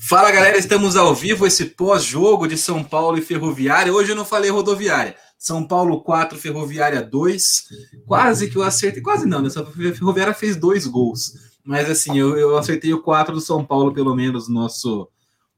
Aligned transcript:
Fala 0.00 0.30
galera, 0.30 0.56
estamos 0.56 0.96
ao 0.96 1.12
vivo 1.12 1.44
esse 1.44 1.64
pós-jogo 1.64 2.46
de 2.46 2.56
São 2.56 2.84
Paulo 2.84 3.18
e 3.18 3.20
Ferroviária. 3.20 3.92
Hoje 3.92 4.12
eu 4.12 4.16
não 4.16 4.24
falei 4.24 4.48
rodoviária. 4.48 5.16
São 5.36 5.66
Paulo 5.66 6.00
4, 6.02 6.38
Ferroviária 6.38 7.02
2. 7.02 7.68
Quase 8.06 8.48
que 8.48 8.56
eu 8.56 8.62
acertei, 8.62 9.02
quase 9.02 9.26
não, 9.26 9.42
né? 9.42 9.48
Ferroviária 9.50 10.32
fez 10.32 10.54
dois 10.54 10.86
gols. 10.86 11.32
Mas 11.64 11.90
assim, 11.90 12.16
eu, 12.16 12.38
eu 12.38 12.56
acertei 12.56 12.94
o 12.94 13.02
4 13.02 13.34
do 13.34 13.40
São 13.40 13.64
Paulo, 13.64 13.92
pelo 13.92 14.14
menos, 14.14 14.48
nosso, 14.48 15.08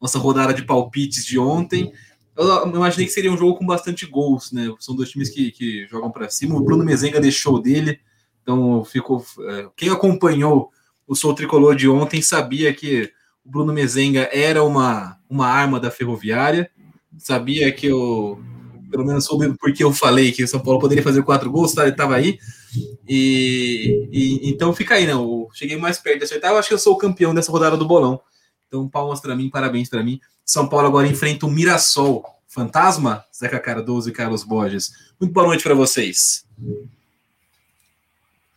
nossa 0.00 0.18
rodada 0.18 0.54
de 0.54 0.62
palpites 0.62 1.26
de 1.26 1.38
ontem. 1.38 1.92
Eu 2.34 2.66
imaginei 2.66 3.06
que 3.06 3.12
seria 3.12 3.32
um 3.32 3.36
jogo 3.36 3.58
com 3.58 3.66
bastante 3.66 4.06
gols, 4.06 4.52
né? 4.52 4.72
São 4.78 4.96
dois 4.96 5.10
times 5.10 5.28
que, 5.28 5.50
que 5.50 5.86
jogam 5.90 6.10
para 6.10 6.30
cima. 6.30 6.56
O 6.56 6.64
Bruno 6.64 6.82
Mezenga 6.82 7.20
deixou 7.20 7.60
dele, 7.60 8.00
então 8.42 8.82
ficou. 8.84 9.22
É, 9.48 9.68
quem 9.76 9.90
acompanhou 9.90 10.70
o 11.06 11.14
Sou 11.14 11.34
Tricolor 11.34 11.74
de 11.76 11.88
ontem 11.88 12.22
sabia 12.22 12.72
que 12.72 13.12
Bruno 13.50 13.72
Mezenga 13.72 14.28
era 14.32 14.62
uma, 14.62 15.18
uma 15.28 15.46
arma 15.46 15.80
da 15.80 15.90
Ferroviária, 15.90 16.70
sabia 17.18 17.72
que 17.72 17.86
eu, 17.86 18.40
pelo 18.90 19.04
menos 19.04 19.24
soube 19.24 19.52
porque 19.58 19.82
eu 19.82 19.92
falei 19.92 20.32
que 20.32 20.44
o 20.44 20.48
São 20.48 20.60
Paulo 20.60 20.80
poderia 20.80 21.02
fazer 21.02 21.22
quatro 21.22 21.50
gols, 21.50 21.74
tá, 21.74 21.82
ele 21.82 21.90
estava 21.90 22.14
aí, 22.14 22.38
e, 23.08 24.08
e, 24.12 24.50
então 24.50 24.72
fica 24.72 24.94
aí, 24.94 25.06
não, 25.06 25.22
eu 25.22 25.48
cheguei 25.52 25.76
mais 25.76 25.98
perto 25.98 26.18
de 26.18 26.24
acertar, 26.24 26.52
eu 26.52 26.58
acho 26.58 26.68
que 26.68 26.74
eu 26.74 26.78
sou 26.78 26.94
o 26.94 26.98
campeão 26.98 27.34
dessa 27.34 27.50
rodada 27.50 27.76
do 27.76 27.86
bolão, 27.86 28.20
então 28.68 28.88
palmas 28.88 29.20
para 29.20 29.34
mim, 29.34 29.50
parabéns 29.50 29.88
para 29.88 30.02
mim. 30.02 30.20
São 30.44 30.68
Paulo 30.68 30.86
agora 30.86 31.08
enfrenta 31.08 31.44
o 31.44 31.50
Mirassol, 31.50 32.24
fantasma, 32.46 33.24
Zeca 33.36 33.58
Cardoso 33.58 34.08
e 34.08 34.12
Carlos 34.12 34.44
Borges. 34.44 34.92
Muito 35.20 35.32
boa 35.32 35.46
noite 35.46 35.62
para 35.62 35.74
vocês. 35.74 36.44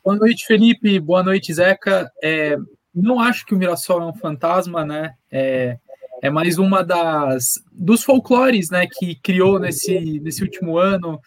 Boa 0.04 0.18
noite, 0.18 0.46
Felipe. 0.46 1.00
Boa 1.00 1.24
noite, 1.24 1.54
Zeca. 1.54 2.12
É, 2.22 2.58
não 2.94 3.20
acho 3.20 3.46
que 3.46 3.56
o 3.56 3.58
Mirassol 3.58 4.02
é 4.02 4.06
um 4.06 4.14
fantasma, 4.14 4.86
né? 4.86 5.16
É, 5.32 5.78
é 6.22 6.30
mais 6.30 6.58
uma 6.58 6.84
das 6.84 7.56
dos 7.72 8.04
folclores, 8.04 8.70
né, 8.70 8.88
que 8.88 9.16
criou 9.16 9.60
nesse, 9.60 10.22
nesse 10.22 10.42
último 10.42 10.78
ano. 10.78 11.20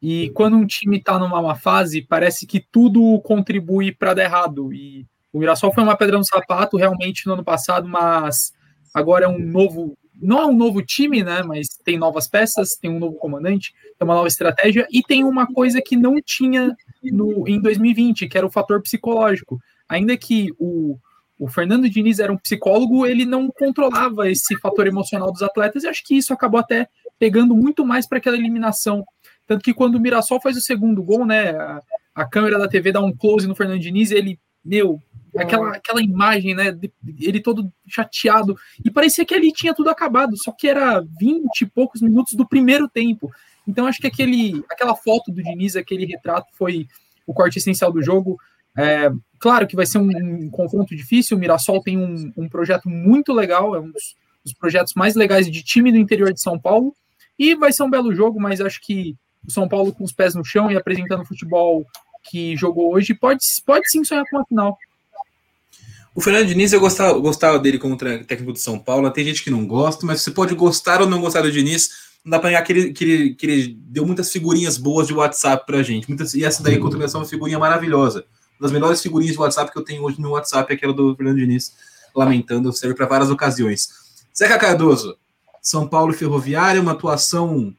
E 0.00 0.30
quando 0.30 0.56
um 0.56 0.66
time 0.66 0.98
está 0.98 1.18
numa 1.18 1.42
má 1.42 1.54
fase, 1.56 2.02
parece 2.02 2.46
que 2.46 2.60
tudo 2.60 3.20
contribui 3.22 3.90
para 3.90 4.14
dar 4.14 4.24
errado. 4.24 4.72
E 4.72 5.06
o 5.32 5.38
Mirassol 5.38 5.72
foi 5.72 5.82
uma 5.82 5.96
pedra 5.96 6.18
no 6.18 6.24
sapato 6.24 6.76
realmente 6.76 7.26
no 7.26 7.32
ano 7.32 7.42
passado, 7.42 7.88
mas 7.88 8.52
agora 8.94 9.24
é 9.24 9.28
um 9.28 9.38
novo, 9.38 9.98
não 10.14 10.38
é 10.38 10.46
um 10.46 10.56
novo 10.56 10.82
time, 10.82 11.24
né, 11.24 11.42
mas 11.42 11.66
tem 11.82 11.98
novas 11.98 12.28
peças, 12.28 12.76
tem 12.80 12.90
um 12.90 13.00
novo 13.00 13.16
comandante, 13.16 13.72
tem 13.98 14.06
uma 14.06 14.14
nova 14.14 14.28
estratégia 14.28 14.86
e 14.92 15.02
tem 15.02 15.24
uma 15.24 15.46
coisa 15.46 15.82
que 15.84 15.96
não 15.96 16.20
tinha 16.24 16.76
no, 17.02 17.48
em 17.48 17.60
2020, 17.60 18.28
que 18.28 18.38
era 18.38 18.46
o 18.46 18.52
fator 18.52 18.80
psicológico. 18.80 19.58
Ainda 19.88 20.16
que 20.16 20.50
o 20.60 20.96
o 21.38 21.48
Fernando 21.48 21.88
Diniz 21.88 22.18
era 22.18 22.32
um 22.32 22.36
psicólogo, 22.36 23.06
ele 23.06 23.24
não 23.24 23.48
controlava 23.48 24.30
esse 24.30 24.56
fator 24.58 24.86
emocional 24.86 25.32
dos 25.32 25.42
atletas, 25.42 25.82
e 25.82 25.88
acho 25.88 26.04
que 26.04 26.16
isso 26.16 26.32
acabou 26.32 26.60
até 26.60 26.88
pegando 27.18 27.54
muito 27.54 27.84
mais 27.84 28.06
para 28.06 28.18
aquela 28.18 28.36
eliminação. 28.36 29.04
Tanto 29.46 29.62
que 29.62 29.74
quando 29.74 29.96
o 29.96 30.00
Mirassol 30.00 30.40
faz 30.40 30.56
o 30.56 30.60
segundo 30.60 31.02
gol, 31.02 31.26
né, 31.26 31.50
a, 31.50 31.82
a, 32.14 32.24
câmera 32.24 32.58
da 32.58 32.68
TV 32.68 32.92
dá 32.92 33.00
um 33.00 33.14
close 33.14 33.46
no 33.46 33.54
Fernando 33.54 33.80
Diniz, 33.80 34.10
e 34.10 34.14
ele, 34.14 34.40
meu, 34.64 35.02
aquela, 35.36 35.76
aquela 35.76 36.02
imagem, 36.02 36.54
né, 36.54 36.78
ele 37.20 37.40
todo 37.40 37.70
chateado, 37.86 38.56
e 38.84 38.90
parecia 38.90 39.24
que 39.24 39.34
ali 39.34 39.52
tinha 39.52 39.74
tudo 39.74 39.90
acabado, 39.90 40.36
só 40.36 40.52
que 40.52 40.68
era 40.68 41.04
20 41.18 41.60
e 41.60 41.66
poucos 41.66 42.00
minutos 42.00 42.34
do 42.34 42.48
primeiro 42.48 42.88
tempo. 42.88 43.30
Então 43.66 43.86
acho 43.86 44.00
que 44.00 44.06
aquele, 44.06 44.64
aquela 44.70 44.94
foto 44.94 45.32
do 45.32 45.42
Diniz, 45.42 45.74
aquele 45.74 46.06
retrato 46.06 46.48
foi 46.56 46.86
o 47.26 47.34
corte 47.34 47.58
essencial 47.58 47.90
do 47.90 48.02
jogo. 48.02 48.38
É, 48.76 49.10
claro 49.44 49.66
que 49.66 49.76
vai 49.76 49.84
ser 49.84 49.98
um, 49.98 50.08
um, 50.08 50.48
confronto 50.48 50.96
difícil. 50.96 51.36
O 51.36 51.40
Mirassol 51.40 51.82
tem 51.82 51.98
um, 51.98 52.32
um 52.34 52.48
projeto 52.48 52.88
muito 52.88 53.30
legal, 53.30 53.76
é 53.76 53.78
um 53.78 53.90
dos, 53.90 54.16
dos, 54.42 54.54
projetos 54.54 54.94
mais 54.94 55.14
legais 55.14 55.50
de 55.50 55.62
time 55.62 55.92
do 55.92 55.98
interior 55.98 56.32
de 56.32 56.40
São 56.40 56.58
Paulo. 56.58 56.96
E 57.38 57.54
vai 57.54 57.70
ser 57.70 57.82
um 57.82 57.90
belo 57.90 58.14
jogo, 58.14 58.40
mas 58.40 58.58
acho 58.58 58.80
que 58.80 59.14
o 59.46 59.50
São 59.52 59.68
Paulo 59.68 59.92
com 59.92 60.02
os 60.02 60.12
pés 60.12 60.34
no 60.34 60.42
chão 60.42 60.72
e 60.72 60.76
apresentando 60.78 61.20
o 61.20 61.26
futebol 61.26 61.84
que 62.22 62.56
jogou 62.56 62.94
hoje 62.94 63.12
pode, 63.12 63.44
pode 63.66 63.86
sim 63.90 64.02
sonhar 64.02 64.24
com 64.30 64.38
uma 64.38 64.46
final. 64.46 64.78
O 66.14 66.22
Fernando 66.22 66.46
Diniz, 66.46 66.72
eu 66.72 66.80
gostava, 66.80 67.18
gostava 67.18 67.58
dele 67.58 67.78
como 67.78 67.98
técnico 67.98 68.50
do 68.50 68.58
São 68.58 68.78
Paulo. 68.78 69.10
Tem 69.10 69.26
gente 69.26 69.44
que 69.44 69.50
não 69.50 69.66
gosta, 69.66 70.06
mas 70.06 70.22
você 70.22 70.30
pode 70.30 70.54
gostar 70.54 71.02
ou 71.02 71.06
não 71.06 71.20
gostar 71.20 71.42
do 71.42 71.52
Diniz. 71.52 71.90
Não 72.24 72.30
dá 72.30 72.38
para 72.38 72.48
negar 72.48 72.62
que 72.62 72.72
ele, 72.72 72.92
que, 72.94 73.04
ele, 73.04 73.34
que 73.34 73.46
ele 73.46 73.76
deu 73.78 74.06
muitas 74.06 74.32
figurinhas 74.32 74.78
boas 74.78 75.06
de 75.06 75.12
WhatsApp 75.12 75.66
pra 75.66 75.82
gente. 75.82 76.08
Muitas, 76.08 76.32
e 76.32 76.42
essa 76.42 76.62
daí, 76.62 76.78
contra 76.78 77.04
é 77.04 77.08
uma 77.14 77.26
figurinha 77.26 77.58
maravilhosa 77.58 78.24
das 78.64 78.72
melhores 78.72 79.02
figurinhas 79.02 79.34
de 79.34 79.40
WhatsApp 79.40 79.70
que 79.70 79.78
eu 79.78 79.84
tenho 79.84 80.02
hoje 80.02 80.18
no 80.18 80.30
WhatsApp 80.30 80.72
é 80.72 80.74
aquela 80.74 80.94
do 80.94 81.14
Fernando 81.14 81.36
Diniz, 81.36 81.74
lamentando, 82.16 82.72
serve 82.72 82.94
para 82.94 83.04
várias 83.04 83.30
ocasiões. 83.30 83.90
Zeca 84.34 84.58
Cardoso, 84.58 85.18
São 85.60 85.86
Paulo 85.86 86.14
Ferroviária, 86.14 86.80
uma 86.80 86.92
atuação 86.92 87.76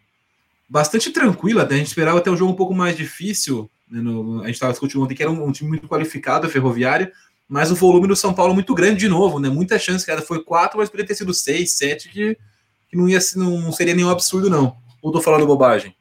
bastante 0.70 1.10
tranquila, 1.10 1.66
né? 1.66 1.74
a 1.74 1.78
gente 1.80 1.88
esperava 1.88 2.20
até 2.20 2.30
um 2.30 2.38
jogo 2.38 2.52
um 2.52 2.56
pouco 2.56 2.76
mais 2.76 2.96
difícil, 2.96 3.68
né? 3.90 4.00
no, 4.00 4.44
a 4.44 4.46
gente 4.46 4.54
estava 4.54 4.74
discutindo 4.74 5.04
ontem 5.04 5.16
que 5.16 5.24
era 5.24 5.32
um, 5.32 5.44
um, 5.44 5.52
time 5.52 5.70
muito 5.70 5.88
qualificado, 5.88 6.46
a 6.46 6.50
Ferroviária, 6.52 7.12
mas 7.50 7.72
o 7.72 7.76
volume 7.76 8.08
do 8.08 8.16
São 8.16 8.32
Paulo 8.32 8.54
muito 8.54 8.76
grande 8.76 9.00
de 9.00 9.08
novo, 9.08 9.40
né? 9.40 9.50
Muita 9.50 9.80
chance, 9.80 10.06
cara, 10.06 10.22
foi 10.22 10.44
quatro, 10.44 10.78
mas 10.78 10.90
poderia 10.90 11.08
ter 11.08 11.16
sido 11.16 11.34
seis, 11.34 11.74
sete, 11.74 12.10
que, 12.10 12.38
que 12.90 12.96
não, 12.96 13.10
ia, 13.10 13.20
não, 13.36 13.72
seria 13.72 13.96
nenhum 13.96 14.10
absurdo, 14.10 14.52
não. 14.52 14.78
Ou 15.02 15.12
tô 15.12 15.20
falando 15.20 15.48
bobagem? 15.48 15.96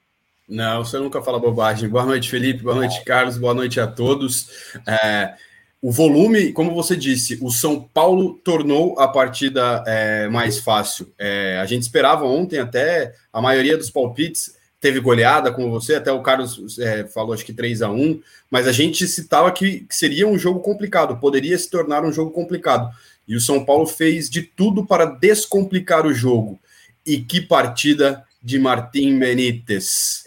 Não, 0.49 0.85
você 0.85 0.99
nunca 0.99 1.23
fala 1.23 1.39
bobagem. 1.39 1.89
Boa 1.89 2.05
noite, 2.05 2.29
Felipe. 2.31 2.63
Boa 2.63 2.75
noite, 2.75 3.03
Carlos. 3.05 3.39
Boa 3.39 3.55
noite 3.55 3.81
a 3.81 3.87
todos. 3.87 4.49
É, 4.87 5.35
o 5.81 5.91
volume, 5.91 6.53
como 6.53 6.75
você 6.75 6.97
disse, 6.97 7.39
o 7.43 7.51
São 7.51 7.81
Paulo 7.81 8.35
tornou 8.45 8.99
a 8.99 9.09
partida 9.09 9.83
é, 9.87 10.29
mais 10.29 10.59
fácil. 10.59 11.13
É, 11.19 11.59
a 11.61 11.67
gente 11.67 11.83
esperava 11.83 12.25
ontem 12.25 12.59
até 12.59 13.15
a 13.33 13.41
maioria 13.41 13.77
dos 13.77 13.91
palpites 13.91 14.55
teve 14.85 15.01
goleada, 15.01 15.51
como 15.51 15.71
você, 15.71 15.95
até 15.95 16.13
o 16.13 16.21
Carlos 16.21 16.79
é, 16.79 17.07
falou, 17.07 17.33
acho 17.33 17.43
que 17.43 17.55
3 17.55 17.81
a 17.81 17.89
1 17.89 18.21
mas 18.51 18.69
a 18.69 18.73
gente 18.73 19.09
citava 19.09 19.51
que, 19.51 19.81
que 19.81 19.97
seria 19.97 20.29
um 20.29 20.37
jogo 20.37 20.61
complicado, 20.61 21.17
poderia 21.17 21.57
se 21.57 21.71
tornar 21.71 22.05
um 22.05 22.13
jogo 22.13 22.31
complicado. 22.31 22.95
E 23.27 23.35
o 23.35 23.41
São 23.41 23.65
Paulo 23.65 23.87
fez 23.87 24.29
de 24.29 24.43
tudo 24.43 24.85
para 24.85 25.07
descomplicar 25.07 26.07
o 26.07 26.13
jogo. 26.13 26.61
E 27.07 27.19
que 27.19 27.41
partida 27.41 28.23
de 28.43 28.59
Martim 28.59 29.19
Benítez. 29.19 30.24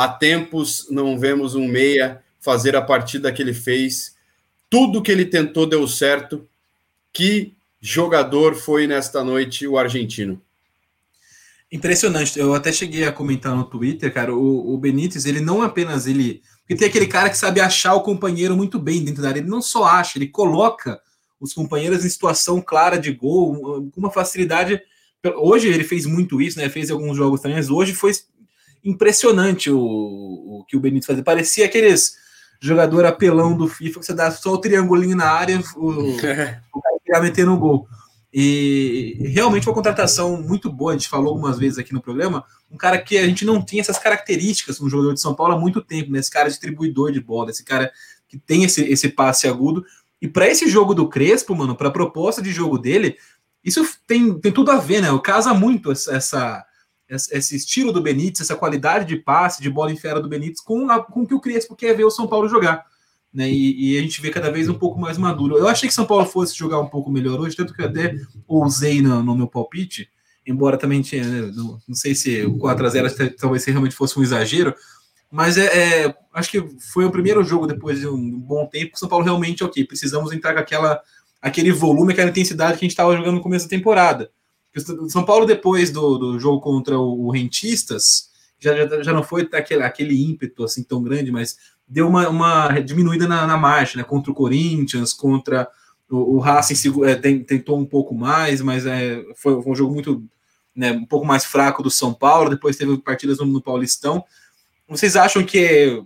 Há 0.00 0.08
tempos 0.08 0.86
não 0.88 1.18
vemos 1.18 1.54
um 1.54 1.68
meia 1.68 2.22
fazer 2.40 2.74
a 2.74 2.80
partida 2.80 3.30
que 3.30 3.42
ele 3.42 3.52
fez. 3.52 4.16
Tudo 4.70 5.02
que 5.02 5.12
ele 5.12 5.26
tentou 5.26 5.66
deu 5.66 5.86
certo. 5.86 6.48
Que 7.12 7.52
jogador 7.82 8.54
foi 8.54 8.86
nesta 8.86 9.22
noite 9.22 9.68
o 9.68 9.76
argentino? 9.76 10.40
Impressionante. 11.70 12.38
Eu 12.38 12.54
até 12.54 12.72
cheguei 12.72 13.04
a 13.04 13.12
comentar 13.12 13.54
no 13.54 13.62
Twitter, 13.62 14.10
cara. 14.10 14.34
O, 14.34 14.72
o 14.72 14.78
Benítez, 14.78 15.26
ele 15.26 15.38
não 15.38 15.60
apenas 15.60 16.06
ele. 16.06 16.40
Porque 16.60 16.76
tem 16.76 16.88
aquele 16.88 17.06
cara 17.06 17.28
que 17.28 17.36
sabe 17.36 17.60
achar 17.60 17.92
o 17.92 18.00
companheiro 18.00 18.56
muito 18.56 18.78
bem 18.78 19.04
dentro 19.04 19.20
da 19.20 19.28
área. 19.28 19.40
Ele 19.40 19.50
não 19.50 19.60
só 19.60 19.84
acha, 19.84 20.16
ele 20.16 20.28
coloca 20.28 20.98
os 21.38 21.52
companheiros 21.52 22.06
em 22.06 22.08
situação 22.08 22.62
clara 22.62 22.96
de 22.98 23.12
gol, 23.12 23.90
com 23.90 24.00
uma 24.00 24.10
facilidade. 24.10 24.80
Hoje 25.36 25.68
ele 25.68 25.84
fez 25.84 26.06
muito 26.06 26.40
isso, 26.40 26.58
né? 26.58 26.70
Fez 26.70 26.90
alguns 26.90 27.18
jogos 27.18 27.42
também, 27.42 27.58
mas 27.58 27.68
hoje 27.68 27.92
foi 27.92 28.12
impressionante 28.84 29.70
o, 29.70 29.78
o 29.78 30.64
que 30.66 30.76
o 30.76 30.80
Benítez 30.80 31.06
fazia. 31.06 31.22
Parecia 31.22 31.66
aqueles 31.66 32.18
jogador 32.60 33.06
apelão 33.06 33.56
do 33.56 33.66
FIFA 33.66 34.00
que 34.00 34.06
você 34.06 34.12
dá 34.12 34.30
só 34.30 34.52
o 34.52 34.58
triangulinho 34.58 35.16
na 35.16 35.30
área, 35.30 35.62
o, 35.76 36.12
o 36.12 36.16
cara 36.20 36.60
ia 37.08 37.20
meter 37.20 37.46
no 37.46 37.58
gol. 37.58 37.88
E 38.32 39.16
realmente 39.34 39.66
uma 39.66 39.74
contratação 39.74 40.40
muito 40.40 40.70
boa, 40.70 40.92
a 40.92 40.94
gente 40.94 41.08
falou 41.08 41.30
algumas 41.30 41.58
vezes 41.58 41.78
aqui 41.78 41.92
no 41.92 42.00
programa, 42.00 42.44
um 42.70 42.76
cara 42.76 42.98
que 42.98 43.18
a 43.18 43.26
gente 43.26 43.44
não 43.44 43.64
tinha 43.64 43.80
essas 43.80 43.98
características 43.98 44.78
no 44.78 44.88
jogador 44.88 45.14
de 45.14 45.20
São 45.20 45.34
Paulo 45.34 45.54
há 45.54 45.58
muito 45.58 45.80
tempo, 45.80 46.12
né? 46.12 46.20
Esse 46.20 46.30
cara 46.30 46.48
distribuidor 46.48 47.10
de 47.10 47.20
bola, 47.20 47.50
esse 47.50 47.64
cara 47.64 47.90
que 48.28 48.38
tem 48.38 48.62
esse, 48.62 48.82
esse 48.84 49.08
passe 49.08 49.48
agudo. 49.48 49.84
E 50.22 50.28
para 50.28 50.46
esse 50.46 50.68
jogo 50.68 50.94
do 50.94 51.08
Crespo, 51.08 51.56
mano, 51.56 51.74
para 51.74 51.88
a 51.88 51.92
proposta 51.92 52.40
de 52.40 52.52
jogo 52.52 52.78
dele, 52.78 53.16
isso 53.64 53.84
tem, 54.06 54.38
tem 54.38 54.52
tudo 54.52 54.70
a 54.70 54.76
ver, 54.76 55.00
né? 55.00 55.08
Casa 55.24 55.52
muito 55.52 55.90
essa, 55.90 56.64
esse 57.10 57.56
estilo 57.56 57.92
do 57.92 58.00
Benítez, 58.00 58.40
essa 58.40 58.56
qualidade 58.56 59.04
de 59.04 59.16
passe, 59.16 59.60
de 59.60 59.68
bola 59.68 59.92
em 59.92 59.96
fera 59.96 60.20
do 60.20 60.28
Benítez, 60.28 60.60
com, 60.60 60.88
a, 60.90 61.02
com 61.02 61.22
o 61.22 61.26
que 61.26 61.34
o 61.34 61.40
Crespo 61.40 61.74
quer 61.74 61.94
ver 61.96 62.04
o 62.04 62.10
São 62.10 62.28
Paulo 62.28 62.48
jogar. 62.48 62.86
Né? 63.32 63.50
E, 63.50 63.94
e, 63.94 63.98
a 63.98 64.00
gente 64.00 64.20
vê 64.20 64.30
cada 64.30 64.50
vez 64.50 64.68
um 64.68 64.74
pouco 64.74 64.98
mais 64.98 65.16
maduro. 65.16 65.56
Eu 65.56 65.68
achei 65.68 65.88
que 65.88 65.94
São 65.94 66.06
Paulo 66.06 66.26
fosse 66.26 66.56
jogar 66.56 66.80
um 66.80 66.88
pouco 66.88 67.10
melhor 67.10 67.38
hoje, 67.38 67.56
tanto 67.56 67.74
que 67.74 67.82
eu 67.82 67.86
até 67.86 68.16
ousei 68.46 69.00
no, 69.00 69.22
no 69.22 69.36
meu 69.36 69.46
palpite, 69.46 70.08
embora 70.46 70.76
também 70.76 71.00
tinha, 71.00 71.24
né, 71.24 71.52
não, 71.54 71.80
não, 71.86 71.94
sei 71.94 72.14
se 72.14 72.44
o 72.44 72.58
4x0 72.58 73.36
talvez 73.38 73.64
realmente 73.64 73.94
fosse 73.94 74.18
um 74.18 74.22
exagero, 74.22 74.74
mas 75.30 75.56
é, 75.56 76.06
é, 76.06 76.14
acho 76.34 76.50
que 76.50 76.60
foi 76.92 77.04
o 77.04 77.10
primeiro 77.10 77.44
jogo 77.44 77.66
depois 77.66 78.00
de 78.00 78.08
um 78.08 78.40
bom 78.40 78.66
tempo. 78.66 78.98
São 78.98 79.08
Paulo 79.08 79.24
realmente, 79.24 79.62
ok, 79.62 79.84
precisamos 79.84 80.32
entrar 80.32 80.52
com 80.52 80.58
aquela, 80.58 81.00
aquele 81.40 81.70
volume, 81.70 82.12
aquela 82.12 82.30
intensidade 82.30 82.72
que 82.72 82.84
a 82.84 82.86
gente 82.86 82.92
estava 82.92 83.16
jogando 83.16 83.36
no 83.36 83.42
começo 83.42 83.66
da 83.66 83.70
temporada. 83.70 84.30
São 85.08 85.24
Paulo, 85.24 85.46
depois 85.46 85.90
do, 85.90 86.18
do 86.18 86.38
jogo 86.38 86.60
contra 86.60 86.98
o 86.98 87.30
Rentistas, 87.30 88.30
já, 88.58 88.76
já, 88.76 89.02
já 89.02 89.12
não 89.12 89.22
foi 89.22 89.48
aquele, 89.52 89.82
aquele 89.82 90.22
ímpeto 90.22 90.64
assim 90.64 90.82
tão 90.82 91.02
grande, 91.02 91.32
mas 91.32 91.56
deu 91.88 92.06
uma, 92.06 92.28
uma 92.28 92.80
diminuída 92.80 93.26
na, 93.26 93.46
na 93.46 93.56
marcha, 93.56 93.98
né? 93.98 94.04
Contra 94.04 94.30
o 94.30 94.34
Corinthians, 94.34 95.12
contra 95.12 95.68
O, 96.08 96.36
o 96.36 96.38
Racing 96.38 96.74
é, 97.04 97.14
tentou 97.14 97.78
um 97.78 97.86
pouco 97.86 98.14
mais, 98.14 98.60
mas 98.60 98.86
é, 98.86 99.24
foi, 99.36 99.60
foi 99.62 99.72
um 99.72 99.76
jogo 99.76 99.92
muito 99.92 100.22
né, 100.74 100.92
um 100.92 101.06
pouco 101.06 101.26
mais 101.26 101.44
fraco 101.44 101.82
do 101.82 101.90
São 101.90 102.14
Paulo. 102.14 102.50
Depois 102.50 102.76
teve 102.76 102.96
partidas 102.98 103.38
no, 103.38 103.46
no 103.46 103.60
Paulistão. 103.60 104.24
Vocês 104.88 105.16
acham 105.16 105.44
que 105.44 106.02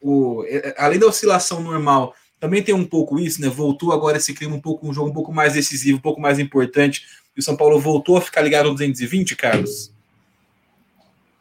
o, 0.00 0.44
é, 0.46 0.74
além 0.78 0.98
da 0.98 1.06
oscilação 1.06 1.60
normal, 1.60 2.14
também 2.38 2.62
tem 2.62 2.74
um 2.74 2.84
pouco 2.84 3.18
isso, 3.18 3.40
né? 3.40 3.48
Voltou 3.48 3.92
agora 3.92 4.18
esse 4.18 4.34
clima 4.34 4.54
um 4.54 4.60
pouco, 4.60 4.86
um 4.86 4.92
jogo 4.92 5.10
um 5.10 5.14
pouco 5.14 5.32
mais 5.32 5.54
decisivo, 5.54 5.98
um 5.98 6.00
pouco 6.02 6.20
mais 6.20 6.38
importante. 6.38 7.02
E 7.36 7.40
o 7.40 7.42
São 7.42 7.56
Paulo 7.56 7.78
voltou 7.78 8.16
a 8.16 8.20
ficar 8.20 8.40
ligado 8.40 8.66
no 8.66 8.72
220, 8.72 9.36
Carlos? 9.36 9.92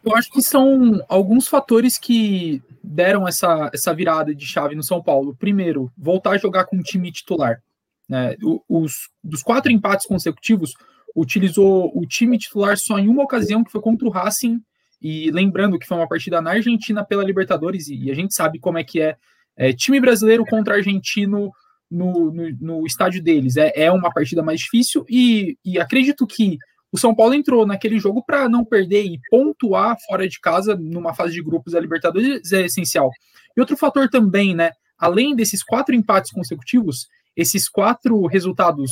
Eu 0.04 0.16
acho 0.16 0.30
que 0.30 0.42
são 0.42 1.04
alguns 1.08 1.48
fatores 1.48 1.98
que 1.98 2.62
deram 2.84 3.28
essa, 3.28 3.72
essa 3.74 3.94
virada 3.94 4.36
de 4.36 4.46
chave 4.46 4.76
no 4.76 4.84
São 4.84 5.02
Paulo. 5.02 5.36
Primeiro, 5.36 5.92
voltar 5.98 6.32
a 6.32 6.38
jogar 6.38 6.66
com 6.66 6.78
o 6.78 6.84
time 6.84 7.12
titular. 7.12 7.64
Né? 8.08 8.36
Os, 8.70 9.10
dos 9.24 9.42
quatro 9.42 9.72
empates 9.72 10.06
consecutivos, 10.06 10.76
utilizou 11.16 11.92
o 11.98 12.06
time 12.06 12.38
titular 12.38 12.78
só 12.78 13.00
em 13.00 13.08
uma 13.08 13.24
ocasião, 13.24 13.64
que 13.64 13.72
foi 13.72 13.82
contra 13.82 14.08
o 14.08 14.12
Racing. 14.12 14.62
E 15.02 15.32
lembrando 15.32 15.80
que 15.80 15.88
foi 15.88 15.98
uma 15.98 16.08
partida 16.08 16.42
na 16.42 16.52
Argentina 16.52 17.04
pela 17.04 17.24
Libertadores, 17.24 17.88
e 17.88 18.12
a 18.12 18.14
gente 18.14 18.34
sabe 18.34 18.60
como 18.60 18.78
é 18.78 18.84
que 18.84 19.02
é, 19.02 19.16
é 19.56 19.74
time 19.74 20.00
brasileiro 20.00 20.46
contra 20.46 20.76
argentino 20.76 21.52
no, 21.96 22.32
no, 22.32 22.58
no 22.60 22.86
estádio 22.86 23.24
deles. 23.24 23.56
É, 23.58 23.72
é 23.76 23.92
uma 23.92 24.12
partida 24.12 24.44
mais 24.44 24.60
difícil, 24.60 25.06
e, 25.10 25.58
e 25.64 25.80
acredito 25.80 26.28
que 26.28 26.58
o 26.92 26.98
São 26.98 27.16
Paulo 27.16 27.34
entrou 27.34 27.66
naquele 27.66 28.00
jogo 28.00 28.24
para 28.24 28.48
não 28.48 28.64
perder 28.64 29.04
e 29.06 29.20
pontuar 29.30 29.98
fora 30.08 30.28
de 30.28 30.40
casa 30.40 30.76
numa 30.76 31.14
fase 31.14 31.34
de 31.34 31.44
grupos 31.44 31.74
da 31.74 31.80
Libertadores 31.80 32.52
é 32.52 32.66
essencial. 32.66 33.10
E 33.56 33.60
outro 33.60 33.78
fator 33.78 34.10
também, 34.10 34.56
né? 34.56 34.72
Além 34.98 35.36
desses 35.36 35.64
quatro 35.64 35.96
empates 35.96 36.32
consecutivos, 36.32 37.08
esses 37.36 37.68
quatro 37.68 38.26
resultados 38.28 38.92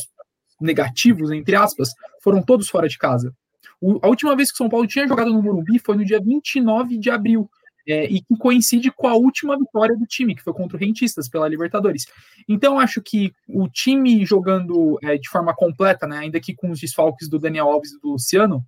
negativos, 0.60 1.32
entre 1.32 1.56
aspas, 1.56 1.90
foram 2.22 2.42
todos 2.42 2.70
fora 2.70 2.88
de 2.88 2.98
casa. 2.98 3.34
O, 3.80 4.00
a 4.02 4.08
última 4.08 4.36
vez 4.36 4.50
que 4.50 4.56
o 4.56 4.58
São 4.58 4.70
Paulo 4.70 4.88
tinha 4.88 5.08
jogado 5.08 5.32
no 5.32 5.42
Morumbi 5.42 5.80
foi 5.80 5.96
no 5.96 6.06
dia 6.06 6.20
29 6.22 6.98
de 6.98 7.10
abril, 7.10 7.50
é, 7.88 8.06
e 8.06 8.22
que 8.22 8.38
coincide 8.38 8.92
com 8.92 9.08
a 9.08 9.16
última 9.16 9.58
vitória 9.58 9.96
do 9.96 10.06
time, 10.06 10.36
que 10.36 10.44
foi 10.44 10.54
contra 10.54 10.78
o 10.78 10.80
Rentistas 10.80 11.30
pela 11.30 11.48
Libertadores. 11.48 12.06
Então, 12.48 12.80
acho 12.80 13.02
que 13.02 13.34
o 13.48 13.68
time 13.68 14.26
jogando 14.26 14.98
é, 15.04 15.18
de 15.18 15.30
forma 15.30 15.54
completa, 15.54 16.08
né, 16.08 16.20
ainda 16.20 16.40
que 16.40 16.56
com 16.56 16.72
os 16.72 16.80
desfalques 16.80 17.30
do 17.30 17.40
Daniel 17.40 17.70
Alves 17.70 17.92
e 17.92 18.00
do 18.00 18.12
Luciano, 18.12 18.64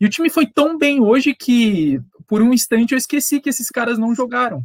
e 0.00 0.06
o 0.06 0.10
time 0.10 0.28
foi 0.28 0.46
tão 0.46 0.76
bem 0.76 1.00
hoje 1.00 1.34
que, 1.34 2.00
por 2.26 2.42
um 2.42 2.52
instante, 2.52 2.92
eu 2.92 2.98
esqueci 2.98 3.40
que 3.40 3.48
esses 3.48 3.70
caras 3.70 3.98
não 3.98 4.14
jogaram. 4.14 4.62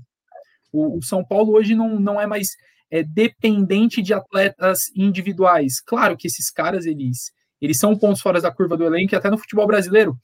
O, 0.72 0.98
o 0.98 1.02
São 1.02 1.24
Paulo 1.24 1.54
hoje 1.54 1.74
não, 1.74 2.00
não 2.00 2.20
é 2.20 2.28
mais 2.28 2.50
é, 2.90 3.02
dependente 3.02 4.02
de 4.02 4.14
atletas 4.14 4.92
individuais. 4.96 5.80
Claro 5.80 6.18
que 6.18 6.28
esses 6.28 6.52
caras, 6.52 6.86
eles, 6.86 7.32
eles 7.62 7.80
são 7.80 7.98
pontos 7.98 8.22
fora 8.22 8.42
da 8.42 8.52
curva 8.52 8.76
do 8.76 8.84
elenco, 8.84 9.16
até 9.16 9.30
no 9.30 9.38
futebol 9.38 9.66
brasileiro, 9.66 10.18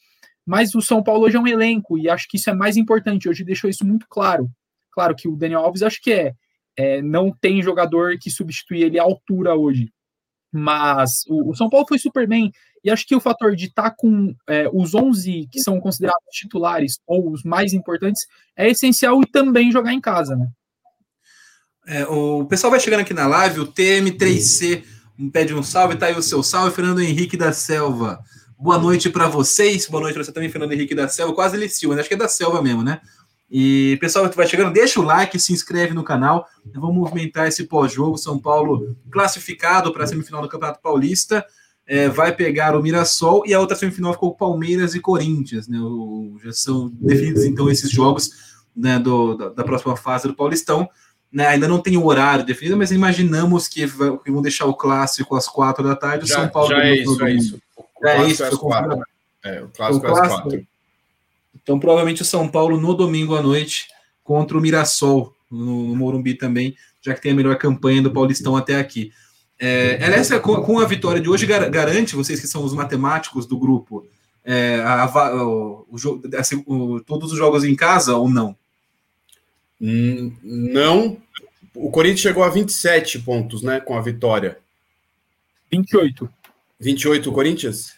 mas 0.47 0.73
o 0.73 0.81
São 0.81 1.03
Paulo 1.03 1.25
hoje 1.25 1.35
é 1.35 1.39
um 1.39 1.45
elenco, 1.45 1.97
e 1.97 2.09
acho 2.09 2.25
que 2.29 2.37
isso 2.37 2.49
é 2.49 2.53
mais 2.53 2.77
importante. 2.77 3.27
Hoje 3.27 3.43
deixou 3.43 3.69
isso 3.69 3.85
muito 3.85 4.05
claro. 4.09 4.49
Claro 4.89 5.13
que 5.13 5.27
o 5.27 5.35
Daniel 5.35 5.59
Alves 5.59 5.83
acho 5.83 6.01
que 6.01 6.13
é, 6.13 6.33
é 6.77 7.01
não 7.01 7.29
tem 7.29 7.61
jogador 7.61 8.17
que 8.17 8.31
substitui 8.31 8.81
ele 8.81 8.97
à 8.97 9.03
altura 9.03 9.55
hoje. 9.55 9.91
Mas 10.49 11.25
o, 11.27 11.51
o 11.51 11.55
São 11.55 11.69
Paulo 11.69 11.85
foi 11.85 11.99
super 11.99 12.25
bem, 12.25 12.49
e 12.81 12.89
acho 12.89 13.05
que 13.05 13.13
o 13.13 13.19
fator 13.19 13.57
de 13.57 13.65
estar 13.65 13.89
tá 13.89 13.95
com 13.95 14.33
é, 14.47 14.69
os 14.71 14.95
11 14.95 15.49
que 15.51 15.59
são 15.59 15.81
considerados 15.81 16.23
titulares, 16.31 16.97
ou 17.05 17.29
os 17.29 17.43
mais 17.43 17.73
importantes, 17.73 18.25
é 18.55 18.69
essencial 18.69 19.21
e 19.21 19.25
também 19.25 19.69
jogar 19.69 19.91
em 19.91 19.99
casa, 19.99 20.33
né? 20.33 20.47
É, 21.85 22.05
o 22.05 22.45
pessoal 22.45 22.71
vai 22.71 22.79
chegando 22.79 23.01
aqui 23.01 23.13
na 23.13 23.27
live, 23.27 23.59
o 23.59 23.67
TM3C 23.67 24.85
pede 25.33 25.53
um 25.53 25.63
salve, 25.63 25.97
tá 25.97 26.05
aí 26.05 26.15
o 26.15 26.21
seu 26.21 26.41
salve, 26.41 26.73
Fernando 26.73 27.01
Henrique 27.01 27.35
da 27.35 27.51
Selva. 27.51 28.23
Boa 28.59 28.79
noite 28.79 29.11
para 29.11 29.27
vocês. 29.27 29.85
Boa 29.85 30.01
noite 30.01 30.15
para 30.15 30.23
você 30.23 30.31
também, 30.31 30.49
Fernando 30.49 30.71
Henrique 30.71 30.95
da 30.95 31.07
Selva. 31.07 31.31
Quase 31.31 31.55
Licil, 31.55 31.89
mas 31.89 31.99
acho 31.99 32.07
que 32.07 32.15
é 32.15 32.17
da 32.17 32.27
Selva 32.27 32.59
mesmo, 32.59 32.81
né? 32.81 32.99
E 33.51 33.97
pessoal 34.01 34.27
que 34.27 34.35
vai 34.35 34.47
chegando, 34.47 34.73
deixa 34.73 34.99
o 34.99 35.03
like, 35.03 35.39
se 35.39 35.53
inscreve 35.53 35.93
no 35.93 36.03
canal. 36.03 36.47
Vamos 36.73 36.95
movimentar 36.95 37.47
esse 37.47 37.65
pós-jogo. 37.65 38.17
São 38.17 38.39
Paulo 38.39 38.97
classificado 39.11 39.93
para 39.93 40.05
a 40.05 40.07
semifinal 40.07 40.41
do 40.41 40.49
Campeonato 40.49 40.81
Paulista. 40.81 41.45
É, 41.85 42.09
vai 42.09 42.35
pegar 42.35 42.75
o 42.75 42.81
Mirassol 42.81 43.43
e 43.45 43.53
a 43.53 43.59
outra 43.59 43.77
semifinal 43.77 44.11
ficou 44.11 44.35
Palmeiras 44.35 44.95
e 44.95 44.99
Corinthians. 44.99 45.67
Né? 45.67 45.79
O, 45.79 46.35
já 46.43 46.51
são 46.51 46.89
definidos 46.99 47.45
então 47.45 47.69
esses 47.69 47.91
jogos 47.91 48.31
né, 48.75 48.97
do, 48.97 49.35
da, 49.35 49.49
da, 49.49 49.63
próxima 49.63 49.95
fase 49.95 50.27
do 50.27 50.35
Paulistão. 50.35 50.89
Né? 51.31 51.45
Ainda 51.45 51.67
não 51.67 51.79
tem 51.79 51.95
o 51.95 52.05
horário 52.05 52.43
definido, 52.43 52.75
mas 52.75 52.91
imaginamos 52.91 53.67
que, 53.67 53.87
que 53.87 54.31
vão 54.31 54.41
deixar 54.41 54.65
o 54.65 54.73
clássico 54.73 55.35
às 55.35 55.47
quatro 55.47 55.83
da 55.83 55.95
tarde. 55.95 56.27
Já, 56.27 56.41
São 56.41 56.49
Paulo 56.49 56.69
já 56.69 56.83
é 56.83 56.95
isso, 56.95 57.23
é 57.23 57.31
isso. 57.31 57.66
É 58.03 58.25
isso, 58.27 58.43
é, 58.43 58.49
quatro. 58.51 59.01
é, 59.43 59.61
o 59.61 59.69
clássico, 59.69 59.97
o 59.97 60.01
clássico 60.01 60.07
às 60.07 60.41
quatro. 60.41 60.67
Então, 61.55 61.79
provavelmente 61.79 62.21
o 62.21 62.25
São 62.25 62.47
Paulo 62.47 62.79
no 62.79 62.93
domingo 62.93 63.35
à 63.35 63.41
noite 63.41 63.87
contra 64.23 64.57
o 64.57 64.61
Mirassol, 64.61 65.33
no, 65.49 65.87
no 65.87 65.95
Morumbi 65.95 66.33
também, 66.33 66.75
já 67.01 67.13
que 67.13 67.21
tem 67.21 67.31
a 67.31 67.35
melhor 67.35 67.57
campanha 67.57 68.01
do 68.01 68.11
Paulistão 68.11 68.55
até 68.55 68.75
aqui. 68.75 69.11
É, 69.59 69.99
aliás, 70.03 70.29
com, 70.39 70.61
com 70.61 70.79
a 70.79 70.85
vitória 70.85 71.19
de 71.19 71.29
hoje, 71.29 71.45
garante, 71.45 72.15
vocês 72.15 72.39
que 72.39 72.47
são 72.47 72.63
os 72.63 72.73
matemáticos 72.73 73.45
do 73.45 73.57
grupo, 73.57 74.05
é, 74.45 74.75
a, 74.81 75.03
a, 75.03 75.43
o, 75.43 75.87
o, 75.89 76.37
assim, 76.37 76.63
o, 76.67 76.99
todos 77.01 77.31
os 77.31 77.37
jogos 77.37 77.63
em 77.63 77.75
casa 77.75 78.15
ou 78.15 78.29
não? 78.29 78.55
Hum, 79.81 80.31
não. 80.43 81.17
O 81.73 81.91
Corinthians 81.91 82.21
chegou 82.21 82.43
a 82.43 82.49
27 82.49 83.19
pontos, 83.19 83.61
né, 83.61 83.79
com 83.79 83.97
a 83.97 84.01
vitória. 84.01 84.57
28. 85.71 86.29
28 86.79 87.31
Corinthians? 87.31 87.95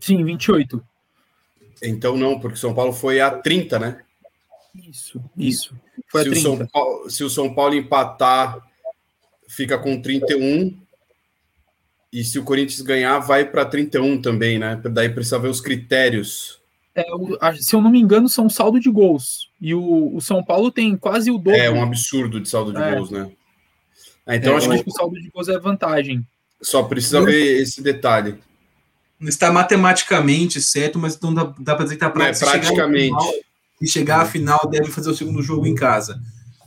Sim, 0.00 0.24
28. 0.24 0.82
Então 1.82 2.16
não, 2.16 2.38
porque 2.38 2.56
São 2.56 2.74
Paulo 2.74 2.92
foi 2.92 3.20
a 3.20 3.30
30, 3.30 3.78
né? 3.78 4.00
Isso, 4.74 5.22
isso. 5.36 5.76
Foi 6.10 6.22
se, 6.22 6.28
a 6.28 6.32
30. 6.32 6.38
O 6.38 6.42
São 6.56 6.66
Paulo, 6.66 7.10
se 7.10 7.24
o 7.24 7.30
São 7.30 7.54
Paulo 7.54 7.74
empatar, 7.74 8.58
fica 9.48 9.78
com 9.78 10.00
31. 10.00 10.80
E 12.12 12.24
se 12.24 12.38
o 12.38 12.44
Corinthians 12.44 12.82
ganhar, 12.82 13.18
vai 13.20 13.44
para 13.44 13.64
31 13.64 14.20
também, 14.20 14.58
né? 14.58 14.80
Daí 14.90 15.08
precisa 15.08 15.38
ver 15.38 15.48
os 15.48 15.60
critérios. 15.60 16.60
É, 16.94 17.04
se 17.54 17.74
eu 17.74 17.80
não 17.80 17.90
me 17.90 17.98
engano, 17.98 18.28
são 18.28 18.50
saldo 18.50 18.78
de 18.78 18.90
gols. 18.90 19.50
E 19.58 19.74
o, 19.74 20.14
o 20.14 20.20
São 20.20 20.44
Paulo 20.44 20.70
tem 20.70 20.94
quase 20.94 21.30
o 21.30 21.38
dobro. 21.38 21.58
É 21.58 21.70
um 21.70 21.82
absurdo 21.82 22.38
de 22.38 22.48
saldo 22.48 22.72
de 22.72 22.82
é. 22.82 22.94
gols, 22.94 23.10
né? 23.10 23.32
É, 24.26 24.36
então 24.36 24.52
é, 24.52 24.56
acho, 24.56 24.70
acho 24.70 24.78
que... 24.78 24.84
que 24.84 24.90
o 24.90 24.94
saldo 24.94 25.20
de 25.20 25.30
gols 25.30 25.48
é 25.48 25.58
vantagem. 25.58 26.26
Só 26.62 26.82
precisa 26.84 27.20
ver 27.22 27.60
esse 27.60 27.82
detalhe. 27.82 28.38
Não 29.18 29.28
está 29.28 29.52
matematicamente 29.52 30.60
certo, 30.60 30.98
mas 30.98 31.18
não 31.20 31.34
dá, 31.34 31.52
dá 31.58 31.74
para 31.74 31.84
dizer 31.84 31.96
que 31.96 32.04
está 32.04 32.10
pra, 32.10 32.28
é, 32.28 32.32
praticamente. 32.32 33.16
Se 33.80 33.88
chegar 33.88 34.20
à 34.20 34.24
final, 34.24 34.68
deve 34.70 34.90
fazer 34.90 35.10
o 35.10 35.14
segundo 35.14 35.42
jogo 35.42 35.66
em 35.66 35.74
casa. 35.74 36.20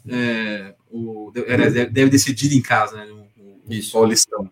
É, 0.08 0.74
o, 0.92 1.32
deve, 1.34 1.86
deve 1.86 2.10
decidir 2.10 2.56
em 2.56 2.62
casa, 2.62 2.98
né? 2.98 3.08
O, 3.12 3.74
Isso. 3.74 3.94
Paulistão. 3.94 4.50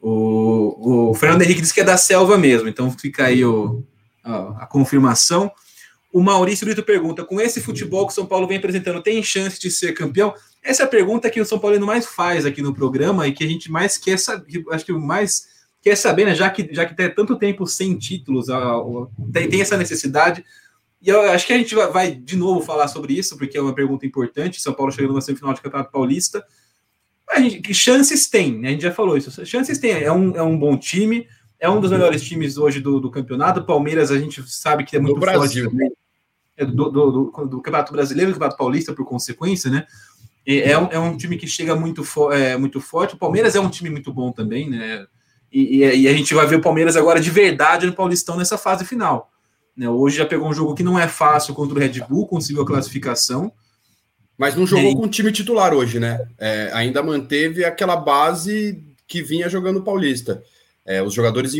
O, 0.00 1.10
o 1.10 1.14
Fernando 1.14 1.42
Henrique 1.42 1.60
disse 1.60 1.74
que 1.74 1.80
é 1.80 1.84
da 1.84 1.96
selva 1.96 2.38
mesmo, 2.38 2.68
então 2.68 2.90
fica 2.90 3.26
aí 3.26 3.44
o, 3.44 3.84
a, 4.24 4.64
a 4.64 4.66
confirmação. 4.66 5.52
O 6.12 6.22
Maurício 6.22 6.66
Brito 6.66 6.82
pergunta: 6.82 7.24
com 7.24 7.40
esse 7.40 7.60
futebol 7.60 8.06
que 8.06 8.12
o 8.12 8.14
São 8.14 8.26
Paulo 8.26 8.48
vem 8.48 8.56
apresentando, 8.56 9.02
tem 9.02 9.22
chance 9.22 9.60
de 9.60 9.70
ser 9.70 9.92
campeão? 9.92 10.34
Essa 10.62 10.82
é 10.82 10.86
a 10.86 10.88
pergunta 10.88 11.30
que 11.30 11.40
o 11.40 11.44
São 11.44 11.58
Paulo 11.58 11.80
mais 11.84 12.06
faz 12.06 12.44
aqui 12.44 12.60
no 12.60 12.74
programa 12.74 13.26
e 13.26 13.32
que 13.32 13.44
a 13.44 13.46
gente 13.46 13.70
mais 13.70 13.96
quer 13.96 14.18
saber, 14.18 14.62
acho 14.70 14.84
que 14.84 14.92
mais 14.92 15.48
quer 15.82 15.96
saber, 15.96 16.26
né? 16.26 16.34
Já 16.34 16.50
que 16.50 16.68
já 16.72 16.84
que 16.84 16.94
tem 16.94 17.12
tanto 17.14 17.38
tempo 17.38 17.66
sem 17.66 17.96
títulos, 17.96 18.46
tem, 19.32 19.48
tem 19.48 19.60
essa 19.60 19.76
necessidade. 19.76 20.44
E 21.02 21.08
eu 21.08 21.20
acho 21.30 21.46
que 21.46 21.52
a 21.54 21.58
gente 21.58 21.74
vai 21.74 22.14
de 22.14 22.36
novo 22.36 22.60
falar 22.60 22.86
sobre 22.88 23.14
isso, 23.14 23.38
porque 23.38 23.56
é 23.56 23.60
uma 23.60 23.74
pergunta 23.74 24.04
importante. 24.04 24.60
São 24.60 24.74
Paulo 24.74 24.92
chegando 24.92 25.14
na 25.14 25.22
semifinal 25.22 25.54
de 25.54 25.62
Campeonato 25.62 25.90
Paulista. 25.90 26.44
A 27.30 27.40
gente, 27.40 27.60
que 27.60 27.72
chances 27.72 28.28
tem, 28.28 28.58
né? 28.58 28.68
A 28.68 28.70
gente 28.72 28.82
já 28.82 28.92
falou 28.92 29.16
isso. 29.16 29.46
Chances 29.46 29.78
tem. 29.78 29.92
É 29.92 30.12
um, 30.12 30.36
é 30.36 30.42
um 30.42 30.58
bom 30.58 30.76
time, 30.76 31.26
é 31.58 31.70
um 31.70 31.80
dos 31.80 31.90
melhores 31.90 32.22
times 32.22 32.58
hoje 32.58 32.80
do, 32.80 33.00
do 33.00 33.10
campeonato. 33.10 33.64
Palmeiras, 33.64 34.10
a 34.10 34.18
gente 34.18 34.42
sabe 34.50 34.84
que 34.84 34.96
é 34.96 35.00
muito 35.00 35.18
do 35.18 35.24
forte 35.24 35.38
Brasil. 35.38 35.70
também. 35.70 35.90
É 36.56 36.66
do, 36.66 36.90
do, 36.90 37.10
do, 37.10 37.46
do, 37.46 37.62
Campeonato 37.62 37.92
Brasileiro 37.92 38.30
e 38.30 38.32
do 38.32 38.34
Campeonato 38.34 38.58
Paulista, 38.58 38.92
por 38.92 39.06
consequência, 39.06 39.70
né? 39.70 39.86
É 40.46 40.76
um, 40.76 40.86
é 40.86 40.98
um 40.98 41.16
time 41.16 41.36
que 41.36 41.46
chega 41.46 41.76
muito, 41.76 42.02
fo 42.02 42.32
é, 42.32 42.56
muito 42.56 42.80
forte. 42.80 43.14
O 43.14 43.18
Palmeiras 43.18 43.54
é 43.54 43.60
um 43.60 43.68
time 43.68 43.90
muito 43.90 44.12
bom 44.12 44.32
também, 44.32 44.68
né? 44.68 45.06
E, 45.52 45.78
e, 45.78 46.08
a 46.08 46.12
gente 46.12 46.32
vai 46.32 46.46
ver 46.46 46.56
o 46.56 46.60
Palmeiras 46.60 46.96
agora 46.96 47.20
de 47.20 47.30
verdade 47.30 47.86
no 47.86 47.92
Paulistão 47.92 48.36
nessa 48.36 48.56
fase 48.56 48.84
final. 48.84 49.30
Né? 49.76 49.88
Hoje 49.88 50.18
já 50.18 50.26
pegou 50.26 50.48
um 50.48 50.54
jogo 50.54 50.74
que 50.74 50.82
não 50.82 50.98
é 50.98 51.08
fácil 51.08 51.54
contra 51.54 51.74
o 51.74 51.78
Red 51.78 52.00
Bull, 52.08 52.26
conseguiu 52.26 52.62
a 52.62 52.66
classificação. 52.66 53.52
Mas 54.38 54.54
não 54.54 54.66
jogou 54.66 54.92
e... 54.92 54.94
com 54.94 55.02
o 55.02 55.08
time 55.08 55.32
titular 55.32 55.74
hoje, 55.74 55.98
né? 55.98 56.26
É, 56.38 56.70
ainda 56.72 57.02
manteve 57.02 57.64
aquela 57.64 57.96
base 57.96 58.82
que 59.06 59.22
vinha 59.22 59.48
jogando 59.48 59.78
o 59.78 59.82
Paulista. 59.82 60.42
É, 60.86 61.02
os 61.02 61.12
jogadores 61.12 61.52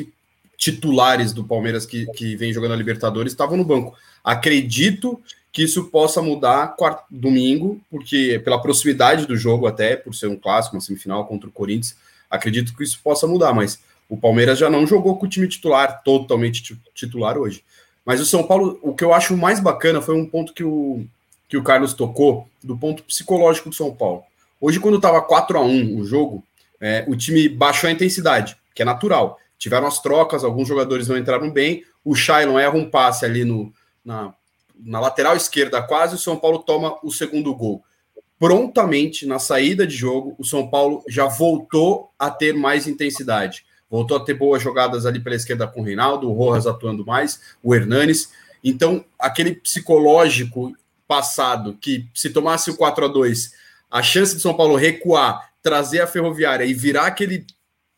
titulares 0.56 1.32
do 1.32 1.44
Palmeiras 1.44 1.84
que, 1.84 2.06
que 2.12 2.36
vem 2.36 2.52
jogando 2.52 2.72
a 2.72 2.76
Libertadores 2.76 3.32
estavam 3.32 3.56
no 3.56 3.64
banco. 3.64 3.94
Acredito 4.22 5.20
que 5.52 5.62
isso 5.64 5.84
possa 5.84 6.22
mudar 6.22 6.76
quarto, 6.76 7.04
domingo, 7.10 7.80
porque 7.90 8.40
pela 8.44 8.60
proximidade 8.60 9.26
do 9.26 9.36
jogo, 9.36 9.66
até 9.66 9.96
por 9.96 10.14
ser 10.14 10.28
um 10.28 10.36
clássico, 10.36 10.76
uma 10.76 10.80
semifinal 10.80 11.26
contra 11.26 11.48
o 11.48 11.52
Corinthians, 11.52 11.96
Acredito 12.30 12.74
que 12.76 12.84
isso 12.84 13.00
possa 13.02 13.26
mudar, 13.26 13.52
mas 13.52 13.80
o 14.08 14.16
Palmeiras 14.16 14.56
já 14.56 14.70
não 14.70 14.86
jogou 14.86 15.18
com 15.18 15.26
o 15.26 15.28
time 15.28 15.48
titular, 15.48 16.00
totalmente 16.04 16.78
titular 16.94 17.36
hoje. 17.36 17.64
Mas 18.06 18.20
o 18.20 18.24
São 18.24 18.44
Paulo, 18.44 18.78
o 18.82 18.94
que 18.94 19.02
eu 19.02 19.12
acho 19.12 19.36
mais 19.36 19.58
bacana 19.58 20.00
foi 20.00 20.14
um 20.14 20.24
ponto 20.24 20.54
que 20.54 20.62
o, 20.62 21.04
que 21.48 21.56
o 21.56 21.62
Carlos 21.62 21.92
tocou, 21.92 22.48
do 22.62 22.78
ponto 22.78 23.02
psicológico 23.02 23.68
do 23.68 23.74
São 23.74 23.92
Paulo. 23.92 24.22
Hoje, 24.60 24.78
quando 24.78 24.96
estava 24.96 25.20
4 25.20 25.58
a 25.58 25.60
1 25.60 25.98
o 25.98 26.04
jogo, 26.04 26.44
é, 26.80 27.04
o 27.08 27.16
time 27.16 27.48
baixou 27.48 27.88
a 27.88 27.92
intensidade, 27.92 28.56
que 28.74 28.82
é 28.82 28.84
natural. 28.84 29.38
Tiveram 29.58 29.88
as 29.88 30.00
trocas, 30.00 30.44
alguns 30.44 30.68
jogadores 30.68 31.08
não 31.08 31.18
entraram 31.18 31.50
bem. 31.50 31.84
O 32.04 32.14
Shailon 32.14 32.58
erra 32.58 32.76
um 32.76 32.88
passe 32.88 33.24
ali 33.24 33.44
no, 33.44 33.72
na, 34.04 34.32
na 34.84 35.00
lateral 35.00 35.36
esquerda, 35.36 35.82
quase. 35.82 36.14
O 36.14 36.18
São 36.18 36.36
Paulo 36.36 36.60
toma 36.60 36.96
o 37.02 37.10
segundo 37.10 37.54
gol. 37.54 37.82
Prontamente, 38.38 39.26
na 39.26 39.38
saída 39.38 39.86
de 39.86 39.94
jogo, 39.94 40.34
o 40.38 40.44
São 40.44 40.68
Paulo 40.68 41.04
já 41.08 41.26
voltou 41.26 42.10
a 42.18 42.30
ter 42.30 42.54
mais 42.54 42.86
intensidade 42.86 43.64
voltou 43.90 44.16
a 44.16 44.24
ter 44.24 44.34
boas 44.34 44.62
jogadas 44.62 45.04
ali 45.04 45.18
pela 45.18 45.34
esquerda 45.34 45.66
com 45.66 45.80
o 45.80 45.84
Reinaldo, 45.84 46.30
o 46.30 46.32
Rojas 46.32 46.66
atuando 46.66 47.04
mais, 47.04 47.40
o 47.60 47.74
Hernanes. 47.74 48.30
Então, 48.62 49.04
aquele 49.18 49.54
psicológico 49.56 50.72
passado 51.08 51.76
que 51.80 52.08
se 52.14 52.30
tomasse 52.30 52.70
o 52.70 52.76
4 52.76 53.06
a 53.06 53.08
2 53.08 53.52
a 53.90 54.02
chance 54.02 54.36
de 54.36 54.40
São 54.40 54.54
Paulo 54.54 54.76
recuar, 54.76 55.50
trazer 55.60 56.00
a 56.00 56.06
ferroviária 56.06 56.64
e 56.64 56.72
virar 56.72 57.06
aquele 57.06 57.44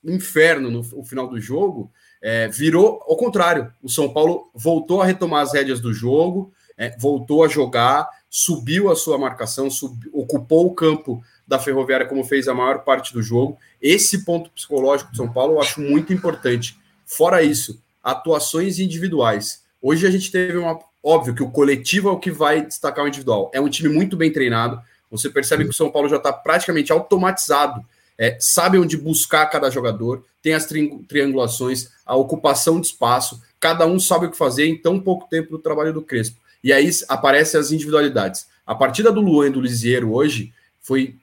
inferno 0.02 0.70
no, 0.70 0.80
no 0.80 1.04
final 1.04 1.28
do 1.28 1.38
jogo, 1.38 1.92
é, 2.22 2.48
virou 2.48 3.04
ao 3.06 3.16
contrário. 3.16 3.70
O 3.82 3.90
São 3.90 4.10
Paulo 4.10 4.50
voltou 4.54 5.02
a 5.02 5.04
retomar 5.04 5.42
as 5.42 5.52
rédeas 5.52 5.80
do 5.80 5.92
jogo, 5.92 6.50
é, 6.82 6.96
voltou 6.98 7.44
a 7.44 7.48
jogar, 7.48 8.08
subiu 8.28 8.90
a 8.90 8.96
sua 8.96 9.16
marcação, 9.16 9.68
ocupou 10.12 10.66
o 10.66 10.74
campo 10.74 11.22
da 11.46 11.56
Ferroviária, 11.56 12.08
como 12.08 12.24
fez 12.24 12.48
a 12.48 12.54
maior 12.54 12.80
parte 12.80 13.12
do 13.12 13.22
jogo. 13.22 13.56
Esse 13.80 14.24
ponto 14.24 14.50
psicológico 14.50 15.12
de 15.12 15.16
São 15.16 15.32
Paulo 15.32 15.54
eu 15.54 15.60
acho 15.60 15.80
muito 15.80 16.12
importante. 16.12 16.76
Fora 17.06 17.40
isso, 17.40 17.80
atuações 18.02 18.80
individuais. 18.80 19.62
Hoje 19.80 20.08
a 20.08 20.10
gente 20.10 20.32
teve 20.32 20.58
uma. 20.58 20.76
Óbvio 21.00 21.34
que 21.34 21.42
o 21.42 21.50
coletivo 21.50 22.08
é 22.08 22.12
o 22.12 22.18
que 22.18 22.32
vai 22.32 22.66
destacar 22.66 23.04
o 23.04 23.08
individual. 23.08 23.48
É 23.54 23.60
um 23.60 23.68
time 23.68 23.88
muito 23.88 24.16
bem 24.16 24.32
treinado. 24.32 24.80
Você 25.08 25.30
percebe 25.30 25.62
que 25.62 25.70
o 25.70 25.74
São 25.74 25.90
Paulo 25.90 26.08
já 26.08 26.16
está 26.16 26.32
praticamente 26.32 26.90
automatizado. 26.90 27.84
É, 28.18 28.36
sabe 28.40 28.78
onde 28.78 28.96
buscar 28.96 29.46
cada 29.46 29.70
jogador, 29.70 30.24
tem 30.42 30.52
as 30.52 30.66
tri 30.66 30.98
triangulações, 31.08 31.90
a 32.04 32.14
ocupação 32.16 32.80
de 32.80 32.88
espaço, 32.88 33.40
cada 33.58 33.86
um 33.86 33.98
sabe 33.98 34.26
o 34.26 34.30
que 34.30 34.36
fazer 34.36 34.66
em 34.66 34.76
tão 34.76 35.00
pouco 35.00 35.28
tempo 35.28 35.50
do 35.50 35.58
trabalho 35.58 35.92
do 35.92 36.02
Crespo. 36.02 36.41
E 36.62 36.72
aí 36.72 36.88
aparecem 37.08 37.58
as 37.58 37.72
individualidades. 37.72 38.46
A 38.66 38.74
partida 38.74 39.10
do 39.10 39.20
Luan 39.20 39.48
e 39.48 39.50
do 39.50 39.60
Lisieiro 39.60 40.12
hoje 40.12 40.52
foi 40.80 41.16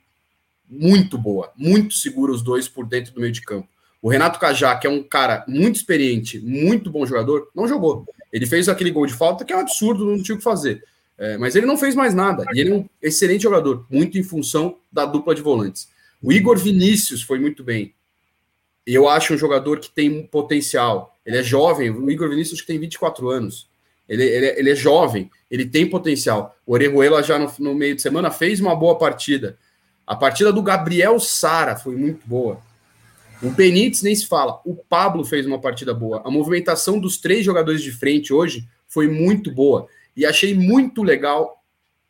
muito 0.70 1.18
boa, 1.18 1.52
muito 1.56 1.94
segura 1.96 2.32
os 2.32 2.42
dois 2.42 2.68
por 2.68 2.86
dentro 2.86 3.14
do 3.14 3.22
meio 3.22 3.32
de 3.32 3.42
campo. 3.42 3.68
O 4.02 4.10
Renato 4.10 4.40
Cajá, 4.40 4.76
que 4.78 4.88
é 4.88 4.90
um 4.90 5.04
cara 5.04 5.44
muito 5.48 5.78
experiente, 5.78 6.40
muito 6.40 6.90
bom 6.90 7.06
jogador, 7.06 7.50
não 7.56 7.68
jogou. 7.68 8.06
Ele 8.32 8.46
fez 8.46 8.70
aquele 8.70 8.92
gol 8.92 9.06
de 9.06 9.14
falta 9.14 9.44
que 9.44 9.52
é 9.52 9.58
um 9.58 9.62
absurdo, 9.62 10.06
não 10.06 10.22
tinha 10.22 10.36
o 10.36 10.38
que 10.38 10.44
fazer. 10.44 10.84
É, 11.18 11.38
mas 11.38 11.56
ele 11.56 11.66
não 11.66 11.78
fez 11.78 11.96
mais 11.96 12.14
nada. 12.14 12.46
E 12.54 12.60
ele 12.62 12.70
é 12.70 12.76
um 12.76 12.90
excelente 13.02 13.44
jogador, 13.44 13.86
muito 13.90 14.18
em 14.18 14.24
função 14.24 14.78
da 14.92 15.06
dupla 15.06 15.36
de 15.36 15.42
volantes. 15.42 15.90
O 16.22 16.32
Igor 16.32 16.58
Vinícius 16.58 17.22
foi 17.22 17.40
muito 17.40 17.64
bem. 17.64 17.94
Eu 18.86 19.08
acho 19.08 19.34
um 19.34 19.38
jogador 19.38 19.80
que 19.80 19.90
tem 19.90 20.26
potencial. 20.26 21.18
Ele 21.26 21.38
é 21.38 21.44
jovem, 21.44 21.90
o 21.90 22.10
Igor 22.10 22.30
Vinícius 22.30 22.62
que 22.62 22.68
tem 22.68 22.80
24 22.80 23.30
anos. 23.30 23.69
Ele, 24.10 24.24
ele, 24.24 24.46
ele 24.60 24.72
é 24.72 24.76
jovem, 24.76 25.30
ele 25.50 25.66
tem 25.66 25.88
potencial. 25.88 26.58
O 26.66 26.74
Orejuela 26.74 27.22
já 27.22 27.38
no, 27.38 27.52
no 27.60 27.76
meio 27.76 27.96
de 27.96 28.02
semana 28.02 28.32
fez 28.32 28.60
uma 28.60 28.76
boa 28.76 28.98
partida. 28.98 29.58
A 30.06 30.16
partida 30.16 30.52
do 30.52 30.64
Gabriel 30.64 31.20
Sara 31.20 31.76
foi 31.76 31.96
muito 31.96 32.28
boa. 32.28 32.60
O 33.42 33.52
Benítez 33.52 34.02
nem 34.02 34.16
se 34.16 34.26
fala. 34.26 34.60
O 34.66 34.76
Pablo 34.76 35.24
fez 35.24 35.46
uma 35.46 35.62
partida 35.62 35.94
boa. 35.94 36.22
A 36.26 36.32
movimentação 36.32 37.00
dos 37.00 37.18
três 37.18 37.46
jogadores 37.46 37.82
de 37.82 37.92
frente 37.92 38.34
hoje 38.34 38.68
foi 38.88 39.08
muito 39.08 39.52
boa. 39.52 39.88
E 40.18 40.26
achei 40.26 40.54
muito 40.54 41.04
legal 41.04 41.64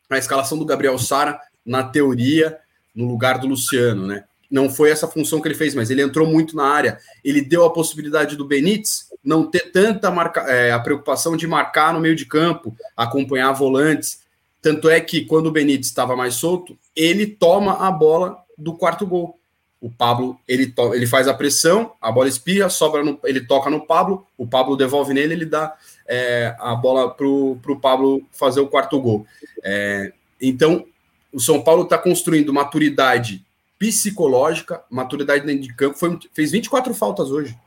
a 0.09 0.17
escalação 0.17 0.57
do 0.57 0.65
Gabriel 0.65 0.97
Sara 0.97 1.39
na 1.63 1.83
teoria, 1.83 2.57
no 2.95 3.05
lugar 3.05 3.37
do 3.37 3.47
Luciano, 3.47 4.07
né? 4.07 4.23
Não 4.49 4.69
foi 4.69 4.89
essa 4.89 5.07
função 5.07 5.39
que 5.39 5.47
ele 5.47 5.53
fez, 5.53 5.75
mas 5.75 5.91
ele 5.91 6.01
entrou 6.01 6.25
muito 6.25 6.55
na 6.55 6.65
área. 6.65 6.97
Ele 7.23 7.41
deu 7.41 7.63
a 7.65 7.71
possibilidade 7.71 8.35
do 8.35 8.45
Benítez 8.45 9.08
não 9.23 9.49
ter 9.49 9.71
tanta 9.71 10.09
marca, 10.09 10.41
é, 10.41 10.71
a 10.71 10.79
preocupação 10.79 11.35
de 11.35 11.47
marcar 11.47 11.93
no 11.93 11.99
meio 11.99 12.15
de 12.15 12.25
campo, 12.25 12.75
acompanhar 12.95 13.51
volantes. 13.51 14.21
Tanto 14.61 14.89
é 14.89 14.99
que 14.99 15.25
quando 15.25 15.47
o 15.47 15.51
Benítez 15.51 15.87
estava 15.87 16.15
mais 16.15 16.35
solto, 16.35 16.77
ele 16.95 17.25
toma 17.25 17.87
a 17.87 17.91
bola 17.91 18.37
do 18.57 18.73
quarto 18.73 19.05
gol. 19.05 19.37
O 19.81 19.89
Pablo, 19.89 20.37
ele, 20.45 20.73
ele 20.93 21.07
faz 21.07 21.27
a 21.27 21.33
pressão, 21.33 21.93
a 22.01 22.11
bola 22.11 22.27
espirra, 22.27 22.69
sobra 22.69 23.01
no, 23.01 23.17
ele 23.23 23.39
toca 23.39 23.69
no 23.69 23.85
Pablo, 23.85 24.27
o 24.37 24.45
Pablo 24.45 24.75
devolve 24.75 25.13
nele, 25.13 25.33
ele 25.33 25.45
dá 25.45 25.73
é, 26.05 26.53
a 26.59 26.75
bola 26.75 27.09
para 27.09 27.25
o 27.25 27.79
Pablo 27.81 28.21
fazer 28.31 28.59
o 28.59 28.67
quarto 28.67 28.99
gol. 28.99 29.25
É, 29.63 30.11
então, 30.41 30.85
o 31.31 31.39
São 31.39 31.61
Paulo 31.61 31.83
está 31.83 31.97
construindo 31.97 32.53
maturidade 32.53 33.45
psicológica, 33.77 34.83
maturidade 34.89 35.45
dentro 35.45 35.61
de 35.61 35.73
campo, 35.73 35.97
foi, 35.97 36.19
fez 36.33 36.51
24 36.51 36.93
faltas 36.93 37.31
hoje. 37.31 37.57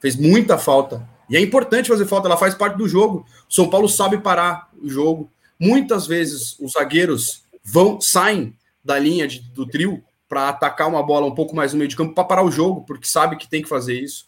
Fez 0.00 0.16
muita 0.16 0.58
falta. 0.58 1.06
E 1.28 1.36
é 1.36 1.40
importante 1.40 1.88
fazer 1.88 2.06
falta, 2.06 2.26
ela 2.26 2.36
faz 2.36 2.54
parte 2.54 2.76
do 2.76 2.88
jogo. 2.88 3.24
O 3.48 3.52
São 3.52 3.68
Paulo 3.68 3.88
sabe 3.88 4.18
parar 4.18 4.68
o 4.82 4.88
jogo. 4.88 5.30
Muitas 5.58 6.06
vezes 6.06 6.58
os 6.58 6.72
zagueiros 6.72 7.44
vão 7.62 8.00
saem 8.00 8.54
da 8.84 8.98
linha 8.98 9.28
de, 9.28 9.40
do 9.40 9.66
trio 9.66 10.02
para 10.28 10.48
atacar 10.48 10.88
uma 10.88 11.02
bola 11.02 11.26
um 11.26 11.34
pouco 11.34 11.54
mais 11.54 11.72
no 11.72 11.78
meio 11.78 11.88
de 11.88 11.96
campo 11.96 12.14
para 12.14 12.24
parar 12.24 12.44
o 12.44 12.50
jogo, 12.50 12.82
porque 12.86 13.06
sabe 13.06 13.36
que 13.36 13.48
tem 13.48 13.62
que 13.62 13.68
fazer 13.68 14.00
isso. 14.00 14.26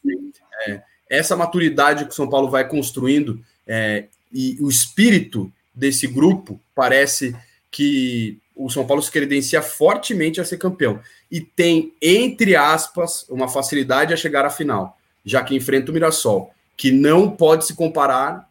É, 0.67 0.83
essa 1.09 1.37
maturidade 1.37 2.05
que 2.05 2.11
o 2.11 2.15
São 2.15 2.29
Paulo 2.29 2.51
vai 2.51 2.69
construindo 2.69 3.43
é, 3.67 4.07
e 4.33 4.57
o 4.61 4.69
espírito 4.69 5.53
desse 5.75 6.07
grupo 6.07 6.61
parece 6.75 7.37
que 7.71 8.39
o 8.55 8.69
São 8.69 8.87
Paulo 8.87 9.03
se 9.03 9.11
credencia 9.11 9.63
fortemente 9.63 10.41
a 10.41 10.45
ser 10.45 10.59
campeão 10.59 11.01
e 11.31 11.41
tem, 11.41 11.95
entre 12.03 12.55
aspas, 12.55 13.27
uma 13.29 13.49
facilidade 13.49 14.13
a 14.13 14.17
chegar 14.17 14.45
à 14.45 14.51
final, 14.51 14.99
já 15.25 15.43
que 15.43 15.55
enfrenta 15.55 15.91
o 15.91 15.95
Mirassol, 15.95 16.53
que 16.77 16.91
não 16.91 17.31
pode 17.31 17.67
se 17.67 17.75
comparar 17.75 18.49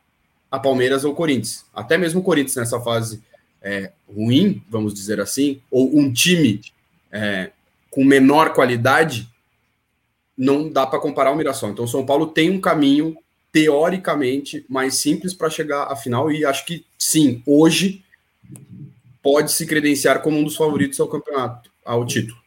a 0.50 0.60
Palmeiras 0.60 1.04
ou 1.04 1.16
Corinthians. 1.16 1.66
Até 1.74 1.98
mesmo 1.98 2.22
o 2.22 2.24
Corinthians 2.24 2.56
nessa 2.56 2.80
fase 2.80 3.22
é, 3.62 3.92
ruim, 4.08 4.62
vamos 4.70 4.94
dizer 4.94 5.20
assim, 5.20 5.62
ou 5.70 5.98
um 5.98 6.12
time 6.12 6.62
é, 7.12 7.52
com 7.90 8.04
menor 8.04 8.54
qualidade, 8.54 9.30
não 10.38 10.70
dá 10.70 10.88
para 10.88 11.00
comparar 11.00 11.32
o 11.32 11.36
Mirassol. 11.36 11.70
Então, 11.70 11.86
o 11.86 11.88
São 11.88 12.06
Paulo 12.06 12.28
tem 12.28 12.50
um 12.50 12.60
caminho 12.60 13.16
teoricamente 13.52 14.66
mais 14.68 14.96
simples 14.96 15.34
para 15.34 15.50
chegar 15.50 15.84
à 15.84 15.96
final 15.96 16.32
e 16.32 16.46
acho 16.46 16.66
que 16.66 16.86
sim, 16.98 17.44
hoje 17.46 18.04
pode 19.22 19.52
se 19.52 19.66
credenciar 19.66 20.22
como 20.22 20.38
um 20.38 20.44
dos 20.44 20.56
favoritos 20.56 21.00
ao 21.00 21.08
campeonato, 21.08 21.70
ao 21.86 22.06
título. 22.06 22.41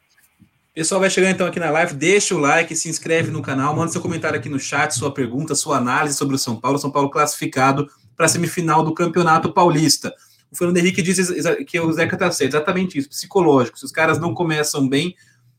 Pessoal, 0.74 1.00
vai 1.00 1.08
chegando 1.08 1.34
então 1.34 1.46
aqui 1.46 1.60
na 1.60 1.70
live, 1.70 1.94
deixa 1.94 2.34
o 2.34 2.38
like, 2.38 2.74
se 2.74 2.88
inscreve 2.88 3.30
no 3.30 3.40
canal, 3.40 3.76
manda 3.76 3.92
seu 3.92 4.00
comentário 4.00 4.36
aqui 4.36 4.48
no 4.48 4.58
chat, 4.58 4.90
sua 4.90 5.14
pergunta, 5.14 5.54
sua 5.54 5.76
análise 5.76 6.16
sobre 6.16 6.34
o 6.34 6.38
São 6.38 6.56
Paulo, 6.56 6.80
São 6.80 6.90
Paulo 6.90 7.08
classificado 7.10 7.88
para 8.16 8.26
a 8.26 8.28
semifinal 8.28 8.82
do 8.82 8.92
Campeonato 8.92 9.52
Paulista. 9.52 10.12
O 10.50 10.56
Fernando 10.56 10.78
Henrique 10.78 11.00
diz 11.00 11.30
que 11.68 11.78
o 11.78 11.92
Zeca 11.92 12.16
está 12.16 12.28
certo, 12.32 12.56
exatamente 12.56 12.98
isso, 12.98 13.08
psicológico. 13.08 13.78
Se 13.78 13.84
os 13.84 13.92
caras 13.92 14.18
não 14.18 14.34
começam 14.34 14.88
bem, 14.88 15.14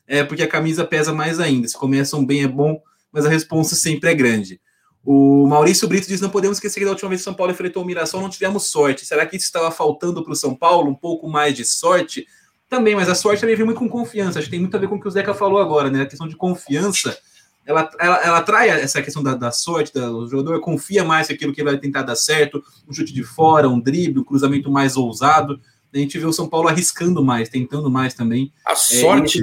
é 0.05 0.21
porque 0.21 0.43
a 0.43 0.49
camisa 0.49 0.83
pesa 0.83 1.13
mais 1.13 1.39
ainda. 1.39 1.65
Se 1.65 1.77
começam 1.77 2.25
bem 2.25 2.43
é 2.43 2.47
bom, 2.49 2.81
mas 3.09 3.25
a 3.25 3.29
resposta 3.29 3.73
sempre 3.73 4.09
é 4.09 4.13
grande. 4.13 4.59
O 5.01 5.47
Maurício 5.47 5.87
Brito 5.87 6.09
diz: 6.09 6.19
não 6.19 6.29
podemos 6.29 6.57
esquecer 6.57 6.79
que 6.79 6.85
da 6.85 6.91
última 6.91 7.07
vez 7.07 7.21
que 7.21 7.25
São 7.25 7.33
Paulo 7.33 7.53
enfrentou 7.53 7.83
o 7.83 7.85
Mirassol 7.85 8.21
não 8.21 8.29
tivemos 8.29 8.65
sorte. 8.65 9.05
Será 9.05 9.25
que 9.25 9.37
isso 9.37 9.45
estava 9.45 9.71
faltando 9.71 10.21
para 10.21 10.33
o 10.33 10.35
São 10.35 10.53
Paulo? 10.53 10.91
Um 10.91 10.95
pouco 10.95 11.29
mais 11.29 11.55
de 11.55 11.63
sorte? 11.63 12.27
Também, 12.69 12.95
mas 12.95 13.09
a 13.09 13.15
sorte 13.15 13.41
também 13.41 13.55
vem 13.55 13.65
muito 13.65 13.77
com 13.77 13.87
confiança. 13.87 14.39
Acho 14.39 14.47
que 14.47 14.51
tem 14.51 14.59
muito 14.59 14.75
a 14.75 14.79
ver 14.79 14.87
com 14.87 14.95
o 14.95 15.01
que 15.01 15.07
o 15.07 15.11
Zeca 15.11 15.33
falou 15.33 15.59
agora, 15.59 15.89
né? 15.89 16.01
A 16.01 16.05
questão 16.05 16.27
de 16.27 16.35
confiança 16.35 17.17
ela, 17.65 17.89
ela, 17.99 18.17
ela 18.23 18.37
atrai 18.37 18.69
essa 18.69 19.01
questão 19.01 19.23
da, 19.23 19.33
da 19.33 19.51
sorte, 19.51 19.93
da, 19.93 20.11
o 20.11 20.27
jogador 20.27 20.59
confia 20.61 21.03
mais 21.03 21.27
naquilo 21.29 21.51
que 21.51 21.63
vai 21.63 21.77
tentar 21.77 22.03
dar 22.03 22.15
certo, 22.15 22.63
um 22.87 22.93
chute 22.93 23.11
de 23.11 23.23
fora, 23.23 23.67
um 23.67 23.79
drible, 23.79 24.19
um 24.19 24.23
cruzamento 24.23 24.69
mais 24.69 24.95
ousado. 24.95 25.59
A 25.93 25.97
gente 25.97 26.19
vê 26.19 26.25
o 26.25 26.33
São 26.33 26.47
Paulo 26.47 26.67
arriscando 26.67 27.23
mais, 27.23 27.49
tentando 27.49 27.89
mais 27.89 28.13
também. 28.13 28.53
A 28.65 28.75
sorte 28.75 29.41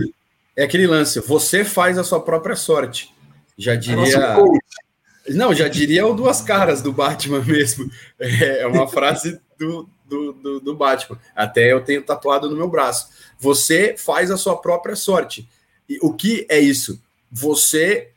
é, 0.55 0.63
é 0.63 0.65
aquele 0.65 0.87
lance, 0.87 1.19
você 1.21 1.65
faz 1.65 1.99
a 1.99 2.05
sua 2.05 2.21
própria 2.21 2.55
sorte. 2.55 3.13
Já 3.59 3.75
diria. 3.75 4.37
Não, 5.29 5.55
já 5.55 5.69
diria 5.69 6.07
o 6.07 6.15
duas 6.15 6.41
caras 6.41 6.81
do 6.81 6.93
Batman 6.93 7.43
mesmo. 7.43 7.91
É 8.19 8.67
uma 8.67 8.87
frase 8.87 9.41
do, 9.59 9.89
do, 10.05 10.33
do, 10.33 10.61
do 10.61 10.77
Batman. 10.77 11.19
Até 11.35 11.73
eu 11.73 11.83
tenho 11.83 12.03
tatuado 12.03 12.49
no 12.49 12.57
meu 12.57 12.69
braço. 12.69 13.09
Você 13.39 13.97
faz 13.97 14.31
a 14.31 14.37
sua 14.37 14.57
própria 14.57 14.97
sorte. 14.97 15.49
E 15.89 15.99
o 16.03 16.13
que 16.13 16.47
é 16.49 16.59
isso? 16.59 17.01
Você 17.31 18.11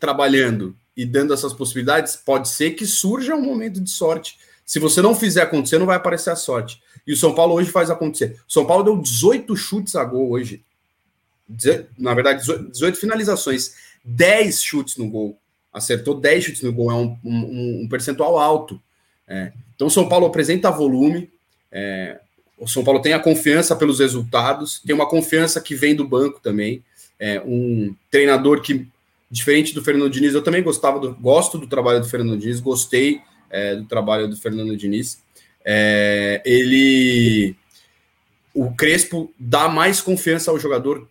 trabalhando 0.00 0.74
e 0.96 1.04
dando 1.04 1.32
essas 1.32 1.52
possibilidades, 1.52 2.16
pode 2.16 2.48
ser 2.48 2.72
que 2.72 2.86
surja 2.86 3.34
um 3.34 3.42
momento 3.42 3.80
de 3.80 3.90
sorte. 3.90 4.38
Se 4.64 4.78
você 4.78 5.02
não 5.02 5.14
fizer 5.14 5.42
acontecer, 5.42 5.78
não 5.78 5.86
vai 5.86 5.96
aparecer 5.96 6.30
a 6.30 6.36
sorte. 6.36 6.82
E 7.06 7.12
o 7.12 7.16
São 7.16 7.34
Paulo 7.34 7.54
hoje 7.54 7.70
faz 7.70 7.90
acontecer. 7.90 8.40
O 8.48 8.52
São 8.52 8.66
Paulo 8.66 8.84
deu 8.84 8.96
18 8.96 9.56
chutes 9.56 9.96
a 9.96 10.04
gol 10.04 10.30
hoje. 10.30 10.62
na 11.98 12.14
verdade, 12.14 12.44
18 12.70 12.98
finalizações, 12.98 13.74
10 14.04 14.62
chutes 14.62 14.96
no 14.96 15.08
gol. 15.08 15.38
Acertou 15.72 16.14
10 16.14 16.44
chutes 16.44 16.62
no 16.62 16.72
gol, 16.72 16.90
é 16.90 16.94
um, 16.94 17.18
um, 17.24 17.82
um 17.84 17.88
percentual 17.88 18.38
alto. 18.38 18.80
É. 19.30 19.52
Então, 19.76 19.86
o 19.86 19.90
São 19.90 20.08
Paulo 20.08 20.26
apresenta 20.26 20.70
volume, 20.70 21.30
é, 21.70 22.18
o 22.58 22.66
São 22.68 22.82
Paulo 22.82 23.00
tem 23.00 23.14
a 23.14 23.18
confiança 23.18 23.76
pelos 23.76 24.00
resultados, 24.00 24.82
tem 24.84 24.94
uma 24.94 25.08
confiança 25.08 25.60
que 25.60 25.74
vem 25.74 25.94
do 25.94 26.06
banco 26.06 26.40
também. 26.42 26.82
É, 27.18 27.40
um 27.40 27.94
treinador 28.10 28.60
que, 28.60 28.86
diferente 29.30 29.72
do 29.72 29.82
Fernando 29.82 30.10
Diniz, 30.10 30.34
eu 30.34 30.42
também 30.42 30.62
gostava 30.62 30.98
do, 30.98 31.14
gosto 31.14 31.56
do 31.56 31.66
trabalho 31.66 32.00
do 32.00 32.08
Fernando 32.08 32.38
Diniz, 32.38 32.60
gostei 32.60 33.20
é, 33.48 33.76
do 33.76 33.84
trabalho 33.84 34.28
do 34.28 34.36
Fernando 34.36 34.76
Diniz. 34.76 35.22
É, 35.64 36.42
ele. 36.44 37.54
O 38.52 38.74
Crespo 38.74 39.32
dá 39.38 39.68
mais 39.68 40.00
confiança 40.00 40.50
ao 40.50 40.58
jogador 40.58 41.08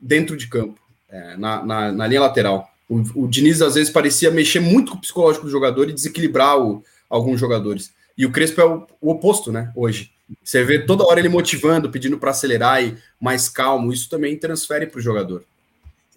dentro 0.00 0.36
de 0.36 0.46
campo, 0.48 0.80
é, 1.08 1.36
na, 1.36 1.62
na, 1.64 1.92
na, 1.92 2.06
linha 2.06 2.22
lateral. 2.22 2.68
O, 2.88 3.24
o, 3.24 3.28
Diniz 3.28 3.60
às 3.60 3.74
vezes 3.74 3.92
parecia 3.92 4.30
mexer 4.30 4.60
muito 4.60 4.92
com 4.92 4.98
o 4.98 5.00
psicológico 5.00 5.44
do 5.44 5.50
jogador 5.50 5.90
e 5.90 5.92
desequilibrar 5.92 6.58
o, 6.58 6.82
alguns 7.08 7.40
jogadores. 7.40 7.92
E 8.16 8.26
o 8.26 8.32
Crespo 8.32 8.60
é 8.60 8.64
o, 8.64 8.86
o, 9.00 9.10
oposto, 9.10 9.52
né? 9.52 9.72
Hoje. 9.74 10.12
Você 10.44 10.62
vê 10.62 10.84
toda 10.84 11.06
hora 11.06 11.20
ele 11.20 11.28
motivando, 11.28 11.90
pedindo 11.90 12.18
para 12.18 12.32
acelerar 12.32 12.82
e 12.82 12.98
mais 13.18 13.48
calmo. 13.48 13.92
Isso 13.92 14.10
também 14.10 14.36
transfere 14.36 14.86
para 14.86 14.98
o 14.98 15.02
jogador. 15.02 15.42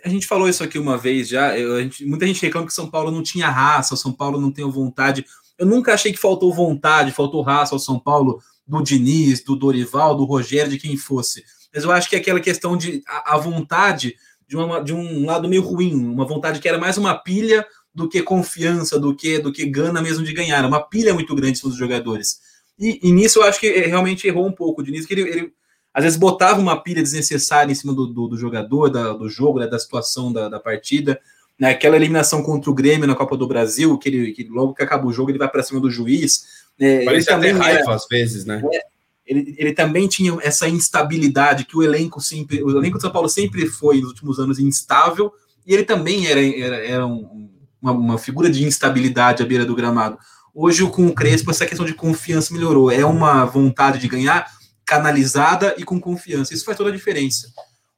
A 0.03 0.09
gente 0.09 0.27
falou 0.27 0.49
isso 0.49 0.63
aqui 0.63 0.77
uma 0.77 0.97
vez 0.97 1.29
já. 1.29 1.57
Eu, 1.57 1.81
gente, 1.81 2.03
muita 2.05 2.27
gente 2.27 2.41
reclama 2.41 2.67
que 2.67 2.73
São 2.73 2.89
Paulo 2.89 3.11
não 3.11 3.23
tinha 3.23 3.49
raça, 3.49 3.93
o 3.93 3.97
São 3.97 4.11
Paulo 4.11 4.41
não 4.41 4.51
tem 4.51 4.69
vontade. 4.69 5.25
Eu 5.57 5.65
nunca 5.65 5.93
achei 5.93 6.11
que 6.11 6.19
faltou 6.19 6.53
vontade, 6.53 7.11
faltou 7.11 7.41
raça 7.41 7.75
ao 7.75 7.79
São 7.79 7.99
Paulo 7.99 8.41
do 8.67 8.81
Diniz, 8.81 9.43
do 9.43 9.55
Dorival, 9.55 10.15
do 10.15 10.25
Rogério, 10.25 10.71
de 10.71 10.79
quem 10.79 10.97
fosse. 10.97 11.45
Mas 11.73 11.83
eu 11.83 11.91
acho 11.91 12.09
que 12.09 12.15
é 12.15 12.19
aquela 12.19 12.39
questão 12.39 12.75
de 12.75 13.03
a, 13.07 13.35
a 13.35 13.37
vontade 13.37 14.15
de, 14.47 14.57
uma, 14.57 14.83
de 14.83 14.93
um 14.93 15.25
lado 15.25 15.47
meio 15.47 15.61
ruim, 15.61 15.93
uma 15.93 16.25
vontade 16.25 16.59
que 16.59 16.67
era 16.67 16.77
mais 16.77 16.97
uma 16.97 17.15
pilha 17.15 17.65
do 17.93 18.07
que 18.07 18.21
confiança, 18.21 18.99
do 18.99 19.15
que 19.15 19.39
do 19.39 19.51
que 19.51 19.65
gana 19.65 20.01
mesmo 20.01 20.23
de 20.23 20.33
ganhar. 20.33 20.65
Uma 20.65 20.81
pilha 20.81 21.13
muito 21.13 21.35
grande 21.35 21.61
dos 21.61 21.75
jogadores. 21.75 22.39
E, 22.79 22.99
e, 23.03 23.11
nisso 23.11 23.39
eu 23.39 23.43
acho 23.43 23.59
que 23.59 23.69
realmente 23.69 24.27
errou 24.27 24.47
um 24.47 24.51
pouco. 24.51 24.81
O 24.81 24.83
Diniz, 24.83 25.05
que 25.05 25.13
ele, 25.13 25.21
ele 25.21 25.53
às 25.93 26.03
vezes 26.03 26.17
botava 26.17 26.59
uma 26.59 26.81
pilha 26.81 27.03
desnecessária 27.03 27.71
em 27.71 27.75
cima 27.75 27.93
do, 27.93 28.07
do, 28.07 28.27
do 28.29 28.37
jogador, 28.37 28.89
da, 28.89 29.13
do 29.13 29.29
jogo, 29.29 29.59
né, 29.59 29.67
da 29.67 29.77
situação 29.77 30.31
da, 30.31 30.49
da 30.49 30.59
partida. 30.59 31.19
Né, 31.59 31.69
aquela 31.69 31.95
eliminação 31.95 32.41
contra 32.41 32.71
o 32.71 32.73
Grêmio 32.73 33.05
na 33.05 33.13
Copa 33.13 33.37
do 33.37 33.47
Brasil, 33.47 33.97
que, 33.97 34.09
ele, 34.09 34.31
que 34.31 34.43
logo 34.45 34.73
que 34.73 34.81
acaba 34.81 35.05
o 35.05 35.13
jogo 35.13 35.29
ele 35.29 35.37
vai 35.37 35.49
para 35.49 35.61
cima 35.61 35.79
do 35.79 35.91
juiz. 35.91 36.63
Né, 36.79 37.05
Parece 37.05 37.27
também 37.27 37.51
raiva 37.51 37.93
às 37.93 38.07
vezes, 38.07 38.45
né? 38.45 38.63
É, 38.73 38.81
ele, 39.27 39.53
ele 39.57 39.73
também 39.73 40.07
tinha 40.07 40.35
essa 40.41 40.67
instabilidade 40.67 41.65
que 41.65 41.77
o 41.77 41.83
elenco 41.83 42.19
sempre, 42.19 42.63
o 42.63 42.75
elenco 42.77 42.97
de 42.97 43.01
São 43.03 43.11
Paulo 43.11 43.29
sempre 43.29 43.67
foi 43.67 44.01
nos 44.01 44.09
últimos 44.09 44.39
anos 44.39 44.57
instável, 44.57 45.31
e 45.67 45.73
ele 45.73 45.83
também 45.83 46.25
era, 46.25 46.41
era, 46.41 46.75
era 46.77 47.05
um, 47.05 47.50
uma, 47.81 47.91
uma, 47.91 48.17
figura 48.17 48.49
de 48.49 48.63
instabilidade 48.63 49.41
à 49.41 49.45
beira 49.45 49.65
do 49.65 49.75
gramado. 49.75 50.17
Hoje, 50.53 50.85
com 50.89 51.07
o 51.07 51.13
Crespo, 51.13 51.51
essa 51.51 51.65
questão 51.65 51.85
de 51.85 51.93
confiança 51.93 52.53
melhorou. 52.53 52.91
É 52.91 53.05
uma 53.05 53.45
vontade 53.45 53.99
de 53.99 54.07
ganhar 54.07 54.45
canalizada 54.85 55.73
e 55.77 55.83
com 55.83 55.99
confiança. 55.99 56.53
Isso 56.53 56.65
faz 56.65 56.77
toda 56.77 56.89
a 56.89 56.93
diferença. 56.93 57.47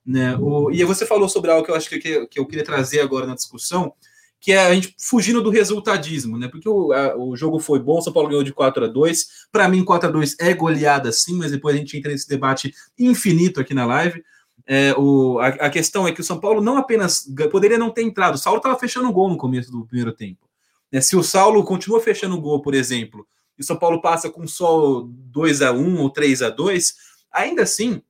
Né? 0.06 0.36
O, 0.38 0.70
e 0.72 0.84
você 0.84 1.06
falou 1.06 1.28
sobre 1.28 1.50
algo 1.50 1.66
que 1.66 1.72
eu 1.72 1.76
acho 1.76 1.90
que, 1.90 2.28
que 2.28 2.40
eu 2.40 2.46
queria 2.46 2.64
trazer 2.64 3.00
agora 3.00 3.26
na 3.26 3.36
discussão, 3.36 3.94
que 4.40 4.52
é 4.52 4.66
a 4.66 4.74
gente 4.74 4.94
fugindo 5.00 5.42
do 5.42 5.50
resultadismo, 5.50 6.38
né? 6.38 6.50
Porque 6.50 6.68
o, 6.68 6.92
a, 6.92 7.16
o 7.18 7.34
jogo 7.34 7.60
foi 7.60 7.80
bom, 7.80 8.02
São 8.02 8.12
Paulo 8.12 8.28
ganhou 8.28 8.44
de 8.44 8.52
4 8.52 8.84
a 8.84 8.88
2 8.90 9.28
Para 9.50 9.70
mim, 9.70 9.86
4 9.86 10.10
a 10.10 10.12
2 10.12 10.36
é 10.38 10.54
goleada 10.54 11.14
sim, 11.14 11.38
mas 11.38 11.52
depois 11.52 11.74
a 11.74 11.80
gente 11.80 11.98
entra 11.98 12.12
nesse 12.12 12.28
debate 12.28 12.74
infinito 13.00 13.62
aqui 13.62 13.74
na 13.74 13.86
live. 13.86 14.22
É, 14.66 14.94
o, 14.98 15.40
a, 15.40 15.48
a, 15.48 15.70
questão 15.70 16.08
é 16.08 16.12
que 16.12 16.22
o 16.22 16.24
São 16.24 16.40
Paulo 16.40 16.62
não 16.62 16.78
apenas 16.78 17.28
poderia 17.52 17.78
não 17.78 17.90
ter 17.90 18.04
entrado, 18.04 18.36
o 18.36 18.38
Saulo 18.38 18.58
estava 18.58 18.80
fechando 18.80 19.10
o 19.10 19.12
gol 19.12 19.30
no 19.30 19.38
começo 19.38 19.72
do 19.72 19.86
primeiro 19.86 20.14
tempo. 20.14 20.48
É, 20.92 21.02
se 21.02 21.16
o 21.16 21.24
Saulo 21.24 21.64
continua 21.64 22.00
fechando 22.00 22.36
o 22.36 22.42
gol, 22.42 22.62
por 22.62 22.74
exemplo, 22.74 23.28
e 23.58 23.62
o 23.62 23.66
São 23.66 23.76
Paulo 23.76 24.02
passa 24.02 24.30
com 24.30 24.48
só 24.48 25.04
2 25.06 25.62
a 25.62 25.72
1 25.72 26.00
ou 26.00 26.10
3 26.10 26.42
a 26.44 26.50
2 26.50 26.96
ainda 27.32 27.64
assim 27.64 28.02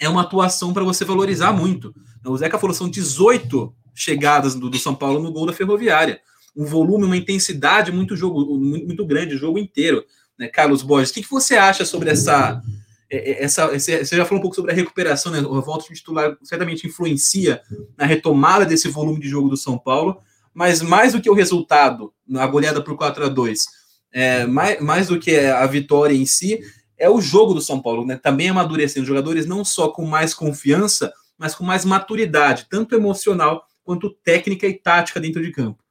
é 0.00 0.08
uma 0.08 0.22
atuação 0.22 0.72
para 0.72 0.84
você 0.84 1.04
valorizar 1.04 1.52
muito. 1.52 1.94
O 2.24 2.36
Zeca 2.36 2.58
falou 2.58 2.74
são 2.74 2.88
18 2.88 3.74
chegadas 3.94 4.54
do, 4.54 4.68
do, 4.68 4.78
São 4.78 4.94
Paulo 4.94 5.22
no 5.22 5.32
gol 5.32 5.46
da 5.46 5.52
Ferroviária. 5.52 6.20
Um 6.54 6.64
volume, 6.64 7.04
uma 7.04 7.16
intensidade 7.16 7.92
muito 7.92 8.16
jogo 8.16 8.58
muito, 8.58 8.86
muito 8.86 9.06
grande 9.06 9.34
o 9.34 9.38
jogo 9.38 9.58
inteiro. 9.58 10.04
Né? 10.38 10.48
Carlos 10.48 10.82
Borges, 10.82 11.10
o 11.10 11.14
que, 11.14 11.22
que 11.22 11.30
você 11.30 11.56
acha 11.56 11.84
sobre 11.84 12.10
essa, 12.10 12.62
essa, 13.10 13.68
Você 13.68 14.04
já 14.04 14.24
falou 14.24 14.38
um 14.38 14.42
pouco 14.42 14.56
sobre 14.56 14.72
a 14.72 14.74
recuperação, 14.74 15.30
né? 15.30 15.38
A 15.38 15.60
volta 15.60 15.88
de 15.88 15.94
titular 15.94 16.36
certamente 16.42 16.86
influencia 16.86 17.60
na 17.96 18.04
retomada 18.04 18.64
desse 18.64 18.88
volume 18.88 19.20
de 19.20 19.28
jogo 19.28 19.48
do 19.48 19.56
São 19.56 19.78
Paulo, 19.78 20.20
mas 20.52 20.82
mais 20.82 21.12
do 21.12 21.20
que 21.20 21.30
o 21.30 21.34
resultado, 21.34 22.12
a 22.34 22.46
goleada 22.46 22.82
por 22.82 22.96
4 22.96 23.24
a 23.24 23.28
2 23.28 23.64
é, 24.12 24.46
mais, 24.46 24.80
mais 24.80 25.08
do 25.08 25.20
que 25.20 25.36
a 25.36 25.66
vitória 25.66 26.14
em 26.14 26.24
si, 26.24 26.60
é 26.96 27.10
o 27.10 27.20
jogo 27.20 27.52
do 27.52 27.60
São 27.60 27.80
Paulo, 27.80 28.06
né? 28.06 28.16
Também 28.16 28.48
amadurecendo 28.48 29.02
os 29.02 29.08
jogadores 29.08 29.46
não 29.46 29.64
só 29.64 29.88
com 29.88 30.06
mais 30.06 30.32
confiança, 30.32 31.12
mas 31.36 31.54
com 31.54 31.64
mais 31.64 31.84
maturidade, 31.84 32.66
tanto 32.70 32.94
emocional 32.94 33.66
quanto 33.84 34.10
técnica 34.24 34.66
e 34.66 34.74
tática 34.74 35.20
dentro 35.20 35.42
de 35.42 35.52
campo. 35.52 35.84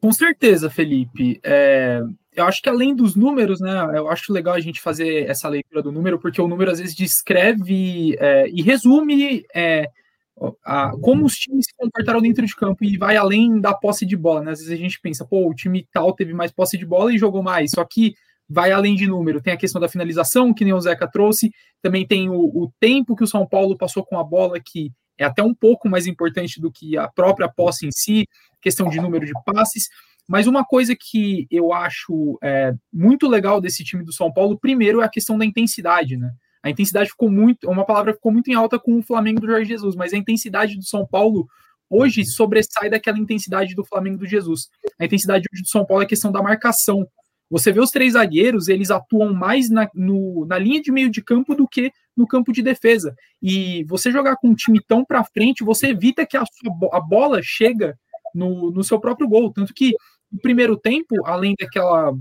Com 0.00 0.12
certeza, 0.12 0.70
Felipe. 0.70 1.38
É, 1.42 2.00
eu 2.36 2.44
acho 2.44 2.60
que 2.62 2.68
além 2.68 2.94
dos 2.94 3.16
números, 3.16 3.60
né? 3.60 3.72
Eu 3.94 4.08
acho 4.08 4.32
legal 4.32 4.54
a 4.54 4.60
gente 4.60 4.80
fazer 4.80 5.28
essa 5.28 5.48
leitura 5.48 5.82
do 5.82 5.90
número, 5.90 6.18
porque 6.18 6.40
o 6.40 6.46
número 6.46 6.70
às 6.70 6.78
vezes 6.78 6.94
descreve 6.94 8.14
é, 8.20 8.48
e 8.48 8.60
resume 8.62 9.44
é, 9.54 9.88
a, 10.62 10.92
como 11.00 11.24
os 11.24 11.34
times 11.36 11.64
se 11.66 11.74
comportaram 11.76 12.20
dentro 12.20 12.44
de 12.44 12.54
campo 12.54 12.84
e 12.84 12.98
vai 12.98 13.16
além 13.16 13.58
da 13.58 13.72
posse 13.72 14.04
de 14.04 14.16
bola. 14.16 14.42
Né? 14.42 14.52
Às 14.52 14.58
vezes 14.58 14.72
a 14.72 14.76
gente 14.76 15.00
pensa, 15.00 15.24
pô, 15.24 15.48
o 15.48 15.54
time 15.54 15.88
tal 15.90 16.12
teve 16.12 16.34
mais 16.34 16.52
posse 16.52 16.76
de 16.76 16.84
bola 16.84 17.12
e 17.12 17.18
jogou 17.18 17.42
mais. 17.42 17.70
Só 17.70 17.84
que 17.84 18.14
vai 18.48 18.70
além 18.70 18.94
de 18.94 19.06
número. 19.06 19.40
Tem 19.40 19.54
a 19.54 19.56
questão 19.56 19.80
da 19.80 19.88
finalização, 19.88 20.52
que 20.52 20.64
nem 20.64 20.74
o 20.74 20.80
Zeca 20.80 21.10
trouxe, 21.10 21.50
também 21.82 22.06
tem 22.06 22.28
o, 22.28 22.34
o 22.34 22.70
tempo 22.78 23.16
que 23.16 23.24
o 23.24 23.26
São 23.26 23.46
Paulo 23.46 23.78
passou 23.78 24.04
com 24.04 24.18
a 24.18 24.24
bola, 24.24 24.60
que 24.60 24.92
é 25.18 25.24
até 25.24 25.42
um 25.42 25.54
pouco 25.54 25.88
mais 25.88 26.06
importante 26.06 26.60
do 26.60 26.70
que 26.70 26.96
a 26.98 27.08
própria 27.08 27.48
posse 27.48 27.86
em 27.86 27.90
si, 27.90 28.28
questão 28.60 28.88
de 28.90 29.00
número 29.00 29.24
de 29.24 29.32
passes. 29.44 29.88
Mas 30.28 30.46
uma 30.46 30.64
coisa 30.64 30.94
que 30.98 31.46
eu 31.50 31.72
acho 31.72 32.38
é, 32.42 32.74
muito 32.92 33.28
legal 33.28 33.60
desse 33.60 33.84
time 33.84 34.04
do 34.04 34.12
São 34.12 34.32
Paulo, 34.32 34.58
primeiro, 34.58 35.00
é 35.00 35.04
a 35.04 35.08
questão 35.08 35.38
da 35.38 35.44
intensidade, 35.44 36.16
né? 36.16 36.32
A 36.62 36.70
intensidade 36.70 37.10
ficou 37.10 37.30
muito, 37.30 37.70
uma 37.70 37.84
palavra 37.84 38.12
ficou 38.12 38.32
muito 38.32 38.50
em 38.50 38.54
alta 38.54 38.76
com 38.76 38.98
o 38.98 39.02
Flamengo 39.02 39.40
do 39.40 39.46
Jorge 39.46 39.68
Jesus, 39.68 39.94
mas 39.94 40.12
a 40.12 40.16
intensidade 40.16 40.76
do 40.76 40.84
São 40.84 41.06
Paulo 41.06 41.46
hoje 41.88 42.24
sobressai 42.24 42.90
daquela 42.90 43.18
intensidade 43.18 43.72
do 43.74 43.84
Flamengo 43.84 44.18
do 44.18 44.26
Jesus. 44.26 44.68
A 44.98 45.04
intensidade 45.04 45.44
do 45.52 45.68
São 45.68 45.86
Paulo 45.86 46.02
é 46.02 46.06
a 46.06 46.08
questão 46.08 46.32
da 46.32 46.42
marcação. 46.42 47.06
Você 47.48 47.70
vê 47.70 47.78
os 47.78 47.92
três 47.92 48.14
zagueiros, 48.14 48.66
eles 48.66 48.90
atuam 48.90 49.32
mais 49.32 49.70
na, 49.70 49.88
no, 49.94 50.44
na 50.46 50.58
linha 50.58 50.82
de 50.82 50.90
meio 50.90 51.08
de 51.08 51.22
campo 51.22 51.54
do 51.54 51.68
que 51.68 51.92
no 52.16 52.26
campo 52.26 52.52
de 52.52 52.62
defesa. 52.62 53.14
E 53.40 53.84
você 53.84 54.10
jogar 54.10 54.34
com 54.36 54.48
um 54.48 54.54
time 54.54 54.80
tão 54.80 55.04
para 55.04 55.22
frente, 55.22 55.62
você 55.62 55.88
evita 55.88 56.26
que 56.26 56.36
a, 56.36 56.42
a 56.92 57.00
bola 57.00 57.40
chega 57.42 57.96
no, 58.34 58.72
no 58.72 58.82
seu 58.82 58.98
próprio 58.98 59.28
gol. 59.28 59.52
Tanto 59.52 59.72
que 59.72 59.94
primeiro 60.38 60.76
tempo, 60.76 61.24
além 61.24 61.54
daquela 61.58 62.12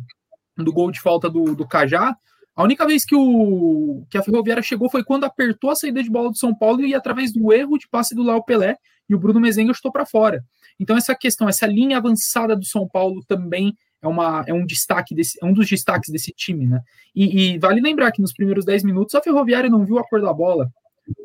do 0.57 0.71
gol 0.71 0.91
de 0.91 1.01
falta 1.01 1.29
do, 1.29 1.55
do 1.55 1.67
Cajá, 1.67 2.15
a 2.55 2.63
única 2.63 2.85
vez 2.85 3.03
que, 3.03 3.15
o, 3.15 4.05
que 4.09 4.17
a 4.17 4.23
Ferroviária 4.23 4.63
chegou 4.63 4.89
foi 4.89 5.03
quando 5.03 5.25
apertou 5.25 5.69
a 5.69 5.75
saída 5.75 6.01
de 6.01 6.09
bola 6.09 6.29
do 6.29 6.37
São 6.37 6.55
Paulo 6.55 6.81
e 6.81 6.95
através 6.95 7.33
do 7.33 7.51
erro 7.51 7.77
de 7.77 7.87
passe 7.89 8.15
do 8.15 8.23
Léo 8.23 8.43
Pelé 8.43 8.77
e 9.09 9.13
o 9.13 9.19
Bruno 9.19 9.41
Mezenga 9.41 9.73
estou 9.73 9.91
para 9.91 10.05
fora. 10.05 10.41
Então 10.79 10.95
essa 10.95 11.13
questão, 11.13 11.49
essa 11.49 11.67
linha 11.67 11.97
avançada 11.97 12.55
do 12.55 12.63
São 12.65 12.87
Paulo 12.87 13.21
também 13.27 13.75
é, 14.01 14.07
uma, 14.07 14.43
é 14.47 14.53
um 14.53 14.65
destaque 14.65 15.13
desse, 15.13 15.37
é 15.41 15.45
um 15.45 15.53
dos 15.53 15.67
destaques 15.67 16.09
desse 16.09 16.31
time, 16.31 16.65
né? 16.65 16.79
E, 17.13 17.55
e, 17.55 17.59
vale 17.59 17.81
lembrar 17.81 18.11
que 18.11 18.21
nos 18.21 18.33
primeiros 18.33 18.63
10 18.63 18.83
minutos 18.83 19.15
a 19.15 19.21
Ferroviária 19.21 19.69
não 19.69 19.85
viu 19.85 19.99
a 19.99 20.07
cor 20.07 20.21
da 20.21 20.31
bola. 20.31 20.69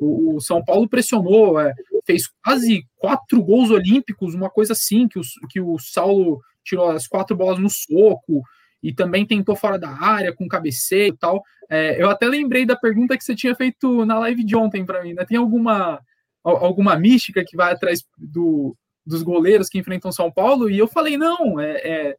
O, 0.01 0.37
o 0.37 0.41
São 0.41 0.65
Paulo 0.65 0.89
pressionou, 0.89 1.61
é, 1.61 1.73
fez 2.05 2.25
quase 2.43 2.85
quatro 2.97 3.43
gols 3.43 3.71
olímpicos, 3.71 4.35
uma 4.35 4.51
coisa 4.51 4.73
assim, 4.73 5.07
que 5.07 5.19
o, 5.19 5.23
que 5.49 5.61
o 5.61 5.79
Saulo 5.79 6.41
tirou 6.71 6.91
as 6.91 7.07
quatro 7.07 7.37
bolas 7.37 7.59
no 7.59 7.69
soco 7.69 8.43
e 8.83 8.93
também 8.93 9.27
tentou 9.27 9.55
fora 9.55 9.79
da 9.79 9.91
área 9.91 10.35
com 10.35 10.49
cabeceio 10.49 11.13
e 11.13 11.17
tal. 11.17 11.43
É, 11.69 12.03
eu 12.03 12.09
até 12.09 12.27
lembrei 12.27 12.65
da 12.65 12.75
pergunta 12.75 13.17
que 13.17 13.25
você 13.25 13.35
tinha 13.35 13.55
feito 13.55 14.05
na 14.05 14.19
live 14.21 14.43
de 14.43 14.57
ontem 14.57 14.85
para 14.85 15.03
mim. 15.03 15.15
Né? 15.15 15.25
Tem 15.25 15.37
alguma 15.37 16.01
alguma 16.43 16.97
mística 16.97 17.45
que 17.47 17.55
vai 17.55 17.71
atrás 17.71 18.03
do, 18.17 18.75
dos 19.05 19.23
goleiros 19.23 19.69
que 19.69 19.79
enfrentam 19.79 20.11
São 20.11 20.33
Paulo? 20.33 20.71
E 20.71 20.79
eu 20.79 20.89
falei 20.89 21.19
não, 21.19 21.61
é, 21.61 21.73
é 21.73 22.17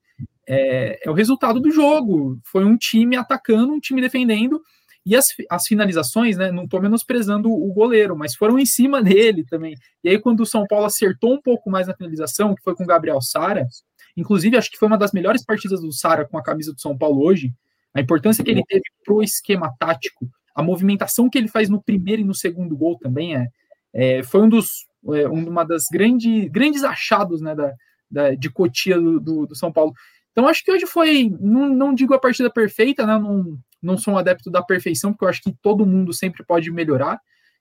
é, 0.48 1.00
é 1.06 1.10
o 1.10 1.14
resultado 1.14 1.60
do 1.60 1.72
jogo. 1.72 2.40
Foi 2.44 2.66
um 2.66 2.78
time 2.78 3.16
atacando, 3.16 3.74
um 3.74 3.80
time 3.80 4.02
defendendo. 4.02 4.62
E 5.06 5.16
as, 5.16 5.28
as 5.50 5.66
finalizações, 5.66 6.38
né? 6.38 6.52
Não 6.52 6.66
estou 6.66 6.82
menosprezando 6.82 7.50
o 7.50 7.74
goleiro, 7.74 8.16
mas 8.16 8.36
foram 8.36 8.60
em 8.60 8.66
cima 8.66 9.02
dele 9.02 9.44
também. 9.46 9.76
E 10.04 10.10
aí, 10.10 10.20
quando 10.20 10.42
o 10.42 10.46
São 10.46 10.66
Paulo 10.68 10.86
acertou 10.86 11.34
um 11.34 11.42
pouco 11.42 11.70
mais 11.72 11.88
na 11.88 11.96
finalização, 11.96 12.54
que 12.54 12.64
foi 12.64 12.76
com 12.76 12.84
o 12.84 12.88
Gabriel 12.88 13.22
Sara, 13.22 13.66
inclusive 14.15 14.58
acho 14.58 14.71
que 14.71 14.78
foi 14.78 14.88
uma 14.88 14.97
das 14.97 15.12
melhores 15.12 15.43
partidas 15.43 15.82
do 15.82 15.91
Sara 15.91 16.26
com 16.26 16.38
a 16.38 16.43
camisa 16.43 16.74
do 16.74 16.82
São 16.82 16.97
Paulo 16.97 17.24
hoje. 17.24 17.54
A 17.93 18.00
importância 18.00 18.43
que 18.43 18.52
ele 18.52 18.63
teve 18.67 18.84
pro 19.04 19.21
esquema 19.21 19.74
tático, 19.78 20.30
a 20.56 20.63
movimentação 20.63 21.30
que 21.30 21.38
ele 21.38 21.47
faz 21.47 21.69
no 21.69 21.82
primeiro 21.82 22.21
e 22.21 22.26
no 22.26 22.34
segundo 22.34 22.76
gol 22.76 22.97
também 22.97 23.36
é, 23.36 23.47
é, 23.93 24.24
foi 24.24 24.41
um 24.41 24.50
dos, 24.50 24.86
é, 25.13 25.28
uma 25.28 25.65
das 25.65 25.86
grandes, 25.91 26.50
grandes 26.50 26.84
achados 26.84 27.41
né, 27.41 27.56
da, 27.56 27.74
da, 28.10 28.36
de 28.36 28.50
Cotia 28.50 29.00
do, 29.00 29.19
do, 29.19 29.47
do, 29.47 29.56
São 29.56 29.71
Paulo. 29.71 29.93
Então, 30.32 30.47
acho 30.47 30.63
que 30.63 30.71
hoje 30.71 30.86
foi, 30.86 31.30
não, 31.39 31.69
não 31.69 31.93
digo 31.93 32.13
a 32.13 32.19
partida 32.19 32.50
perfeita, 32.50 33.06
né, 33.06 33.17
não, 33.17 33.58
não 33.82 33.97
sou 33.97 34.13
um 34.13 34.17
adepto 34.17 34.50
da 34.50 34.62
perfeição, 34.62 35.12
porque 35.12 35.26
eu 35.26 35.30
acho 35.30 35.41
que 35.41 35.56
todo 35.62 35.86
mundo 35.86 36.13
sempre 36.13 36.43
pode 36.43 36.71
melhorar, 36.71 37.19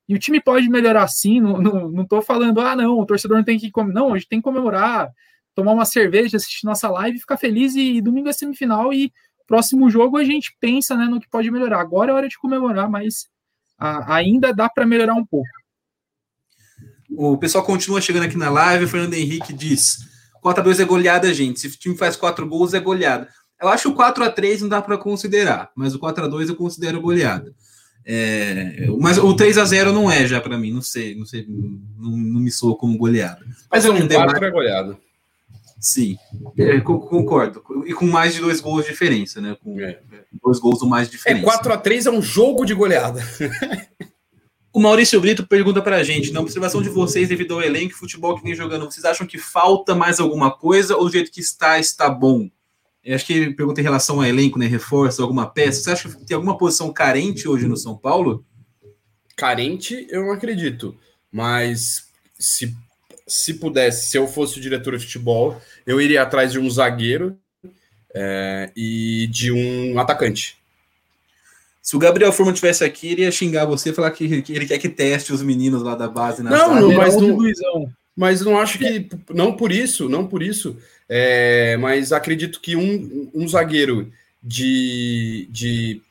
e 0.09 0.15
o 0.15 0.19
time 0.19 0.41
pode 0.41 0.69
melhorar 0.69 1.07
sim, 1.09 1.41
não, 1.41 1.61
não, 1.61 1.89
não 1.89 2.23
falando, 2.23 2.61
ah, 2.61 2.75
não, 2.75 2.99
o 2.99 3.07
torcedor 3.07 3.37
não 3.37 3.45
tem 3.45 3.59
que 3.59 3.71
comer, 3.71 3.93
não, 3.93 4.17
gente 4.17 4.29
tem 4.29 4.39
que 4.41 4.45
comemorar, 4.45 5.11
tomar 5.55 5.73
uma 5.73 5.85
cerveja, 5.85 6.37
assistir 6.37 6.67
nossa 6.67 6.89
live, 6.89 7.21
ficar 7.21 7.37
feliz, 7.37 7.75
e, 7.75 7.97
e 7.97 8.03
domingo 8.03 8.29
é 8.29 8.33
semifinal, 8.33 8.93
e 8.93 9.13
próximo 9.47 9.91
jogo 9.91 10.17
a 10.17 10.25
gente 10.25 10.57
pensa 10.61 10.97
né, 10.97 11.07
no 11.07 11.21
que 11.21 11.29
pode 11.29 11.51
melhorar. 11.51 11.81
Agora 11.81 12.13
é 12.13 12.15
hora 12.15 12.29
de 12.29 12.39
comemorar, 12.39 12.89
mas 12.89 13.29
a, 13.79 14.15
ainda 14.15 14.55
dá 14.55 14.69
para 14.69 14.87
melhorar 14.87 15.15
um 15.15 15.27
pouco. 15.27 15.49
O 17.11 17.37
pessoal 17.37 17.65
continua 17.65 18.01
chegando 18.01 18.25
aqui 18.25 18.37
na 18.37 18.49
live. 18.49 18.85
O 18.85 18.89
Fernando 18.89 19.15
Henrique 19.15 19.53
diz: 19.53 19.99
4x2 20.45 20.81
é 20.81 20.85
goleada, 20.85 21.35
gente. 21.35 21.59
Se 21.59 21.67
o 21.67 21.71
time 21.71 21.97
faz 21.97 22.15
4 22.15 22.47
gols, 22.49 22.75
é 22.75 22.81
goleada. 22.81 23.29
Eu 23.61 23.69
acho 23.69 23.93
que 23.93 23.95
o 23.95 23.97
4x3 23.97 24.61
não 24.61 24.69
dá 24.69 24.81
para 24.81 24.97
considerar, 24.97 25.71
mas 25.75 25.95
o 25.95 25.99
4x2 25.99 26.49
eu 26.49 26.57
considero 26.57 27.01
goleada. 27.01 27.53
É, 28.05 28.87
mas 28.99 29.19
o 29.19 29.35
3 29.35 29.59
x 29.59 29.69
0 29.69 29.93
não 29.93 30.11
é 30.11 30.27
já 30.27 30.41
para 30.41 30.57
mim, 30.57 30.73
não 30.73 30.81
sei, 30.81 31.15
não 31.15 31.27
sei, 31.27 31.47
não, 31.47 32.17
não 32.17 32.41
me 32.41 32.51
soa 32.51 32.75
como 32.77 32.97
goleada. 32.97 33.45
Mas 33.71 33.85
é 33.85 33.91
um 33.91 34.07
debate. 34.07 34.43
é 34.43 34.51
goleada. 34.51 34.99
Sim, 35.81 36.19
é, 36.59 36.79
concordo. 36.81 37.63
E 37.87 37.95
com 37.95 38.05
mais 38.05 38.35
de 38.35 38.41
dois 38.41 38.61
gols 38.61 38.85
de 38.85 38.91
diferença, 38.91 39.41
né? 39.41 39.57
Com 39.65 39.81
é. 39.81 39.99
dois 40.45 40.59
gols 40.59 40.83
ou 40.83 40.89
mais 40.89 41.09
de 41.09 41.17
diferença. 41.17 41.41
É 41.41 41.45
4 41.45 41.73
a 41.73 41.77
3 41.79 42.07
é 42.07 42.11
um 42.11 42.21
jogo 42.21 42.67
de 42.67 42.75
goleada. 42.75 43.23
o 44.71 44.79
Maurício 44.79 45.19
Brito 45.19 45.47
pergunta 45.47 45.81
para 45.81 45.97
a 45.97 46.03
gente: 46.03 46.33
na 46.33 46.41
observação 46.41 46.83
de 46.83 46.91
vocês, 46.91 47.31
devido 47.31 47.55
ao 47.55 47.63
elenco 47.63 47.95
e 47.95 47.97
futebol 47.97 48.37
que 48.37 48.45
vem 48.45 48.55
jogando, 48.55 48.85
vocês 48.85 49.07
acham 49.07 49.27
que 49.27 49.39
falta 49.39 49.95
mais 49.95 50.21
alguma 50.21 50.51
coisa 50.51 50.95
ou 50.97 51.07
o 51.07 51.11
jeito 51.11 51.31
que 51.31 51.41
está, 51.41 51.79
está 51.79 52.11
bom? 52.11 52.51
Eu 53.03 53.15
acho 53.15 53.25
que 53.25 53.33
ele 53.33 53.55
pergunta 53.55 53.81
em 53.81 53.85
relação 53.85 54.17
ao 54.17 54.27
elenco, 54.27 54.59
né? 54.59 54.67
Reforço, 54.67 55.23
alguma 55.23 55.47
peça. 55.49 55.81
Você 55.81 55.91
acha 55.91 56.09
que 56.11 56.27
tem 56.27 56.35
alguma 56.35 56.59
posição 56.59 56.93
carente 56.93 57.49
hoje 57.49 57.67
no 57.67 57.77
São 57.77 57.97
Paulo? 57.97 58.45
Carente, 59.35 60.07
eu 60.11 60.27
não 60.27 60.33
acredito. 60.33 60.95
Mas 61.33 62.05
se 62.39 62.77
se 63.31 63.55
pudesse, 63.55 64.09
se 64.09 64.19
eu 64.19 64.27
fosse 64.27 64.59
o 64.59 64.61
diretor 64.61 64.97
de 64.97 65.05
futebol, 65.05 65.61
eu 65.87 66.01
iria 66.01 66.23
atrás 66.23 66.51
de 66.51 66.59
um 66.59 66.69
zagueiro 66.69 67.39
é, 68.13 68.71
e 68.77 69.29
de 69.29 69.53
um 69.53 69.99
atacante. 70.01 70.59
Se 71.81 71.97
o 71.97 71.99
Gabriel 71.99 72.33
Forma 72.33 72.53
tivesse 72.53 72.85
aqui, 72.85 73.09
ele 73.09 73.23
ia 73.23 73.31
xingar 73.31 73.65
você 73.65 73.91
e 73.91 73.93
falar 73.95 74.11
que, 74.11 74.25
ele 74.25 74.67
quer 74.67 74.79
que 74.79 74.89
teste 74.89 75.33
os 75.33 75.43
meninos 75.43 75.83
lá 75.83 75.95
da 75.95 76.09
base. 76.09 76.43
Na 76.43 76.51
não, 76.51 76.81
não, 76.81 76.93
mas 76.93 77.17
não, 77.17 77.93
mas 78.17 78.41
não 78.43 78.59
acho 78.59 78.79
que. 78.79 79.09
Não 79.33 79.57
por 79.57 79.73
isso, 79.73 80.09
não 80.09 80.27
por 80.27 80.43
isso. 80.43 80.77
É, 81.09 81.77
mas 81.79 82.13
acredito 82.13 82.61
que 82.61 82.77
um, 82.77 83.31
um 83.33 83.49
zagueiro 83.49 84.13
de, 84.43 85.49
de, 85.51 86.03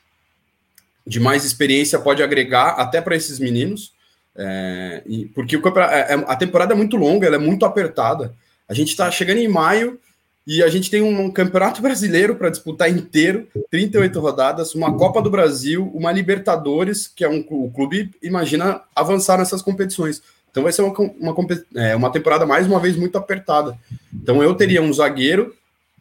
de 1.05 1.19
mais 1.19 1.45
experiência 1.45 1.99
pode 1.99 2.23
agregar 2.23 2.69
até 2.71 3.01
para 3.01 3.15
esses 3.15 3.39
meninos. 3.39 3.93
É, 4.41 5.03
e, 5.05 5.25
porque 5.25 5.57
o 5.57 5.79
é, 5.79 6.13
é, 6.13 6.25
a 6.25 6.35
temporada 6.37 6.73
é 6.73 6.77
muito 6.77 6.95
longa, 6.95 7.27
ela 7.27 7.35
é 7.35 7.39
muito 7.39 7.65
apertada. 7.65 8.33
A 8.69 8.73
gente 8.73 8.89
está 8.89 9.11
chegando 9.11 9.39
em 9.39 9.49
maio 9.49 9.99
e 10.47 10.63
a 10.63 10.69
gente 10.69 10.89
tem 10.89 11.01
um 11.01 11.29
campeonato 11.29 11.81
brasileiro 11.83 12.35
para 12.35 12.49
disputar 12.49 12.89
inteiro, 12.89 13.47
38 13.69 14.17
rodadas, 14.17 14.73
uma 14.73 14.95
Copa 14.95 15.21
do 15.21 15.29
Brasil, 15.29 15.91
uma 15.93 16.13
Libertadores, 16.13 17.05
que 17.05 17.25
é 17.25 17.29
um 17.29 17.45
o 17.49 17.69
clube 17.69 18.11
imagina 18.23 18.81
avançar 18.95 19.37
nessas 19.37 19.61
competições. 19.61 20.21
Então 20.49 20.63
vai 20.63 20.71
ser 20.71 20.83
uma, 20.83 20.97
uma, 20.97 21.35
é, 21.75 21.95
uma 21.95 22.09
temporada 22.09 22.45
mais 22.45 22.65
uma 22.65 22.79
vez 22.79 22.95
muito 22.95 23.17
apertada. 23.17 23.77
Então 24.13 24.41
eu 24.41 24.55
teria 24.55 24.81
um 24.81 24.93
zagueiro, 24.93 25.53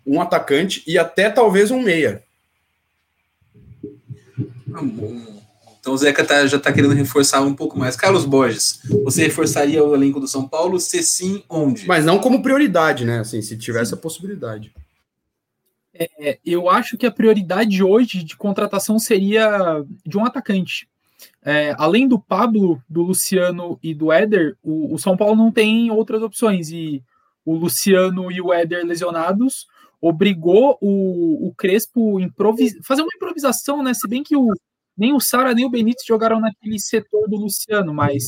um 0.06 0.20
atacante 0.20 0.82
e 0.86 0.96
até 0.96 1.28
talvez 1.28 1.72
um 1.72 1.82
meia. 1.82 2.22
Então 5.88 5.94
o 5.94 5.98
Zeca 5.98 6.22
tá, 6.22 6.46
já 6.46 6.58
está 6.58 6.70
querendo 6.70 6.92
reforçar 6.92 7.40
um 7.40 7.54
pouco 7.54 7.78
mais. 7.78 7.96
Carlos 7.96 8.26
Borges, 8.26 8.78
você 9.02 9.22
reforçaria 9.22 9.82
o 9.82 9.94
elenco 9.94 10.20
do 10.20 10.28
São 10.28 10.46
Paulo? 10.46 10.78
Se 10.78 11.02
sim, 11.02 11.42
onde? 11.48 11.86
Mas 11.86 12.04
não 12.04 12.18
como 12.18 12.42
prioridade, 12.42 13.06
né? 13.06 13.20
Assim, 13.20 13.40
se 13.40 13.56
tivesse 13.56 13.92
sim. 13.92 13.94
a 13.94 13.98
possibilidade. 13.98 14.70
É, 15.94 16.38
eu 16.44 16.68
acho 16.68 16.98
que 16.98 17.06
a 17.06 17.10
prioridade 17.10 17.82
hoje 17.82 18.22
de 18.22 18.36
contratação 18.36 18.98
seria 18.98 19.82
de 20.06 20.18
um 20.18 20.26
atacante. 20.26 20.86
É, 21.42 21.74
além 21.78 22.06
do 22.06 22.18
Pablo, 22.18 22.82
do 22.86 23.00
Luciano 23.00 23.78
e 23.82 23.94
do 23.94 24.12
Éder, 24.12 24.58
o, 24.62 24.92
o, 24.92 24.98
São 24.98 25.16
Paulo 25.16 25.36
não 25.36 25.50
tem 25.50 25.90
outras 25.90 26.22
opções. 26.22 26.70
E 26.70 27.02
o 27.46 27.54
Luciano 27.54 28.30
e 28.30 28.42
o 28.42 28.52
Éder 28.52 28.84
lesionados 28.84 29.66
obrigou 30.02 30.76
o, 30.82 31.48
o 31.48 31.54
Crespo 31.54 32.20
improvis 32.20 32.76
fazer 32.84 33.00
uma 33.00 33.14
improvisação, 33.16 33.82
né? 33.82 33.94
Se 33.94 34.06
bem 34.06 34.22
que 34.22 34.36
o, 34.36 34.52
nem 34.98 35.14
o 35.14 35.20
Sara 35.20 35.54
nem 35.54 35.64
o 35.64 35.70
Benítez 35.70 36.04
jogaram 36.06 36.40
naquele 36.40 36.78
setor 36.78 37.28
do 37.28 37.36
Luciano, 37.36 37.94
mas 37.94 38.24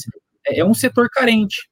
é, 0.47 0.61
é 0.61 0.65
um 0.65 0.75
setor 0.75 1.09
carente. 1.11 1.69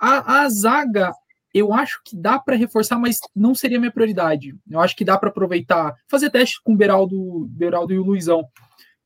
A, 0.00 0.42
a 0.42 0.48
zaga, 0.48 1.12
eu 1.52 1.72
acho 1.72 2.00
que 2.04 2.16
dá 2.16 2.38
para 2.38 2.56
reforçar, 2.56 2.98
mas 2.98 3.18
não 3.34 3.54
seria 3.54 3.78
minha 3.78 3.92
prioridade. 3.92 4.54
Eu 4.70 4.80
acho 4.80 4.96
que 4.96 5.04
dá 5.04 5.18
para 5.18 5.28
aproveitar, 5.28 5.94
fazer 6.08 6.30
teste 6.30 6.60
com 6.62 6.72
o 6.72 6.76
Beraldo, 6.76 7.46
Beraldo 7.50 7.92
e 7.92 7.98
o 7.98 8.04
Luizão. 8.04 8.44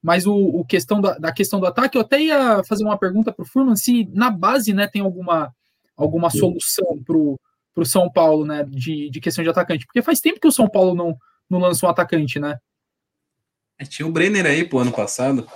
Mas 0.03 0.27
o, 0.27 0.35
o 0.35 0.65
questão 0.65 1.01
da, 1.01 1.17
da, 1.17 1.33
questão 1.33 1.61
do 1.61 1.67
ataque, 1.67 1.97
eu 1.97 2.03
até 2.03 2.21
ia 2.21 2.63
fazer 2.65 2.85
uma 2.85 2.99
pergunta 2.99 3.33
para 3.33 3.45
o 3.45 3.47
Furman 3.47 3.77
se 3.77 4.09
na 4.13 4.31
base 4.31 4.73
né, 4.73 4.89
tem 4.89 5.01
alguma, 5.01 5.55
alguma 5.97 6.29
solução 6.29 7.01
para 7.05 7.17
o 7.17 7.85
São 7.85 8.11
Paulo 8.11 8.45
né, 8.45 8.65
de, 8.69 9.09
de 9.11 9.21
questão 9.21 9.45
de 9.45 9.51
atacante. 9.51 9.87
Porque 9.87 10.03
faz 10.03 10.21
tempo 10.21 10.41
que 10.41 10.49
o 10.49 10.53
São 10.53 10.69
Paulo 10.69 10.95
não, 10.95 11.17
não 11.49 11.61
lança 11.61 11.87
um 11.87 11.89
atacante, 11.89 12.41
né? 12.41 12.59
É, 13.83 13.85
tinha 13.85 14.07
o 14.07 14.13
Brenner 14.13 14.47
aí, 14.47 14.65
pro 14.65 14.79
ano 14.79 14.93
passado. 14.93 15.47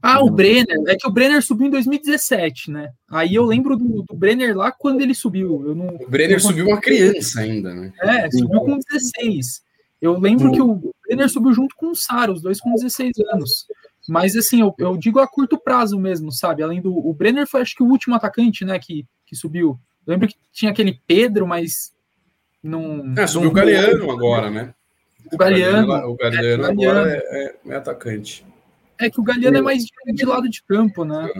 Ah, 0.00 0.22
o 0.22 0.30
Brenner. 0.30 0.78
É 0.86 0.96
que 0.96 1.06
o 1.06 1.10
Brenner 1.10 1.42
subiu 1.42 1.66
em 1.66 1.70
2017, 1.70 2.70
né? 2.70 2.90
Aí 3.10 3.34
eu 3.34 3.44
lembro 3.44 3.76
do, 3.76 4.02
do 4.02 4.16
Brenner 4.16 4.56
lá 4.56 4.70
quando 4.70 5.00
ele 5.00 5.14
subiu. 5.14 5.64
Eu 5.66 5.74
não, 5.74 5.88
o 5.88 6.08
Brenner 6.08 6.40
subiu 6.40 6.66
uma 6.68 6.80
criança 6.80 7.40
ainda, 7.40 7.74
né? 7.74 7.92
É, 8.00 8.30
subiu 8.30 8.60
com 8.60 8.78
16. 8.78 9.62
Eu 10.00 10.18
lembro 10.18 10.52
que 10.52 10.62
o 10.62 10.92
Brenner 11.04 11.28
subiu 11.28 11.52
junto 11.52 11.74
com 11.74 11.90
o 11.90 11.96
Sara, 11.96 12.32
os 12.32 12.40
dois 12.40 12.60
com 12.60 12.72
16 12.72 13.12
anos. 13.32 13.66
Mas 14.08 14.36
assim, 14.36 14.60
eu, 14.60 14.74
eu, 14.78 14.96
digo 14.96 15.18
a 15.18 15.26
curto 15.26 15.58
prazo 15.58 15.98
mesmo, 15.98 16.32
sabe? 16.32 16.62
Além 16.62 16.80
do. 16.80 16.96
O 16.96 17.12
Brenner 17.12 17.46
foi 17.46 17.60
acho 17.60 17.74
que 17.74 17.82
o 17.82 17.88
último 17.88 18.14
atacante, 18.14 18.64
né, 18.64 18.78
que, 18.78 19.04
que 19.26 19.34
subiu. 19.34 19.78
Eu 20.06 20.12
lembro 20.12 20.28
que 20.28 20.36
tinha 20.52 20.70
aquele 20.70 21.00
Pedro, 21.06 21.46
mas 21.46 21.92
não. 22.62 23.14
É, 23.16 23.26
subiu 23.26 23.50
o 23.50 23.52
Galeano 23.52 24.10
agora, 24.10 24.48
né? 24.48 24.72
O 25.32 25.36
Galeano. 25.36 26.08
O 26.08 26.16
Galeano, 26.16 26.64
é, 26.64 26.70
agora 26.70 27.10
é, 27.10 27.16
é, 27.16 27.54
é, 27.68 27.74
atacante. 27.76 28.44
É 28.98 29.10
que 29.10 29.20
o 29.20 29.22
Galeano 29.22 29.58
é 29.58 29.62
mais 29.62 29.84
de, 29.84 29.92
de 30.12 30.24
lado 30.24 30.48
de 30.48 30.62
campo, 30.62 31.04
né? 31.04 31.30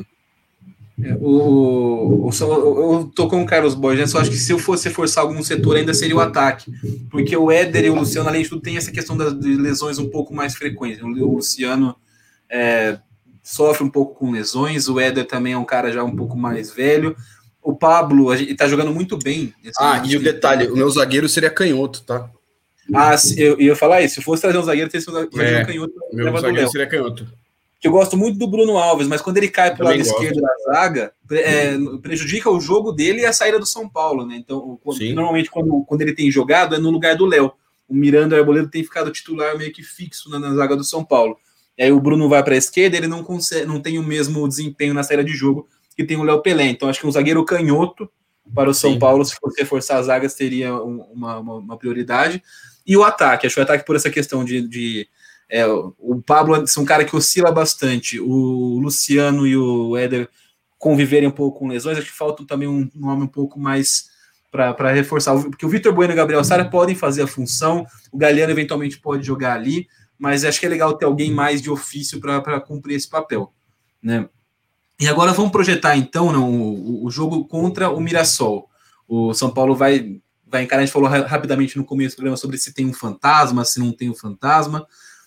É, 1.03 1.15
o, 1.21 2.29
o, 2.29 2.31
eu 2.33 3.13
tô 3.15 3.29
com 3.29 3.41
o 3.43 3.47
Carlos 3.47 3.75
Borges, 3.75 4.01
né? 4.01 4.07
só 4.09 4.19
acho 4.19 4.31
que 4.31 4.37
se 4.37 4.53
eu 4.53 4.59
fosse 4.59 4.91
forçar 4.91 5.23
algum 5.23 5.41
setor 5.45 5.77
ainda 5.77 5.95
seria 5.95 6.17
o 6.17 6.21
ataque, 6.21 6.73
porque 7.09 7.37
o 7.37 7.53
Éder 7.53 7.85
e 7.85 7.91
o 7.91 7.95
Luciano, 7.95 8.29
além 8.29 8.43
de 8.43 8.49
tudo, 8.49 8.63
tem 8.63 8.77
essa 8.77 8.91
questão 8.91 9.17
das 9.17 9.33
lesões 9.33 9.99
um 9.99 10.09
pouco 10.09 10.35
mais 10.35 10.57
frequentes. 10.57 11.01
O 11.01 11.07
Luciano 11.07 11.95
é, 12.51 12.99
sofre 13.45 13.85
um 13.85 13.91
pouco 13.91 14.17
com 14.17 14.33
lesões, 14.33 14.89
o 14.89 14.99
Éder 14.99 15.25
também 15.25 15.53
é 15.53 15.59
um 15.59 15.65
cara 15.65 15.93
já 15.93 16.03
um 16.03 16.17
pouco 16.17 16.37
mais 16.37 16.73
velho. 16.73 17.17
O 17.63 17.77
Pablo, 17.77 18.33
ele 18.33 18.55
tá 18.55 18.67
jogando 18.67 18.93
muito 18.93 19.17
bem. 19.17 19.55
Ah, 19.79 20.03
e 20.05 20.17
o 20.17 20.23
detalhe, 20.23 20.67
o 20.67 20.77
meu 20.77 20.91
zagueiro 20.91 21.29
seria 21.29 21.51
canhoto, 21.51 22.03
tá? 22.03 22.29
Ah, 22.95 23.15
eu 23.37 23.61
ia 23.61 23.77
falar 23.77 24.03
isso. 24.03 24.17
Se 24.17 24.23
fosse 24.23 24.43
trazer 24.43 24.59
um 24.59 24.63
zagueiro, 24.63 24.91
teria 24.91 25.05
sido 25.05 25.19
é, 25.19 25.23
um 25.23 25.67
canhoto. 25.67 25.95
Meu 26.13 26.39
zagueiro 26.39 26.71
seria 26.71 26.87
canhoto. 26.87 27.27
Que 27.81 27.87
eu 27.87 27.93
gosto 27.93 28.17
muito 28.17 28.39
do 28.39 28.49
Bruno 28.49 28.77
Alves, 28.77 29.07
mas 29.07 29.21
quando 29.21 29.37
ele 29.37 29.49
cai 29.49 29.75
para 29.75 29.85
o 29.85 29.89
lado 29.89 29.99
gosto. 29.99 30.13
esquerdo 30.13 30.41
da 30.41 30.55
zaga, 30.65 31.13
é, 31.31 31.77
prejudica 32.03 32.51
o 32.51 32.61
jogo 32.61 32.91
dele 32.91 33.21
e 33.21 33.27
a 33.27 33.33
saída 33.33 33.59
do 33.59 33.67
São 33.67 33.89
Paulo, 33.89 34.27
né? 34.27 34.37
Então, 34.37 34.81
quando, 34.83 35.01
normalmente, 35.15 35.49
quando, 35.49 35.85
quando 35.85 36.03
ele 36.03 36.13
tem 36.13 36.31
jogado, 36.31 36.75
é 36.75 36.79
no 36.79 36.91
lugar 36.91 37.17
do 37.17 37.27
Léo. 37.27 37.53
O 37.89 37.95
Miranda 37.95 38.35
e 38.35 38.39
o 38.39 38.41
Arboleda 38.41 38.69
tem 38.69 38.83
ficado 38.83 39.11
titular 39.11 39.57
meio 39.57 39.73
que 39.73 39.83
fixo 39.83 40.29
na, 40.29 40.39
na 40.39 40.55
zaga 40.55 40.77
do 40.77 40.85
São 40.85 41.05
Paulo. 41.05 41.39
E 41.77 41.85
aí 41.85 41.93
o 41.93 42.01
Bruno 42.01 42.29
vai 42.29 42.43
para 42.43 42.55
a 42.55 42.59
esquerda, 42.59 42.97
ele 42.97 43.07
não 43.07 43.23
consegue, 43.23 43.65
não 43.65 43.81
tem 43.81 43.99
o 43.99 44.03
mesmo 44.03 44.47
desempenho 44.49 44.93
na 44.93 45.03
saída 45.03 45.23
de 45.23 45.33
jogo 45.33 45.69
que 45.97 46.05
tem 46.05 46.17
o 46.17 46.25
Léo 46.25 46.43
Pelé. 46.43 46.65
Então, 46.65 46.89
acho 46.89 47.01
que 47.01 47.07
um 47.07 47.13
zagueiro 47.13 47.45
canhoto 47.45 48.11
para 48.55 48.69
o 48.69 48.75
São 48.75 48.93
Sim. 48.93 48.99
Paulo, 48.99 49.25
se 49.25 49.35
fosse 49.37 49.61
reforçar 49.61 49.99
as 49.99 50.07
zagas, 50.07 50.35
teria 50.35 50.75
uma, 50.75 51.39
uma, 51.39 51.59
uma 51.59 51.77
prioridade. 51.77 52.43
E 52.89 52.97
o 52.97 53.05
ataque, 53.05 53.47
acho 53.47 53.55
que 53.55 53.61
o 53.61 53.65
ataque 53.65 53.85
por 53.85 53.95
essa 53.95 54.11
questão 54.11 54.43
de. 54.43 54.67
de 54.67 55.07
é, 55.51 55.67
o 55.67 56.23
Pablo 56.27 56.57
é 56.57 56.81
um 56.81 56.85
cara 56.85 57.05
que 57.05 57.15
oscila 57.15 57.53
bastante, 57.53 58.19
o 58.19 58.79
Luciano 58.81 59.47
e 59.47 59.57
o 59.57 59.97
Éder 59.97 60.29
conviverem 60.79 61.29
um 61.29 61.33
pouco 61.33 61.59
com 61.59 61.69
lesões, 61.69 61.99
acho 61.99 62.07
que 62.07 62.17
falta 62.17 62.47
também 62.47 62.69
um 62.69 62.89
nome 62.95 63.25
um 63.25 63.29
pouco 63.29 63.59
mais 63.59 64.09
para 64.51 64.91
reforçar, 64.91 65.35
porque 65.43 65.67
o 65.67 65.69
Vitor 65.69 65.93
Bueno 65.93 66.13
e 66.13 66.15
o 66.15 66.17
Gabriel 66.17 66.43
Sara 66.43 66.65
podem 66.65 66.95
fazer 66.95 67.23
a 67.23 67.27
função, 67.27 67.87
o 68.11 68.17
Galeano 68.17 68.53
eventualmente 68.53 68.99
pode 68.99 69.27
jogar 69.27 69.55
ali, 69.55 69.87
mas 70.19 70.45
acho 70.45 70.59
que 70.59 70.67
é 70.67 70.69
legal 70.69 70.95
ter 70.97 71.05
alguém 71.05 71.31
mais 71.31 71.61
de 71.61 71.71
ofício 71.71 72.21
para 72.21 72.61
cumprir 72.61 72.97
esse 72.97 73.09
papel, 73.09 73.53
né? 74.03 74.29
E 75.01 75.07
agora 75.07 75.33
vamos 75.33 75.53
projetar 75.53 75.97
então 75.97 76.33
né, 76.33 76.39
o, 76.39 77.05
o, 77.05 77.11
jogo 77.11 77.47
contra 77.47 77.89
o 77.89 78.01
Mirassol. 78.01 78.69
O 79.07 79.33
São 79.33 79.49
Paulo 79.49 79.77
vai, 79.77 80.21
vai 80.51 80.63
encarar, 80.63 80.83
a 80.83 80.85
gente 80.85 80.93
falou 80.93 81.09
rapidamente 81.09 81.77
no 81.77 81.85
começo 81.85 82.15
do 82.15 82.19
programa 82.19 82.37
sobre 82.37 82.59
se 82.59 82.73
tem 82.73 82.87
um 82.87 82.93
fantasma, 82.93 83.65
se 83.65 83.79
não 83.79 83.93
tem 83.93 84.11
um 84.11 84.15
fantasma, 84.15 84.87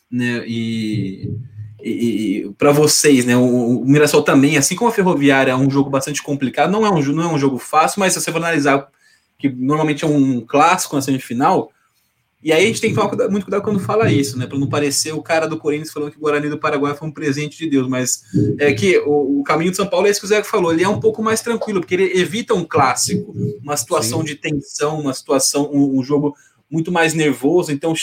né? 0.10 0.44
E, 0.48 1.34
e, 1.82 2.44
e 2.46 2.54
para 2.58 2.72
vocês, 2.72 3.26
né? 3.26 3.36
O, 3.38 3.82
o, 3.82 3.86
Mirassol 3.86 4.24
também, 4.24 4.58
assim 4.58 4.76
como 4.76 4.90
a 4.90 4.94
Ferroviária, 4.94 5.52
é 5.52 5.56
um 5.56 5.70
jogo 5.70 5.90
bastante 5.90 6.22
complicado, 6.22 6.72
não 6.72 6.86
é 6.86 6.90
um, 6.90 7.02
não 7.14 7.24
é 7.24 7.34
um 7.34 7.40
jogo 7.40 7.58
fácil, 7.58 8.00
mas 8.00 8.14
se 8.14 8.22
você 8.22 8.32
for 8.32 8.38
analisar 8.38 8.88
que 9.38 9.50
normalmente 9.50 10.06
é 10.06 10.08
um 10.08 10.42
clássico 10.42 10.96
na 10.96 11.02
semifinal, 11.02 11.72
e 12.44 12.52
aí 12.52 12.64
a 12.64 12.68
gente 12.68 12.82
tem 12.82 12.90
que 12.90 12.96
tomar 12.96 13.30
muito 13.30 13.44
cuidado 13.44 13.62
quando 13.62 13.80
fala 13.80 14.12
isso, 14.12 14.38
né? 14.38 14.48
Para 14.48 14.58
não 14.58 14.68
parecer 14.68 15.14
o 15.14 15.22
cara 15.22 15.48
do 15.48 15.58
Corinthians 15.58 15.92
falando 15.92 16.12
que 16.12 16.18
o 16.18 16.22
Guarani 16.22 16.50
do 16.50 16.58
Paraguai 16.58 16.96
foi 16.96 17.08
um 17.08 17.12
presente 17.12 17.56
de 17.58 17.70
Deus, 17.70 17.88
mas 17.88 18.24
é 18.58 18.74
que 18.74 18.98
o, 19.00 19.42
o 19.42 19.44
caminho 19.44 19.70
de 19.70 19.78
São 19.78 19.88
Paulo 19.88 20.08
é 20.08 20.10
isso 20.10 20.20
que 20.20 20.26
o 20.26 20.30
Zé 20.30 20.44
falou, 20.44 20.74
ele 20.74 20.84
é 20.84 20.90
um 20.90 21.00
pouco 21.00 21.22
mais 21.22 21.42
tranquilo, 21.42 21.80
porque 21.80 21.94
ele 21.94 22.20
evita 22.20 22.56
um 22.56 22.66
clássico, 22.66 23.32
uma 23.62 23.78
situação 23.78 24.20
Sim. 24.20 24.26
de 24.26 24.36
tensão, 24.36 25.00
uma 25.00 25.14
situação, 25.14 25.70
um, 25.72 26.00
um, 26.00 26.04
jogo 26.04 26.36
muito 26.70 26.92
mais 26.92 27.14
nervoso, 27.14 27.72
então 27.72 27.94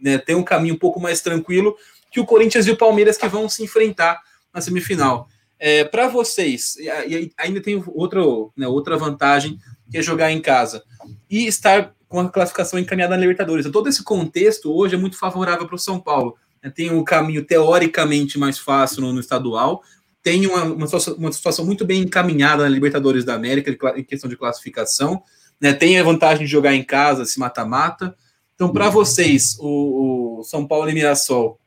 né, 0.00 0.18
tem 0.18 0.36
um 0.36 0.44
caminho 0.44 0.74
um 0.74 0.78
pouco 0.78 1.00
mais 1.00 1.20
tranquilo 1.20 1.74
que 2.12 2.20
o 2.20 2.26
Corinthians 2.26 2.68
e 2.68 2.70
o 2.70 2.76
Palmeiras 2.76 3.16
que 3.16 3.26
vão 3.26 3.48
se 3.48 3.64
enfrentar 3.64 4.20
na 4.54 4.60
semifinal. 4.60 5.28
É, 5.58 5.84
Para 5.84 6.06
vocês, 6.06 6.76
e 6.76 7.32
ainda 7.36 7.60
tem 7.60 7.82
outra, 7.88 8.20
né, 8.56 8.68
outra 8.68 8.96
vantagem, 8.96 9.58
que 9.90 9.98
é 9.98 10.02
jogar 10.02 10.30
em 10.30 10.40
casa. 10.40 10.84
E 11.28 11.46
estar 11.46 11.92
com 12.10 12.18
a 12.18 12.28
classificação 12.28 12.76
encaminhada 12.76 13.14
na 13.14 13.20
Libertadores. 13.20 13.64
Então, 13.64 13.80
todo 13.80 13.88
esse 13.88 14.02
contexto 14.02 14.76
hoje 14.76 14.96
é 14.96 14.98
muito 14.98 15.16
favorável 15.16 15.64
para 15.64 15.76
o 15.76 15.78
São 15.78 16.00
Paulo. 16.00 16.36
Tem 16.74 16.90
um 16.90 17.04
caminho 17.04 17.44
teoricamente 17.44 18.36
mais 18.36 18.58
fácil 18.58 19.02
no, 19.02 19.12
no 19.12 19.20
estadual, 19.20 19.80
tem 20.20 20.44
uma, 20.44 20.64
uma, 20.64 20.86
situação, 20.86 21.14
uma, 21.14 21.32
situação, 21.32 21.64
muito 21.64 21.86
bem 21.86 22.02
encaminhada 22.02 22.64
na 22.64 22.68
Libertadores 22.68 23.24
da 23.24 23.34
América 23.34 23.70
em 23.96 24.02
questão 24.02 24.28
de 24.28 24.36
classificação, 24.36 25.22
né? 25.60 25.72
tem 25.72 25.98
a 25.98 26.02
vantagem 26.02 26.44
de 26.44 26.50
jogar 26.50 26.74
em 26.74 26.82
casa, 26.82 27.24
se 27.24 27.38
mata-mata. 27.38 28.14
Então, 28.56 28.72
para 28.72 28.90
vocês, 28.90 29.56
o, 29.60 30.40
o, 30.40 30.44
São 30.44 30.66
Paulo 30.66 30.90
e 30.90 30.92
Mirassol 30.92 31.60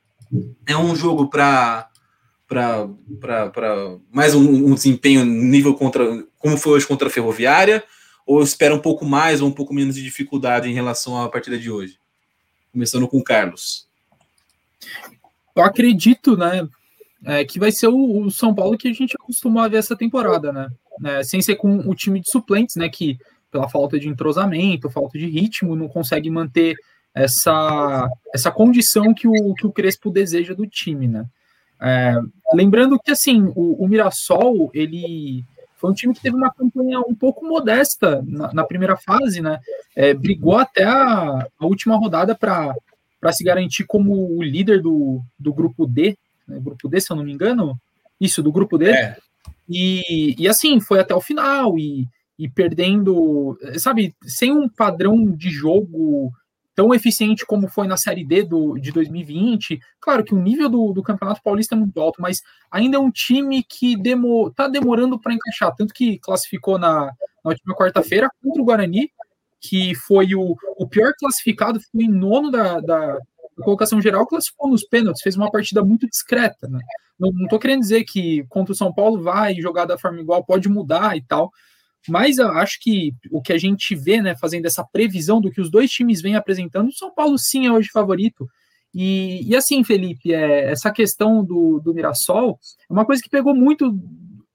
é 0.68 0.76
um 0.76 0.94
jogo 0.94 1.30
para 1.30 1.90
para 2.48 3.98
mais 4.12 4.36
um, 4.36 4.44
um 4.44 4.76
desempenho 4.76 5.26
nível 5.26 5.74
contra 5.74 6.24
como 6.38 6.56
foi 6.56 6.74
hoje 6.74 6.86
contra 6.86 7.08
a 7.08 7.12
Ferroviária 7.12 7.84
ou 8.26 8.42
espera 8.42 8.74
um 8.74 8.80
pouco 8.80 9.06
mais 9.06 9.42
ou 9.42 9.50
um 9.50 9.52
pouco 9.52 9.74
menos 9.74 9.96
de 9.96 10.04
dificuldade 10.04 10.70
em 10.70 10.74
relação 10.74 11.22
à 11.22 11.30
partida 11.30 11.58
de 11.58 11.70
hoje? 11.70 11.98
Começando 12.72 13.08
com 13.08 13.18
o 13.18 13.24
Carlos. 13.24 13.88
Eu 15.56 15.64
acredito, 15.64 16.36
né, 16.36 16.68
é, 17.26 17.46
que 17.46 17.60
vai 17.60 17.72
ser 17.72 17.88
o, 17.88 18.22
o, 18.22 18.32
São 18.32 18.54
Paulo 18.54 18.78
que 18.78 18.88
a 18.88 18.94
gente 18.94 19.16
acostumou 19.16 19.62
a 19.62 19.68
ver 19.68 19.78
essa 19.78 19.96
temporada, 19.96 20.52
né? 20.52 20.70
É, 21.06 21.24
sem 21.24 21.42
ser 21.42 21.56
com 21.56 21.78
o 21.78 21.96
time 21.96 22.20
de 22.20 22.30
suplentes, 22.30 22.76
né, 22.76 22.88
que 22.90 23.18
pela 23.52 23.70
falta 23.70 24.00
de 24.00 24.08
entrosamento, 24.08 24.90
falta 24.90 25.18
de 25.18 25.28
ritmo, 25.28 25.76
não 25.76 25.88
consegue 25.88 26.30
manter 26.30 26.76
essa, 27.14 28.10
essa 28.34 28.52
condição 28.52 29.14
que 29.14 29.28
o, 29.28 29.54
que 29.54 29.68
o 29.68 29.72
Crespo 29.72 30.10
deseja 30.10 30.54
do 30.54 30.66
time, 30.66 31.08
né? 31.08 31.26
É, 31.80 32.16
lembrando 32.54 33.00
que, 33.00 33.12
assim, 33.12 33.52
o, 33.56 33.84
o 33.84 33.88
Mirassol, 33.88 34.72
ele 34.74 35.46
foi 35.84 35.92
um 35.92 35.94
time 35.94 36.14
que 36.14 36.22
teve 36.22 36.38
uma 36.38 36.50
campanha 36.50 37.02
um 37.02 37.14
pouco 37.14 37.46
modesta 37.46 38.24
na, 38.26 38.54
na 38.54 38.64
primeira 38.64 38.96
fase, 38.96 39.42
né? 39.42 39.60
É, 39.94 40.14
brigou 40.14 40.56
até 40.56 40.86
a, 40.86 41.46
a 41.60 41.66
última 41.66 41.98
rodada 41.98 42.34
para 42.34 42.74
se 43.34 43.44
garantir 43.44 43.84
como 43.84 44.34
o 44.34 44.42
líder 44.42 44.82
do, 44.82 45.22
do 45.38 45.54
grupo 45.54 45.86
D, 45.86 46.18
né? 46.48 46.58
grupo 46.62 46.88
D, 46.88 47.02
se 47.02 47.12
eu 47.12 47.18
não 47.18 47.24
me 47.26 47.34
engano, 47.34 47.78
isso, 48.18 48.42
do 48.42 48.50
grupo 48.50 48.78
D. 48.78 48.92
É. 48.92 49.18
E, 49.68 50.34
e 50.40 50.48
assim, 50.48 50.80
foi 50.80 51.02
até 51.02 51.14
o 51.14 51.20
final 51.20 51.78
e, 51.78 52.08
e 52.40 52.48
perdendo, 52.48 53.60
sabe, 53.78 54.16
sem 54.26 54.54
um 54.54 54.70
padrão 54.70 55.30
de 55.32 55.50
jogo 55.50 56.32
tão 56.76 56.94
eficiente 56.94 57.46
como 57.46 57.68
foi 57.68 57.88
na 57.88 57.98
Série 57.98 58.26
D 58.26 58.44
do, 58.44 58.78
de 58.78 58.92
2020. 58.92 59.80
Claro 60.00 60.24
que 60.24 60.34
o 60.34 60.42
nível 60.42 60.70
do, 60.70 60.94
do 60.94 61.04
Campeonato 61.04 61.42
Paulista 61.44 61.76
é 61.76 61.78
muito 61.78 62.00
alto, 62.00 62.22
mas 62.22 62.42
ainda 62.72 62.98
é 62.98 63.00
um 63.00 63.12
time 63.12 63.64
que 63.64 63.96
demo, 63.96 64.52
tá 64.52 64.68
demorando 64.68 65.20
para 65.20 65.34
encaixar. 65.34 65.74
Tanto 65.76 65.94
que 65.94 66.20
classificou 66.20 66.78
na, 66.78 67.12
na 67.44 67.52
última 67.52 67.76
quarta-feira 67.76 68.30
contra 68.42 68.62
o 68.62 68.66
Guarani, 68.66 69.12
que 69.62 69.96
foi 69.96 70.36
o, 70.36 70.56
o 70.78 70.88
pior 70.88 71.14
classificado, 71.18 71.80
foi 71.80 72.04
em 72.04 72.10
nono 72.10 72.52
da, 72.52 72.80
da, 72.82 73.14
da, 73.14 73.64
colocação 73.64 74.02
geral, 74.02 74.28
classificou 74.28 74.70
nos 74.70 74.84
pênaltis, 74.84 75.22
fez 75.22 75.38
uma 75.38 75.52
partida 75.52 75.84
muito 75.84 76.08
discreta. 76.10 76.68
Né? 76.68 76.80
Não, 77.18 77.32
tô 77.48 77.58
querendo 77.60 77.82
dizer 77.82 78.04
que 78.04 78.44
contra 78.50 78.74
o 78.74 78.76
São 78.76 78.94
Paulo 78.94 79.22
vai 79.22 79.56
jogar 79.56 79.86
da 79.86 79.98
forma 79.98 80.20
igual, 80.20 80.44
pode 80.44 80.68
mudar 80.68 81.16
e 81.16 81.22
tal, 81.22 81.52
mas 82.10 82.38
eu 82.38 82.50
acho 82.50 82.80
que 82.82 83.14
o 83.32 83.42
que 83.42 83.54
a 83.54 83.58
gente 83.58 83.96
vê, 83.96 84.22
né, 84.22 84.36
fazendo 84.36 84.66
essa 84.66 84.84
previsão 84.84 85.40
do 85.40 85.52
que 85.52 85.62
os 85.62 85.70
dois 85.70 85.90
times 85.90 86.22
vêm 86.22 86.36
apresentando, 86.36 86.90
o 86.90 86.94
São 86.94 87.14
Paulo 87.14 87.38
sim 87.38 87.66
é 87.66 87.72
hoje 87.72 87.90
favorito. 87.90 88.48
E, 88.94 89.42
e 89.50 89.56
assim, 89.56 89.84
Felipe, 89.84 90.34
é, 90.34 90.70
essa 90.72 90.92
questão 90.92 91.44
do, 91.44 91.80
do 91.80 91.94
Mirassol 91.94 92.60
é 92.90 92.94
uma 92.94 93.06
coisa 93.06 93.22
que 93.22 93.30
pegou 93.30 93.56
muito 93.56 93.98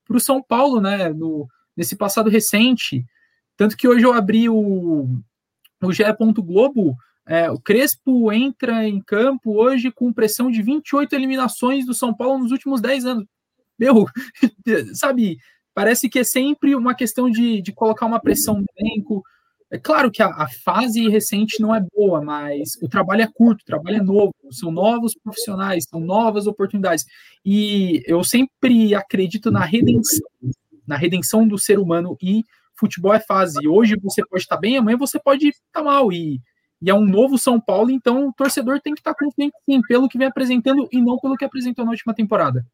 para 0.06 0.16
o 0.16 0.20
São 0.20 0.42
Paulo, 0.42 0.80
né, 0.80 1.08
no, 1.10 1.48
nesse 1.76 1.96
passado 1.96 2.30
recente. 2.30 3.04
Tanto 3.56 3.76
que 3.76 3.88
hoje 3.88 4.04
eu 4.04 4.12
abri 4.12 4.48
o, 4.48 5.08
o 5.82 5.92
GE. 5.92 6.04
Globo, 6.36 6.96
é, 7.26 7.50
o 7.50 7.58
Crespo 7.58 8.32
entra 8.32 8.88
em 8.88 9.02
campo 9.02 9.54
hoje 9.60 9.90
com 9.90 10.12
pressão 10.12 10.50
de 10.50 10.62
28 10.62 11.14
eliminações 11.14 11.84
do 11.84 11.92
São 11.92 12.14
Paulo 12.14 12.38
nos 12.38 12.52
últimos 12.52 12.80
10 12.80 13.04
anos. 13.04 13.24
Meu, 13.78 14.06
sabe, 14.94 15.38
parece 15.78 16.08
que 16.08 16.18
é 16.18 16.24
sempre 16.24 16.74
uma 16.74 16.92
questão 16.92 17.30
de, 17.30 17.62
de 17.62 17.72
colocar 17.72 18.04
uma 18.04 18.18
pressão 18.18 18.58
no 18.58 18.66
elenco. 18.76 19.22
É 19.70 19.78
claro 19.78 20.10
que 20.10 20.20
a, 20.20 20.26
a, 20.26 20.48
fase 20.64 21.08
recente 21.08 21.62
não 21.62 21.72
é 21.72 21.80
boa, 21.94 22.20
mas 22.20 22.70
o 22.82 22.88
trabalho 22.88 23.22
é 23.22 23.28
curto, 23.32 23.62
o 23.62 23.64
trabalho 23.64 23.98
é 23.98 24.02
novo, 24.02 24.34
são 24.50 24.72
novos 24.72 25.14
profissionais, 25.14 25.84
são 25.88 26.00
novas 26.00 26.48
oportunidades. 26.48 27.04
E 27.46 28.02
eu 28.08 28.24
sempre 28.24 28.92
acredito 28.92 29.52
na 29.52 29.64
redenção, 29.64 30.26
na 30.84 30.96
redenção 30.96 31.46
do 31.46 31.56
ser 31.56 31.78
humano 31.78 32.16
e 32.20 32.42
futebol 32.74 33.14
é 33.14 33.20
fase. 33.20 33.68
Hoje 33.68 33.94
você 34.02 34.26
pode 34.26 34.42
estar 34.42 34.56
bem, 34.56 34.78
amanhã 34.78 34.96
você 34.96 35.20
pode 35.20 35.46
estar 35.46 35.84
mal. 35.84 36.10
E, 36.12 36.40
e 36.82 36.90
é 36.90 36.94
um 36.94 37.06
novo 37.06 37.38
São 37.38 37.60
Paulo, 37.60 37.92
então 37.92 38.26
o 38.26 38.32
torcedor 38.32 38.80
tem 38.80 38.94
que 38.94 39.00
estar 39.00 39.14
confiante 39.14 39.54
sim, 39.64 39.80
pelo 39.82 40.08
que 40.08 40.18
vem 40.18 40.26
apresentando 40.26 40.88
e 40.90 41.00
não 41.00 41.20
pelo 41.20 41.36
que 41.36 41.44
apresentou 41.44 41.84
na 41.84 41.92
última 41.92 42.12
temporada. 42.12 42.66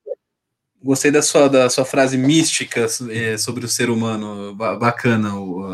Gostei 0.85 1.11
da 1.11 1.23
sua, 1.23 1.49
da 1.49 1.71
sua 1.71 1.87
frase 1.87 2.19
mística 2.19 2.87
é, 3.11 3.39
sobre 3.39 3.65
o 3.65 3.69
ser 3.69 3.89
humano, 3.89 4.55
bacana, 4.55 5.31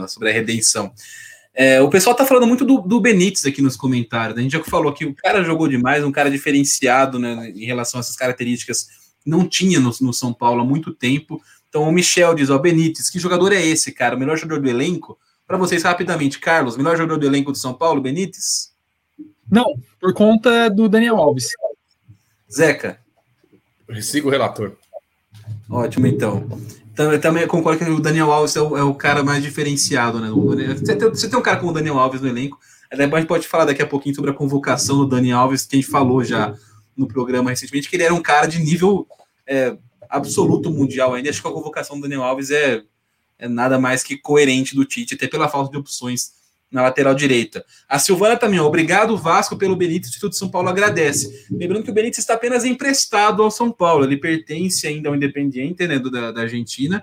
sobre 0.07 0.31
a 0.31 0.33
redenção. 0.33 0.93
É, 1.53 1.81
o 1.81 1.91
pessoal 1.91 2.15
tá 2.15 2.25
falando 2.25 2.47
muito 2.47 2.65
do, 2.65 2.81
do 2.81 3.01
Benítez 3.01 3.45
aqui 3.45 3.61
nos 3.61 3.77
comentários. 3.77 4.37
Né? 4.37 4.41
A 4.41 4.43
gente 4.45 4.53
já 4.53 4.63
falou 4.63 4.93
que 4.93 5.05
o 5.05 5.13
cara 5.13 5.43
jogou 5.43 5.67
demais, 5.67 6.05
um 6.05 6.13
cara 6.13 6.31
diferenciado 6.31 7.19
né, 7.19 7.53
em 7.57 7.65
relação 7.65 7.99
a 7.99 8.03
essas 8.03 8.15
características. 8.15 8.87
Não 9.27 9.49
tinha 9.49 9.81
no, 9.81 9.91
no 10.01 10.13
São 10.13 10.33
Paulo 10.33 10.61
há 10.61 10.65
muito 10.65 10.95
tempo. 10.95 11.43
Então 11.69 11.83
o 11.83 11.91
Michel 11.91 12.33
diz: 12.33 12.49
Ó, 12.49 12.57
Benítez, 12.57 13.11
que 13.11 13.19
jogador 13.19 13.53
é 13.53 13.61
esse, 13.61 13.91
cara? 13.91 14.15
O 14.15 14.19
melhor 14.19 14.39
jogador 14.39 14.63
do 14.63 14.71
elenco? 14.71 15.19
Para 15.45 15.59
vocês, 15.59 15.83
rapidamente, 15.83 16.39
Carlos, 16.39 16.77
melhor 16.77 16.97
jogador 16.97 17.19
do 17.19 17.27
elenco 17.27 17.51
do 17.51 17.59
São 17.59 17.75
Paulo, 17.75 18.01
Benítez? 18.01 18.73
Não, 19.51 19.65
por 19.99 20.15
conta 20.15 20.71
do 20.71 20.89
Daniel 20.89 21.17
Alves. 21.17 21.49
Zeca. 22.49 23.01
Eu 23.89 24.01
sigo 24.01 24.29
o 24.29 24.31
relator. 24.31 24.77
Ótimo, 25.71 26.07
então. 26.07 26.47
então. 26.93 27.13
Eu 27.13 27.21
também 27.21 27.47
concordo 27.47 27.85
que 27.85 27.91
o 27.91 28.01
Daniel 28.01 28.33
Alves 28.33 28.57
é 28.57 28.61
o, 28.61 28.77
é 28.77 28.83
o 28.83 28.95
cara 28.95 29.23
mais 29.23 29.43
diferenciado, 29.43 30.19
né? 30.19 30.29
Você 30.31 30.97
tem, 30.97 31.09
você 31.09 31.29
tem, 31.29 31.39
um 31.39 31.43
cara 31.43 31.59
como 31.59 31.71
o 31.71 31.75
Daniel 31.75 31.99
Alves 31.99 32.21
no 32.21 32.29
elenco. 32.29 32.59
A 32.91 32.97
gente 32.97 33.27
pode 33.27 33.47
falar 33.47 33.67
daqui 33.67 33.81
a 33.81 33.87
pouquinho 33.87 34.15
sobre 34.15 34.33
a 34.33 34.35
convocação 34.35 34.97
do 34.99 35.07
Daniel 35.07 35.39
Alves, 35.39 35.65
que 35.65 35.77
a 35.77 35.81
gente 35.81 35.89
falou 35.89 36.25
já 36.25 36.55
no 36.97 37.07
programa 37.07 37.51
recentemente, 37.51 37.89
que 37.89 37.95
ele 37.95 38.03
era 38.03 38.13
um 38.13 38.21
cara 38.21 38.47
de 38.47 38.59
nível 38.59 39.07
é, 39.47 39.77
absoluto 40.09 40.71
mundial 40.71 41.15
ainda. 41.15 41.31
Acho 41.31 41.41
que 41.41 41.47
a 41.47 41.53
convocação 41.53 41.97
do 41.97 42.03
Daniel 42.03 42.25
Alves 42.25 42.51
é, 42.51 42.83
é 43.39 43.49
nada 43.49 43.79
mais 43.79 44.03
que 44.03 44.17
coerente 44.17 44.75
do 44.75 44.85
Tite, 44.85 45.15
até 45.15 45.29
pela 45.29 45.49
falta 45.49 45.71
de 45.71 45.79
opções 45.79 46.33
na 46.71 46.83
lateral 46.83 47.15
direita. 47.15 47.65
A 47.89 47.99
Silvana 47.99 48.37
também, 48.37 48.61
obrigado 48.61 49.17
Vasco 49.17 49.57
pelo 49.57 49.75
Benítez, 49.75 50.07
o 50.07 50.11
Instituto 50.11 50.37
São 50.37 50.49
Paulo 50.49 50.69
agradece. 50.69 51.47
Lembrando 51.51 51.83
que 51.83 51.91
o 51.91 51.95
Benítez 51.95 52.19
está 52.19 52.35
apenas 52.35 52.65
emprestado 52.65 53.43
ao 53.43 53.51
São 53.51 53.73
Paulo, 53.73 54.05
ele 54.05 54.17
pertence 54.17 54.87
ainda 54.87 55.09
ao 55.09 55.17
Independiente, 55.17 55.87
né, 55.87 55.99
do, 55.99 56.11
da, 56.11 56.31
da 56.31 56.43
Argentina, 56.43 57.03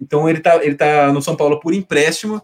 então 0.00 0.28
ele 0.28 0.38
está 0.38 0.64
ele 0.64 0.76
tá 0.76 1.12
no 1.12 1.20
São 1.20 1.34
Paulo 1.34 1.58
por 1.58 1.74
empréstimo. 1.74 2.40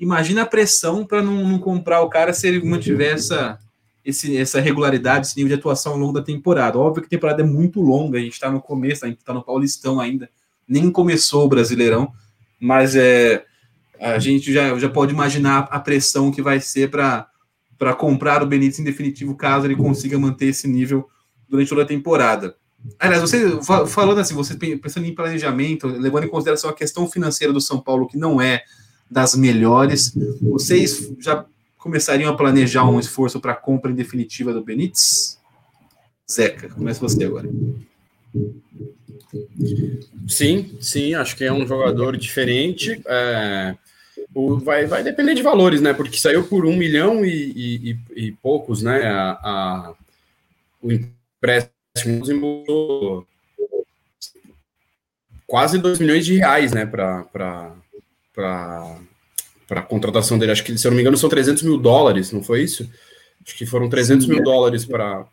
Imagina 0.00 0.42
a 0.42 0.46
pressão 0.46 1.04
para 1.06 1.22
não, 1.22 1.46
não, 1.46 1.58
comprar 1.58 2.00
o 2.00 2.08
cara 2.08 2.32
se 2.32 2.48
ele 2.48 2.64
mantiver 2.64 3.14
essa, 3.14 3.58
esse, 4.04 4.36
essa 4.36 4.60
regularidade, 4.60 5.26
esse 5.26 5.36
nível 5.36 5.54
de 5.54 5.60
atuação 5.60 5.92
ao 5.92 5.98
longo 5.98 6.14
da 6.14 6.22
temporada. 6.22 6.78
Óbvio 6.78 7.02
que 7.02 7.06
a 7.06 7.10
temporada 7.10 7.42
é 7.42 7.46
muito 7.46 7.80
longa, 7.80 8.18
a 8.18 8.20
gente 8.20 8.32
está 8.32 8.50
no 8.50 8.60
começo, 8.60 9.04
a 9.04 9.08
gente 9.08 9.18
está 9.18 9.34
no 9.34 9.44
Paulistão 9.44 10.00
ainda, 10.00 10.28
nem 10.66 10.90
começou 10.90 11.44
o 11.44 11.48
Brasileirão, 11.48 12.10
mas 12.58 12.96
é 12.96 13.44
a 14.04 14.18
gente 14.18 14.52
já, 14.52 14.78
já 14.78 14.88
pode 14.88 15.12
imaginar 15.12 15.66
a 15.70 15.80
pressão 15.80 16.30
que 16.30 16.42
vai 16.42 16.60
ser 16.60 16.90
para 16.90 17.94
comprar 17.96 18.42
o 18.42 18.46
Benítez 18.46 18.78
em 18.78 18.84
definitivo, 18.84 19.34
caso 19.34 19.66
ele 19.66 19.76
consiga 19.76 20.18
manter 20.18 20.46
esse 20.46 20.68
nível 20.68 21.08
durante 21.48 21.70
toda 21.70 21.82
a 21.82 21.86
temporada. 21.86 22.54
Aliás, 22.98 23.22
você 23.22 23.58
falando 23.86 24.18
assim, 24.18 24.34
você 24.34 24.54
pensando 24.54 25.06
em 25.06 25.14
planejamento, 25.14 25.86
levando 25.86 26.24
em 26.24 26.28
consideração 26.28 26.68
a 26.68 26.74
questão 26.74 27.10
financeira 27.10 27.50
do 27.50 27.60
São 27.60 27.80
Paulo, 27.80 28.06
que 28.06 28.18
não 28.18 28.42
é 28.42 28.62
das 29.10 29.34
melhores, 29.34 30.14
vocês 30.42 31.10
já 31.18 31.46
começariam 31.78 32.30
a 32.30 32.36
planejar 32.36 32.84
um 32.84 33.00
esforço 33.00 33.40
para 33.40 33.52
a 33.52 33.56
compra 33.56 33.90
em 33.90 33.94
definitiva 33.94 34.52
do 34.52 34.62
Benítez? 34.62 35.38
Zeca, 36.30 36.68
começa 36.68 37.00
você 37.00 37.24
agora. 37.24 37.48
Sim, 40.28 40.76
sim, 40.78 41.14
acho 41.14 41.36
que 41.36 41.44
é 41.44 41.52
um 41.52 41.66
jogador 41.66 42.16
diferente. 42.18 43.00
É, 43.06 43.74
o, 44.34 44.58
vai, 44.58 44.86
vai 44.86 45.02
depender 45.02 45.34
de 45.34 45.42
valores, 45.42 45.80
né? 45.80 45.94
Porque 45.94 46.18
saiu 46.18 46.44
por 46.44 46.66
um 46.66 46.76
milhão 46.76 47.24
e, 47.24 47.96
e, 48.14 48.26
e 48.26 48.32
poucos, 48.32 48.82
né? 48.82 49.06
A, 49.06 49.30
a, 49.42 49.94
o 50.82 50.92
empréstimo 50.92 51.72
quase 55.46 55.78
2 55.78 56.00
milhões 56.00 56.26
de 56.26 56.36
reais, 56.36 56.72
né? 56.72 56.84
Para 56.84 57.24
a 59.70 59.82
contratação 59.82 60.38
dele. 60.38 60.52
Acho 60.52 60.64
que, 60.64 60.76
se 60.76 60.86
eu 60.86 60.90
não 60.90 60.96
me 60.96 61.02
engano, 61.02 61.16
são 61.16 61.30
300 61.30 61.62
mil 61.62 61.78
dólares, 61.78 62.32
não 62.32 62.42
foi 62.42 62.62
isso? 62.62 62.90
Acho 63.46 63.56
que 63.56 63.66
foram 63.66 63.88
300 63.88 64.26
mil 64.26 64.42
dólares 64.42 64.84
para 64.84 65.28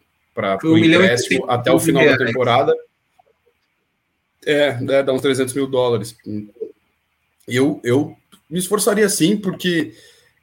o 0.63 0.77
empréstimo 0.77 1.49
até 1.49 1.71
o 1.71 1.79
final 1.79 2.05
da 2.05 2.17
temporada. 2.17 2.75
É, 4.45 4.77
é, 4.89 5.03
dá 5.03 5.13
uns 5.13 5.21
300 5.21 5.53
mil 5.53 5.67
dólares. 5.67 6.15
Eu, 7.47 7.79
eu 7.83 8.15
me 8.51 8.59
esforçaria 8.59 9.07
sim, 9.07 9.37
porque 9.37 9.93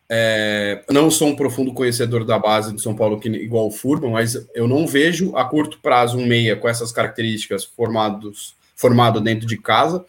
é, 0.09 0.83
não 0.91 1.11
sou 1.11 1.29
um 1.29 1.37
profundo 1.37 1.75
conhecedor 1.75 2.25
da 2.25 2.39
base 2.39 2.73
do 2.73 2.81
São 2.81 2.97
Paulo 2.97 3.21
que, 3.21 3.29
igual 3.29 3.67
o 3.67 3.71
Furman, 3.71 4.13
mas 4.13 4.49
eu 4.55 4.67
não 4.67 4.87
vejo 4.87 5.37
a 5.37 5.45
curto 5.45 5.79
prazo 5.81 6.17
um 6.17 6.27
meia 6.27 6.57
com 6.57 6.67
essas 6.67 6.91
características 6.91 7.65
formados, 7.65 8.57
formado 8.75 9.21
dentro 9.21 9.47
de 9.47 9.59
casa. 9.59 10.05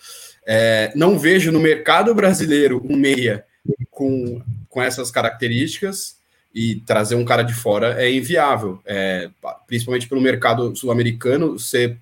É, 0.48 0.92
não 0.96 1.20
vejo 1.20 1.52
no 1.52 1.60
mercado 1.60 2.16
brasileiro 2.16 2.82
um 2.90 2.96
meia 2.96 3.46
com, 3.92 4.42
com 4.70 4.82
essas 4.82 5.12
características 5.12 6.18
e 6.56 6.78
trazer 6.78 7.16
um 7.16 7.26
cara 7.26 7.44
de 7.44 7.54
fora 7.54 8.02
é 8.02 8.12
inviável, 8.12 8.82
é, 8.86 9.30
principalmente 9.68 10.08
pelo 10.08 10.22
mercado 10.22 10.74
sul-americano 10.76 11.60
ser 11.60 11.98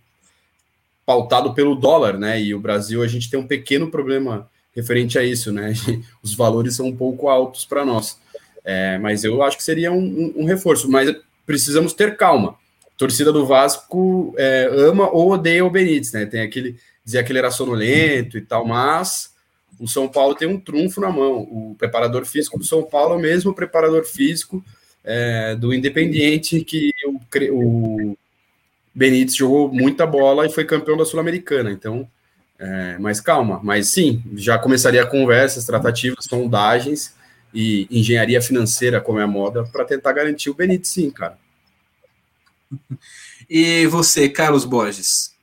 pautado 1.05 1.53
pelo 1.53 1.75
dólar, 1.75 2.17
né? 2.17 2.39
E 2.39 2.53
o 2.53 2.59
Brasil 2.59 3.01
a 3.01 3.07
gente 3.07 3.29
tem 3.29 3.39
um 3.39 3.47
pequeno 3.47 3.89
problema 3.89 4.49
referente 4.77 5.17
a 5.17 5.23
isso, 5.23 5.51
né? 5.51 5.73
Os 6.21 6.35
valores 6.35 6.75
são 6.75 6.85
um 6.85 6.95
pouco 6.95 7.27
altos 7.27 7.65
para 7.65 7.83
nós. 7.83 8.19
É, 8.63 8.97
mas 8.99 9.23
eu 9.23 9.41
acho 9.41 9.57
que 9.57 9.63
seria 9.63 9.91
um, 9.91 9.97
um, 9.97 10.33
um, 10.43 10.45
reforço, 10.45 10.89
mas 10.89 11.13
precisamos 11.45 11.93
ter 11.93 12.15
calma. 12.15 12.55
Torcida 12.95 13.31
do 13.31 13.45
Vasco 13.45 14.35
é, 14.37 14.69
ama 14.71 15.09
ou 15.09 15.31
odeia 15.31 15.65
o 15.65 15.69
Benítez, 15.69 16.11
né? 16.11 16.25
Tem 16.25 16.41
aquele 16.41 16.77
dizer 17.03 17.23
que 17.23 17.31
ele 17.31 17.39
era 17.39 17.49
sonolento 17.49 18.37
e 18.37 18.41
tal, 18.41 18.65
mas 18.65 19.33
o 19.79 19.87
São 19.87 20.07
Paulo 20.07 20.35
tem 20.35 20.47
um 20.47 20.59
trunfo 20.59 21.01
na 21.01 21.09
mão. 21.09 21.39
O 21.41 21.75
preparador 21.77 22.25
físico 22.25 22.59
do 22.59 22.65
São 22.65 22.83
Paulo 22.83 23.15
é 23.15 23.17
o 23.17 23.21
mesmo 23.21 23.53
preparador 23.53 24.03
físico 24.03 24.63
é, 25.03 25.55
do 25.55 25.73
Independiente 25.73 26.63
que 26.63 26.91
o, 27.05 27.19
o 27.51 28.17
Benítez 28.93 29.35
jogou 29.35 29.71
muita 29.71 30.05
bola 30.05 30.45
e 30.45 30.51
foi 30.51 30.65
campeão 30.65 30.97
da 30.97 31.05
Sul-Americana. 31.05 31.71
Então, 31.71 32.07
é, 32.59 32.97
mas 32.97 33.21
calma, 33.21 33.59
mas 33.63 33.89
sim, 33.89 34.23
já 34.35 34.57
começaria 34.57 35.05
conversas, 35.05 35.65
tratativas, 35.65 36.25
sondagens 36.25 37.15
e 37.53 37.87
engenharia 37.91 38.41
financeira, 38.41 38.99
como 38.99 39.19
é 39.19 39.23
a 39.23 39.27
moda, 39.27 39.63
para 39.63 39.85
tentar 39.85 40.13
garantir 40.13 40.49
o 40.49 40.53
Benítez, 40.53 40.89
sim, 40.89 41.11
cara. 41.11 41.37
E 43.49 43.87
você, 43.87 44.27
Carlos 44.27 44.65
Borges? 44.65 45.33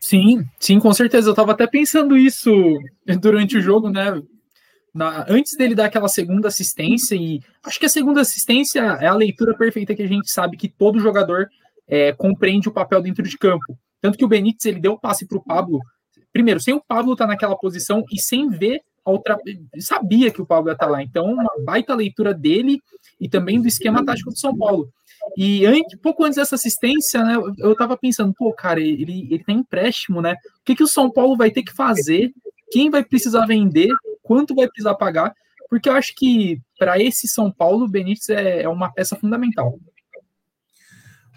Sim, 0.00 0.46
sim, 0.58 0.80
com 0.80 0.90
certeza. 0.94 1.28
Eu 1.28 1.32
estava 1.32 1.52
até 1.52 1.66
pensando 1.66 2.16
isso 2.16 2.50
durante 3.20 3.58
o 3.58 3.60
jogo, 3.60 3.90
né? 3.90 4.22
Na, 4.94 5.26
antes 5.28 5.54
dele 5.58 5.74
dar 5.74 5.84
aquela 5.84 6.08
segunda 6.08 6.48
assistência, 6.48 7.14
e 7.14 7.42
acho 7.62 7.78
que 7.78 7.84
a 7.84 7.90
segunda 7.90 8.22
assistência 8.22 8.80
é 8.80 9.06
a 9.06 9.14
leitura 9.14 9.54
perfeita 9.54 9.94
que 9.94 10.02
a 10.02 10.08
gente 10.08 10.30
sabe 10.30 10.56
que 10.56 10.68
todo 10.68 10.98
jogador 10.98 11.50
é, 11.86 12.14
compreende 12.14 12.66
o 12.66 12.72
papel 12.72 13.02
dentro 13.02 13.22
de 13.22 13.36
campo. 13.36 13.78
Tanto 14.00 14.18
que 14.18 14.24
o 14.24 14.28
Benítez 14.28 14.64
ele 14.66 14.80
deu 14.80 14.92
o 14.92 15.00
passe 15.00 15.26
para 15.26 15.38
o 15.38 15.44
Pablo, 15.44 15.80
primeiro, 16.32 16.60
sem 16.60 16.74
o 16.74 16.82
Pablo 16.86 17.12
estar 17.12 17.26
tá 17.26 17.32
naquela 17.32 17.56
posição 17.56 18.04
e 18.12 18.20
sem 18.20 18.48
ver 18.48 18.80
a 19.04 19.10
outra. 19.10 19.38
Sabia 19.80 20.30
que 20.30 20.40
o 20.40 20.46
Pablo 20.46 20.70
ia 20.70 20.74
estar 20.74 20.86
tá 20.86 20.92
lá. 20.92 21.02
Então, 21.02 21.26
uma 21.26 21.50
baita 21.64 21.94
leitura 21.94 22.32
dele 22.32 22.80
e 23.20 23.28
também 23.28 23.60
do 23.60 23.68
esquema 23.68 24.04
tático 24.04 24.30
do 24.30 24.38
São 24.38 24.56
Paulo. 24.56 24.88
E 25.36 25.66
antes, 25.66 25.98
pouco 26.00 26.24
antes 26.24 26.36
dessa 26.36 26.54
assistência, 26.54 27.22
né, 27.24 27.36
eu 27.58 27.74
tava 27.74 27.96
pensando, 27.96 28.32
pô, 28.34 28.52
cara, 28.52 28.80
ele, 28.80 29.28
ele 29.30 29.44
tem 29.44 29.58
empréstimo, 29.58 30.22
né? 30.22 30.34
O 30.60 30.64
que, 30.64 30.76
que 30.76 30.82
o 30.82 30.88
São 30.88 31.10
Paulo 31.10 31.36
vai 31.36 31.50
ter 31.50 31.62
que 31.62 31.72
fazer? 31.72 32.32
Quem 32.70 32.90
vai 32.90 33.04
precisar 33.04 33.46
vender? 33.46 33.88
Quanto 34.22 34.54
vai 34.54 34.68
precisar 34.68 34.94
pagar? 34.94 35.34
Porque 35.68 35.88
eu 35.88 35.92
acho 35.92 36.14
que 36.16 36.60
para 36.78 36.98
esse 36.98 37.28
São 37.28 37.50
Paulo, 37.50 37.84
o 37.84 37.88
Benítez 37.88 38.28
é, 38.30 38.62
é 38.62 38.68
uma 38.68 38.92
peça 38.92 39.16
fundamental. 39.16 39.78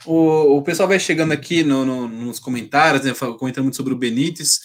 O, 0.06 0.58
o 0.58 0.62
pessoal 0.62 0.88
vai 0.88 1.00
chegando 1.00 1.32
aqui 1.32 1.64
no, 1.64 1.86
no, 1.86 2.08
nos 2.08 2.40
comentários, 2.40 3.04
né, 3.04 3.14
comentando 3.38 3.64
muito 3.64 3.78
sobre 3.78 3.94
o 3.94 3.98
Benítez. 3.98 4.60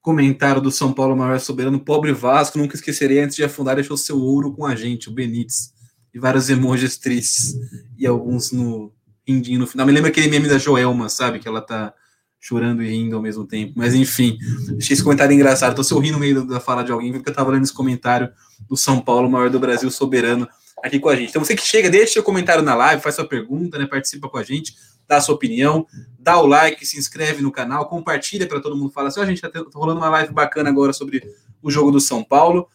Comentário 0.00 0.60
do 0.60 0.70
São 0.70 0.92
Paulo 0.92 1.16
maior 1.16 1.38
soberano, 1.38 1.78
pobre 1.78 2.12
Vasco, 2.12 2.58
nunca 2.58 2.74
esquecerei, 2.74 3.20
antes 3.20 3.36
de 3.36 3.44
afundar, 3.44 3.76
deixou 3.76 3.96
seu 3.96 4.18
ouro 4.18 4.52
com 4.52 4.66
a 4.66 4.74
gente, 4.74 5.08
o 5.08 5.12
Benítez. 5.12 5.72
E 6.12 6.18
vários 6.18 6.50
emojis 6.50 6.98
tristes. 6.98 7.54
E 7.96 8.06
alguns 8.06 8.50
no 8.50 8.92
rindinho 9.26 9.60
no 9.60 9.66
final. 9.66 9.86
Me 9.86 9.92
lembra 9.92 10.10
aquele 10.10 10.28
meme 10.28 10.48
da 10.48 10.58
Joelma, 10.58 11.08
sabe? 11.08 11.38
Que 11.38 11.48
ela 11.48 11.60
tá 11.60 11.94
chorando 12.40 12.82
e 12.82 12.88
rindo 12.90 13.14
ao 13.14 13.22
mesmo 13.22 13.46
tempo. 13.46 13.74
Mas 13.76 13.94
enfim, 13.94 14.36
achei 14.76 14.94
esse 14.94 15.02
comentário 15.02 15.32
engraçado. 15.32 15.76
Tô 15.76 15.84
sorrindo 15.84 16.14
no 16.14 16.18
meio 16.18 16.44
da 16.44 16.58
fala 16.58 16.82
de 16.82 16.90
alguém, 16.90 17.12
porque 17.12 17.30
eu 17.30 17.34
tava 17.34 17.52
lendo 17.52 17.62
esse 17.62 17.72
comentário 17.72 18.28
do 18.68 18.76
São 18.76 19.00
Paulo, 19.00 19.30
maior 19.30 19.48
do 19.48 19.60
Brasil, 19.60 19.90
soberano 19.90 20.48
aqui 20.82 20.98
com 20.98 21.08
a 21.08 21.16
gente. 21.16 21.30
Então 21.30 21.44
você 21.44 21.54
que 21.54 21.62
chega, 21.62 21.88
deixa 21.88 22.14
seu 22.14 22.22
comentário 22.22 22.62
na 22.62 22.74
live, 22.74 23.02
faz 23.02 23.14
sua 23.14 23.26
pergunta, 23.26 23.78
né, 23.78 23.86
participa 23.86 24.28
com 24.28 24.36
a 24.36 24.42
gente, 24.42 24.74
dá 25.06 25.16
a 25.16 25.20
sua 25.20 25.34
opinião, 25.34 25.86
dá 26.18 26.38
o 26.40 26.46
like, 26.46 26.84
se 26.84 26.98
inscreve 26.98 27.42
no 27.42 27.52
canal, 27.52 27.88
compartilha 27.88 28.46
para 28.46 28.60
todo 28.60 28.76
mundo 28.76 28.90
falar 28.90 29.08
assim, 29.08 29.20
oh, 29.20 29.26
gente, 29.26 29.40
tá, 29.40 29.48
tá 29.48 29.62
rolando 29.74 30.00
uma 30.00 30.10
live 30.10 30.32
bacana 30.32 30.70
agora 30.70 30.92
sobre 30.92 31.22
o 31.62 31.70
jogo 31.70 31.90
do 31.90 32.00
São 32.00 32.24
Paulo. 32.24 32.68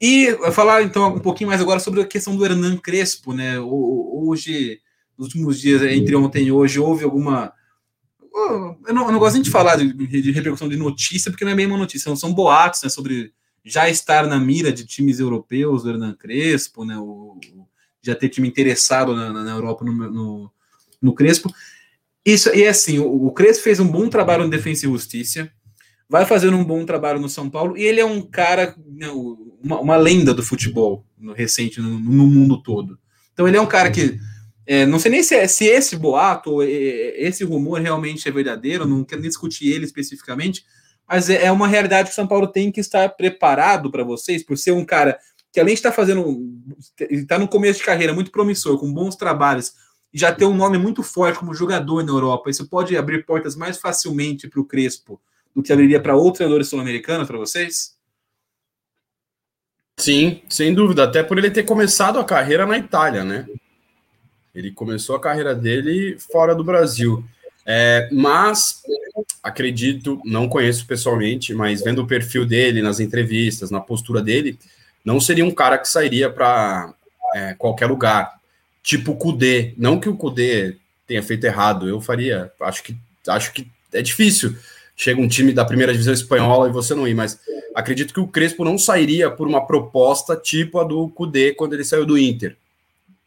E 0.00 0.34
falar 0.52 0.82
então 0.82 1.14
um 1.14 1.18
pouquinho 1.18 1.48
mais 1.48 1.60
agora 1.60 1.78
sobre 1.78 2.00
a 2.00 2.06
questão 2.06 2.34
do 2.34 2.44
Hernan 2.44 2.78
Crespo, 2.78 3.34
né? 3.34 3.60
Hoje, 3.60 4.80
nos 5.18 5.26
últimos 5.26 5.60
dias, 5.60 5.82
entre 5.82 6.16
ontem 6.16 6.46
e 6.46 6.52
hoje, 6.52 6.80
houve 6.80 7.04
alguma 7.04 7.52
eu 8.32 8.94
não, 8.94 9.06
eu 9.06 9.12
não, 9.12 9.18
gosto 9.18 9.34
nem 9.34 9.42
de 9.42 9.50
falar 9.50 9.76
de, 9.76 9.92
de, 9.92 10.30
repercussão 10.30 10.68
de 10.68 10.76
notícia, 10.76 11.30
porque 11.30 11.44
não 11.44 11.52
é 11.52 11.54
bem 11.54 11.66
uma 11.66 11.76
notícia, 11.76 12.14
são 12.16 12.32
boatos 12.32 12.82
né, 12.82 12.88
sobre 12.88 13.32
já 13.64 13.88
estar 13.88 14.26
na 14.26 14.38
mira 14.38 14.72
de 14.72 14.86
times 14.86 15.20
europeus, 15.20 15.84
o 15.84 15.90
Hernan 15.90 16.14
Crespo, 16.14 16.84
né, 16.84 16.96
o, 16.98 17.38
já 18.02 18.14
ter 18.14 18.28
time 18.28 18.48
interessado 18.48 19.14
na, 19.14 19.32
na 19.32 19.50
Europa 19.50 19.84
no, 19.84 19.92
no, 19.92 20.50
no, 21.00 21.14
Crespo. 21.14 21.52
Isso, 22.24 22.54
e 22.54 22.62
é 22.62 22.68
assim, 22.68 22.98
o, 22.98 23.26
o 23.26 23.32
Crespo 23.32 23.64
fez 23.64 23.80
um 23.80 23.86
bom 23.86 24.08
trabalho 24.08 24.44
no 24.44 24.50
Defensa 24.50 24.86
e 24.86 24.88
Justiça, 24.88 25.50
vai 26.08 26.26
fazendo 26.26 26.56
um 26.56 26.64
bom 26.64 26.84
trabalho 26.84 27.20
no 27.20 27.28
São 27.28 27.48
Paulo, 27.48 27.76
e 27.76 27.82
ele 27.82 28.00
é 28.00 28.04
um 28.04 28.22
cara, 28.22 28.74
né, 28.86 29.08
uma, 29.62 29.80
uma, 29.80 29.96
lenda 29.96 30.34
do 30.34 30.42
futebol 30.42 31.04
no 31.16 31.32
recente, 31.32 31.80
no, 31.80 31.98
no, 31.98 32.26
mundo 32.26 32.62
todo. 32.62 32.98
Então 33.32 33.46
ele 33.46 33.56
é 33.56 33.60
um 33.60 33.66
cara 33.66 33.90
que, 33.90 34.18
é, 34.66 34.86
não 34.86 34.98
sei 34.98 35.10
nem 35.10 35.22
se, 35.22 35.34
é, 35.34 35.46
se 35.46 35.66
esse 35.66 35.96
boato, 35.96 36.62
esse 36.62 37.44
rumor 37.44 37.80
realmente 37.80 38.28
é 38.28 38.32
verdadeiro, 38.32 38.86
não 38.86 39.04
quero 39.04 39.20
nem 39.20 39.28
discutir 39.28 39.68
ele 39.68 39.84
especificamente, 39.84 40.64
mas 41.10 41.28
é, 41.28 41.46
é 41.46 41.50
uma 41.50 41.66
realidade 41.66 42.08
que 42.08 42.12
o 42.12 42.14
São 42.14 42.26
Paulo 42.26 42.46
tem 42.46 42.70
que 42.70 42.80
estar 42.80 43.08
preparado 43.08 43.90
para 43.90 44.04
vocês, 44.04 44.44
por 44.44 44.56
ser 44.56 44.70
um 44.70 44.84
cara 44.84 45.18
que 45.52 45.58
além 45.58 45.74
de 45.74 45.80
estar 45.80 45.90
fazendo, 45.90 46.48
está 47.10 47.36
no 47.36 47.48
começo 47.48 47.80
de 47.80 47.84
carreira 47.84 48.14
muito 48.14 48.30
promissor, 48.30 48.78
com 48.78 48.92
bons 48.92 49.16
trabalhos, 49.16 49.74
já 50.14 50.32
ter 50.32 50.44
um 50.44 50.54
nome 50.54 50.78
muito 50.78 51.02
forte 51.02 51.40
como 51.40 51.52
jogador 51.52 52.04
na 52.04 52.12
Europa, 52.12 52.48
isso 52.48 52.68
pode 52.68 52.96
abrir 52.96 53.26
portas 53.26 53.56
mais 53.56 53.76
facilmente 53.76 54.46
para 54.48 54.60
o 54.60 54.64
Crespo 54.64 55.20
do 55.52 55.60
que 55.60 55.72
abriria 55.72 56.00
para 56.00 56.14
outros 56.14 56.38
treinadores 56.38 56.68
sul-americanos 56.68 57.26
para 57.26 57.38
vocês? 57.38 57.96
Sim, 59.98 60.42
sem 60.48 60.72
dúvida, 60.72 61.02
até 61.02 61.24
por 61.24 61.36
ele 61.36 61.50
ter 61.50 61.64
começado 61.64 62.20
a 62.20 62.24
carreira 62.24 62.64
na 62.64 62.78
Itália, 62.78 63.24
né? 63.24 63.48
Ele 64.54 64.70
começou 64.70 65.16
a 65.16 65.20
carreira 65.20 65.54
dele 65.56 66.16
fora 66.18 66.54
do 66.54 66.62
Brasil. 66.62 67.24
É, 67.66 68.08
mas 68.12 68.82
acredito, 69.42 70.20
não 70.24 70.48
conheço 70.48 70.86
pessoalmente, 70.86 71.54
mas 71.54 71.82
vendo 71.82 72.02
o 72.02 72.06
perfil 72.06 72.44
dele 72.44 72.82
nas 72.82 73.00
entrevistas, 73.00 73.70
na 73.70 73.80
postura 73.80 74.22
dele, 74.22 74.58
não 75.04 75.20
seria 75.20 75.44
um 75.44 75.50
cara 75.50 75.78
que 75.78 75.88
sairia 75.88 76.30
para 76.30 76.92
é, 77.34 77.54
qualquer 77.54 77.86
lugar. 77.86 78.38
Tipo 78.82 79.12
o 79.12 79.16
Kudê. 79.16 79.74
Não 79.76 79.98
que 79.98 80.08
o 80.08 80.16
Kudê 80.16 80.76
tenha 81.06 81.22
feito 81.22 81.44
errado, 81.44 81.88
eu 81.88 82.00
faria. 82.00 82.52
Acho 82.60 82.82
que, 82.82 82.96
acho 83.28 83.52
que 83.52 83.66
é 83.92 84.02
difícil. 84.02 84.56
Chega 84.96 85.20
um 85.20 85.28
time 85.28 85.52
da 85.52 85.64
primeira 85.64 85.92
divisão 85.92 86.12
espanhola 86.12 86.68
e 86.68 86.72
você 86.72 86.94
não 86.94 87.08
ir, 87.08 87.14
mas 87.14 87.40
acredito 87.74 88.12
que 88.12 88.20
o 88.20 88.28
Crespo 88.28 88.64
não 88.64 88.76
sairia 88.76 89.30
por 89.30 89.48
uma 89.48 89.66
proposta 89.66 90.36
tipo 90.36 90.78
a 90.78 90.84
do 90.84 91.08
Kudê 91.08 91.54
quando 91.54 91.72
ele 91.72 91.84
saiu 91.84 92.04
do 92.04 92.18
Inter. 92.18 92.56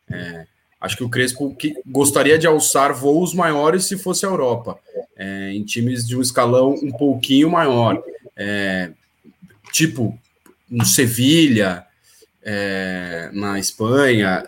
É, 0.09 0.45
Acho 0.83 0.97
que 0.97 1.03
o 1.05 1.09
Crespo 1.09 1.55
que 1.55 1.73
gostaria 1.85 2.37
de 2.37 2.45
alçar 2.45 2.93
voos 2.93 3.33
maiores 3.33 3.85
se 3.85 3.97
fosse 3.97 4.25
a 4.25 4.29
Europa, 4.29 4.77
é, 5.15 5.53
em 5.53 5.63
times 5.63 6.05
de 6.05 6.17
um 6.17 6.21
escalão 6.21 6.75
um 6.83 6.91
pouquinho 6.91 7.49
maior, 7.49 8.03
é, 8.35 8.91
tipo 9.71 10.19
no 10.69 10.85
Sevilha, 10.85 11.85
é, 12.43 13.29
na 13.31 13.57
Espanha, 13.57 14.43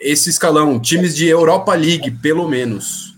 esse 0.00 0.28
escalão, 0.28 0.80
times 0.80 1.14
de 1.14 1.28
Europa 1.28 1.72
League, 1.76 2.10
pelo 2.10 2.48
menos. 2.48 3.14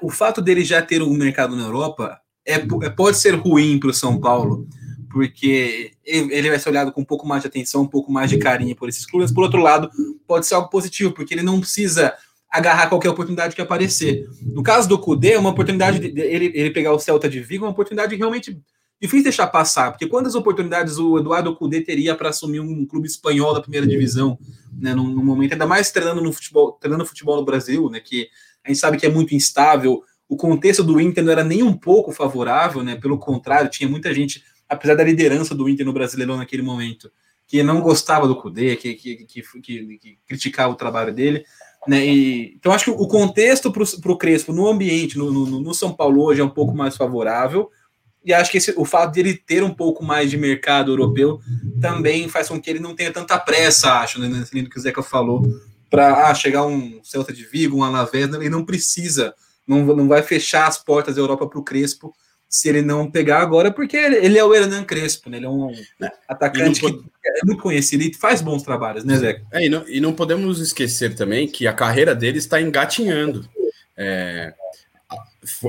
O 0.00 0.08
fato 0.08 0.40
dele 0.40 0.64
já 0.64 0.80
ter 0.80 1.02
um 1.02 1.12
mercado 1.12 1.54
na 1.54 1.64
Europa 1.64 2.18
é, 2.46 2.54
é 2.54 2.88
pode 2.88 3.18
ser 3.18 3.34
ruim 3.34 3.78
para 3.78 3.90
o 3.90 3.94
São 3.94 4.18
Paulo, 4.18 4.66
porque 5.10 5.92
ele 6.04 6.48
vai 6.48 6.58
ser 6.58 6.68
olhado 6.68 6.92
com 6.92 7.00
um 7.00 7.04
pouco 7.04 7.26
mais 7.26 7.42
de 7.42 7.48
atenção, 7.48 7.82
um 7.82 7.88
pouco 7.88 8.12
mais 8.12 8.30
de 8.30 8.38
carinho 8.38 8.76
por 8.76 8.88
esses 8.88 9.04
clubes. 9.04 9.32
Por 9.32 9.42
outro 9.42 9.60
lado, 9.60 9.90
pode 10.26 10.46
ser 10.46 10.54
algo 10.54 10.70
positivo, 10.70 11.12
porque 11.12 11.34
ele 11.34 11.42
não 11.42 11.58
precisa 11.60 12.14
agarrar 12.48 12.88
qualquer 12.88 13.10
oportunidade 13.10 13.54
que 13.54 13.60
aparecer. 13.60 14.28
No 14.40 14.62
caso 14.62 14.88
do 14.88 14.98
Cudê, 14.98 15.32
é 15.32 15.38
uma 15.38 15.50
oportunidade 15.50 15.98
de 15.98 16.20
ele, 16.20 16.52
ele 16.54 16.70
pegar 16.70 16.92
o 16.92 16.98
Celta 16.98 17.28
de 17.28 17.40
Vigo, 17.40 17.64
é 17.64 17.68
uma 17.68 17.72
oportunidade 17.72 18.14
realmente 18.14 18.60
difícil 19.00 19.24
deixar 19.24 19.46
passar, 19.46 19.90
porque 19.92 20.06
quantas 20.06 20.34
oportunidades 20.34 20.98
o 20.98 21.18
Eduardo 21.18 21.56
Cudê 21.56 21.80
teria 21.80 22.14
para 22.14 22.28
assumir 22.28 22.60
um 22.60 22.84
clube 22.84 23.08
espanhol 23.08 23.54
da 23.54 23.60
primeira 23.60 23.86
divisão, 23.86 24.38
né, 24.78 24.94
no, 24.94 25.04
no, 25.04 25.24
momento, 25.24 25.52
ainda 25.52 25.66
mais 25.66 25.90
treinando 25.90 26.20
no 26.20 26.32
futebol, 26.32 26.72
treinando 26.72 27.06
futebol 27.06 27.36
no 27.36 27.44
Brasil, 27.44 27.88
né, 27.88 27.98
que 27.98 28.28
a 28.62 28.68
gente 28.68 28.78
sabe 28.78 28.98
que 28.98 29.06
é 29.06 29.08
muito 29.08 29.34
instável, 29.34 30.02
o 30.28 30.36
contexto 30.36 30.84
do 30.84 31.00
Inter 31.00 31.24
não 31.24 31.32
era 31.32 31.42
nem 31.42 31.62
um 31.62 31.72
pouco 31.72 32.12
favorável, 32.12 32.82
né, 32.84 32.94
pelo 32.94 33.18
contrário, 33.18 33.70
tinha 33.70 33.88
muita 33.88 34.12
gente, 34.12 34.44
apesar 34.70 34.94
da 34.94 35.04
liderança 35.04 35.54
do 35.54 35.68
Inter 35.68 35.84
no 35.84 35.92
Brasileirão 35.92 36.36
naquele 36.36 36.62
momento, 36.62 37.10
que 37.46 37.62
não 37.64 37.80
gostava 37.80 38.28
do 38.28 38.36
Cudê, 38.36 38.76
que, 38.76 38.94
que, 38.94 39.16
que, 39.24 39.42
que, 39.60 40.18
criticava 40.26 40.72
o 40.72 40.76
trabalho 40.76 41.12
dele, 41.12 41.44
né, 41.88 42.06
e, 42.06 42.54
então 42.54 42.72
acho 42.72 42.84
que 42.84 42.90
o 42.90 43.08
contexto 43.08 43.72
para 43.72 44.12
o 44.12 44.16
Crespo 44.16 44.52
no 44.52 44.68
ambiente, 44.68 45.18
no, 45.18 45.32
no, 45.32 45.60
no 45.60 45.74
São 45.74 45.92
Paulo 45.92 46.22
hoje 46.22 46.40
é 46.40 46.44
um 46.44 46.50
pouco 46.50 46.74
mais 46.76 46.96
favorável, 46.96 47.68
e 48.24 48.32
acho 48.32 48.52
que 48.52 48.58
esse, 48.58 48.72
o 48.76 48.84
fato 48.84 49.14
de 49.14 49.20
ele 49.20 49.34
ter 49.34 49.64
um 49.64 49.74
pouco 49.74 50.04
mais 50.04 50.30
de 50.30 50.36
mercado 50.36 50.92
europeu 50.92 51.40
também 51.80 52.28
faz 52.28 52.48
com 52.48 52.60
que 52.60 52.70
ele 52.70 52.78
não 52.78 52.94
tenha 52.94 53.10
tanta 53.10 53.36
pressa, 53.38 53.94
acho, 53.94 54.20
né, 54.20 54.28
nesse 54.28 54.54
lindo 54.54 54.70
que 54.70 54.78
o 54.78 54.80
Zeca 54.80 55.02
falou, 55.02 55.42
para 55.88 56.28
ah, 56.28 56.34
chegar 56.34 56.64
um 56.64 57.00
Celta 57.02 57.32
de 57.32 57.44
Vigo, 57.44 57.78
um 57.78 57.82
Alavés, 57.82 58.32
ele 58.32 58.48
não 58.48 58.64
precisa, 58.64 59.34
não, 59.66 59.84
não 59.84 60.06
vai 60.06 60.22
fechar 60.22 60.68
as 60.68 60.78
portas 60.78 61.16
da 61.16 61.20
Europa 61.20 61.48
para 61.48 61.58
o 61.58 61.64
Crespo 61.64 62.14
se 62.50 62.68
ele 62.68 62.82
não 62.82 63.08
pegar 63.08 63.40
agora, 63.40 63.70
porque 63.70 63.96
ele, 63.96 64.16
ele 64.16 64.36
é 64.36 64.44
o 64.44 64.52
Hernan 64.52 64.82
Crespo, 64.82 65.30
né? 65.30 65.36
ele 65.36 65.46
é 65.46 65.48
um 65.48 65.70
é, 65.70 66.10
atacante 66.28 66.80
pode... 66.80 66.98
que 66.98 67.04
é 67.24 67.44
muito 67.44 67.62
conhecido 67.62 68.02
e 68.02 68.12
faz 68.12 68.42
bons 68.42 68.64
trabalhos, 68.64 69.04
né, 69.04 69.16
Zeca? 69.16 69.46
É, 69.52 69.64
e, 69.64 69.68
não, 69.68 69.88
e 69.88 70.00
não 70.00 70.12
podemos 70.12 70.58
esquecer 70.58 71.14
também 71.14 71.46
que 71.46 71.68
a 71.68 71.72
carreira 71.72 72.12
dele 72.12 72.38
está 72.38 72.60
engatinhando. 72.60 73.48
É, 73.96 74.52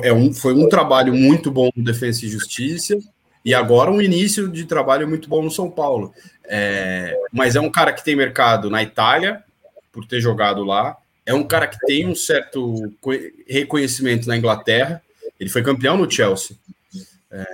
é 0.01 0.11
um, 0.11 0.34
foi 0.34 0.55
um 0.55 0.67
trabalho 0.67 1.13
muito 1.13 1.51
bom 1.51 1.69
no 1.75 1.84
Defesa 1.84 2.25
e 2.25 2.29
Justiça 2.29 2.97
e 3.45 3.53
agora 3.53 3.91
um 3.91 4.01
início 4.01 4.47
de 4.47 4.65
trabalho 4.65 5.07
muito 5.07 5.29
bom 5.29 5.43
no 5.43 5.51
São 5.51 5.69
Paulo. 5.69 6.11
É, 6.45 7.15
mas 7.32 7.55
é 7.55 7.61
um 7.61 7.69
cara 7.69 7.93
que 7.93 8.03
tem 8.03 8.15
mercado 8.15 8.71
na 8.71 8.82
Itália, 8.82 9.43
por 9.91 10.03
ter 10.05 10.19
jogado 10.19 10.63
lá. 10.63 10.97
É 11.25 11.34
um 11.34 11.43
cara 11.43 11.67
que 11.67 11.77
tem 11.86 12.07
um 12.07 12.15
certo 12.15 12.91
reconhecimento 13.47 14.27
na 14.27 14.36
Inglaterra. 14.36 14.99
Ele 15.41 15.49
foi 15.49 15.63
campeão 15.63 15.97
no 15.97 16.09
Chelsea. 16.09 16.55
É, 17.31 17.45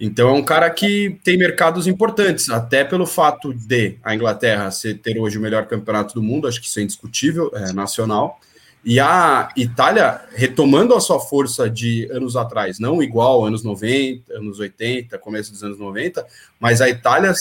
então 0.00 0.28
é 0.28 0.32
um 0.32 0.44
cara 0.44 0.68
que 0.68 1.20
tem 1.22 1.38
mercados 1.38 1.86
importantes, 1.86 2.50
até 2.50 2.82
pelo 2.82 3.06
fato 3.06 3.54
de 3.54 3.96
a 4.02 4.12
Inglaterra 4.12 4.68
ser, 4.72 4.98
ter 4.98 5.20
hoje 5.20 5.38
o 5.38 5.40
melhor 5.40 5.66
campeonato 5.66 6.14
do 6.14 6.22
mundo, 6.22 6.48
acho 6.48 6.60
que 6.60 6.66
isso 6.66 6.80
é 6.80 6.82
indiscutível, 6.82 7.52
é 7.54 7.72
nacional. 7.72 8.40
E 8.84 8.98
a 8.98 9.50
Itália 9.56 10.20
retomando 10.34 10.94
a 10.94 11.00
sua 11.00 11.20
força 11.20 11.70
de 11.70 12.08
anos 12.10 12.34
atrás, 12.34 12.80
não 12.80 13.00
igual 13.00 13.46
anos 13.46 13.62
90, 13.62 14.34
anos 14.34 14.58
80, 14.58 15.16
começo 15.18 15.52
dos 15.52 15.62
anos 15.62 15.78
90, 15.78 16.26
mas 16.58 16.80
a 16.80 16.88
Itália 16.88 17.32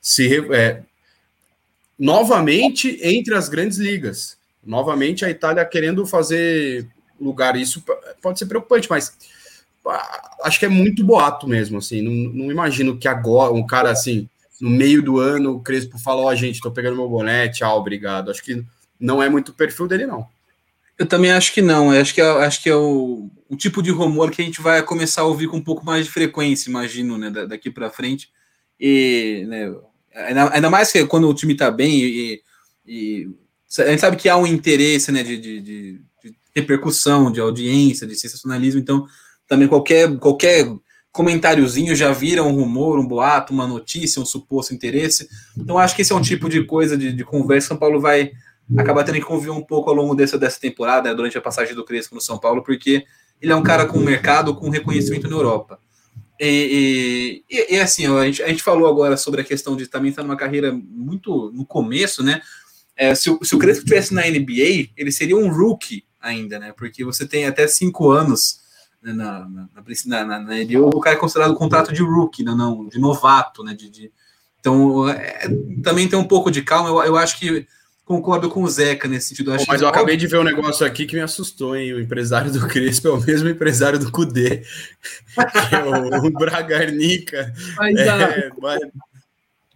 se 0.00 0.52
é, 0.52 0.82
novamente 1.96 2.98
entre 3.02 3.36
as 3.36 3.48
grandes 3.48 3.78
ligas. 3.78 4.36
Novamente 4.64 5.24
a 5.24 5.30
Itália 5.30 5.64
querendo 5.64 6.04
fazer 6.06 6.88
lugar, 7.20 7.56
isso 7.56 7.82
pode 8.22 8.38
ser 8.38 8.46
preocupante, 8.46 8.88
mas 8.88 9.16
acho 10.42 10.58
que 10.58 10.66
é 10.66 10.68
muito 10.68 11.04
boato 11.04 11.48
mesmo, 11.48 11.78
assim, 11.78 12.02
não, 12.02 12.32
não 12.32 12.50
imagino 12.50 12.98
que 12.98 13.08
agora 13.08 13.52
um 13.52 13.66
cara 13.66 13.90
assim, 13.90 14.28
no 14.60 14.70
meio 14.70 15.02
do 15.02 15.18
ano, 15.18 15.54
o 15.54 15.60
Crespo 15.60 15.98
falou, 15.98 16.24
ó, 16.24 16.32
oh, 16.32 16.34
gente, 16.34 16.60
tô 16.60 16.70
pegando 16.70 16.96
meu 16.96 17.08
boné, 17.08 17.48
tchau, 17.48 17.78
obrigado. 17.78 18.30
Acho 18.30 18.42
que 18.42 18.64
não 18.98 19.22
é 19.22 19.28
muito 19.28 19.50
o 19.50 19.54
perfil 19.54 19.86
dele, 19.86 20.06
não. 20.06 20.26
Eu 20.98 21.06
também 21.06 21.30
acho 21.30 21.52
que 21.54 21.62
não. 21.62 21.94
Eu 21.94 22.00
acho 22.00 22.12
que 22.12 22.20
é, 22.20 22.28
acho 22.28 22.62
que 22.62 22.68
é 22.68 22.74
o, 22.74 23.30
o, 23.48 23.56
tipo 23.56 23.80
de 23.80 23.90
rumor 23.90 24.30
que 24.30 24.42
a 24.42 24.44
gente 24.44 24.60
vai 24.60 24.82
começar 24.82 25.22
a 25.22 25.26
ouvir 25.26 25.46
com 25.46 25.58
um 25.58 25.62
pouco 25.62 25.84
mais 25.84 26.06
de 26.06 26.10
frequência, 26.10 26.68
imagino, 26.68 27.16
né, 27.16 27.30
daqui 27.30 27.70
para 27.70 27.90
frente. 27.90 28.30
E 28.80 29.44
né, 29.46 29.74
ainda, 30.14 30.54
ainda, 30.54 30.70
mais 30.70 30.90
que 30.90 31.04
quando 31.06 31.28
o 31.28 31.34
time 31.34 31.52
está 31.52 31.70
bem 31.70 32.00
e, 32.00 32.42
e, 32.86 33.30
a 33.78 33.90
gente 33.90 34.00
sabe 34.00 34.16
que 34.16 34.28
há 34.28 34.36
um 34.36 34.46
interesse 34.46 35.12
né, 35.12 35.22
de, 35.22 35.38
de, 35.38 35.60
de, 35.60 36.00
repercussão, 36.60 37.30
de 37.30 37.40
audiência, 37.40 38.06
de 38.06 38.14
sensacionalismo. 38.14 38.80
Então, 38.80 39.06
também 39.46 39.68
qualquer 39.68 40.16
qualquer 40.18 40.66
comentáriozinho 41.10 41.96
já 41.96 42.12
vira 42.12 42.44
um 42.44 42.52
rumor, 42.52 42.98
um 42.98 43.06
boato, 43.06 43.52
uma 43.52 43.66
notícia, 43.66 44.22
um 44.22 44.26
suposto 44.26 44.74
interesse. 44.74 45.28
Então, 45.56 45.78
acho 45.78 45.96
que 45.96 46.02
esse 46.02 46.12
é 46.12 46.16
um 46.16 46.22
tipo 46.22 46.48
de 46.48 46.64
coisa 46.64 46.96
de, 46.96 47.12
de 47.12 47.24
conversa 47.24 47.68
São 47.68 47.76
Paulo 47.76 48.00
vai 48.00 48.30
acaba 48.76 49.02
tendo 49.02 49.14
que 49.16 49.24
conviver 49.24 49.50
um 49.50 49.62
pouco 49.62 49.88
ao 49.88 49.96
longo 49.96 50.14
dessa, 50.14 50.38
dessa 50.38 50.60
temporada, 50.60 51.08
né, 51.08 51.14
durante 51.14 51.38
a 51.38 51.40
passagem 51.40 51.74
do 51.74 51.84
Crespo 51.84 52.14
no 52.14 52.20
São 52.20 52.38
Paulo, 52.38 52.62
porque 52.62 53.04
ele 53.40 53.52
é 53.52 53.56
um 53.56 53.62
cara 53.62 53.86
com 53.86 53.98
mercado, 53.98 54.54
com 54.54 54.68
reconhecimento 54.68 55.28
na 55.28 55.36
Europa. 55.36 55.80
E, 56.40 57.42
e, 57.50 57.74
e 57.74 57.80
assim, 57.80 58.06
a 58.06 58.24
gente, 58.26 58.42
a 58.42 58.48
gente, 58.48 58.62
falou 58.62 58.88
agora 58.88 59.16
sobre 59.16 59.40
a 59.40 59.44
questão 59.44 59.74
de 59.74 59.86
também 59.86 60.10
estar 60.10 60.22
numa 60.22 60.36
carreira 60.36 60.72
muito 60.72 61.50
no 61.52 61.64
começo, 61.64 62.22
né? 62.22 62.40
É, 62.96 63.14
se, 63.14 63.30
o, 63.30 63.42
se 63.42 63.54
o 63.54 63.58
Crespo 63.58 63.84
estivesse 63.84 64.12
na 64.12 64.22
NBA, 64.22 64.90
ele 64.96 65.10
seria 65.10 65.36
um 65.36 65.50
rookie 65.50 66.04
ainda, 66.20 66.58
né? 66.58 66.72
Porque 66.76 67.04
você 67.04 67.26
tem 67.26 67.46
até 67.46 67.66
cinco 67.66 68.10
anos 68.10 68.60
né, 69.02 69.12
na, 69.12 69.40
na, 69.48 69.68
na, 70.06 70.24
na, 70.24 70.38
na 70.40 70.54
NBA, 70.54 70.80
o 70.80 71.00
cara 71.00 71.16
é 71.16 71.18
considerado 71.18 71.52
um 71.52 71.56
contrato 71.56 71.92
de 71.92 72.02
rookie, 72.02 72.42
não, 72.42 72.56
não 72.56 72.88
de 72.88 72.98
novato, 72.98 73.62
né? 73.62 73.74
De, 73.74 73.88
de 73.88 74.12
então, 74.60 75.08
é, 75.08 75.48
também 75.82 76.08
tem 76.08 76.18
um 76.18 76.26
pouco 76.26 76.50
de 76.50 76.62
calma. 76.62 76.88
Eu, 76.88 77.02
eu 77.02 77.16
acho 77.16 77.38
que 77.38 77.66
concordo 78.04 78.48
com 78.48 78.62
o 78.62 78.68
Zeca 78.68 79.06
nesse 79.06 79.28
sentido. 79.28 79.54
Bom, 79.54 79.64
mas 79.68 79.82
eu 79.82 79.88
acabei 79.88 80.16
de 80.16 80.26
ver 80.26 80.38
um 80.38 80.44
negócio 80.44 80.84
aqui 80.84 81.04
que 81.06 81.14
me 81.14 81.20
assustou, 81.20 81.76
hein? 81.76 81.92
O 81.92 82.00
empresário 82.00 82.50
do 82.50 82.66
Crespo 82.66 83.08
é 83.08 83.12
o 83.12 83.20
mesmo 83.20 83.48
empresário 83.48 83.98
do 83.98 84.10
Cudê, 84.10 84.62
que 85.68 85.74
é 85.74 85.84
o, 85.84 86.26
o 86.26 86.30
Bragarnica. 86.30 87.52
Mas, 87.76 87.96
é, 87.96 88.50
mas... 88.60 88.80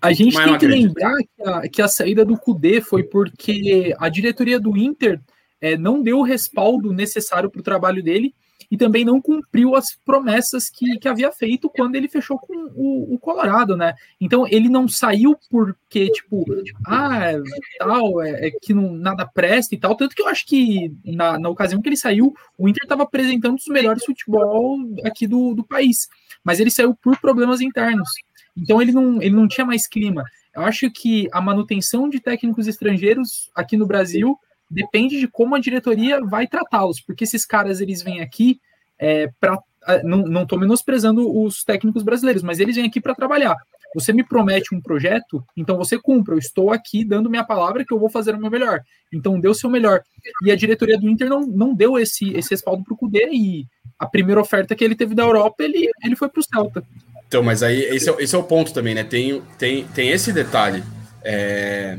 A 0.00 0.12
gente 0.12 0.34
mas 0.34 0.46
tem 0.46 0.58
que 0.58 0.66
lembrar 0.66 1.16
que 1.16 1.42
a, 1.44 1.68
que 1.68 1.82
a, 1.82 1.86
saída 1.86 2.24
do 2.24 2.36
Cudê 2.36 2.80
foi 2.80 3.04
porque 3.04 3.94
a 3.98 4.08
diretoria 4.08 4.58
do 4.58 4.76
Inter 4.76 5.20
é, 5.62 5.76
não 5.76 6.02
deu 6.02 6.18
o 6.18 6.24
respaldo 6.24 6.92
necessário 6.92 7.48
para 7.48 7.60
o 7.60 7.64
trabalho 7.64 8.02
dele 8.02 8.34
e 8.68 8.76
também 8.76 9.04
não 9.04 9.20
cumpriu 9.20 9.76
as 9.76 9.94
promessas 9.94 10.68
que, 10.68 10.98
que 10.98 11.06
havia 11.06 11.30
feito 11.30 11.68
quando 11.68 11.94
ele 11.94 12.08
fechou 12.08 12.38
com 12.38 12.54
o, 12.74 13.14
o 13.14 13.18
Colorado, 13.18 13.76
né? 13.76 13.94
Então 14.20 14.46
ele 14.48 14.68
não 14.68 14.88
saiu 14.88 15.36
porque, 15.50 16.10
tipo, 16.10 16.44
ah, 16.86 17.32
tal, 17.78 18.22
é, 18.22 18.48
é, 18.48 18.50
que 18.50 18.74
não, 18.74 18.94
nada 18.94 19.26
presta 19.26 19.74
e 19.74 19.78
tal. 19.78 19.94
Tanto 19.94 20.16
que 20.16 20.22
eu 20.22 20.26
acho 20.26 20.46
que 20.46 20.92
na, 21.04 21.38
na 21.38 21.48
ocasião 21.48 21.80
que 21.80 21.88
ele 21.88 21.96
saiu, 21.96 22.34
o 22.58 22.68
Inter 22.68 22.82
estava 22.82 23.02
apresentando 23.02 23.56
os 23.56 23.66
melhores 23.66 24.04
futebol 24.04 24.78
aqui 25.04 25.26
do, 25.26 25.54
do 25.54 25.62
país. 25.62 26.08
Mas 26.42 26.58
ele 26.58 26.70
saiu 26.70 26.94
por 26.94 27.20
problemas 27.20 27.60
internos. 27.60 28.08
Então 28.56 28.82
ele 28.82 28.90
não, 28.90 29.22
ele 29.22 29.36
não 29.36 29.46
tinha 29.46 29.66
mais 29.66 29.86
clima. 29.86 30.24
Eu 30.54 30.62
acho 30.62 30.90
que 30.90 31.28
a 31.30 31.40
manutenção 31.40 32.08
de 32.08 32.20
técnicos 32.20 32.66
estrangeiros 32.66 33.50
aqui 33.54 33.76
no 33.76 33.86
Brasil 33.86 34.38
depende 34.72 35.20
de 35.20 35.28
como 35.28 35.54
a 35.54 35.60
diretoria 35.60 36.20
vai 36.20 36.46
tratá-los, 36.46 37.00
porque 37.00 37.24
esses 37.24 37.44
caras 37.44 37.80
eles 37.80 38.02
vêm 38.02 38.20
aqui 38.20 38.60
é, 38.98 39.28
para 39.40 39.58
não 40.04 40.42
estou 40.42 40.58
menosprezando 40.58 41.28
os 41.42 41.64
técnicos 41.64 42.04
brasileiros, 42.04 42.42
mas 42.42 42.60
eles 42.60 42.76
vêm 42.76 42.86
aqui 42.86 43.00
para 43.00 43.16
trabalhar. 43.16 43.56
Você 43.94 44.12
me 44.12 44.24
promete 44.24 44.74
um 44.74 44.80
projeto, 44.80 45.44
então 45.56 45.76
você 45.76 45.98
cumpra. 45.98 46.34
Eu 46.34 46.38
estou 46.38 46.70
aqui 46.70 47.04
dando 47.04 47.28
minha 47.28 47.44
palavra 47.44 47.84
que 47.84 47.92
eu 47.92 47.98
vou 47.98 48.08
fazer 48.08 48.34
o 48.34 48.38
meu 48.38 48.50
melhor. 48.50 48.80
Então 49.12 49.38
dê 49.38 49.48
o 49.48 49.54
seu 49.54 49.68
melhor. 49.68 50.02
E 50.44 50.50
a 50.50 50.56
diretoria 50.56 50.98
do 50.98 51.08
Inter 51.08 51.28
não, 51.28 51.40
não 51.40 51.74
deu 51.74 51.98
esse, 51.98 52.32
esse 52.32 52.50
respaldo 52.50 52.84
para 52.84 52.94
o 52.94 52.96
Cudê 52.96 53.28
e 53.32 53.66
a 53.98 54.06
primeira 54.06 54.40
oferta 54.40 54.74
que 54.74 54.82
ele 54.82 54.94
teve 54.94 55.14
da 55.14 55.24
Europa, 55.24 55.62
ele, 55.62 55.90
ele 56.02 56.16
foi 56.16 56.28
para 56.28 56.40
o 56.40 56.42
Celta. 56.42 56.82
Então, 57.26 57.42
mas 57.42 57.62
aí 57.62 57.82
esse 57.82 58.08
é, 58.08 58.22
esse 58.22 58.34
é 58.34 58.38
o 58.38 58.44
ponto 58.44 58.72
também, 58.72 58.94
né? 58.94 59.04
Tem, 59.04 59.42
tem, 59.58 59.86
tem 59.88 60.10
esse 60.10 60.32
detalhe. 60.32 60.82
É, 61.22 61.98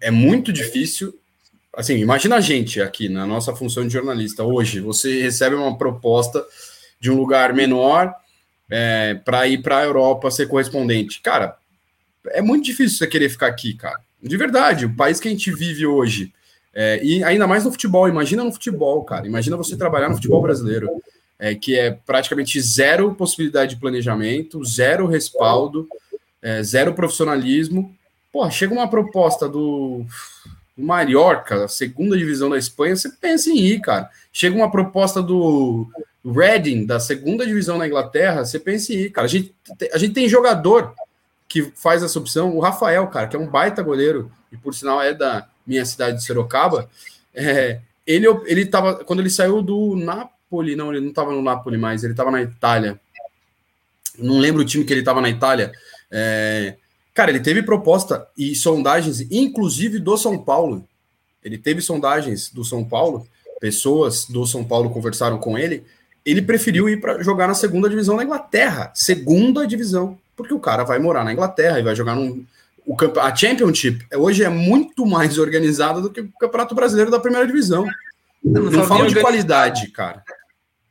é 0.00 0.10
muito 0.10 0.52
difícil 0.52 1.14
assim, 1.76 1.98
imagina 1.98 2.36
a 2.36 2.40
gente 2.40 2.80
aqui 2.80 3.08
na 3.08 3.26
nossa 3.26 3.54
função 3.54 3.86
de 3.86 3.92
jornalista 3.92 4.42
hoje, 4.42 4.80
você 4.80 5.22
recebe 5.22 5.54
uma 5.54 5.78
proposta 5.78 6.44
de 6.98 7.10
um 7.10 7.16
lugar 7.16 7.52
menor 7.52 8.12
é, 8.68 9.14
para 9.24 9.46
ir 9.46 9.62
para 9.62 9.78
a 9.78 9.84
Europa 9.84 10.30
ser 10.30 10.48
correspondente. 10.48 11.20
Cara, 11.20 11.56
é 12.28 12.42
muito 12.42 12.64
difícil 12.64 12.98
você 12.98 13.06
querer 13.06 13.28
ficar 13.28 13.46
aqui, 13.46 13.74
cara. 13.74 14.00
De 14.20 14.36
verdade, 14.36 14.86
o 14.86 14.96
país 14.96 15.20
que 15.20 15.28
a 15.28 15.30
gente 15.30 15.52
vive 15.52 15.86
hoje, 15.86 16.32
É, 16.78 17.00
e 17.02 17.24
ainda 17.24 17.46
mais 17.46 17.64
no 17.64 17.72
futebol, 17.72 18.06
imagina 18.06 18.44
no 18.44 18.52
futebol, 18.52 19.02
cara. 19.02 19.26
Imagina 19.26 19.56
você 19.56 19.78
trabalhar 19.78 20.10
no 20.10 20.16
futebol 20.16 20.42
brasileiro, 20.42 20.90
é, 21.38 21.54
que 21.54 21.74
é 21.74 21.90
praticamente 21.90 22.60
zero 22.60 23.14
possibilidade 23.14 23.74
de 23.74 23.80
planejamento, 23.80 24.62
zero 24.62 25.06
respaldo, 25.06 25.88
é, 26.42 26.62
zero 26.62 26.92
profissionalismo. 26.92 27.96
Pô, 28.30 28.50
chega 28.50 28.74
uma 28.74 28.90
proposta 28.90 29.48
do, 29.48 30.04
do 30.76 30.84
Mallorca, 30.84 31.66
segunda 31.68 32.16
divisão 32.16 32.50
da 32.50 32.58
Espanha, 32.58 32.94
você 32.94 33.08
pensa 33.08 33.50
em 33.50 33.58
ir, 33.58 33.80
cara. 33.80 34.10
Chega 34.32 34.54
uma 34.54 34.70
proposta 34.70 35.22
do 35.22 35.88
Reading, 36.24 36.84
da 36.84 37.00
segunda 37.00 37.46
divisão 37.46 37.78
na 37.78 37.86
Inglaterra, 37.86 38.44
você 38.44 38.58
pensa 38.58 38.92
em 38.92 38.96
ir, 38.96 39.10
cara. 39.10 39.26
A 39.26 39.28
gente, 39.28 39.54
a 39.92 39.98
gente 39.98 40.12
tem 40.12 40.28
jogador 40.28 40.94
que 41.48 41.72
faz 41.74 42.02
essa 42.02 42.18
opção, 42.18 42.56
o 42.56 42.60
Rafael, 42.60 43.06
cara, 43.06 43.28
que 43.28 43.36
é 43.36 43.38
um 43.38 43.46
baita 43.46 43.82
goleiro, 43.82 44.30
e 44.52 44.56
por 44.56 44.74
sinal 44.74 45.00
é 45.00 45.14
da 45.14 45.48
minha 45.66 45.84
cidade 45.84 46.18
de 46.18 46.24
Sorocaba. 46.24 46.90
É, 47.34 47.80
ele, 48.06 48.26
ele 48.46 48.66
tava, 48.66 49.04
quando 49.04 49.20
ele 49.20 49.30
saiu 49.30 49.62
do 49.62 49.96
Napoli, 49.96 50.76
não, 50.76 50.92
ele 50.92 51.00
não 51.00 51.10
estava 51.10 51.32
no 51.32 51.42
Napoli 51.42 51.78
mais, 51.78 52.04
ele 52.04 52.12
estava 52.12 52.30
na 52.30 52.42
Itália. 52.42 53.00
Não 54.18 54.38
lembro 54.38 54.62
o 54.62 54.64
time 54.64 54.84
que 54.84 54.92
ele 54.92 55.00
estava 55.00 55.20
na 55.20 55.28
Itália. 55.28 55.72
É, 56.10 56.76
cara, 57.16 57.30
ele 57.30 57.40
teve 57.40 57.62
proposta 57.62 58.28
e 58.36 58.54
sondagens, 58.54 59.22
inclusive 59.30 59.98
do 59.98 60.18
São 60.18 60.36
Paulo. 60.36 60.86
Ele 61.42 61.56
teve 61.56 61.80
sondagens 61.80 62.50
do 62.50 62.62
São 62.62 62.84
Paulo, 62.84 63.26
pessoas 63.58 64.26
do 64.26 64.46
São 64.46 64.62
Paulo 64.62 64.90
conversaram 64.90 65.38
com 65.38 65.56
ele, 65.56 65.82
ele 66.26 66.42
preferiu 66.42 66.90
ir 66.90 67.00
para 67.00 67.22
jogar 67.22 67.46
na 67.46 67.54
segunda 67.54 67.88
divisão 67.88 68.18
da 68.18 68.22
Inglaterra, 68.22 68.92
segunda 68.94 69.66
divisão, 69.66 70.18
porque 70.36 70.52
o 70.52 70.60
cara 70.60 70.84
vai 70.84 70.98
morar 70.98 71.24
na 71.24 71.32
Inglaterra 71.32 71.80
e 71.80 71.82
vai 71.82 71.96
jogar 71.96 72.14
num 72.14 72.44
o 72.84 72.94
a 73.20 73.34
Championship 73.34 74.06
hoje 74.14 74.44
é 74.44 74.48
muito 74.48 75.04
mais 75.04 75.38
organizada 75.40 76.00
do 76.00 76.10
que 76.10 76.20
o 76.20 76.30
Campeonato 76.38 76.74
Brasileiro 76.74 77.10
da 77.10 77.18
primeira 77.18 77.46
divisão. 77.46 77.84
Não, 78.44 78.62
não, 78.62 78.70
não 78.70 78.84
falo 78.84 79.06
de 79.06 79.18
qualidade, 79.18 79.88
cara. 79.88 80.22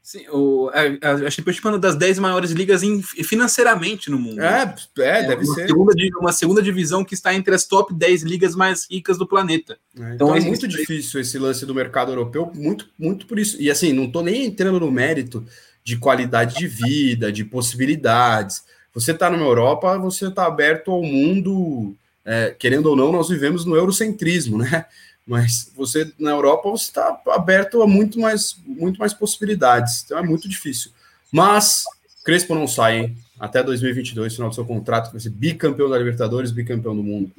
Sim, 0.06 0.24
o, 0.30 0.70
a, 0.70 1.26
a 1.26 1.32
Championship 1.32 1.66
é 1.66 1.70
uma 1.72 1.80
das 1.80 1.96
10 1.96 2.20
maiores 2.20 2.52
ligas 2.52 2.84
em, 2.84 3.02
financeiramente 3.02 4.12
no 4.12 4.20
mundo. 4.20 4.40
É, 4.40 4.76
é, 5.00 5.02
é 5.02 5.24
deve 5.24 5.46
uma 5.46 5.56
ser. 5.56 5.68
Segunda, 5.68 5.94
uma 6.20 6.32
segunda 6.32 6.62
divisão 6.62 7.04
que 7.04 7.16
está 7.16 7.34
entre 7.34 7.56
as 7.56 7.66
top 7.66 7.92
10 7.92 8.22
ligas 8.22 8.56
mais 8.56 8.86
ricas 8.88 9.18
do 9.18 9.26
planeta. 9.26 9.80
É, 9.98 10.14
então, 10.14 10.28
então 10.28 10.36
é 10.36 10.42
muito 10.42 10.68
difícil 10.68 11.20
esse 11.20 11.40
lance 11.40 11.66
do 11.66 11.74
mercado 11.74 12.12
europeu, 12.12 12.52
muito, 12.54 12.88
muito 13.00 13.26
por 13.26 13.40
isso. 13.40 13.60
E 13.60 13.72
assim, 13.72 13.94
não 13.94 14.04
estou 14.04 14.22
nem 14.22 14.46
entrando 14.46 14.80
no 14.80 14.92
mérito 14.92 15.44
de 15.84 15.98
qualidade 15.98 16.56
de 16.56 16.68
vida, 16.68 17.32
de 17.32 17.44
possibilidades. 17.44 18.64
Você 18.94 19.10
está 19.10 19.28
numa 19.28 19.44
Europa, 19.44 19.98
você 19.98 20.28
está 20.28 20.46
aberto 20.46 20.92
ao 20.92 21.02
mundo, 21.02 21.98
é, 22.26 22.56
querendo 22.58 22.88
ou 22.88 22.96
não, 22.96 23.12
nós 23.12 23.30
vivemos 23.30 23.66
no 23.66 23.76
eurocentrismo, 23.76 24.58
né? 24.58 24.86
Mas 25.26 25.72
você 25.76 26.12
na 26.20 26.32
Europa 26.32 26.70
você 26.70 26.86
está 26.86 27.20
aberto 27.30 27.82
a 27.82 27.88
muito 27.88 28.20
mais, 28.20 28.56
muito 28.66 29.00
mais 29.00 29.14
possibilidades. 29.14 30.04
Então 30.04 30.18
é 30.18 30.24
muito 30.24 30.48
difícil. 30.48 30.92
Mas 31.32 31.84
Crespo 32.24 32.54
não 32.54 32.68
sai, 32.68 33.00
hein? 33.00 33.18
Até 33.40 33.62
2022, 33.62 34.34
final 34.34 34.50
do 34.50 34.56
seu 34.56 34.66
contrato, 34.66 35.12
vai 35.12 35.20
ser 35.20 35.30
bicampeão 35.30 35.90
da 35.90 35.98
Libertadores, 35.98 36.52
bicampeão 36.52 36.96
do 36.96 37.04
mundo. 37.04 37.32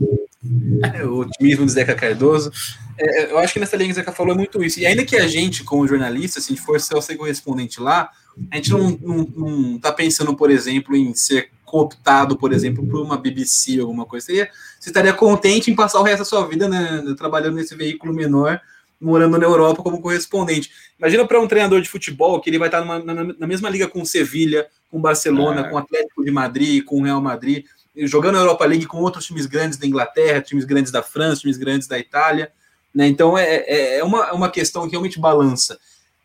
É, 0.94 1.04
o 1.04 1.18
otimismo 1.20 1.64
do 1.64 1.70
Zeca 1.70 1.94
Cardoso. 1.94 2.52
É, 2.98 3.22
é, 3.22 3.32
eu 3.32 3.38
acho 3.38 3.52
que 3.52 3.60
nessa 3.60 3.76
linha 3.76 3.88
que 3.88 3.92
o 3.92 3.96
Zeca 3.96 4.12
falou 4.12 4.34
é 4.34 4.36
muito 4.36 4.62
isso. 4.62 4.78
E 4.78 4.86
ainda 4.86 5.04
que 5.04 5.16
a 5.16 5.26
gente, 5.26 5.64
como 5.64 5.88
jornalista, 5.88 6.40
se 6.40 6.52
a 6.52 6.54
gente 6.54 6.64
for 6.64 6.80
ser 6.80 6.96
o 6.96 7.16
correspondente 7.16 7.80
lá, 7.80 8.10
a 8.50 8.56
gente 8.56 8.70
não, 8.70 8.90
não, 9.00 9.32
não 9.34 9.78
tá 9.78 9.90
pensando, 9.90 10.36
por 10.36 10.50
exemplo, 10.50 10.94
em 10.94 11.14
ser 11.14 11.50
cooptado, 11.66 12.38
por 12.38 12.52
exemplo, 12.52 12.86
por 12.86 13.02
uma 13.02 13.18
BBC, 13.18 13.80
alguma 13.80 14.06
coisa. 14.06 14.26
Você, 14.26 14.50
você 14.80 14.88
estaria 14.88 15.12
contente 15.12 15.70
em 15.70 15.74
passar 15.74 16.00
o 16.00 16.04
resto 16.04 16.20
da 16.20 16.24
sua 16.24 16.46
vida 16.46 16.68
né, 16.68 17.02
trabalhando 17.18 17.56
nesse 17.56 17.74
veículo 17.74 18.14
menor, 18.14 18.58
morando 18.98 19.36
na 19.36 19.44
Europa 19.44 19.82
como 19.82 20.00
correspondente. 20.00 20.70
Imagina 20.98 21.26
para 21.26 21.40
um 21.40 21.48
treinador 21.48 21.82
de 21.82 21.88
futebol 21.88 22.40
que 22.40 22.48
ele 22.48 22.58
vai 22.58 22.68
estar 22.68 22.80
numa, 22.80 23.00
na, 23.00 23.24
na, 23.24 23.46
mesma 23.46 23.68
liga 23.68 23.86
com 23.88 24.04
Sevilha, 24.04 24.66
com 24.90 25.00
Barcelona, 25.00 25.62
é. 25.62 25.68
com 25.68 25.76
Atlético 25.76 26.24
de 26.24 26.30
Madrid, 26.30 26.84
com 26.84 27.02
Real 27.02 27.20
Madrid, 27.20 27.66
jogando 27.96 28.34
na 28.34 28.40
Europa 28.40 28.64
League 28.64 28.86
com 28.86 28.98
outros 28.98 29.26
times 29.26 29.44
grandes 29.44 29.76
da 29.76 29.86
Inglaterra, 29.86 30.40
times 30.40 30.64
grandes 30.64 30.92
da 30.92 31.02
França, 31.02 31.42
times 31.42 31.58
grandes 31.58 31.88
da 31.88 31.98
Itália. 31.98 32.50
Né? 32.94 33.08
Então 33.08 33.36
é, 33.36 33.56
é, 33.66 33.98
é 33.98 34.04
uma, 34.04 34.28
é 34.28 34.32
uma 34.32 34.48
questão 34.48 34.84
que 34.84 34.92
realmente 34.92 35.20
balança. 35.20 35.78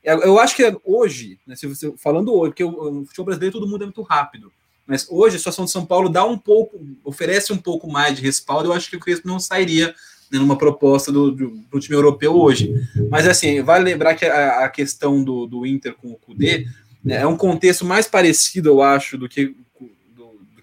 Eu 0.03 0.39
acho 0.39 0.55
que 0.55 0.77
hoje, 0.83 1.39
né, 1.45 1.55
se 1.55 1.67
você, 1.67 1.93
falando 1.97 2.33
hoje, 2.33 2.51
porque 2.51 2.63
o, 2.63 3.01
o 3.01 3.05
futebol 3.05 3.25
brasileiro 3.25 3.59
todo 3.59 3.69
mundo 3.69 3.83
é 3.83 3.85
muito 3.85 4.01
rápido, 4.01 4.51
mas 4.87 5.07
hoje 5.09 5.35
a 5.35 5.39
situação 5.39 5.65
de 5.65 5.71
São 5.71 5.85
Paulo 5.85 6.09
dá 6.09 6.25
um 6.25 6.37
pouco, 6.37 6.79
oferece 7.03 7.53
um 7.53 7.57
pouco 7.57 7.89
mais 7.89 8.15
de 8.15 8.21
respaldo. 8.21 8.69
Eu 8.69 8.73
acho 8.73 8.89
que 8.89 8.95
o 8.95 8.99
Crespo 8.99 9.27
não 9.27 9.39
sairia 9.39 9.93
né, 10.31 10.39
numa 10.39 10.57
proposta 10.57 11.11
do, 11.11 11.31
do, 11.31 11.49
do, 11.71 11.79
time 11.79 11.95
europeu 11.95 12.35
hoje. 12.35 12.73
Mas 13.09 13.27
assim, 13.27 13.61
vale 13.61 13.85
lembrar 13.85 14.15
que 14.15 14.25
a, 14.25 14.65
a 14.65 14.69
questão 14.69 15.23
do, 15.23 15.45
do, 15.45 15.65
Inter 15.65 15.93
com 15.95 16.11
o 16.11 16.17
Cudê 16.17 16.65
né, 17.03 17.21
é 17.21 17.27
um 17.27 17.37
contexto 17.37 17.85
mais 17.85 18.07
parecido, 18.07 18.69
eu 18.69 18.81
acho, 18.81 19.17
do 19.17 19.29
que, 19.29 19.55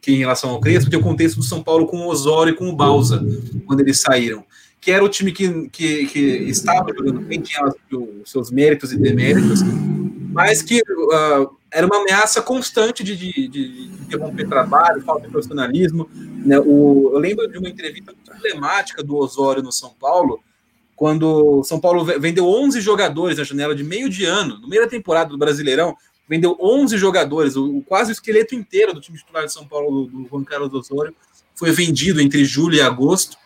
em 0.07 0.17
relação 0.17 0.51
ao 0.51 0.61
Crespo, 0.61 0.89
que 0.89 0.97
é 0.97 0.99
o 0.99 1.03
contexto 1.03 1.37
do 1.37 1.43
São 1.43 1.63
Paulo 1.63 1.87
com 1.87 1.99
o 1.99 2.09
Osório 2.09 2.55
e 2.55 2.57
com 2.57 2.69
o 2.69 2.75
Balsa, 2.75 3.23
quando 3.67 3.81
eles 3.81 4.01
saíram 4.01 4.43
que 4.81 4.93
era 4.93 5.05
o 5.05 5.09
time 5.09 5.33
que, 5.33 5.69
que, 5.71 6.07
que 6.07 6.21
estava 6.49 6.93
jogando 6.97 7.21
bem, 7.21 7.41
tinha 7.41 7.65
os 7.91 8.31
seus 8.31 8.51
méritos 8.51 8.93
e 8.93 8.97
deméritos, 8.97 9.61
mas 10.33 10.63
que 10.63 10.81
uh, 10.81 11.58
era 11.71 11.87
uma 11.87 12.01
ameaça 12.01 12.41
constante 12.41 13.05
de, 13.05 13.15
de, 13.17 13.49
de, 13.49 13.91
interromper 14.03 14.49
trabalho, 14.49 15.03
falta 15.03 15.27
de 15.27 15.33
profissionalismo. 15.33 16.09
Né? 16.15 16.59
O, 16.59 17.11
eu 17.13 17.19
lembro 17.19 17.47
de 17.49 17.59
uma 17.59 17.69
entrevista 17.69 18.13
muito 18.13 18.37
emblemática 18.37 19.03
do 19.03 19.17
Osório 19.17 19.63
no 19.63 19.73
São 19.73 19.91
Paulo, 19.91 20.41
quando 20.97 21.63
São 21.65 21.79
Paulo 21.79 22.05
vendeu 22.05 22.47
11 22.47 22.81
jogadores 22.81 23.39
na 23.39 23.45
janela 23.45 23.75
de 23.75 23.85
meio 23.85 24.09
de 24.09 24.25
ano, 24.25 24.59
no 24.59 24.69
meio 24.69 24.83
da 24.83 24.89
temporada 24.89 25.31
do 25.31 25.39
Brasileirão, 25.39 25.97
vendeu 26.29 26.57
11 26.61 26.97
jogadores, 26.97 27.57
o, 27.57 27.83
quase 27.87 28.11
o 28.11 28.13
esqueleto 28.13 28.55
inteiro 28.55 28.93
do 28.93 29.01
time 29.01 29.17
titular 29.17 29.45
de 29.45 29.53
São 29.53 29.67
Paulo, 29.67 30.07
do, 30.07 30.23
do 30.23 30.29
Juan 30.29 30.45
Carlos 30.45 30.73
Osório, 30.73 31.15
foi 31.55 31.71
vendido 31.71 32.21
entre 32.21 32.45
julho 32.45 32.77
e 32.77 32.81
agosto. 32.81 33.37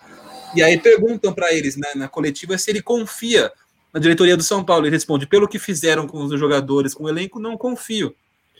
E 0.55 0.63
aí 0.63 0.79
perguntam 0.79 1.33
para 1.33 1.53
eles 1.53 1.77
né, 1.77 1.89
na 1.95 2.09
coletiva 2.09 2.57
se 2.59 2.71
ele 2.71 2.83
confia 2.83 3.51
na 3.93 4.01
diretoria 4.01 4.37
do 4.37 4.43
São 4.43 4.65
Paulo. 4.65 4.87
Ele 4.87 4.97
responde: 4.97 5.27
pelo 5.27 5.49
que 5.49 5.59
fizeram 5.59 6.07
com 6.07 6.25
os 6.25 6.39
jogadores, 6.39 6.95
com 6.95 7.05
o 7.05 7.09
elenco, 7.09 7.41
não 7.41 7.57
confio. 7.57 8.15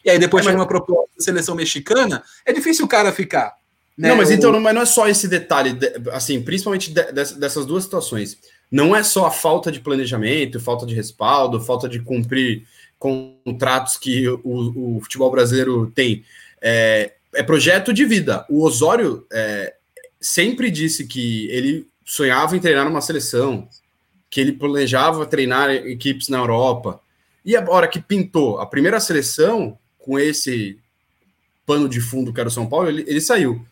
E 0.05 0.11
aí 0.11 0.19
depois 0.19 0.45
é, 0.45 0.49
chega 0.49 0.59
uma 0.59 0.67
proposta 0.67 1.11
da 1.17 1.25
seleção 1.25 1.55
mexicana, 1.55 2.23
é 2.45 2.53
difícil 2.53 2.85
o 2.85 2.89
cara 2.89 3.13
ficar. 3.13 3.55
Né? 3.97 4.09
Não, 4.09 4.17
mas 4.17 4.31
então 4.31 4.51
não, 4.51 4.61
mas 4.61 4.75
não 4.75 4.83
é 4.83 4.87
só 4.87 5.09
esse 5.09 5.29
detalhe, 5.29 5.79
assim, 6.13 6.41
principalmente 6.43 6.91
dessas 6.93 7.67
duas 7.67 7.85
situações. 7.85 8.39
Não 8.71 8.97
é 8.97 9.03
só 9.03 9.27
a 9.27 9.31
falta 9.31 9.71
de 9.71 9.81
planejamento, 9.81 10.59
falta 10.59 10.87
de 10.87 10.95
respaldo, 10.95 11.61
falta 11.61 11.89
de 11.89 12.01
cumprir 12.01 12.67
contratos 12.99 13.97
que 13.97 14.29
o, 14.29 14.97
o 14.97 15.01
futebol 15.03 15.31
brasileiro 15.31 15.91
tem. 15.95 16.25
É, 16.61 17.13
é, 17.35 17.43
projeto 17.43 17.93
de 17.93 18.05
vida. 18.05 18.47
O 18.49 18.63
Osório 18.65 19.27
é, 19.31 19.75
sempre 20.21 20.71
disse 20.71 21.07
que 21.07 21.49
ele 21.51 21.87
sonhava 22.05 22.57
em 22.57 22.61
treinar 22.61 22.85
numa 22.85 23.01
seleção, 23.01 23.69
que 24.33 24.41
ele 24.41 24.53
planejava 24.53 25.27
treinar 25.27 25.71
equipes 25.71 26.31
na 26.31 26.39
Europa. 26.39 26.99
E 27.45 27.55
a 27.55 27.63
hora 27.69 27.87
que 27.87 28.01
pintou 28.01 28.61
a 28.61 28.65
primeira 28.67 28.99
seleção, 28.99 29.79
com 29.99 30.19
esse 30.19 30.79
pano 31.67 31.87
de 31.87 32.01
fundo 32.01 32.33
que 32.33 32.41
era 32.41 32.49
o 32.49 32.53
São 32.53 32.67
Paulo, 32.67 32.89
ele, 32.89 33.05
ele 33.07 33.21
saiu. 33.21 33.63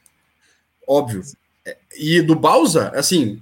Óbvio. 0.86 1.22
E 1.98 2.20
do 2.20 2.36
Balsa, 2.36 2.90
assim, 2.90 3.40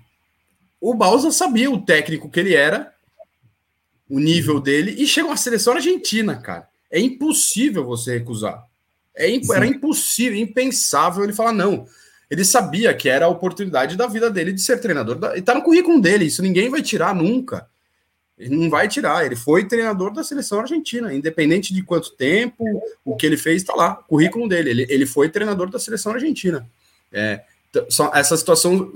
o 0.81 0.95
Balsa 0.95 1.33
sabia 1.33 1.69
o 1.69 1.85
técnico 1.85 2.31
que 2.31 2.39
ele 2.39 2.55
era, 2.55 2.95
o 4.09 4.21
nível 4.21 4.61
dele, 4.61 4.95
e 4.97 5.05
chega 5.05 5.27
uma 5.27 5.37
seleção 5.37 5.75
argentina, 5.75 6.37
cara. 6.37 6.69
É 6.89 7.01
impossível 7.01 7.85
você 7.85 8.16
recusar. 8.16 8.64
É, 9.12 9.29
era 9.53 9.66
impossível, 9.66 10.39
impensável 10.39 11.25
ele 11.25 11.33
falar 11.33 11.53
não 11.53 11.85
ele 12.31 12.45
sabia 12.45 12.95
que 12.95 13.09
era 13.09 13.26
a 13.26 13.29
oportunidade 13.29 13.97
da 13.97 14.07
vida 14.07 14.31
dele 14.31 14.53
de 14.53 14.61
ser 14.61 14.81
treinador. 14.81 15.16
Da, 15.16 15.37
e 15.37 15.43
tá 15.43 15.55
no 15.55 15.62
currículo 15.62 16.01
dele, 16.01 16.26
isso 16.26 16.43
ninguém 16.43 16.68
vai 16.68 16.83
tirar 16.83 17.14
nunca. 17.14 17.66
Ele 18.39 18.55
não 18.55 18.70
vai 18.70 18.87
tirar. 18.87 19.24
Ele 19.24 19.35
foi 19.35 19.66
treinador 19.66 20.12
da 20.12 20.22
seleção 20.22 20.61
argentina, 20.61 21.12
independente 21.12 21.74
de 21.74 21.83
quanto 21.83 22.12
tempo, 22.12 22.64
o 23.05 23.16
que 23.16 23.26
ele 23.26 23.37
fez, 23.37 23.62
está 23.62 23.74
lá, 23.74 23.99
o 24.01 24.05
currículo 24.05 24.49
dele. 24.49 24.70
Ele, 24.70 24.87
ele 24.89 25.07
foi 25.07 25.29
treinador 25.29 25.68
da 25.70 25.79
seleção 25.79 26.12
argentina. 26.12 26.68
É, 27.12 27.41
essa 28.14 28.37
situação, 28.37 28.93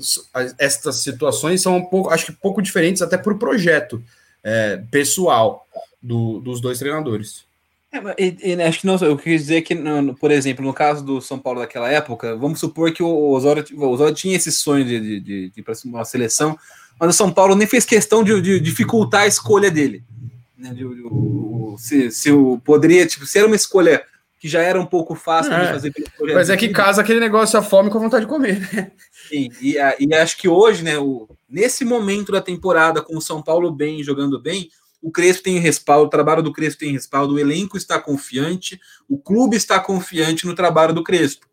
essas 0.58 0.96
situações 0.96 1.60
são 1.60 1.76
um 1.76 1.84
pouco, 1.84 2.10
acho 2.10 2.26
que 2.26 2.32
pouco 2.32 2.62
diferentes 2.62 3.02
até 3.02 3.18
por 3.18 3.38
projeto 3.38 4.02
é, 4.42 4.82
pessoal 4.90 5.66
do, 6.00 6.38
dos 6.40 6.60
dois 6.60 6.78
treinadores. 6.78 7.44
É, 7.92 8.22
e, 8.24 8.54
e, 8.54 8.62
acho 8.62 8.80
que 8.80 8.86
não, 8.86 8.96
eu 8.96 9.18
quis 9.18 9.42
dizer 9.42 9.60
que, 9.62 9.76
por 10.18 10.30
exemplo, 10.30 10.64
no 10.64 10.72
caso 10.72 11.04
do 11.04 11.20
São 11.20 11.38
Paulo 11.38 11.60
daquela 11.60 11.90
época, 11.90 12.34
vamos 12.36 12.58
supor 12.58 12.90
que 12.90 13.02
o 13.02 13.30
Osório, 13.30 13.64
o 13.74 13.86
Osório 13.86 14.14
tinha 14.14 14.34
esse 14.34 14.50
sonho 14.50 14.84
de, 14.84 14.98
de, 14.98 15.20
de, 15.20 15.50
de 15.50 15.60
ir 15.60 15.62
para 15.62 15.74
uma 15.84 16.04
seleção, 16.04 16.58
mas 16.98 17.10
o 17.10 17.16
São 17.16 17.30
Paulo 17.30 17.54
nem 17.54 17.66
fez 17.66 17.84
questão 17.84 18.24
de, 18.24 18.40
de 18.40 18.60
dificultar 18.60 19.22
a 19.22 19.26
escolha 19.26 19.70
dele. 19.70 20.02
Né? 20.56 20.74
Se, 21.76 22.10
se 22.10 22.30
o 22.30 22.58
poderia, 22.64 23.06
tipo, 23.06 23.26
se 23.26 23.38
era 23.38 23.46
uma 23.46 23.56
escolha 23.56 24.02
que 24.38 24.48
já 24.48 24.60
era 24.60 24.80
um 24.80 24.86
pouco 24.86 25.14
fácil 25.14 25.52
é. 25.52 25.66
de 25.66 25.72
fazer. 25.72 25.92
Mas 26.34 26.50
é 26.50 26.56
que 26.56 26.70
casa 26.70 27.00
aquele 27.00 27.20
negócio 27.20 27.58
a 27.58 27.62
fome 27.62 27.90
com 27.90 27.98
a 27.98 28.00
vontade 28.00 28.24
de 28.24 28.28
comer, 28.28 28.58
né? 28.72 28.90
Sim, 29.28 29.48
e, 29.60 29.76
e 30.00 30.14
acho 30.14 30.36
que 30.36 30.48
hoje, 30.48 30.82
né, 30.82 30.98
o, 30.98 31.28
nesse 31.48 31.84
momento 31.84 32.32
da 32.32 32.40
temporada, 32.40 33.02
com 33.02 33.16
o 33.16 33.22
São 33.22 33.40
Paulo 33.40 33.70
bem, 33.70 34.02
jogando 34.02 34.40
bem, 34.40 34.68
o 35.02 35.10
Crespo 35.10 35.42
tem 35.42 35.58
respaldo, 35.58 36.06
o 36.06 36.10
trabalho 36.10 36.42
do 36.42 36.52
Crespo 36.52 36.80
tem 36.80 36.92
respaldo, 36.92 37.34
o 37.34 37.38
elenco 37.38 37.76
está 37.76 38.00
confiante, 38.00 38.80
o 39.08 39.18
clube 39.18 39.56
está 39.56 39.80
confiante 39.80 40.46
no 40.46 40.54
trabalho 40.54 40.94
do 40.94 41.02
Crespo. 41.02 41.46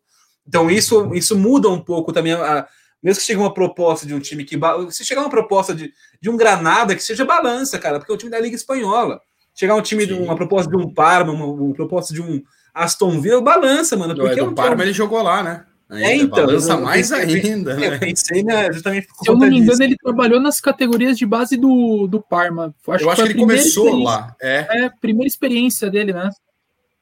Então 0.46 0.70
isso, 0.70 1.12
isso 1.14 1.36
muda 1.36 1.68
um 1.68 1.80
pouco 1.80 2.12
também 2.12 2.32
a, 2.32 2.66
mesmo 3.02 3.20
que 3.20 3.26
chegue 3.26 3.40
uma 3.40 3.52
proposta 3.52 4.06
de 4.06 4.14
um 4.14 4.20
time 4.20 4.44
que. 4.44 4.58
Se 4.90 5.04
chegar 5.04 5.22
uma 5.22 5.30
proposta 5.30 5.74
de, 5.74 5.92
de 6.20 6.30
um 6.30 6.36
Granada, 6.36 6.94
que 6.94 7.02
seja 7.02 7.24
balança, 7.24 7.78
cara, 7.78 7.98
porque 7.98 8.12
é 8.12 8.14
o 8.14 8.18
time 8.18 8.30
da 8.30 8.38
Liga 8.38 8.54
Espanhola. 8.54 9.20
Chegar 9.54 9.74
um 9.74 9.82
time 9.82 10.06
de 10.06 10.12
uma 10.12 10.36
proposta 10.36 10.70
de 10.70 10.76
um 10.76 10.92
Parma, 10.92 11.32
uma, 11.32 11.46
uma 11.46 11.74
proposta 11.74 12.14
de 12.14 12.22
um 12.22 12.42
Aston 12.74 13.20
Villa 13.20 13.40
balança, 13.40 13.96
mano. 13.96 14.14
Porque 14.14 14.38
é, 14.38 14.42
o 14.42 14.54
Parma 14.54 14.82
ele 14.82 14.92
jogou 14.92 15.22
lá, 15.22 15.42
né? 15.42 15.64
Ainda, 15.90 16.06
é, 16.06 16.16
então. 16.16 16.46
Balança 16.46 16.76
mais 16.76 17.10
ainda. 17.10 17.74
Né? 17.74 17.88
Eu 17.88 17.98
pensei, 17.98 18.44
né, 18.44 18.72
justamente 18.72 19.08
Se 19.22 19.28
eu 19.28 19.36
não 19.36 19.48
me 19.48 19.56
engano, 19.56 19.70
disso. 19.72 19.82
ele 19.82 19.96
trabalhou 19.96 20.40
nas 20.40 20.60
categorias 20.60 21.18
de 21.18 21.26
base 21.26 21.56
do, 21.56 22.06
do 22.06 22.20
Parma. 22.20 22.72
Acho 22.88 23.04
eu 23.04 23.10
acho 23.10 23.22
que, 23.22 23.28
que 23.28 23.32
ele 23.32 23.40
começou 23.40 24.00
lá. 24.00 24.34
É. 24.40 24.84
é, 24.84 24.90
primeira 25.00 25.26
experiência 25.26 25.90
dele, 25.90 26.12
né? 26.12 26.30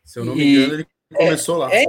Se 0.04 0.18
eu 0.18 0.24
não 0.24 0.34
me 0.34 0.54
engano, 0.56 0.74
ele 0.74 0.86
começou 1.14 1.56
é, 1.56 1.58
lá. 1.58 1.74
É, 1.74 1.84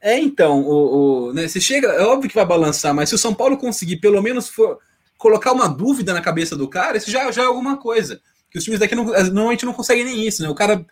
é, 0.00 0.18
então, 0.20 0.60
o, 0.60 1.30
o, 1.30 1.32
né, 1.32 1.48
você 1.48 1.60
chega, 1.60 1.88
é 1.88 2.02
óbvio 2.02 2.28
que 2.28 2.36
vai 2.36 2.46
balançar, 2.46 2.94
mas 2.94 3.08
se 3.08 3.14
o 3.16 3.18
São 3.18 3.34
Paulo 3.34 3.58
conseguir 3.58 3.96
pelo 3.96 4.22
menos 4.22 4.48
for, 4.48 4.78
colocar 5.18 5.52
uma 5.52 5.68
dúvida 5.68 6.14
na 6.14 6.20
cabeça 6.20 6.56
do 6.56 6.68
cara, 6.68 6.96
isso 6.96 7.10
já, 7.10 7.28
já 7.32 7.42
é 7.42 7.46
alguma 7.46 7.76
coisa. 7.76 8.20
Que 8.52 8.58
os 8.58 8.64
times 8.64 8.78
daqui 8.78 8.94
não, 8.94 9.04
normalmente 9.04 9.66
não 9.66 9.72
conseguem 9.72 10.04
nem 10.04 10.26
isso, 10.26 10.42
né? 10.42 10.48
O 10.48 10.54
cara 10.54 10.86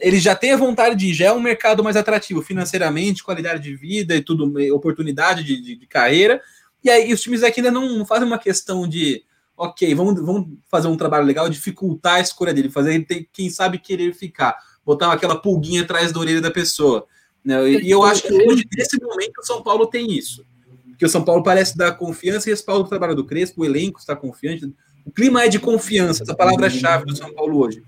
ele 0.00 0.18
já 0.18 0.34
tem 0.34 0.52
a 0.52 0.56
vontade 0.56 0.96
de 0.96 1.08
ir, 1.08 1.14
já 1.14 1.26
é 1.26 1.32
um 1.32 1.40
mercado 1.40 1.82
mais 1.82 1.96
atrativo 1.96 2.42
financeiramente, 2.42 3.22
qualidade 3.22 3.62
de 3.62 3.74
vida 3.74 4.14
e 4.14 4.22
tudo, 4.22 4.52
oportunidade 4.74 5.44
de, 5.44 5.60
de, 5.60 5.76
de 5.76 5.86
carreira. 5.86 6.40
E 6.82 6.90
aí 6.90 7.12
os 7.12 7.20
times 7.20 7.42
aqui 7.42 7.60
ainda 7.60 7.70
não, 7.70 8.04
fazem 8.04 8.26
uma 8.26 8.38
questão 8.38 8.86
de, 8.86 9.24
ok, 9.56 9.94
vamos, 9.94 10.20
vamos 10.20 10.48
fazer 10.68 10.88
um 10.88 10.96
trabalho 10.96 11.26
legal, 11.26 11.48
dificultar 11.48 12.16
a 12.16 12.20
escolha 12.20 12.52
dele, 12.52 12.70
fazer 12.70 12.94
ele 12.94 13.04
ter, 13.04 13.28
quem 13.32 13.50
sabe 13.50 13.78
querer 13.78 14.14
ficar, 14.14 14.56
botar 14.84 15.12
aquela 15.12 15.36
pulguinha 15.36 15.82
atrás 15.82 16.12
da 16.12 16.20
orelha 16.20 16.40
da 16.40 16.50
pessoa. 16.50 17.06
Né? 17.44 17.70
E, 17.70 17.86
e 17.86 17.90
eu 17.90 18.02
acho 18.02 18.22
que 18.22 18.32
hoje, 18.32 18.64
nesse 18.76 19.00
momento, 19.00 19.38
o 19.40 19.46
São 19.46 19.62
Paulo 19.62 19.86
tem 19.86 20.12
isso. 20.12 20.44
Porque 20.90 21.06
o 21.06 21.08
São 21.08 21.24
Paulo 21.24 21.42
parece 21.42 21.76
dar 21.76 21.92
confiança 21.92 22.48
e 22.48 22.52
respaldo 22.52 22.84
do 22.84 22.88
trabalho 22.88 23.14
do 23.14 23.24
Crespo, 23.24 23.62
o 23.62 23.64
elenco 23.64 24.00
está 24.00 24.16
confiante. 24.16 24.72
O 25.04 25.10
clima 25.10 25.44
é 25.44 25.48
de 25.48 25.58
confiança, 25.58 26.22
essa 26.22 26.34
palavra-chave 26.34 27.04
do 27.04 27.16
São 27.16 27.32
Paulo 27.34 27.58
hoje. 27.58 27.82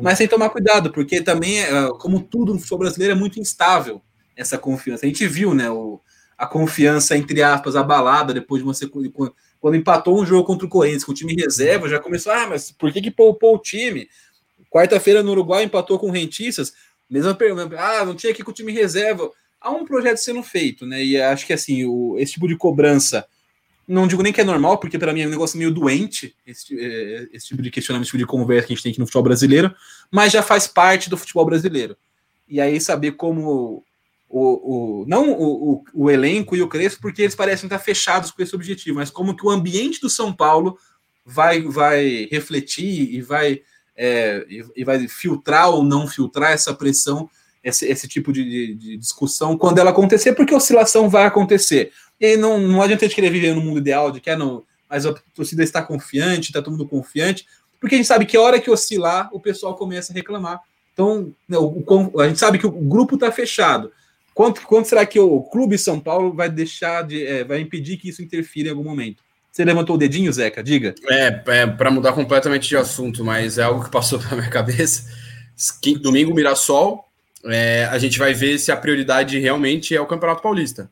Mas 0.00 0.18
sem 0.18 0.28
tomar 0.28 0.50
cuidado, 0.50 0.92
porque 0.92 1.20
também, 1.20 1.60
é, 1.60 1.88
como 1.98 2.20
tudo 2.20 2.52
no 2.52 2.58
futebol 2.58 2.80
brasileiro, 2.80 3.14
é 3.14 3.16
muito 3.16 3.40
instável 3.40 4.02
essa 4.36 4.58
confiança. 4.58 5.06
A 5.06 5.08
gente 5.08 5.26
viu, 5.26 5.54
né, 5.54 5.70
o, 5.70 6.00
a 6.36 6.46
confiança, 6.46 7.16
entre 7.16 7.42
aspas, 7.42 7.76
abalada 7.76 8.34
depois 8.34 8.62
de 8.62 8.68
uma 8.68 8.74
sequência. 8.74 9.12
Quando 9.60 9.76
empatou 9.76 10.20
um 10.20 10.26
jogo 10.26 10.44
contra 10.44 10.66
o 10.66 10.68
Corinthians 10.68 11.04
com 11.04 11.12
o 11.12 11.14
time 11.14 11.34
reserva, 11.34 11.88
já 11.88 11.98
começou, 11.98 12.32
ah, 12.32 12.48
mas 12.48 12.72
por 12.72 12.92
que, 12.92 13.00
que 13.00 13.10
poupou 13.10 13.54
o 13.54 13.58
time? 13.58 14.08
Quarta-feira 14.68 15.22
no 15.22 15.30
Uruguai 15.30 15.64
empatou 15.64 15.98
com 15.98 16.08
o 16.08 16.10
Rentistas, 16.10 16.72
mesma 17.08 17.34
pergunta, 17.34 17.76
ah, 17.78 18.04
não 18.04 18.14
tinha 18.14 18.32
aqui 18.32 18.42
com 18.42 18.50
o 18.50 18.54
time 18.54 18.72
reserva. 18.72 19.30
Há 19.60 19.70
um 19.70 19.84
projeto 19.84 20.16
sendo 20.16 20.42
feito, 20.42 20.84
né? 20.84 21.04
E 21.04 21.20
acho 21.20 21.46
que 21.46 21.52
assim, 21.52 21.84
o, 21.84 22.16
esse 22.18 22.32
tipo 22.32 22.48
de 22.48 22.56
cobrança 22.56 23.24
não 23.92 24.06
digo 24.06 24.22
nem 24.22 24.32
que 24.32 24.40
é 24.40 24.44
normal, 24.44 24.78
porque 24.78 24.98
para 24.98 25.12
mim 25.12 25.20
é 25.20 25.26
um 25.26 25.30
negócio 25.30 25.58
meio 25.58 25.70
doente, 25.70 26.34
esse, 26.46 26.78
é, 26.78 27.28
esse, 27.32 27.48
tipo 27.48 27.60
de 27.60 27.70
questionamento, 27.70 28.04
esse 28.04 28.10
tipo 28.10 28.24
de 28.24 28.26
conversa 28.26 28.66
que 28.66 28.72
a 28.72 28.76
gente 28.76 28.82
tem 28.82 28.92
aqui 28.92 28.98
no 28.98 29.06
futebol 29.06 29.24
brasileiro, 29.24 29.74
mas 30.10 30.32
já 30.32 30.42
faz 30.42 30.66
parte 30.66 31.10
do 31.10 31.16
futebol 31.16 31.44
brasileiro. 31.44 31.96
E 32.48 32.58
aí 32.58 32.80
saber 32.80 33.12
como 33.12 33.84
o, 34.28 35.02
o 35.02 35.04
não 35.06 35.30
o, 35.32 35.72
o, 35.72 35.84
o, 35.92 36.10
elenco 36.10 36.56
e 36.56 36.62
o 36.62 36.68
Crespo, 36.68 37.02
porque 37.02 37.22
eles 37.22 37.34
parecem 37.34 37.66
estar 37.66 37.78
fechados 37.78 38.30
com 38.30 38.42
esse 38.42 38.54
objetivo, 38.54 38.96
mas 38.96 39.10
como 39.10 39.36
que 39.36 39.44
o 39.44 39.50
ambiente 39.50 40.00
do 40.00 40.08
São 40.08 40.32
Paulo 40.32 40.78
vai, 41.24 41.60
vai 41.60 42.28
refletir 42.30 43.14
e 43.14 43.20
vai, 43.20 43.60
é, 43.94 44.46
e 44.74 44.84
vai 44.84 45.06
filtrar 45.06 45.68
ou 45.68 45.84
não 45.84 46.08
filtrar 46.08 46.52
essa 46.52 46.72
pressão, 46.72 47.28
esse, 47.62 47.86
esse 47.86 48.08
tipo 48.08 48.32
de, 48.32 48.74
de, 48.74 48.96
discussão 48.96 49.56
quando 49.56 49.78
ela 49.78 49.90
acontecer, 49.90 50.32
porque 50.32 50.54
oscilação 50.54 51.08
vai 51.08 51.24
acontecer. 51.24 51.92
E 52.20 52.36
não, 52.36 52.58
não 52.58 52.82
adianta 52.82 53.04
a 53.04 53.08
gente 53.08 53.14
querer 53.14 53.30
viver 53.30 53.54
no 53.54 53.60
mundo 53.60 53.78
ideal 53.78 54.10
de 54.10 54.20
que 54.20 54.30
é 54.30 54.36
mas 54.88 55.06
a 55.06 55.14
torcida 55.34 55.62
está 55.62 55.80
confiante, 55.82 56.50
está 56.50 56.60
todo 56.60 56.72
mundo 56.72 56.86
confiante, 56.86 57.46
porque 57.80 57.94
a 57.94 57.98
gente 57.98 58.06
sabe 58.06 58.26
que 58.26 58.36
a 58.36 58.40
hora 58.40 58.60
que 58.60 58.70
oscilar, 58.70 59.28
o 59.32 59.40
pessoal 59.40 59.74
começa 59.74 60.12
a 60.12 60.14
reclamar. 60.14 60.60
Então, 60.92 61.32
né, 61.48 61.56
a 62.18 62.28
gente 62.28 62.38
sabe 62.38 62.58
que 62.58 62.66
o 62.66 62.70
grupo 62.70 63.14
está 63.14 63.32
fechado. 63.32 63.90
Quanto, 64.34 64.62
quanto 64.62 64.88
será 64.88 65.04
que 65.04 65.18
o 65.18 65.42
Clube 65.42 65.76
São 65.78 65.98
Paulo 65.98 66.32
vai 66.32 66.48
deixar 66.48 67.02
de. 67.02 67.26
É, 67.26 67.44
vai 67.44 67.60
impedir 67.60 67.96
que 67.96 68.08
isso 68.08 68.22
interfira 68.22 68.68
em 68.68 68.70
algum 68.72 68.84
momento? 68.84 69.22
Você 69.50 69.64
levantou 69.64 69.96
o 69.96 69.98
dedinho, 69.98 70.32
Zeca? 70.32 70.62
Diga. 70.62 70.94
É, 71.10 71.42
é 71.46 71.66
para 71.66 71.90
mudar 71.90 72.12
completamente 72.12 72.68
de 72.68 72.76
assunto, 72.76 73.24
mas 73.24 73.58
é 73.58 73.62
algo 73.62 73.84
que 73.84 73.90
passou 73.90 74.18
pela 74.20 74.36
minha 74.36 74.50
cabeça. 74.50 75.10
Domingo, 76.00 76.34
Mirassol, 76.34 77.04
é, 77.44 77.84
a 77.90 77.98
gente 77.98 78.18
vai 78.18 78.32
ver 78.32 78.58
se 78.58 78.70
a 78.70 78.76
prioridade 78.76 79.38
realmente 79.38 79.94
é 79.94 80.00
o 80.00 80.06
Campeonato 80.06 80.42
Paulista. 80.42 80.90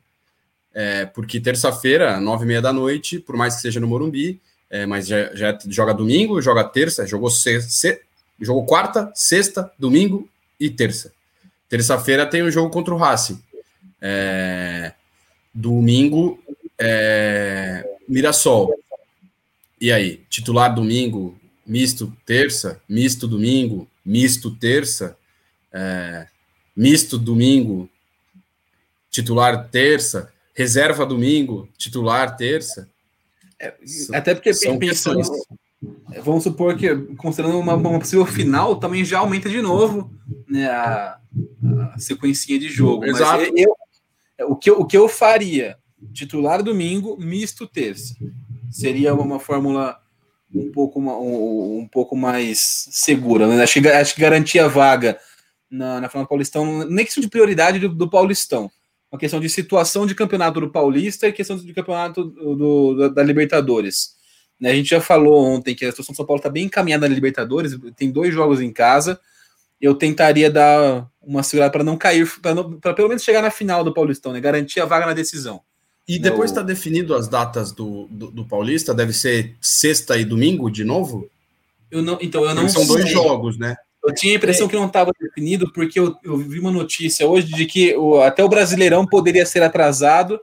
É, 0.73 1.05
porque 1.05 1.39
terça-feira, 1.39 2.19
nove 2.19 2.45
e 2.45 2.47
meia 2.47 2.61
da 2.61 2.71
noite, 2.71 3.19
por 3.19 3.35
mais 3.35 3.55
que 3.55 3.61
seja 3.61 3.79
no 3.79 3.87
Morumbi, 3.87 4.39
é, 4.69 4.85
mas 4.85 5.07
já, 5.07 5.35
já, 5.35 5.57
joga 5.67 5.93
domingo, 5.93 6.41
joga 6.41 6.63
terça, 6.63 7.05
jogou, 7.05 7.29
se, 7.29 7.61
se, 7.61 8.01
jogou 8.39 8.65
quarta, 8.65 9.11
sexta, 9.13 9.71
domingo 9.77 10.29
e 10.59 10.69
terça. 10.69 11.11
Terça-feira 11.67 12.25
tem 12.25 12.41
o 12.41 12.45
um 12.45 12.51
jogo 12.51 12.69
contra 12.69 12.93
o 12.93 12.97
Racing. 12.97 13.41
É, 14.01 14.93
domingo, 15.53 16.39
é, 16.79 17.85
Mirassol. 18.07 18.73
E 19.79 19.91
aí, 19.91 20.23
titular 20.29 20.73
domingo, 20.73 21.37
misto 21.65 22.15
terça, 22.25 22.81
misto 22.87 23.27
domingo, 23.27 23.87
misto 24.05 24.51
terça, 24.55 25.17
é, 25.71 26.27
misto 26.75 27.17
domingo, 27.17 27.89
titular 29.09 29.69
terça 29.69 30.31
reserva 30.53 31.05
domingo, 31.05 31.67
titular 31.77 32.35
terça. 32.35 32.89
É, 33.59 33.73
até 34.13 34.33
porque 34.33 34.53
são 34.53 34.77
pensando, 34.77 35.21
vamos 36.23 36.43
supor 36.43 36.75
que, 36.75 36.95
considerando 37.15 37.59
uma, 37.59 37.75
uma, 37.75 37.99
possível 37.99 38.25
final, 38.25 38.75
também 38.77 39.05
já 39.05 39.19
aumenta 39.19 39.49
de 39.49 39.61
novo 39.61 40.11
né, 40.47 40.67
a, 40.67 41.19
a 41.93 41.99
sequencinha 41.99 42.59
de 42.59 42.69
jogo. 42.69 43.05
Exato. 43.05 43.43
Eu, 43.55 43.75
o, 44.49 44.55
que, 44.55 44.71
o 44.71 44.85
que 44.85 44.97
eu 44.97 45.07
faria? 45.07 45.77
Titular 46.13 46.63
domingo, 46.63 47.15
misto 47.17 47.67
terça. 47.67 48.15
Seria 48.71 49.13
uma, 49.13 49.39
fórmula 49.39 49.99
um 50.53 50.71
pouco, 50.71 50.99
um, 50.99 51.79
um, 51.79 51.87
pouco 51.87 52.15
mais 52.15 52.87
segura. 52.89 53.47
Né? 53.47 53.61
Acho, 53.61 53.79
que, 53.79 53.87
acho 53.87 54.15
que 54.15 54.21
garantia 54.21 54.67
vaga 54.67 55.19
na, 55.71 56.01
na 56.01 56.09
final 56.09 56.25
do 56.25 56.29
Paulistão, 56.29 56.85
nem 56.85 57.05
questão 57.05 57.21
de 57.21 57.29
prioridade 57.29 57.79
do, 57.79 57.89
do 57.89 58.09
Paulistão 58.09 58.69
uma 59.11 59.19
questão 59.19 59.39
de 59.39 59.49
situação 59.49 60.07
de 60.07 60.15
campeonato 60.15 60.61
do 60.61 60.69
Paulista 60.69 61.27
e 61.27 61.33
questão 61.33 61.57
de 61.57 61.73
campeonato 61.73 62.23
do, 62.23 62.55
do 62.55 63.09
da, 63.09 63.21
Libertadores. 63.21 64.15
Né, 64.59 64.71
a 64.71 64.75
gente 64.75 64.89
já 64.89 65.01
falou 65.01 65.43
ontem 65.45 65.75
que 65.75 65.83
a 65.83 65.91
situação 65.91 66.13
do 66.13 66.15
São 66.15 66.25
Paulo 66.25 66.39
está 66.39 66.49
bem 66.49 66.65
encaminhada 66.65 67.07
na 67.07 67.13
Libertadores, 67.13 67.77
tem 67.97 68.09
dois 68.09 68.33
jogos 68.33 68.61
em 68.61 68.71
casa. 68.71 69.19
Eu 69.81 69.95
tentaria 69.95 70.49
dar 70.49 71.09
uma 71.21 71.43
segurada 71.43 71.71
para 71.71 71.83
não 71.83 71.97
cair, 71.97 72.29
para 72.79 72.93
pelo 72.93 73.09
menos 73.09 73.23
chegar 73.23 73.41
na 73.41 73.51
final 73.51 73.83
do 73.83 73.93
Paulistão, 73.93 74.31
né? 74.31 74.39
Garantir 74.39 74.79
a 74.79 74.85
vaga 74.85 75.07
na 75.07 75.13
decisão. 75.13 75.61
E 76.07 76.19
depois 76.19 76.51
está 76.51 76.61
definido 76.61 77.15
as 77.15 77.27
datas 77.27 77.71
do, 77.71 78.07
do, 78.09 78.31
do, 78.31 78.45
Paulista? 78.45 78.93
Deve 78.93 79.13
ser 79.13 79.55
sexta 79.59 80.17
e 80.17 80.25
domingo 80.25 80.69
de 80.69 80.83
novo? 80.83 81.29
Eu 81.89 82.01
não, 82.01 82.17
então 82.21 82.45
eu 82.45 82.53
não 82.53 82.69
São 82.69 82.83
sei. 82.83 82.95
dois 82.95 83.09
jogos, 83.09 83.57
né? 83.57 83.75
Eu 84.03 84.13
tinha 84.13 84.33
a 84.33 84.37
impressão 84.37 84.67
que 84.67 84.75
não 84.75 84.87
estava 84.87 85.11
definido, 85.19 85.71
porque 85.71 85.99
eu, 85.99 86.15
eu, 86.23 86.37
vi 86.37 86.59
uma 86.59 86.71
notícia 86.71 87.27
hoje 87.27 87.47
de 87.47 87.65
que 87.65 87.95
o, 87.95 88.19
até 88.21 88.43
o 88.43 88.49
Brasileirão 88.49 89.05
poderia 89.05 89.45
ser 89.45 89.61
atrasado 89.61 90.39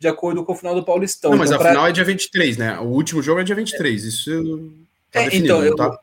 de 0.00 0.08
acordo 0.08 0.42
com 0.44 0.52
o 0.52 0.56
final 0.56 0.74
do 0.74 0.84
Paulistão. 0.84 1.30
Não, 1.30 1.38
mas 1.38 1.50
então, 1.50 1.60
a 1.60 1.62
pra... 1.62 1.70
final 1.70 1.86
é 1.86 1.92
dia 1.92 2.04
23, 2.04 2.56
né? 2.56 2.78
O 2.80 2.86
último 2.86 3.22
jogo 3.22 3.40
é 3.40 3.44
dia 3.44 3.54
23. 3.54 4.04
Isso 4.04 4.72
tá 5.10 5.20
é, 5.20 5.24
definido, 5.24 5.46
então, 5.46 5.64
eu, 5.64 5.76
tá? 5.76 5.98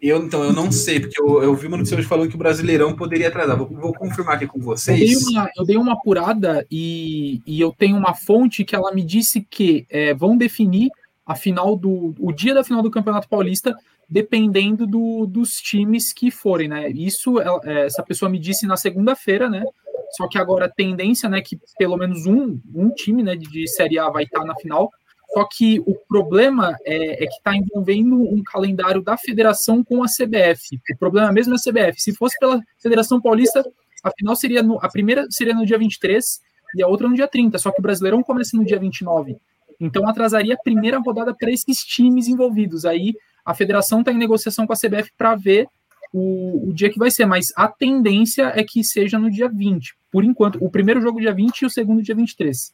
eu, 0.00 0.24
então, 0.24 0.44
eu 0.44 0.52
não 0.52 0.70
sei, 0.70 1.00
porque 1.00 1.20
eu, 1.20 1.42
eu 1.42 1.54
vi 1.54 1.66
uma 1.66 1.76
notícia 1.76 1.98
hoje 1.98 2.06
falando 2.06 2.28
que 2.28 2.36
o 2.36 2.38
Brasileirão 2.38 2.94
poderia 2.94 3.28
atrasar. 3.28 3.58
Vou, 3.58 3.68
vou 3.68 3.92
confirmar 3.92 4.36
aqui 4.36 4.46
com 4.46 4.60
vocês. 4.60 4.98
Eu 4.98 5.06
dei 5.06 5.16
uma, 5.16 5.50
eu 5.56 5.64
dei 5.64 5.76
uma 5.76 5.92
apurada 5.94 6.64
e, 6.70 7.42
e 7.44 7.60
eu 7.60 7.74
tenho 7.76 7.96
uma 7.96 8.14
fonte 8.14 8.64
que 8.64 8.76
ela 8.76 8.94
me 8.94 9.02
disse 9.02 9.46
que 9.50 9.86
é, 9.90 10.14
vão 10.14 10.36
definir 10.36 10.90
a 11.26 11.34
final 11.34 11.76
do 11.76 12.14
o 12.18 12.32
dia 12.32 12.54
da 12.54 12.64
final 12.64 12.82
do 12.82 12.90
Campeonato 12.90 13.28
Paulista 13.28 13.76
dependendo 14.12 14.86
do, 14.86 15.24
dos 15.26 15.58
times 15.58 16.12
que 16.12 16.30
forem, 16.30 16.68
né? 16.68 16.90
Isso 16.90 17.40
é, 17.40 17.86
essa 17.86 18.02
pessoa 18.02 18.30
me 18.30 18.38
disse 18.38 18.66
na 18.66 18.76
segunda-feira, 18.76 19.48
né? 19.48 19.64
Só 20.10 20.28
que 20.28 20.36
agora 20.36 20.66
a 20.66 20.70
tendência, 20.70 21.30
né, 21.30 21.40
que 21.40 21.58
pelo 21.78 21.96
menos 21.96 22.26
um, 22.26 22.60
um 22.74 22.90
time, 22.90 23.22
né, 23.22 23.34
de, 23.34 23.66
Série 23.66 23.98
A 23.98 24.10
vai 24.10 24.24
estar 24.24 24.44
na 24.44 24.54
final. 24.56 24.90
Só 25.32 25.48
que 25.50 25.80
o 25.86 25.94
problema 26.06 26.76
é, 26.84 27.24
é 27.24 27.26
que 27.26 27.32
está 27.32 27.56
envolvendo 27.56 28.20
um 28.20 28.42
calendário 28.42 29.00
da 29.00 29.16
federação 29.16 29.82
com 29.82 30.04
a 30.04 30.06
CBF. 30.06 30.78
O 30.92 30.98
problema 30.98 31.32
mesmo 31.32 31.54
é 31.54 31.56
a 31.56 31.58
CBF. 31.58 32.02
Se 32.02 32.14
fosse 32.14 32.38
pela 32.38 32.60
Federação 32.78 33.18
Paulista, 33.18 33.64
a 34.04 34.10
final 34.10 34.36
seria 34.36 34.62
no, 34.62 34.78
a 34.84 34.90
primeira 34.90 35.26
seria 35.30 35.54
no 35.54 35.64
dia 35.64 35.78
23 35.78 36.42
e 36.76 36.82
a 36.82 36.86
outra 36.86 37.08
no 37.08 37.14
dia 37.14 37.26
30, 37.26 37.56
só 37.56 37.70
que 37.70 37.80
o 37.80 37.82
Brasileirão 37.82 38.22
começa 38.22 38.54
no 38.58 38.64
dia 38.64 38.78
29. 38.78 39.38
Então 39.80 40.06
atrasaria 40.06 40.52
a 40.52 40.62
primeira 40.62 40.98
rodada 40.98 41.34
para 41.34 41.50
esses 41.50 41.82
times 41.82 42.28
envolvidos. 42.28 42.84
Aí 42.84 43.14
a 43.44 43.54
federação 43.54 44.00
está 44.00 44.12
em 44.12 44.18
negociação 44.18 44.66
com 44.66 44.72
a 44.72 44.76
CBF 44.76 45.10
para 45.16 45.34
ver 45.34 45.66
o, 46.12 46.68
o, 46.68 46.72
dia 46.72 46.90
que 46.90 46.98
vai 46.98 47.10
ser, 47.10 47.24
mas 47.24 47.52
a 47.56 47.66
tendência 47.66 48.52
é 48.54 48.62
que 48.62 48.84
seja 48.84 49.18
no 49.18 49.30
dia 49.30 49.48
20. 49.48 49.94
Por 50.10 50.24
enquanto, 50.24 50.62
o 50.62 50.70
primeiro 50.70 51.00
jogo 51.00 51.20
dia 51.20 51.32
20 51.32 51.60
e 51.60 51.66
o 51.66 51.70
segundo 51.70 52.02
dia 52.02 52.14
23. 52.14 52.72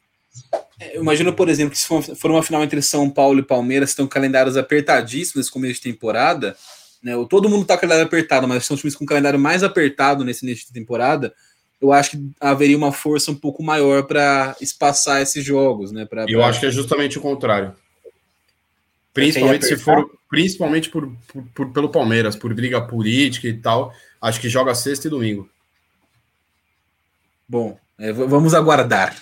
É, 0.79 0.97
eu 0.97 1.01
imagino, 1.01 1.33
por 1.33 1.49
exemplo, 1.49 1.71
que 1.71 1.79
se 1.79 1.87
for, 1.87 2.03
for 2.03 2.31
uma 2.31 2.43
final 2.43 2.63
entre 2.63 2.81
São 2.81 3.09
Paulo 3.09 3.39
e 3.39 3.43
Palmeiras, 3.43 3.89
estão 3.89 4.07
calendários 4.07 4.57
apertadíssimos 4.57 5.35
nesse 5.35 5.51
começo 5.51 5.75
de 5.75 5.81
temporada. 5.81 6.55
Né? 7.01 7.13
Todo 7.29 7.49
mundo 7.49 7.61
está 7.63 7.75
com 7.75 7.81
calendário 7.81 8.07
apertado, 8.07 8.47
mas 8.47 8.65
são 8.65 8.75
times 8.75 8.95
com 8.95 9.05
calendário 9.05 9.39
mais 9.39 9.63
apertado 9.63 10.25
nesse 10.25 10.45
início 10.45 10.67
de 10.67 10.73
temporada. 10.73 11.33
Eu 11.81 11.93
acho 11.93 12.11
que 12.11 12.29
haveria 12.41 12.77
uma 12.77 12.91
força 12.91 13.31
um 13.31 13.35
pouco 13.35 13.63
maior 13.63 14.03
para 14.03 14.55
espaçar 14.59 15.21
esses 15.21 15.43
jogos, 15.45 15.93
né? 15.93 16.05
Pra, 16.05 16.25
eu 16.27 16.43
acho 16.43 16.59
que 16.59 16.65
é 16.65 16.71
justamente 16.71 17.17
o 17.17 17.21
contrário. 17.21 17.73
Principalmente 19.13 19.65
se 19.65 19.77
for, 19.77 20.09
principalmente 20.29 20.89
por, 20.89 21.11
por, 21.27 21.43
por, 21.53 21.69
pelo 21.71 21.89
Palmeiras, 21.89 22.35
por 22.35 22.53
briga 22.53 22.81
política 22.81 23.47
e 23.47 23.53
tal. 23.53 23.93
Acho 24.21 24.39
que 24.39 24.49
joga 24.49 24.75
sexta 24.75 25.07
e 25.07 25.09
domingo. 25.09 25.49
Bom, 27.47 27.79
é, 27.97 28.13
vamos 28.13 28.53
aguardar, 28.53 29.15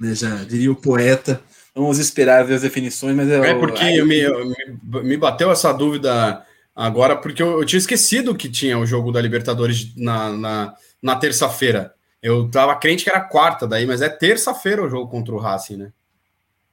né? 0.00 0.14
Já 0.14 0.36
diria 0.44 0.72
o 0.72 0.76
poeta. 0.76 1.40
Vamos 1.74 1.98
esperar 1.98 2.44
ver 2.44 2.54
as 2.54 2.62
definições, 2.62 3.14
mas 3.16 3.28
é, 3.28 3.50
é 3.50 3.54
porque 3.54 3.84
me, 4.02 4.22
me, 4.28 5.02
me, 5.02 5.16
bateu 5.16 5.50
essa 5.50 5.72
dúvida 5.72 6.44
agora, 6.74 7.16
porque 7.16 7.42
eu, 7.42 7.60
eu, 7.60 7.64
tinha 7.64 7.78
esquecido 7.78 8.34
que 8.34 8.48
tinha 8.48 8.78
o 8.78 8.86
jogo 8.86 9.10
da 9.10 9.20
Libertadores 9.20 9.92
na, 9.96 10.30
na, 10.32 10.74
na 11.02 11.16
terça-feira. 11.16 11.92
Eu 12.22 12.48
tava 12.48 12.76
crente 12.76 13.02
que 13.02 13.10
era 13.10 13.20
quarta 13.20 13.66
daí, 13.66 13.84
mas 13.86 14.00
é 14.00 14.08
terça-feira 14.08 14.84
o 14.84 14.88
jogo 14.88 15.10
contra 15.10 15.34
o 15.34 15.38
Racing, 15.38 15.76
né? 15.76 15.92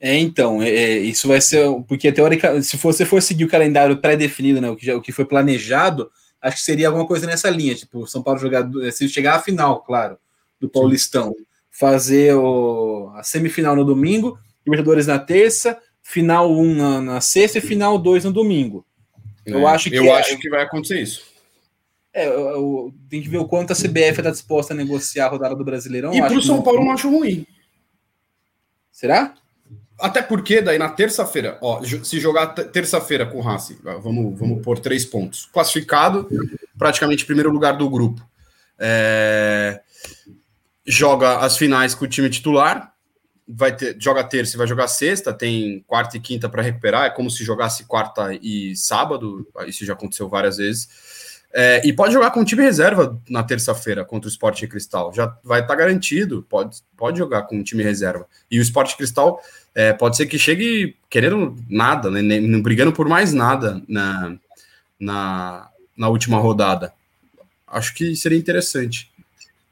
É, 0.04 0.18
então, 0.18 0.64
é, 0.64 0.70
é 0.70 0.97
isso 0.97 1.28
vai 1.28 1.39
ser. 1.39 1.64
Porque 1.88 2.12
teoricamente, 2.12 2.66
se 2.66 2.76
você 2.76 3.06
for 3.06 3.22
seguir 3.22 3.45
o 3.45 3.49
calendário 3.49 3.97
pré-definido, 3.97 4.60
né, 4.60 4.68
o 4.68 4.76
que, 4.76 4.84
já, 4.84 4.97
o 4.97 5.02
que 5.02 5.12
foi 5.12 5.26
planejado, 5.26 6.10
acho 6.41 6.58
que 6.58 6.64
seria 6.64 6.88
alguma 6.88 7.06
coisa 7.06 7.28
nessa 7.28 7.52
linha. 7.52 7.76
Tipo, 7.76 8.08
São 8.08 8.24
Paulo 8.24 8.39
jogar. 8.39 8.68
Se 8.91 9.08
chegar 9.08 9.36
à 9.36 9.39
final, 9.39 9.84
claro, 9.84 10.18
do 10.60 10.68
Paulistão, 10.68 11.36
Sim. 11.38 11.45
fazer 11.70 12.34
o, 12.34 13.12
a 13.16 13.22
semifinal 13.22 13.76
no 13.76 13.86
domingo, 13.86 14.39
Libertadores 14.66 15.06
na 15.06 15.20
terça, 15.20 15.80
final 16.02 16.52
1 16.52 16.60
um 16.60 16.76
na, 16.76 17.02
na, 17.02 17.22
sexta 17.22 17.60
e 17.60 17.62
final 17.62 17.99
2 17.99 18.26
no 18.26 18.34
domingo. 18.34 18.84
É, 19.45 19.54
eu 19.54 19.68
acho 19.68 19.88
que. 19.88 19.95
Eu 19.95 20.06
é, 20.06 20.20
acho 20.20 20.36
que 20.39 20.49
vai 20.49 20.64
acontecer 20.64 20.99
isso. 20.99 21.22
É, 22.12 22.28
eu, 22.28 22.32
eu, 22.32 22.93
tem 23.08 23.22
que 23.22 23.30
ver 23.30 23.38
o 23.38 23.47
quanto 23.47 23.72
a 23.72 23.76
CBF 23.76 24.20
está 24.20 24.32
disposta 24.32 24.74
a 24.74 24.78
negociar 24.78 25.28
a 25.28 25.30
rodada 25.30 25.56
do 25.56 25.64
Brasileirão. 25.64 26.12
E 26.12 26.20
para 26.20 26.34
o 26.34 26.41
São 26.41 26.64
Paulo 26.64 26.84
não 26.84 26.91
acho 26.91 27.10
ruim. 27.10 27.45
Será? 28.91 29.36
Até 30.02 30.22
porque 30.22 30.62
daí 30.62 30.78
na 30.78 30.89
terça-feira, 30.89 31.58
ó, 31.62 31.82
se 31.84 32.20
jogar 32.20 32.47
terça-feira 32.47 33.26
com 33.26 33.38
o 33.38 33.41
Racing, 33.41 33.78
vamos, 33.84 34.38
vamos 34.38 34.62
por 34.64 34.80
três 34.80 35.06
pontos. 35.06 35.47
Classificado, 35.54 36.28
praticamente 36.78 37.26
primeiro 37.26 37.52
lugar 37.52 37.78
do 37.78 37.89
grupo. 37.89 38.22
É... 38.80 39.82
Joga 40.86 41.38
as 41.38 41.58
finais 41.58 41.93
com 41.93 42.06
o 42.06 42.08
time 42.08 42.30
titular, 42.30 42.91
vai 43.47 43.76
ter, 43.76 43.95
joga 43.99 44.24
terça 44.24 44.56
e 44.56 44.58
vai 44.58 44.68
jogar 44.68 44.88
sexta, 44.88 45.32
tem 45.32 45.84
quarta 45.88 46.18
e 46.18 46.20
quinta 46.20 46.49
para 46.49 46.64
recuperar, 46.64 47.06
é 47.06 47.10
como 47.10 47.30
se 47.30 47.43
jogasse 47.43 47.86
quarta 47.86 48.34
e 48.34 48.76
sábado, 48.76 49.47
isso 49.68 49.86
já 49.86 49.93
aconteceu 49.93 50.28
várias 50.28 50.58
vezes. 50.58 50.89
É, 51.54 51.86
e 51.86 51.91
pode 51.91 52.14
jogar 52.14 52.32
com 52.32 52.41
o 52.41 52.45
time 52.45 52.64
reserva 52.64 53.20
na 53.30 53.43
terça-feira 53.43 54.06
contra 54.06 54.28
o 54.28 54.32
Sport 54.32 54.66
Cristal. 54.68 55.14
Já 55.14 55.36
vai 55.43 55.60
estar 55.60 55.74
tá 55.74 55.80
garantido, 55.80 56.45
pode, 56.49 56.78
pode 56.95 57.18
jogar 57.18 57.43
com 57.43 57.60
o 57.60 57.64
time 57.64 57.84
reserva. 57.84 58.26
E 58.49 58.58
o 58.58 58.62
Sport 58.62 58.95
Cristal 58.95 59.41
é, 59.76 59.91
pode 59.91 60.16
ser 60.16 60.28
que 60.28 60.39
chegue 60.39 60.95
querendo 61.10 61.56
nada, 61.70 62.10
né, 62.10 62.22
não 62.22 62.62
brigando 62.62 62.93
por 62.93 63.08
mais 63.08 63.34
nada 63.34 63.82
na, 63.88 64.38
na, 64.99 65.70
na 65.97 66.08
última 66.08 66.39
rodada. 66.39 66.93
Acho 67.68 67.93
que 67.93 68.16
seria 68.16 68.38
interessante. 68.38 69.12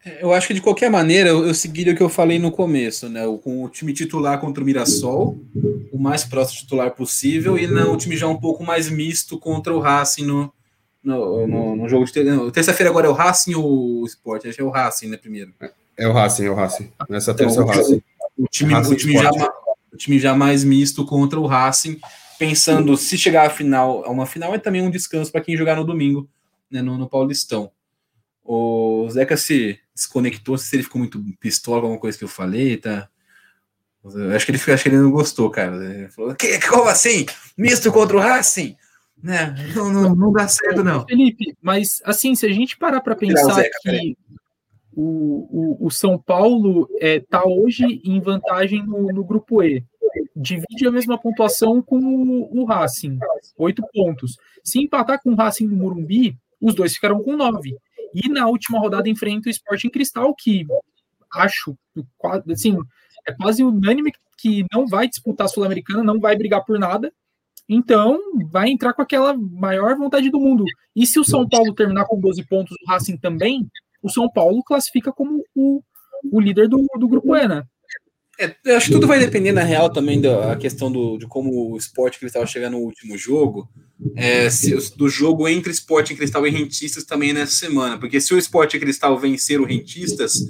É, 0.04 0.24
eu 0.24 0.34
acho 0.34 0.48
que 0.48 0.54
de 0.54 0.62
qualquer 0.62 0.90
maneira 0.90 1.30
eu, 1.30 1.46
eu 1.46 1.54
seguiria 1.54 1.94
o 1.94 1.96
que 1.96 2.04
eu 2.04 2.10
falei 2.10 2.40
no 2.40 2.52
começo, 2.52 3.08
né? 3.08 3.22
Com 3.44 3.64
o 3.64 3.70
time 3.70 3.94
titular 3.94 4.40
contra 4.40 4.64
o 4.64 4.66
Mirassol, 4.66 5.40
o 5.92 5.98
mais 5.98 6.24
próximo 6.24 6.62
titular 6.62 6.92
possível, 6.92 7.58
e 7.58 7.68
no, 7.68 7.94
o 7.94 7.98
time 7.98 8.18
já 8.18 8.28
um 8.28 8.40
pouco 8.40 8.64
mais 8.64 8.90
misto 8.90 9.38
contra 9.38 9.74
o 9.74 9.80
Racing 9.80 10.26
no, 10.26 10.54
no, 11.04 11.48
no, 11.48 11.76
no 11.76 11.90
jogo 11.90 12.06
de 12.06 12.52
terça-feira 12.52 12.90
agora 12.90 13.08
é 13.08 13.10
o 13.10 13.14
Racing 13.14 13.56
ou 13.56 14.02
o 14.02 14.06
Sport? 14.06 14.46
Acho 14.46 14.56
que 14.56 14.62
é 14.62 14.66
o 14.66 14.70
Racing, 14.70 15.08
né, 15.08 15.18
primeiro. 15.18 15.54
É 15.98 16.08
o 16.08 16.14
Racing, 16.14 16.46
é 16.46 16.50
o 16.50 16.56
Racing. 16.56 16.92
Nessa 17.10 17.32
então, 17.32 17.46
terça 17.46 17.62
é 17.62 17.64
o 17.64 17.68
Racing. 17.68 18.04
O 18.38 18.48
time, 18.48 18.74
Racing 18.74 18.94
o, 18.94 18.96
time 18.96 19.14
já, 19.14 19.32
o 19.94 19.98
time 19.98 20.20
já 20.20 20.36
mais 20.36 20.64
misto 20.64 21.06
contra 21.06 21.40
o 21.40 21.46
Racing, 21.46 22.00
pensando 22.38 22.96
se 22.96 23.18
chegar 23.18 23.48
à 23.48 23.50
final, 23.50 24.06
a 24.06 24.10
uma 24.10 24.26
final 24.26 24.54
é 24.54 24.60
também 24.60 24.82
um 24.82 24.92
descanso 24.92 25.32
para 25.32 25.42
quem 25.42 25.58
jogar 25.58 25.76
no 25.76 25.86
domingo, 25.86 26.30
né, 26.72 26.82
no, 26.82 26.98
no 26.98 27.10
Paulistão. 27.10 27.72
O 28.44 29.08
Zeca 29.12 29.38
se 29.38 29.80
desconectou, 29.94 30.58
se 30.58 30.76
ele 30.76 30.84
ficou 30.84 31.00
muito 31.00 31.24
pistola 31.40 31.82
com 31.82 31.88
alguma 31.88 32.02
coisa 32.02 32.18
que 32.18 32.24
eu 32.24 32.30
falei, 32.30 32.78
tá? 32.78 33.10
acho 34.36 34.46
que 34.46 34.52
ele 34.52 34.58
acho 34.58 34.84
que 34.84 34.90
ele 34.90 34.98
não 34.98 35.12
gostou, 35.12 35.50
cara. 35.50 35.76
Ele 35.76 36.10
falou: 36.10 36.34
que, 36.36 36.60
como 36.68 36.88
assim? 36.88 37.26
Misto 37.58 37.92
contra 37.92 38.16
o 38.16 38.20
Racing? 38.20 38.76
Né? 39.22 39.56
Não, 39.76 39.92
não, 39.92 40.16
não 40.16 40.32
dá 40.32 40.48
certo, 40.48 40.84
não. 40.84 41.06
Felipe, 41.06 41.56
mas 41.62 42.02
assim, 42.06 42.36
se 42.36 42.46
a 42.46 42.54
gente 42.54 42.78
parar 42.78 43.02
para 43.02 43.16
pensar 43.16 43.54
Zeca, 43.54 43.70
que 43.84 44.18
o, 44.94 45.78
o, 45.82 45.88
o, 45.88 45.92
São 45.92 46.18
Paulo 46.18 46.90
está 47.00 47.40
é, 47.40 47.48
hoje 47.48 48.02
em 48.04 48.20
vantagem 48.20 48.86
no, 48.86 49.08
no, 49.08 49.24
grupo 49.24 49.64
E, 49.64 49.84
divide 50.36 50.88
a 50.88 50.92
mesma 50.92 51.18
pontuação 51.18 51.82
com 51.82 51.98
o, 51.98 52.62
o 52.62 52.66
Racing, 52.66 53.18
oito 53.58 53.84
pontos. 53.94 54.38
Se 54.64 54.80
empatar 54.80 55.22
com 55.22 55.32
o 55.32 55.36
Racing 55.36 55.68
no 55.68 55.78
Morumbi, 55.78 56.38
os 56.60 56.74
dois 56.74 56.94
ficarão 56.94 57.22
com 57.22 57.38
nove. 57.38 57.78
E 58.14 58.28
na 58.28 58.48
última 58.48 58.80
rodada 58.80 59.10
enfrenta 59.10 59.48
o 59.48 59.52
Sporting 59.52 59.90
Cristal, 59.90 60.34
que 60.36 60.66
acho, 61.34 61.78
assim, 62.52 62.78
é 63.28 63.34
quase 63.34 63.64
unânime 63.64 64.12
que 64.38 64.66
não 64.72 64.88
vai 64.88 65.08
disputar 65.08 65.46
a 65.46 65.48
Sul-Americana, 65.48 66.04
não 66.04 66.20
vai 66.20 66.36
brigar 66.36 66.64
por 66.66 66.80
nada. 66.80 67.14
Então, 67.70 68.20
vai 68.52 68.70
entrar 68.70 68.94
com 68.94 69.02
aquela 69.04 69.38
maior 69.38 69.96
vontade 69.96 70.32
do 70.32 70.40
mundo. 70.40 70.66
E 70.96 71.06
se 71.06 71.20
o 71.20 71.24
São 71.24 71.48
Paulo 71.48 71.76
terminar 71.76 72.06
com 72.06 72.20
12 72.20 72.44
pontos, 72.48 72.76
o 72.82 72.90
Racing 72.90 73.18
também, 73.18 73.70
o 74.02 74.10
São 74.10 74.28
Paulo 74.28 74.64
classifica 74.64 75.12
como 75.12 75.44
o, 75.56 75.82
o 76.32 76.42
líder 76.42 76.68
do, 76.68 76.84
do 76.98 77.08
grupo 77.08 77.36
E, 77.36 77.48
né? 77.48 77.64
É, 78.40 78.56
eu 78.66 78.78
acho 78.78 78.88
que 78.88 78.94
tudo 78.94 79.06
vai 79.06 79.20
depender, 79.20 79.52
na 79.52 79.64
real, 79.64 79.92
também 79.92 80.22
da 80.22 80.56
questão 80.56 80.90
do, 80.90 81.18
de 81.18 81.28
como 81.28 81.74
o 81.74 81.78
esporte 81.78 82.18
cristal 82.18 82.48
chega 82.48 82.70
no 82.70 82.78
último 82.78 83.18
jogo. 83.18 83.70
É, 84.16 84.50
se, 84.50 84.74
do 84.96 85.10
jogo 85.10 85.46
entre 85.48 85.72
esporte 85.72 86.16
cristal 86.16 86.48
e 86.48 86.50
rentistas 86.50 87.04
também 87.04 87.34
nessa 87.34 87.52
semana. 87.52 88.00
Porque 88.00 88.22
se 88.22 88.34
o 88.34 88.38
esporte 88.38 88.80
cristal 88.80 89.20
vencer 89.20 89.60
o 89.60 89.66
rentistas 89.66 90.42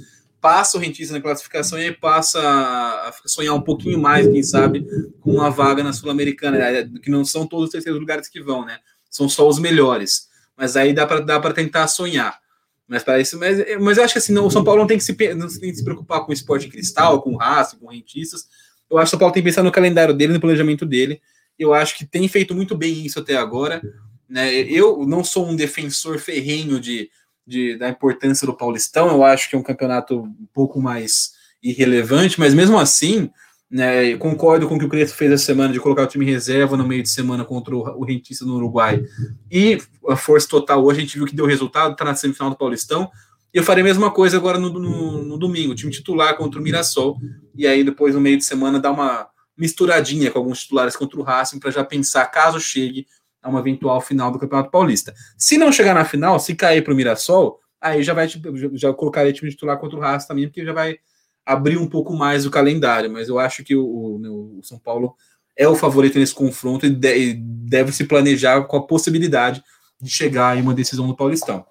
passa 0.41 0.77
o 0.77 0.79
rentista 0.79 1.13
na 1.13 1.21
classificação 1.21 1.79
e 1.79 1.91
passa 1.91 2.39
a 2.39 3.13
sonhar 3.25 3.53
um 3.53 3.61
pouquinho 3.61 3.99
mais, 3.99 4.27
quem 4.27 4.41
sabe, 4.41 4.85
com 5.19 5.31
uma 5.31 5.49
vaga 5.49 5.83
na 5.83 5.93
Sul-Americana, 5.93 6.57
né? 6.57 6.89
que 7.01 7.09
não 7.09 7.25
são 7.25 7.45
todos 7.45 7.65
os 7.65 7.71
terceiros 7.71 7.99
lugares 7.99 8.27
que 8.27 8.41
vão, 8.41 8.65
né? 8.65 8.79
São 9.09 9.27
só 9.27 9.47
os 9.47 9.59
melhores. 9.59 10.29
Mas 10.55 10.75
aí 10.75 10.93
dá 10.93 11.05
para 11.05 11.19
dá 11.21 11.53
tentar 11.53 11.87
sonhar. 11.87 12.39
Mas 12.87 13.03
para 13.03 13.19
isso, 13.19 13.37
mas, 13.37 13.57
mas 13.79 13.97
eu 13.97 14.03
acho 14.03 14.13
que 14.13 14.17
assim, 14.17 14.33
não, 14.33 14.47
o 14.47 14.51
São 14.51 14.63
Paulo 14.63 14.81
não 14.81 14.87
tem 14.87 14.97
que 14.97 15.03
se, 15.03 15.13
não 15.35 15.47
tem 15.47 15.69
que 15.69 15.75
se 15.75 15.83
preocupar 15.83 16.21
com 16.21 16.31
o 16.31 16.33
esporte 16.33 16.67
cristal, 16.67 17.21
com 17.21 17.35
raça, 17.35 17.77
com 17.77 17.87
rentistas. 17.87 18.47
Eu 18.89 18.97
acho 18.97 19.05
que 19.05 19.09
o 19.09 19.11
São 19.11 19.19
Paulo 19.19 19.33
tem 19.33 19.43
que 19.43 19.49
pensar 19.49 19.61
no 19.61 19.71
calendário 19.71 20.13
dele, 20.13 20.33
no 20.33 20.39
planejamento 20.39 20.85
dele. 20.85 21.21
Eu 21.57 21.73
acho 21.73 21.95
que 21.97 22.05
tem 22.05 22.27
feito 22.27 22.55
muito 22.55 22.75
bem 22.75 23.05
isso 23.05 23.19
até 23.19 23.35
agora. 23.35 23.81
Né? 24.27 24.53
Eu 24.53 25.05
não 25.05 25.23
sou 25.23 25.47
um 25.47 25.55
defensor 25.55 26.17
ferrenho 26.17 26.79
de 26.79 27.09
de, 27.49 27.75
da 27.75 27.89
importância 27.89 28.45
do 28.45 28.53
Paulistão, 28.53 29.09
eu 29.09 29.23
acho 29.23 29.49
que 29.49 29.55
é 29.55 29.59
um 29.59 29.63
campeonato 29.63 30.21
um 30.21 30.47
pouco 30.53 30.79
mais 30.79 31.31
irrelevante, 31.61 32.39
mas 32.39 32.53
mesmo 32.53 32.79
assim, 32.79 33.29
né, 33.69 34.15
concordo 34.17 34.67
com 34.67 34.75
o 34.75 34.79
que 34.79 34.85
o 34.85 34.89
Crespo 34.89 35.17
fez 35.17 35.31
essa 35.31 35.45
semana 35.45 35.73
de 35.73 35.79
colocar 35.79 36.03
o 36.03 36.07
time 36.07 36.25
reserva 36.25 36.77
no 36.77 36.87
meio 36.87 37.01
de 37.01 37.09
semana 37.09 37.43
contra 37.43 37.75
o, 37.75 37.79
o 37.99 38.05
Rentista 38.05 38.45
no 38.45 38.55
Uruguai. 38.55 39.03
E 39.51 39.79
a 40.07 40.15
força 40.15 40.47
total 40.47 40.85
hoje 40.85 40.99
a 40.99 41.01
gente 41.01 41.17
viu 41.17 41.25
que 41.25 41.35
deu 41.35 41.47
resultado, 41.47 41.93
está 41.93 42.05
na 42.05 42.15
semifinal 42.15 42.51
do 42.51 42.55
Paulistão. 42.55 43.09
E 43.51 43.57
eu 43.57 43.63
farei 43.63 43.81
a 43.81 43.85
mesma 43.87 44.11
coisa 44.11 44.37
agora 44.37 44.59
no, 44.59 44.69
no, 44.69 45.23
no 45.23 45.37
domingo, 45.37 45.73
time 45.73 45.91
titular 45.91 46.37
contra 46.37 46.59
o 46.59 46.63
Mirassol. 46.63 47.17
E 47.55 47.65
aí 47.65 47.83
depois 47.83 48.13
no 48.13 48.21
meio 48.21 48.37
de 48.37 48.45
semana 48.45 48.79
dar 48.79 48.91
uma 48.91 49.27
misturadinha 49.57 50.31
com 50.31 50.39
alguns 50.39 50.61
titulares 50.61 50.95
contra 50.95 51.19
o 51.19 51.23
Racing 51.23 51.59
para 51.59 51.71
já 51.71 51.83
pensar, 51.83 52.25
caso 52.27 52.59
chegue, 52.59 53.05
a 53.41 53.49
uma 53.49 53.59
eventual 53.59 54.01
final 54.01 54.31
do 54.31 54.39
Campeonato 54.39 54.71
Paulista. 54.71 55.13
Se 55.37 55.57
não 55.57 55.71
chegar 55.71 55.93
na 55.93 56.05
final, 56.05 56.39
se 56.39 56.55
cair 56.55 56.83
para 56.83 56.93
o 56.93 56.95
Mirassol, 56.95 57.59
aí 57.79 58.03
já 58.03 58.13
vai 58.13 58.27
já, 58.27 58.93
colocaria 58.93 59.33
time 59.33 59.51
titular 59.51 59.77
contra 59.77 59.97
o 59.97 60.01
Racing 60.01 60.27
também, 60.27 60.47
porque 60.47 60.65
já 60.65 60.73
vai 60.73 60.97
abrir 61.45 61.77
um 61.77 61.87
pouco 61.87 62.13
mais 62.13 62.45
o 62.45 62.51
calendário. 62.51 63.11
Mas 63.11 63.29
eu 63.29 63.39
acho 63.39 63.63
que 63.63 63.75
o, 63.75 63.83
o, 63.83 64.59
o 64.59 64.63
São 64.63 64.77
Paulo 64.77 65.15
é 65.55 65.67
o 65.67 65.75
favorito 65.75 66.19
nesse 66.19 66.33
confronto 66.33 66.85
e, 66.85 66.89
de, 66.89 67.17
e 67.17 67.33
deve 67.33 67.91
se 67.91 68.05
planejar 68.05 68.63
com 68.63 68.77
a 68.77 68.85
possibilidade 68.85 69.63
de 70.01 70.09
chegar 70.09 70.57
em 70.57 70.61
uma 70.61 70.73
decisão 70.73 71.07
do 71.07 71.15
Paulistão. 71.15 71.65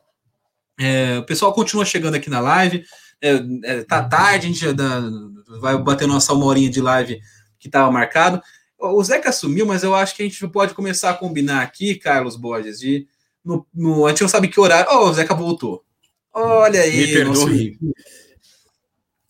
É, 0.78 1.18
o 1.18 1.24
pessoal 1.24 1.52
continua 1.52 1.84
chegando 1.84 2.14
aqui 2.14 2.30
na 2.30 2.40
live. 2.40 2.84
É, 3.20 3.40
é, 3.64 3.82
tá 3.82 4.04
tarde, 4.04 4.46
a 4.46 4.48
gente 4.48 4.60
já 4.60 4.72
dá, 4.72 5.02
vai 5.60 5.76
bater 5.76 6.06
nossa 6.06 6.32
uma 6.32 6.46
horinha 6.46 6.70
de 6.70 6.80
live 6.80 7.18
que 7.58 7.68
estava 7.68 7.90
marcado. 7.90 8.40
O 8.78 9.02
Zeca 9.02 9.32
sumiu, 9.32 9.66
mas 9.66 9.82
eu 9.82 9.94
acho 9.94 10.14
que 10.14 10.22
a 10.22 10.24
gente 10.24 10.46
pode 10.48 10.72
começar 10.72 11.10
a 11.10 11.14
combinar 11.14 11.62
aqui, 11.62 11.96
Carlos 11.96 12.36
Borges, 12.36 12.78
de 12.78 13.08
no, 13.44 13.66
no, 13.74 14.06
a 14.06 14.10
gente 14.10 14.22
não 14.22 14.28
sabe 14.28 14.48
que 14.48 14.60
horário. 14.60 14.90
Oh, 14.90 15.08
o 15.08 15.12
Zeca 15.12 15.34
voltou. 15.34 15.84
Olha 16.32 16.82
aí. 16.82 16.96
Me 16.98 17.12
perdoe. 17.12 17.78
O 17.80 17.94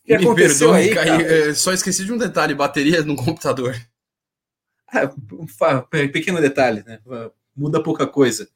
que 0.05 0.17
Me 0.17 0.25
aconteceu 0.25 0.73
perdoe, 0.73 0.99
aí, 0.99 1.19
Caí, 1.19 1.23
é, 1.23 1.55
só 1.55 1.73
esqueci 1.73 2.05
de 2.05 2.13
um 2.13 2.19
detalhe: 2.19 2.55
bateria 2.55 3.03
no 3.03 3.17
computador. 3.17 3.75
Ah, 4.91 5.07
pequeno 6.13 6.41
detalhe, 6.41 6.83
né? 6.87 6.99
Muda 7.55 7.83
pouca 7.83 8.07
coisa. 8.07 8.49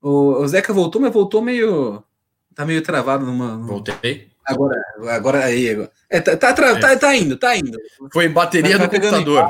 O, 0.00 0.40
o 0.40 0.48
Zeca 0.48 0.72
voltou, 0.72 1.00
mas 1.00 1.12
voltou 1.12 1.42
meio. 1.42 2.02
Tá 2.54 2.64
meio 2.64 2.82
travado 2.82 3.26
numa. 3.26 3.56
Voltei. 3.58 4.30
Agora, 4.44 4.82
agora 5.08 5.44
aí. 5.44 5.68
Agora. 5.70 5.90
É, 6.08 6.20
tá, 6.20 6.36
tá, 6.36 6.52
tá, 6.54 6.92
é. 6.92 6.96
tá, 6.96 7.16
indo, 7.16 7.36
tá 7.36 7.56
indo. 7.56 7.78
Foi 8.12 8.28
bateria 8.28 8.78
do 8.78 8.88
computador. 8.88 9.46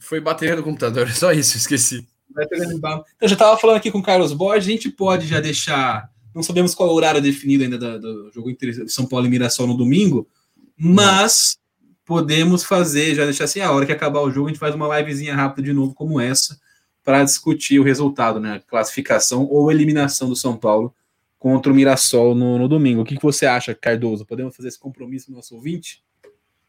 Foi 0.00 0.20
bateria 0.20 0.56
do 0.56 0.62
computador, 0.62 1.10
só 1.12 1.32
isso, 1.32 1.56
esqueci. 1.56 2.06
Então, 2.30 3.04
eu 3.20 3.28
já 3.28 3.34
estava 3.34 3.56
falando 3.56 3.76
aqui 3.76 3.90
com 3.90 3.98
o 3.98 4.02
Carlos 4.02 4.32
Borges, 4.32 4.68
a 4.68 4.70
gente 4.70 4.90
pode 4.90 5.26
já 5.26 5.40
deixar. 5.40 6.10
Não 6.34 6.42
sabemos 6.42 6.74
qual 6.74 6.90
é 6.90 6.92
o 6.92 6.94
horário 6.94 7.20
definido 7.20 7.64
ainda 7.64 7.78
do, 7.78 7.98
do 7.98 8.32
jogo 8.32 8.50
entre 8.50 8.88
São 8.88 9.06
Paulo 9.06 9.26
e 9.26 9.30
Mirassol 9.30 9.66
no 9.66 9.76
domingo, 9.76 10.28
mas 10.76 11.58
podemos 12.04 12.62
fazer, 12.62 13.14
já 13.14 13.24
deixar 13.24 13.44
assim, 13.44 13.60
a 13.60 13.72
hora 13.72 13.86
que 13.86 13.92
acabar 13.92 14.20
o 14.20 14.30
jogo, 14.30 14.46
a 14.46 14.50
gente 14.50 14.60
faz 14.60 14.74
uma 14.74 14.98
livezinha 14.98 15.34
rápida 15.34 15.62
de 15.62 15.72
novo, 15.72 15.94
como 15.94 16.20
essa, 16.20 16.60
para 17.02 17.24
discutir 17.24 17.80
o 17.80 17.82
resultado, 17.82 18.38
né? 18.38 18.62
Classificação 18.66 19.46
ou 19.50 19.70
eliminação 19.70 20.28
do 20.28 20.36
São 20.36 20.56
Paulo 20.56 20.94
contra 21.38 21.72
o 21.72 21.74
Mirassol 21.74 22.34
no, 22.34 22.58
no 22.58 22.68
domingo. 22.68 23.02
O 23.02 23.04
que, 23.04 23.16
que 23.16 23.22
você 23.22 23.46
acha, 23.46 23.74
Cardoso? 23.74 24.26
Podemos 24.26 24.54
fazer 24.54 24.68
esse 24.68 24.78
compromisso 24.78 25.30
no 25.30 25.36
nosso 25.36 25.54
ouvinte? 25.54 26.02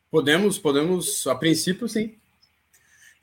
Podemos, 0.09 0.57
podemos, 0.57 1.27
a 1.27 1.35
princípio, 1.35 1.87
sim. 1.89 2.15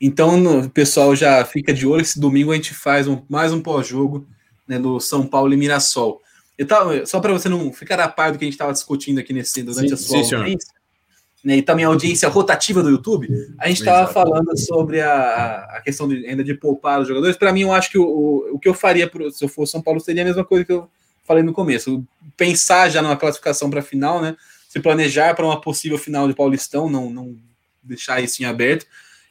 Então, 0.07 0.59
o 0.59 0.68
pessoal 0.68 1.16
já 1.16 1.42
fica 1.46 1.72
de 1.72 1.86
olho. 1.86 2.02
Esse 2.02 2.20
domingo 2.20 2.52
a 2.52 2.55
gente 2.55 2.74
faz 2.74 3.09
um, 3.09 3.22
mais 3.26 3.55
um 3.55 3.61
pós-jogo 3.62 4.26
né, 4.68 4.78
do 4.78 5.00
São 5.00 5.26
Paulo 5.26 5.55
e 5.55 5.57
Mirassol. 5.57 6.20
Eu 6.59 6.66
tava, 6.66 7.07
só 7.07 7.20
para 7.20 7.32
você 7.32 7.48
não 7.48 7.72
ficar 7.72 7.98
a 7.98 8.07
par 8.07 8.30
do 8.30 8.36
que 8.36 8.44
a 8.44 8.46
gente 8.46 8.52
estava 8.52 8.70
discutindo 8.70 9.18
aqui 9.18 9.32
nesse 9.32 9.62
durante 9.62 9.88
sim, 9.88 9.94
a 9.94 9.96
sua 9.96 10.22
sim, 10.22 10.34
audiência, 10.34 10.68
né, 11.42 11.57
e 11.57 11.62
também 11.62 11.86
a 11.86 11.88
audiência 11.88 12.28
rotativa 12.28 12.82
do 12.82 12.90
YouTube, 12.90 13.30
a 13.59 13.66
gente 13.66 13.78
estava 13.78 14.12
falando 14.12 14.55
sobre 14.59 15.00
a, 15.00 15.68
a 15.70 15.80
questão 15.80 16.07
de, 16.07 16.26
ainda 16.26 16.44
de 16.44 16.52
poupar 16.52 17.00
os 17.00 17.09
jogadores. 17.09 17.38
Para 17.38 17.50
mim, 17.50 17.62
eu 17.62 17.72
acho 17.72 17.90
que 17.90 17.96
o, 17.96 18.05
o, 18.05 18.57
o 18.57 18.59
que 18.59 18.68
eu 18.68 18.74
faria 18.74 19.09
pro, 19.09 19.30
se 19.30 19.42
eu 19.42 19.48
fosse 19.48 19.72
São 19.72 19.80
Paulo 19.80 20.00
seria 20.00 20.20
a 20.20 20.26
mesma 20.26 20.44
coisa 20.44 20.66
que 20.66 20.72
eu 20.72 20.86
falei 21.26 21.42
no 21.42 21.55
começo. 21.55 22.05
Pensar 22.36 22.90
já 22.90 23.00
numa 23.00 23.16
classificação 23.16 23.70
para 23.70 23.80
a 23.80 23.82
final, 23.82 24.20
né? 24.20 24.36
Se 24.68 24.78
planejar 24.80 25.34
para 25.34 25.46
uma 25.46 25.62
possível 25.62 25.96
final 25.96 26.28
de 26.28 26.34
Paulistão, 26.34 26.90
não, 26.90 27.09
não 27.09 27.34
deixar 27.82 28.22
isso 28.22 28.42
em 28.42 28.44
aberto 28.44 28.84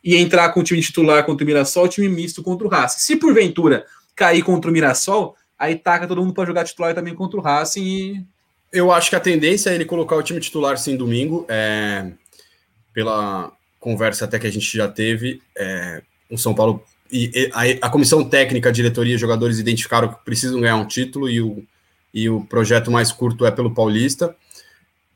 e 0.04 0.16
entrar 0.16 0.50
com 0.50 0.60
o 0.60 0.64
time 0.64 0.82
titular 0.82 1.26
contra 1.26 1.44
o 1.44 1.48
Mirassol, 1.48 1.88
time 1.88 2.10
misto 2.10 2.44
contra 2.44 2.68
o 2.68 2.70
Racing. 2.70 3.00
Se 3.00 3.16
porventura 3.16 3.86
cair 4.16 4.44
contra 4.44 4.70
o 4.70 4.74
Mirassol, 4.74 5.36
aí 5.58 5.76
taca 5.76 6.08
todo 6.08 6.22
mundo 6.22 6.34
para 6.34 6.46
jogar 6.46 6.66
titular 6.66 6.94
também 6.94 7.16
contra 7.16 7.40
o 7.40 7.44
Racing 7.44 7.84
e... 7.84 8.26
Eu 8.72 8.92
acho 8.92 9.10
que 9.10 9.16
a 9.16 9.20
tendência 9.20 9.70
é 9.70 9.76
ele 9.76 9.86
colocar 9.86 10.16
o 10.16 10.24
time 10.24 10.40
titular 10.40 10.78
sim 10.80 10.98
domingo, 10.98 11.46
é, 11.48 12.12
pela 12.92 13.52
conversa 13.80 14.26
até 14.26 14.40
que 14.40 14.48
a 14.48 14.52
gente 14.52 14.76
já 14.76 14.88
teve, 14.88 15.42
é, 15.56 16.02
o 16.30 16.38
São 16.38 16.56
Paulo 16.56 16.84
e, 17.14 17.52
a, 17.54 17.88
a, 17.88 17.90
comissão 17.92 18.28
técnica, 18.28 18.72
diretoria 18.72 19.14
e 19.14 19.18
jogadores 19.20 19.60
identificaram 19.60 20.08
que 20.08 20.26
precisam 20.26 20.60
ganhar 20.60 20.78
um 20.78 20.88
título 20.88 21.30
e 21.30 21.40
o, 21.40 21.64
e 22.12 22.28
o 22.28 22.42
projeto 22.46 22.90
mais 22.90 23.12
curto 23.12 23.46
é 23.46 23.52
pelo 23.52 23.74
Paulista. 23.74 24.36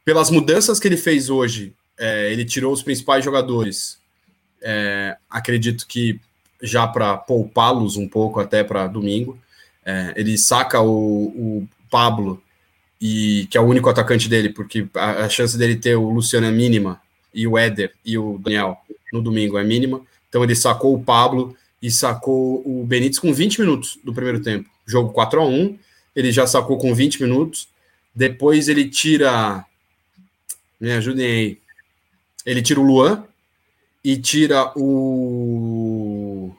Pelas 0.05 0.29
mudanças 0.29 0.79
que 0.79 0.87
ele 0.87 0.95
fez 0.95 1.27
hoje, 1.27 1.73
é, 1.97 2.31
ele 2.31 2.45
tirou 2.45 2.71
os 2.71 2.83
principais 2.83 3.25
jogadores, 3.25 3.97
é, 4.69 5.15
acredito 5.29 5.87
que 5.87 6.19
já 6.61 6.85
para 6.85 7.15
poupá-los 7.15 7.95
um 7.95 8.07
pouco 8.07 8.41
até 8.41 8.65
para 8.65 8.87
domingo. 8.87 9.37
É, 9.85 10.13
ele 10.17 10.37
saca 10.37 10.81
o, 10.81 11.27
o, 11.27 11.67
Pablo, 11.89 12.43
e 12.99 13.47
que 13.49 13.57
é 13.57 13.61
o 13.61 13.65
único 13.65 13.89
atacante 13.89 14.27
dele, 14.27 14.49
porque 14.49 14.85
a, 14.93 15.23
a, 15.23 15.29
chance 15.29 15.57
dele 15.57 15.77
ter 15.77 15.95
o 15.95 16.09
Luciano 16.09 16.45
é 16.45 16.51
mínima, 16.51 17.01
e 17.33 17.47
o 17.47 17.57
Éder 17.57 17.93
e 18.03 18.17
o 18.17 18.37
Daniel 18.37 18.77
no 19.13 19.21
domingo 19.21 19.57
é 19.57 19.63
mínima. 19.63 20.01
Então 20.27 20.43
ele 20.43 20.53
sacou 20.53 20.93
o 20.93 21.01
Pablo 21.01 21.55
e 21.81 21.89
sacou 21.89 22.61
o 22.65 22.83
Benítez 22.83 23.19
com 23.19 23.33
20 23.33 23.61
minutos 23.61 23.97
do 24.03 24.13
primeiro 24.13 24.41
tempo. 24.41 24.69
Jogo 24.85 25.13
4 25.13 25.39
a 25.39 25.45
1 25.45 25.77
ele 26.17 26.31
já 26.31 26.47
sacou 26.47 26.77
com 26.77 26.93
20 26.95 27.21
minutos. 27.21 27.69
Depois 28.13 28.67
ele 28.67 28.89
tira. 28.89 29.63
Me 30.77 30.91
ajudem 30.91 31.25
aí. 31.25 31.57
Ele 32.43 32.61
tira 32.61 32.79
o 32.79 32.83
Luan, 32.83 33.23
e 34.07 34.15
tira 34.15 34.71
o. 34.73 36.55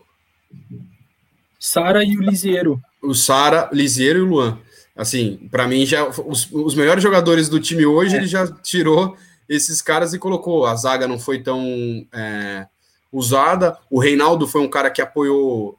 Sara 1.59 2.05
e 2.05 2.15
o 2.15 2.21
Lisiero. 2.21 2.79
O 3.03 3.15
Sara, 3.15 3.71
Lisiero 3.73 4.19
e 4.19 4.23
o 4.23 4.27
Luan. 4.27 4.59
Assim, 4.95 5.49
para 5.51 5.67
mim, 5.67 5.87
já 5.87 6.07
os, 6.07 6.53
os, 6.53 6.75
melhores 6.75 7.03
jogadores 7.03 7.49
do 7.49 7.59
time 7.59 7.87
hoje, 7.87 8.15
é. 8.15 8.19
ele 8.19 8.27
já 8.27 8.47
tirou 8.47 9.17
esses 9.49 9.81
caras 9.81 10.13
e 10.13 10.19
colocou. 10.19 10.67
A 10.67 10.77
zaga 10.77 11.09
não 11.09 11.19
foi 11.19 11.43
tão 11.43 12.07
é, 12.13 12.67
usada. 13.11 13.79
O 13.91 13.99
Reinaldo 13.99 14.47
foi 14.47 14.61
um 14.61 14.69
cara 14.69 14.91
que 14.91 15.01
apoiou 15.01 15.79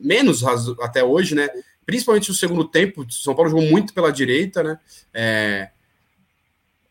menos 0.00 0.44
até 0.80 1.02
hoje, 1.02 1.34
né? 1.34 1.48
Principalmente 1.84 2.28
no 2.28 2.36
segundo 2.36 2.64
tempo. 2.66 3.04
São 3.10 3.34
Paulo 3.34 3.50
jogou 3.50 3.66
muito 3.66 3.92
pela 3.92 4.12
direita, 4.12 4.62
né? 4.62 4.78
É, 5.12 5.70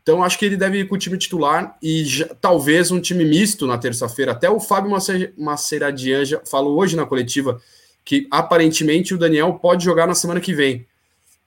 então, 0.03 0.21
acho 0.21 0.37
que 0.37 0.45
ele 0.45 0.57
deve 0.57 0.79
ir 0.79 0.87
com 0.87 0.95
o 0.95 0.97
time 0.97 1.17
titular 1.17 1.77
e 1.81 2.03
já, 2.03 2.27
talvez 2.41 2.91
um 2.91 2.99
time 2.99 3.23
misto 3.23 3.65
na 3.65 3.77
terça-feira. 3.77 4.33
Até 4.33 4.49
o 4.49 4.59
Fábio 4.59 4.91
Maceradian 5.37 6.25
já 6.25 6.41
falou 6.45 6.77
hoje 6.77 6.97
na 6.97 7.05
coletiva 7.05 7.61
que 8.03 8.27
aparentemente 8.29 9.13
o 9.13 9.17
Daniel 9.17 9.53
pode 9.53 9.85
jogar 9.85 10.05
na 10.05 10.13
semana 10.13 10.41
que 10.41 10.53
vem. 10.53 10.85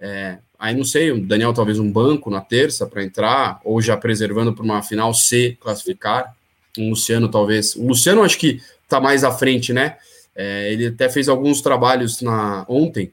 É, 0.00 0.38
aí 0.58 0.74
não 0.74 0.84
sei, 0.84 1.10
o 1.10 1.20
Daniel 1.20 1.52
talvez 1.52 1.78
um 1.78 1.92
banco 1.92 2.30
na 2.30 2.40
terça 2.40 2.86
para 2.86 3.04
entrar, 3.04 3.60
ou 3.62 3.78
já 3.82 3.94
preservando 3.94 4.54
para 4.54 4.64
uma 4.64 4.82
final 4.82 5.12
C 5.12 5.58
classificar. 5.60 6.34
Um 6.78 6.88
Luciano, 6.90 7.28
talvez. 7.30 7.76
O 7.76 7.86
Luciano 7.86 8.22
acho 8.22 8.38
que 8.38 8.62
está 8.84 8.98
mais 8.98 9.22
à 9.22 9.30
frente, 9.30 9.74
né? 9.74 9.98
É, 10.34 10.72
ele 10.72 10.86
até 10.86 11.10
fez 11.10 11.28
alguns 11.28 11.60
trabalhos 11.60 12.22
na 12.22 12.64
ontem 12.68 13.12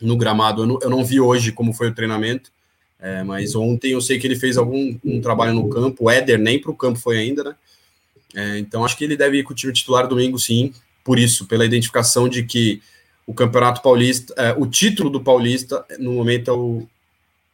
no 0.00 0.16
gramado. 0.16 0.62
Eu 0.62 0.66
não, 0.66 0.78
eu 0.82 0.90
não 0.90 1.04
vi 1.04 1.20
hoje 1.20 1.52
como 1.52 1.72
foi 1.72 1.90
o 1.90 1.94
treinamento 1.94 2.53
é, 3.04 3.22
mas 3.22 3.54
ontem 3.54 3.92
eu 3.92 4.00
sei 4.00 4.18
que 4.18 4.26
ele 4.26 4.34
fez 4.34 4.56
algum 4.56 4.96
um 5.04 5.20
trabalho 5.20 5.52
no 5.52 5.68
campo, 5.68 6.04
o 6.04 6.10
Éder 6.10 6.38
nem 6.38 6.58
para 6.58 6.70
o 6.70 6.74
campo 6.74 6.98
foi 6.98 7.18
ainda, 7.18 7.44
né? 7.44 7.54
É, 8.34 8.58
então 8.58 8.82
acho 8.82 8.96
que 8.96 9.04
ele 9.04 9.14
deve 9.14 9.40
ir 9.40 9.42
com 9.42 9.52
o 9.52 9.54
time 9.54 9.74
titular 9.74 10.08
domingo, 10.08 10.38
sim, 10.38 10.72
por 11.04 11.18
isso, 11.18 11.44
pela 11.44 11.66
identificação 11.66 12.30
de 12.30 12.44
que 12.44 12.80
o 13.26 13.34
Campeonato 13.34 13.82
Paulista, 13.82 14.32
é, 14.38 14.54
o 14.56 14.66
título 14.66 15.10
do 15.10 15.20
Paulista, 15.20 15.84
no 15.98 16.14
momento 16.14 16.50
é 16.50 16.54
o, 16.54 16.88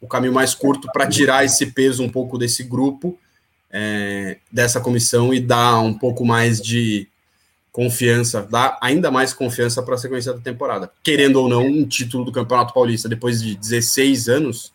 o 0.00 0.06
caminho 0.06 0.32
mais 0.32 0.54
curto 0.54 0.86
para 0.92 1.08
tirar 1.08 1.44
esse 1.44 1.66
peso 1.66 2.00
um 2.04 2.08
pouco 2.08 2.38
desse 2.38 2.62
grupo, 2.62 3.18
é, 3.72 4.38
dessa 4.52 4.80
comissão 4.80 5.34
e 5.34 5.40
dar 5.40 5.80
um 5.80 5.92
pouco 5.92 6.24
mais 6.24 6.60
de 6.60 7.08
confiança, 7.72 8.46
dar 8.48 8.78
ainda 8.80 9.10
mais 9.10 9.34
confiança 9.34 9.82
para 9.82 9.96
a 9.96 9.98
sequência 9.98 10.32
da 10.32 10.38
temporada. 10.38 10.92
Querendo 11.02 11.40
ou 11.40 11.48
não, 11.48 11.66
um 11.66 11.84
título 11.84 12.24
do 12.24 12.30
Campeonato 12.30 12.72
Paulista 12.72 13.08
depois 13.08 13.42
de 13.42 13.56
16 13.56 14.28
anos 14.28 14.72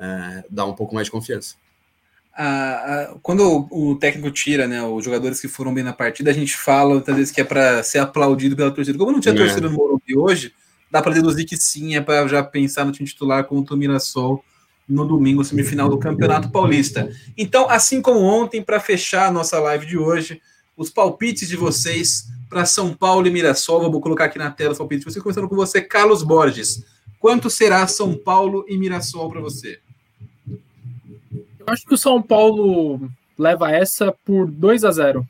é, 0.00 0.44
dá 0.48 0.64
um 0.64 0.72
pouco 0.72 0.94
mais 0.94 1.06
de 1.06 1.10
confiança. 1.10 1.54
quando 3.22 3.68
o, 3.70 3.90
o, 3.90 3.96
técnico 3.96 4.30
tira 4.30 4.66
né, 4.66 4.82
os 4.82 5.04
jogadores 5.04 5.40
que 5.40 5.46
foram 5.46 5.74
bem 5.74 5.84
na 5.84 5.92
partida, 5.92 6.30
a 6.30 6.34
gente 6.34 6.56
fala 6.56 6.94
muitas 6.94 7.14
vezes 7.14 7.30
que 7.30 7.40
é 7.40 7.44
para 7.44 7.82
ser 7.82 7.98
aplaudido 7.98 8.56
pela 8.56 8.70
torcida. 8.70 8.96
Como 8.96 9.12
não 9.12 9.20
tinha 9.20 9.34
é. 9.34 9.36
torcida 9.36 9.68
no 9.68 9.76
Morumbi 9.76 10.16
hoje, 10.16 10.54
dá 10.90 11.02
para 11.02 11.12
deduzir 11.12 11.46
que 11.46 11.56
sim, 11.56 11.94
é 11.94 12.00
para 12.00 12.26
já 12.26 12.42
pensar 12.42 12.86
no 12.86 12.92
time 12.92 13.06
titular 13.06 13.44
contra 13.44 13.74
o 13.74 13.78
Mirassol 13.78 14.42
no 14.88 15.06
domingo, 15.06 15.44
semifinal 15.44 15.88
do 15.88 15.98
Campeonato 15.98 16.50
Paulista. 16.50 17.12
Então, 17.36 17.70
assim 17.70 18.02
como 18.02 18.20
ontem, 18.20 18.60
para 18.60 18.80
fechar 18.80 19.28
a 19.28 19.30
nossa 19.30 19.60
live 19.60 19.86
de 19.86 19.96
hoje, 19.96 20.40
os 20.76 20.90
palpites 20.90 21.48
de 21.48 21.56
vocês 21.56 22.26
para 22.48 22.64
São 22.64 22.92
Paulo 22.92 23.26
e 23.28 23.30
Mirassol. 23.30 23.88
Vou 23.90 24.00
colocar 24.00 24.24
aqui 24.24 24.38
na 24.38 24.50
tela 24.50 24.72
os 24.72 24.78
palpites 24.78 25.04
de 25.04 25.12
vocês, 25.12 25.22
começando 25.22 25.48
com 25.48 25.54
você, 25.54 25.80
Carlos 25.80 26.24
Borges. 26.24 26.82
Quanto 27.20 27.48
será 27.48 27.86
São 27.86 28.16
Paulo 28.16 28.64
e 28.66 28.76
Mirassol 28.76 29.30
para 29.30 29.40
você? 29.40 29.78
Acho 31.70 31.86
que 31.86 31.94
o 31.94 31.98
São 31.98 32.20
Paulo 32.20 33.10
leva 33.38 33.70
essa 33.70 34.12
por 34.24 34.50
2 34.50 34.84
a 34.84 34.90
0 34.90 35.26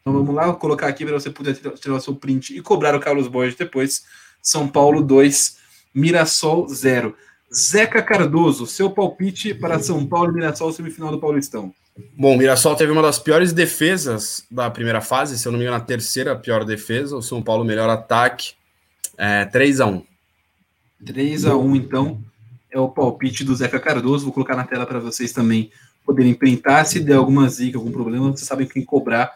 Então 0.00 0.12
vamos 0.12 0.34
lá, 0.34 0.46
vou 0.46 0.56
colocar 0.56 0.88
aqui 0.88 1.04
para 1.04 1.14
você 1.18 1.30
poder 1.30 1.54
tirar 1.54 1.94
o 1.94 2.00
seu 2.00 2.14
print 2.14 2.56
e 2.56 2.62
cobrar 2.62 2.94
o 2.94 3.00
Carlos 3.00 3.28
Borges 3.28 3.56
depois. 3.56 4.04
São 4.40 4.66
Paulo 4.66 5.02
2, 5.02 5.58
Mirassol 5.94 6.68
0. 6.68 7.14
Zeca 7.54 8.02
Cardoso, 8.02 8.66
seu 8.66 8.90
palpite 8.90 9.52
para 9.52 9.78
São 9.78 10.06
Paulo 10.06 10.30
e 10.30 10.34
Mirassol 10.34 10.72
semifinal 10.72 11.10
do 11.10 11.20
Paulistão. 11.20 11.72
Bom, 12.16 12.34
o 12.34 12.38
Mirassol 12.38 12.74
teve 12.74 12.90
uma 12.90 13.02
das 13.02 13.18
piores 13.18 13.52
defesas 13.52 14.46
da 14.50 14.70
primeira 14.70 15.02
fase, 15.02 15.38
se 15.38 15.46
eu 15.46 15.52
não 15.52 15.58
me 15.58 15.64
engano, 15.66 15.76
a 15.76 15.84
terceira 15.84 16.34
pior 16.34 16.64
defesa. 16.64 17.16
O 17.16 17.22
São 17.22 17.42
Paulo, 17.42 17.64
melhor 17.64 17.90
ataque. 17.90 18.54
É, 19.18 19.44
3 19.44 19.80
a 19.80 19.86
1 19.86 20.02
3 21.04 21.44
a 21.46 21.56
1 21.56 21.76
então. 21.76 22.22
É 22.72 22.78
o 22.80 22.88
palpite 22.88 23.44
do 23.44 23.54
Zeca 23.54 23.78
Cardoso. 23.78 24.24
Vou 24.24 24.32
colocar 24.32 24.56
na 24.56 24.64
tela 24.64 24.86
para 24.86 24.98
vocês 24.98 25.32
também 25.32 25.70
poderem 26.04 26.34
printar. 26.34 26.86
Se 26.86 26.98
der 26.98 27.14
alguma 27.16 27.48
zica, 27.48 27.78
algum 27.78 27.92
problema, 27.92 28.30
vocês 28.30 28.46
sabem 28.48 28.66
quem 28.66 28.84
cobrar 28.84 29.32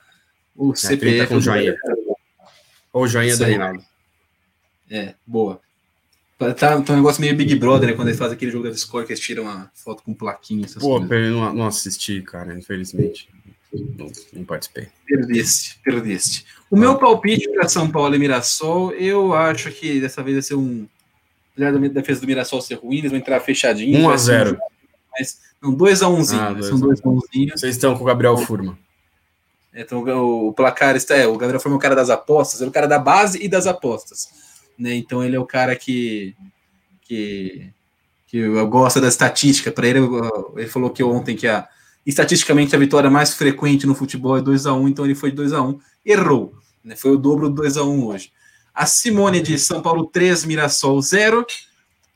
o 0.56 0.72
É, 0.72 0.76
CPF. 0.76 1.26
com 1.34 1.40
joinha. 1.40 1.76
Ou 2.92 3.06
joinha 3.06 3.30
Isso 3.30 3.38
do. 3.38 3.44
Reinaldo. 3.44 3.84
É, 4.90 5.14
boa. 5.26 5.60
Tá, 6.38 6.52
tá 6.54 6.92
um 6.92 6.96
negócio 6.96 7.20
meio 7.20 7.34
Big 7.36 7.54
Brother, 7.56 7.88
né? 7.90 7.94
Quando 7.94 8.08
ele 8.08 8.16
faz 8.16 8.30
aquele 8.32 8.50
jogo 8.50 8.64
da 8.64 8.70
Discord 8.70 9.06
que 9.06 9.12
eles 9.12 9.22
tiram 9.22 9.44
uma 9.44 9.70
foto 9.74 10.02
com 10.02 10.12
plaquinha, 10.12 10.64
essas 10.66 10.82
Pô, 10.82 10.98
coisas. 10.98 11.10
eu 11.10 11.30
não, 11.30 11.54
não 11.54 11.66
assisti, 11.66 12.20
cara, 12.22 12.54
infelizmente. 12.58 13.28
Não, 13.72 14.10
não 14.32 14.44
participei. 14.44 14.88
Perdeste, 15.06 15.78
perdeste. 15.82 16.46
O 16.70 16.76
meu 16.76 16.96
palpite 16.98 17.50
para 17.52 17.68
São 17.68 17.90
Paulo 17.90 18.14
e 18.14 18.18
Mirassol, 18.18 18.92
eu 18.92 19.32
acho 19.34 19.70
que 19.72 20.00
dessa 20.00 20.22
vez 20.22 20.36
vai 20.36 20.42
ser 20.42 20.54
um. 20.54 20.86
Apesar 21.56 21.72
da 21.72 21.88
defesa 21.88 22.20
do 22.20 22.26
Mirassol 22.26 22.60
ser 22.60 22.74
ruim, 22.74 22.98
eles 22.98 23.10
vão 23.10 23.18
entrar 23.18 23.40
fechadinho. 23.40 23.98
1 23.98 24.06
a 24.06 24.08
vai 24.10 24.18
ser 24.18 24.24
um 24.24 24.26
0. 24.26 24.50
jogo, 24.50 24.62
Mas, 25.18 25.40
não, 25.62 25.74
2x1, 25.74 26.34
um 26.34 26.38
Ah, 26.38 26.50
né? 26.50 26.60
dois 26.60 26.66
são 26.66 26.76
a 26.76 27.14
um. 27.14 27.20
2 27.22 27.26
1 27.34 27.48
Vocês 27.56 27.74
estão 27.74 27.96
com 27.96 28.02
o 28.02 28.06
Gabriel 28.06 28.36
Furma. 28.36 28.78
Então 29.74 30.02
o, 30.02 30.52
placar 30.52 30.96
está. 30.96 31.16
É, 31.16 31.26
o 31.26 31.36
Gabriel 31.36 31.60
foi 31.60 31.72
o 31.72 31.78
cara 31.78 31.94
das 31.94 32.10
apostas, 32.10 32.60
ele 32.60 32.68
é 32.68 32.70
o 32.70 32.72
cara 32.72 32.86
da 32.86 32.98
base 32.98 33.42
e 33.42 33.48
das 33.48 33.66
apostas. 33.66 34.28
Né? 34.78 34.94
Então 34.94 35.24
ele 35.24 35.34
é 35.34 35.40
o 35.40 35.46
cara 35.46 35.74
que. 35.74 36.34
que, 37.02 37.70
que 38.26 38.46
gosta 38.66 39.00
da 39.00 39.08
estatística. 39.08 39.72
Para 39.72 39.86
ele, 39.86 40.00
ele 40.56 40.68
falou 40.68 40.90
que 40.90 41.02
ontem 41.02 41.36
que 41.36 41.48
a. 41.48 41.66
Estatisticamente, 42.04 42.76
a 42.76 42.78
vitória 42.78 43.10
mais 43.10 43.34
frequente 43.34 43.86
no 43.86 43.94
futebol 43.94 44.36
é 44.36 44.42
2x1, 44.42 44.88
então 44.88 45.04
ele 45.06 45.14
foi 45.14 45.32
de 45.32 45.42
2x1. 45.42 45.78
Errou. 46.04 46.54
Né? 46.84 46.94
Foi 46.94 47.10
o 47.10 47.16
dobro 47.16 47.48
do 47.48 47.62
2x1 47.62 48.04
hoje. 48.04 48.30
A 48.76 48.84
Simone 48.84 49.40
diz 49.40 49.62
São 49.62 49.80
Paulo 49.80 50.04
3, 50.04 50.44
Mirassol 50.44 51.00
0. 51.00 51.46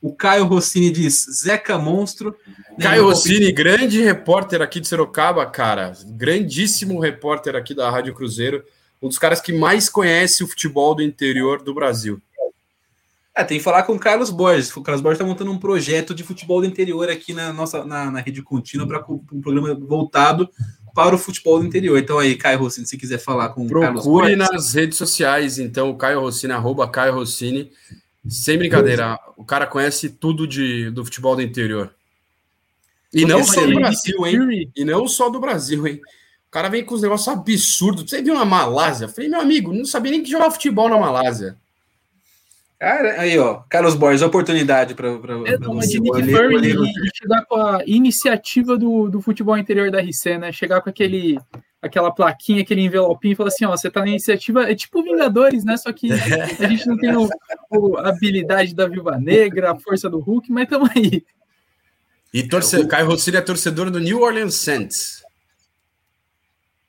O 0.03 0.15
Caio 0.15 0.45
Rossini 0.45 0.91
diz 0.91 1.25
Zeca 1.43 1.79
Monstro. 1.79 2.37
Né, 2.77 2.85
Caio 2.85 3.03
meu 3.03 3.11
Rossini, 3.11 3.51
grande 3.51 4.03
repórter 4.03 4.61
aqui 4.61 4.79
de 4.79 4.87
Sorocaba, 4.87 5.47
cara. 5.47 5.95
Grandíssimo 6.05 7.01
repórter 7.01 7.57
aqui 7.57 7.75
da 7.75 7.91
Rádio 7.91 8.13
Cruzeiro. 8.13 8.63
Um 9.01 9.09
dos 9.09 9.17
caras 9.17 9.41
que 9.41 9.55
mais 9.55 9.89
conhece 9.89 10.45
o 10.45 10.47
futebol 10.47 10.95
do 10.95 11.03
interior 11.03 11.63
do 11.63 11.73
Brasil. 11.73 12.21
É, 13.35 13.43
tem 13.43 13.57
que 13.57 13.65
falar 13.65 13.85
com 13.85 13.95
o 13.95 13.99
Carlos 13.99 14.29
Borges. 14.29 14.77
O 14.77 14.83
Carlos 14.83 15.01
Borges 15.01 15.19
está 15.19 15.27
montando 15.27 15.51
um 15.51 15.59
projeto 15.59 16.15
de 16.15 16.23
futebol 16.23 16.61
do 16.61 16.67
interior 16.67 17.09
aqui 17.09 17.33
na 17.33 17.55
nossa 17.55 17.87
na, 17.87 18.11
na 18.11 18.21
rede 18.21 18.43
contínua 18.43 18.87
para 18.87 19.03
um 19.09 19.41
programa 19.41 19.75
voltado 19.75 20.47
para 20.95 21.15
o 21.15 21.19
futebol 21.19 21.59
do 21.59 21.67
interior. 21.67 21.99
Então 21.99 22.19
aí, 22.19 22.37
Caio 22.37 22.59
Rossini, 22.59 22.87
se 22.87 22.97
quiser 22.97 23.19
falar 23.19 23.51
com 23.51 23.67
o 23.67 23.71
Carlos 23.71 24.05
Procure 24.05 24.37
nas 24.37 24.75
redes 24.75 24.99
sociais, 24.99 25.59
então, 25.59 25.91
o 25.91 25.97
Caio 25.97 26.21
Rossini, 26.21 26.53
arroba 26.53 26.89
Caio 26.89 27.15
Rossini. 27.15 27.71
Sem 28.29 28.59
brincadeira, 28.59 29.19
o 29.37 29.45
cara 29.45 29.67
conhece 29.67 30.11
tudo 30.11 30.47
de, 30.47 30.91
do 30.91 31.05
futebol 31.05 31.35
do 31.35 31.43
interior. 31.43 31.95
E 33.13 33.25
não 33.25 33.43
só 33.43 33.67
do 33.67 33.75
Brasil, 33.75 34.27
hein? 34.27 34.71
E 34.77 34.85
não 34.85 35.09
só 35.09 35.29
do 35.29 35.41
Brasil, 35.41 35.87
hein? 35.87 36.01
O 36.47 36.51
cara 36.51 36.69
vem 36.69 36.85
com 36.85 36.95
os 36.95 37.03
negócios 37.03 37.29
absurdos. 37.29 38.09
Você 38.09 38.21
viu 38.21 38.35
na 38.35 38.45
Malásia? 38.45 39.05
Eu 39.05 39.09
falei, 39.09 39.31
meu 39.31 39.41
amigo, 39.41 39.73
não 39.73 39.85
sabia 39.85 40.13
nem 40.13 40.23
que 40.23 40.31
jogava 40.31 40.51
futebol 40.51 40.89
na 40.89 40.99
Malásia. 40.99 41.57
Cara, 42.81 43.21
aí, 43.21 43.39
ó, 43.39 43.57
Carlos 43.69 43.95
Borges, 43.95 44.23
oportunidade 44.23 44.95
para 44.95 45.09
É, 45.11 45.59
mas 45.59 45.91
de 45.91 46.01
Nick 46.01 46.23
Fury 46.33 46.73
e 46.73 47.11
chegar 47.15 47.45
com 47.45 47.57
a 47.57 47.83
iniciativa 47.87 48.79
do, 48.79 49.11
do 49.11 49.21
futebol 49.21 49.59
interior 49.59 49.91
da 49.91 50.01
RC, 50.01 50.39
né? 50.39 50.51
Chegar 50.51 50.81
com 50.81 50.89
aquele, 50.89 51.39
aquela 51.83 52.11
plaquinha, 52.11 52.63
aquele 52.63 52.81
envelopinho 52.81 53.33
e 53.33 53.37
falar 53.37 53.49
assim: 53.49 53.67
ó, 53.67 53.77
você 53.77 53.91
tá 53.91 54.01
na 54.01 54.09
iniciativa, 54.09 54.63
é 54.63 54.75
tipo 54.75 55.03
Vingadores, 55.03 55.63
né? 55.63 55.77
Só 55.77 55.93
que 55.93 56.11
a 56.11 56.67
gente 56.67 56.87
não 56.87 56.97
tem 56.97 57.15
o, 57.15 57.29
o- 57.71 57.99
a 57.99 58.09
habilidade 58.09 58.75
da 58.75 58.89
Viúva 58.89 59.19
Negra, 59.19 59.73
a 59.73 59.79
força 59.79 60.09
do 60.09 60.19
Hulk, 60.19 60.51
mas 60.51 60.63
estamos 60.65 60.89
aí. 60.97 61.23
E 62.33 62.49
torce... 62.49 62.87
Caio 62.87 63.09
Rossini 63.09 63.37
é 63.37 63.41
torcedor 63.43 63.91
do 63.91 64.01
New 64.01 64.23
Orleans 64.23 64.55
Saints. 64.55 65.23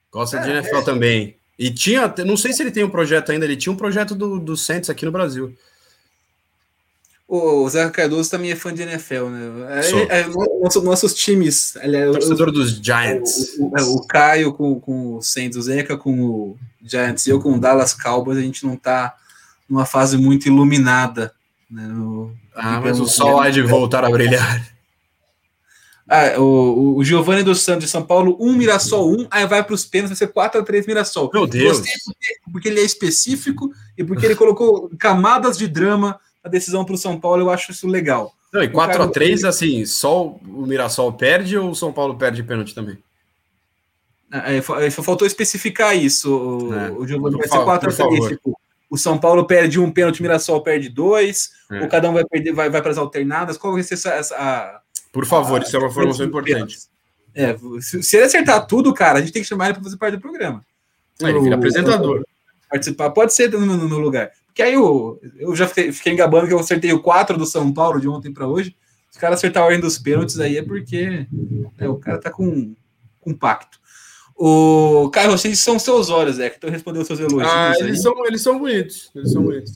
Gosta 0.09 0.39
de 0.39 0.51
É, 0.51 0.53
NFL 0.59 0.83
também. 0.83 1.35
E 1.59 1.69
tinha, 1.69 2.13
não 2.25 2.37
sei 2.37 2.53
se 2.53 2.63
ele 2.63 2.71
tem 2.71 2.83
um 2.85 2.89
projeto 2.89 3.31
ainda, 3.31 3.43
ele 3.43 3.57
tinha 3.57 3.73
um 3.73 3.77
projeto 3.77 4.15
do, 4.15 4.39
do 4.39 4.55
Saints 4.55 4.89
aqui 4.89 5.03
no 5.03 5.11
Brasil. 5.11 5.53
O 7.33 7.69
Zé 7.69 7.89
Cardoso 7.89 8.29
também 8.29 8.51
é 8.51 8.55
fã 8.57 8.73
de 8.73 8.81
NFL, 8.81 9.27
né? 9.29 9.81
É, 10.09 10.19
é, 10.19 10.27
nosso- 10.61 10.81
nossos 10.81 11.13
times. 11.13 11.77
aliás, 11.77 12.11
Torcedor 12.11 12.51
dos 12.51 12.71
Giants. 12.71 13.55
O, 13.57 13.67
o- 13.67 13.95
o 13.95 14.05
Caio 14.07 14.51
com, 14.51 14.77
com 14.81 15.15
o 15.15 15.21
Saints, 15.21 15.57
o 15.57 15.61
Zeca 15.61 15.95
com 15.95 16.21
o 16.21 16.57
Giants 16.83 17.25
e 17.27 17.29
eu 17.29 17.39
com 17.39 17.53
o 17.53 17.59
Dallas 17.59 17.93
Cowboys, 17.93 18.37
a 18.37 18.41
gente 18.41 18.65
não 18.65 18.75
tá 18.75 19.15
numa 19.69 19.85
fase 19.85 20.17
muito 20.17 20.47
iluminada. 20.47 21.33
Né, 21.69 21.87
no- 21.87 22.35
Ah, 22.53 22.81
mas 22.81 22.99
o 22.99 23.07
sol 23.07 23.39
há 23.39 23.49
de 23.49 23.61
voltar 23.61 24.03
a 24.03 24.09
brilhar. 24.09 24.69
Ah, 26.09 26.37
o, 26.37 26.97
o 26.97 27.03
Giovanni 27.05 27.43
dos 27.43 27.61
Santos 27.61 27.85
de 27.85 27.89
São 27.91 28.03
Paulo, 28.03 28.35
1 28.41 28.53
Mirassol 28.57 29.09
1, 29.09 29.27
aí 29.31 29.47
vai 29.47 29.63
para 29.63 29.73
os 29.73 29.85
pênaltis, 29.85 30.19
vai 30.19 30.27
ser 30.27 30.33
4x3 30.33 30.85
Mirassol. 30.85 31.31
Meu 31.33 31.47
Deus. 31.47 31.77
Gostei 31.77 31.93
porque, 32.03 32.35
porque 32.51 32.67
ele 32.67 32.81
é 32.81 32.83
específico 32.83 33.71
e 33.97 34.03
porque 34.03 34.25
ele 34.25 34.35
colocou 34.35 34.91
camadas 34.99 35.57
de 35.57 35.69
drama 35.69 36.19
na 36.43 36.49
decisão 36.49 36.83
para 36.85 36.95
o 36.95 36.97
São 36.97 37.19
Paulo, 37.19 37.41
eu 37.43 37.49
acho 37.49 37.71
isso 37.71 37.87
legal. 37.87 38.33
Não, 38.53 38.63
e 38.63 38.67
O 38.67 38.73
cara- 38.73 38.93
4x3, 39.07 39.43
assim, 39.45 39.85
só 39.85 40.25
o 40.27 40.65
Mirassol 40.65 41.13
perde 41.13 41.57
ou 41.57 41.69
o 41.71 41.75
São 41.75 41.93
Paulo 41.93 42.17
perde 42.17 42.43
pênalti 42.43 42.73
também? 42.75 42.97
É, 44.33 44.61
fa- 44.61 44.81
é, 44.83 44.89
faltou 44.89 45.27
especificar 45.27 45.95
isso, 45.95 46.33
o, 46.33 46.73
É, 46.73 46.91
o 46.91 47.05
Giovanni. 47.07 47.37
Vai 47.37 47.47
ser 47.47 47.55
fa- 47.57 47.63
4 47.65 47.89
por 47.89 47.93
a 47.93 48.07
3 48.07 48.15
favor. 48.19 48.29
tipo, 48.29 48.59
o 48.89 48.97
São 48.97 49.17
Paulo 49.17 49.45
perde 49.45 49.79
um 49.79 49.91
pênalti, 49.91 50.19
o 50.19 50.23
Mirassol 50.23 50.61
perde 50.63 50.87
dois, 50.89 51.51
É. 51.69 51.81
ou 51.81 51.87
cada 51.89 52.09
um 52.09 52.13
vai 52.13 52.23
perder, 52.25 52.53
vai, 52.53 52.69
vai 52.69 52.81
para 52.81 52.91
as 52.91 52.97
alternadas. 52.97 53.57
Qual 53.57 53.73
vai 53.73 53.83
ser 53.83 53.95
essa, 53.95 54.09
essa 54.11 54.35
a, 54.35 54.79
Por 55.11 55.25
favor, 55.25 55.61
isso 55.61 55.75
é 55.75 55.79
uma 55.79 55.87
a- 55.87 55.91
informação 55.91 56.25
importante. 56.25 56.77
É, 57.33 57.55
se, 57.79 58.03
se 58.03 58.17
ele 58.17 58.25
acertar 58.25 58.65
tudo, 58.67 58.93
cara, 58.93 59.19
a 59.19 59.21
gente 59.21 59.31
tem 59.33 59.41
que 59.41 59.47
chamar 59.47 59.65
ele 59.65 59.73
para 59.75 59.83
fazer 59.83 59.97
parte 59.97 60.15
do 60.15 60.21
programa. 60.21 60.65
É, 61.21 61.29
ele 61.29 61.39
vira 61.41 61.55
apresentador. 61.55 62.25
Participar, 62.69 63.09
pode 63.11 63.33
ser 63.33 63.49
no- 63.51 63.65
no 63.65 63.99
lugar. 63.99 64.31
Porque 64.51 64.61
aí 64.61 64.73
eu, 64.73 65.19
eu 65.39 65.55
já 65.55 65.65
fiquei, 65.65 65.91
fiquei 65.93 66.11
engabando 66.11 66.45
que 66.45 66.53
eu 66.53 66.59
acertei 66.59 66.91
o 66.91 67.01
4 67.01 67.37
do 67.37 67.45
São 67.45 67.73
Paulo 67.73 68.01
de 68.01 68.07
ontem 68.07 68.33
para 68.33 68.45
hoje. 68.45 68.75
Se 69.09 69.17
o 69.17 69.21
cara 69.21 69.33
acertar 69.33 69.63
a 69.63 69.65
ordem 69.65 69.79
dos 69.79 69.97
pênaltis 69.97 70.39
aí 70.39 70.57
é 70.57 70.63
porque 70.63 71.25
né, 71.77 71.87
o 71.87 71.95
cara 71.95 72.19
tá 72.19 72.29
com, 72.29 72.75
com 73.19 73.33
pacto. 73.33 73.79
O 74.35 75.09
Caio 75.09 75.31
Rossini 75.31 75.55
são 75.55 75.77
seus 75.77 76.09
olhos, 76.09 76.39
é 76.39 76.49
que 76.49 76.57
então 76.57 76.69
respondeu 76.69 77.05
seus 77.05 77.19
elogios. 77.19 77.43
Ah, 77.43 77.71
aí. 77.71 77.81
eles 77.81 78.01
são, 78.01 78.25
eles 78.25 78.41
são 78.41 78.59
bonitos. 78.59 79.11
Eles 79.15 79.31
são 79.31 79.43
bonitos. 79.43 79.73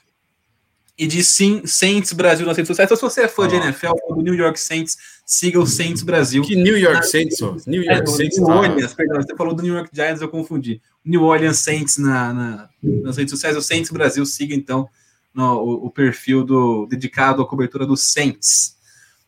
E 0.97 1.05
diz 1.07 1.27
sim, 1.27 1.61
Saints 1.65 2.13
Brasil 2.13 2.45
nas 2.45 2.55
redes 2.55 2.67
sociais. 2.67 2.87
Então, 2.87 2.95
se 3.09 3.15
você 3.15 3.23
é 3.23 3.27
fã 3.27 3.47
de 3.47 3.55
Ah. 3.55 3.65
NFL, 3.65 3.87
fã 4.07 4.15
do 4.15 4.21
New 4.21 4.33
York 4.33 4.57
Saints, 4.59 4.97
siga 5.25 5.59
o 5.59 5.67
Saints 5.67 6.01
Brasil. 6.03 6.41
Que 6.43 6.55
New 6.55 6.77
York 6.77 7.05
Saints, 7.07 7.41
ó. 7.41 7.57
New 7.67 7.81
É, 7.83 7.95
York 7.95 8.09
o 8.09 8.13
Saints 8.13 8.37
New 8.37 8.47
tá- 8.47 8.55
Orleans, 8.55 8.93
perdão, 8.93 9.21
você 9.21 9.35
falou 9.35 9.53
do 9.53 9.61
New 9.61 9.73
York 9.75 9.89
Giants, 9.93 10.21
eu 10.21 10.29
confundi. 10.29 10.81
New 11.03 11.23
Orleans 11.23 11.59
Saints 11.59 11.97
na, 11.97 12.33
na- 12.33 12.69
nas 12.81 13.17
redes 13.17 13.31
sociais, 13.31 13.57
o 13.57 13.61
Saints 13.61 13.91
Brasil, 13.91 14.25
siga 14.25 14.55
então 14.55 14.87
no- 15.33 15.57
o, 15.61 15.85
o 15.87 15.91
perfil 15.91 16.45
do 16.45 16.85
dedicado 16.85 17.41
à 17.41 17.45
cobertura 17.45 17.85
do 17.85 17.97
Saints. 17.97 18.77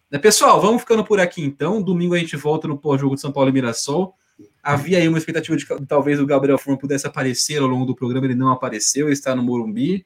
Né, 0.09 0.18
Pessoal, 0.18 0.61
vamos 0.61 0.82
ficando 0.84 1.03
por 1.03 1.20
aqui 1.20 1.41
então. 1.43 1.82
Domingo 1.82 2.13
a 2.15 2.18
gente 2.18 2.38
volta 2.38 2.65
no 2.65 2.78
pós-jogo 2.78 3.15
de 3.15 3.20
São 3.20 3.32
Paulo 3.34 3.49
e 3.49 3.51
Mirassol. 3.53 4.13
Havia 4.63 4.99
aí 4.99 5.07
uma 5.09 5.18
expectativa 5.18 5.57
de 5.57 5.65
que 5.65 5.86
talvez 5.86 6.18
o 6.18 6.26
Gabriel 6.26 6.57
Forma 6.57 6.80
pudesse 6.80 7.05
aparecer 7.05 7.61
ao 7.61 7.68
longo 7.68 7.86
do 7.86 7.93
programa, 7.93 8.26
ele 8.26 8.36
não 8.36 8.49
apareceu, 8.49 9.07
ele 9.07 9.13
está 9.13 9.36
no 9.36 9.43
Morumbi. 9.43 10.05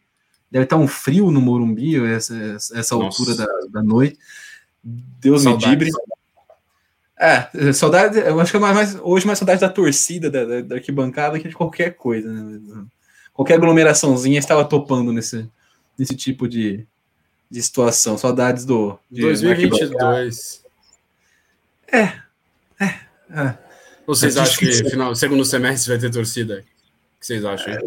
Deve 0.52 0.66
estar 0.66 0.76
um 0.78 0.88
frio 0.88 1.32
no 1.32 1.40
Morumbi, 1.40 1.96
essa, 2.06 2.36
essa, 2.36 2.78
altura 2.96 3.36
da, 3.36 3.48
da 3.70 3.82
noite. 3.84 4.20
Deus 4.84 5.44
Saudades. 5.44 5.68
me 5.68 5.72
dibre. 5.72 5.90
É, 7.18 7.72
saudade, 7.72 8.18
eu 8.20 8.40
acho 8.40 8.52
que 8.52 8.58
é 8.58 8.60
mais, 8.60 8.76
mais- 8.76 8.96
hoje 9.02 9.28
mais 9.28 9.38
saudade 9.38 9.62
da 9.62 9.70
torcida, 9.70 10.30
da, 10.30 10.44
da, 10.44 10.62
da 10.62 10.76
arquibancada, 10.76 11.40
que 11.40 11.48
de 11.48 11.56
qualquer 11.56 11.92
coisa, 11.96 12.32
né? 12.34 12.84
Qualquer 13.34 13.54
aglomeraçãozinha 13.56 14.40
estava 14.40 14.66
topando 14.66 15.14
nesse, 15.14 15.48
nesse 15.98 16.16
tipo 16.16 16.48
de, 16.48 16.86
de 17.50 17.62
situação. 17.62 18.18
Saudades 18.18 18.66
do. 18.66 18.98
de- 19.10 19.22
da 19.22 19.28
arquibancada. 19.30 19.88
2022. 19.90 20.64
É. 21.94 22.22
Vocês 24.06 24.36
É 24.36 24.42
acham 24.42 24.58
que 24.60 24.90
final, 24.90 25.16
segundo 25.16 25.46
semestre 25.46 25.90
vai 25.92 26.00
ter 26.00 26.10
torcida? 26.12 26.56
O 27.16 27.20
que 27.20 27.26
vocês 27.28 27.46
acham? 27.46 27.74
hein? 27.74 27.80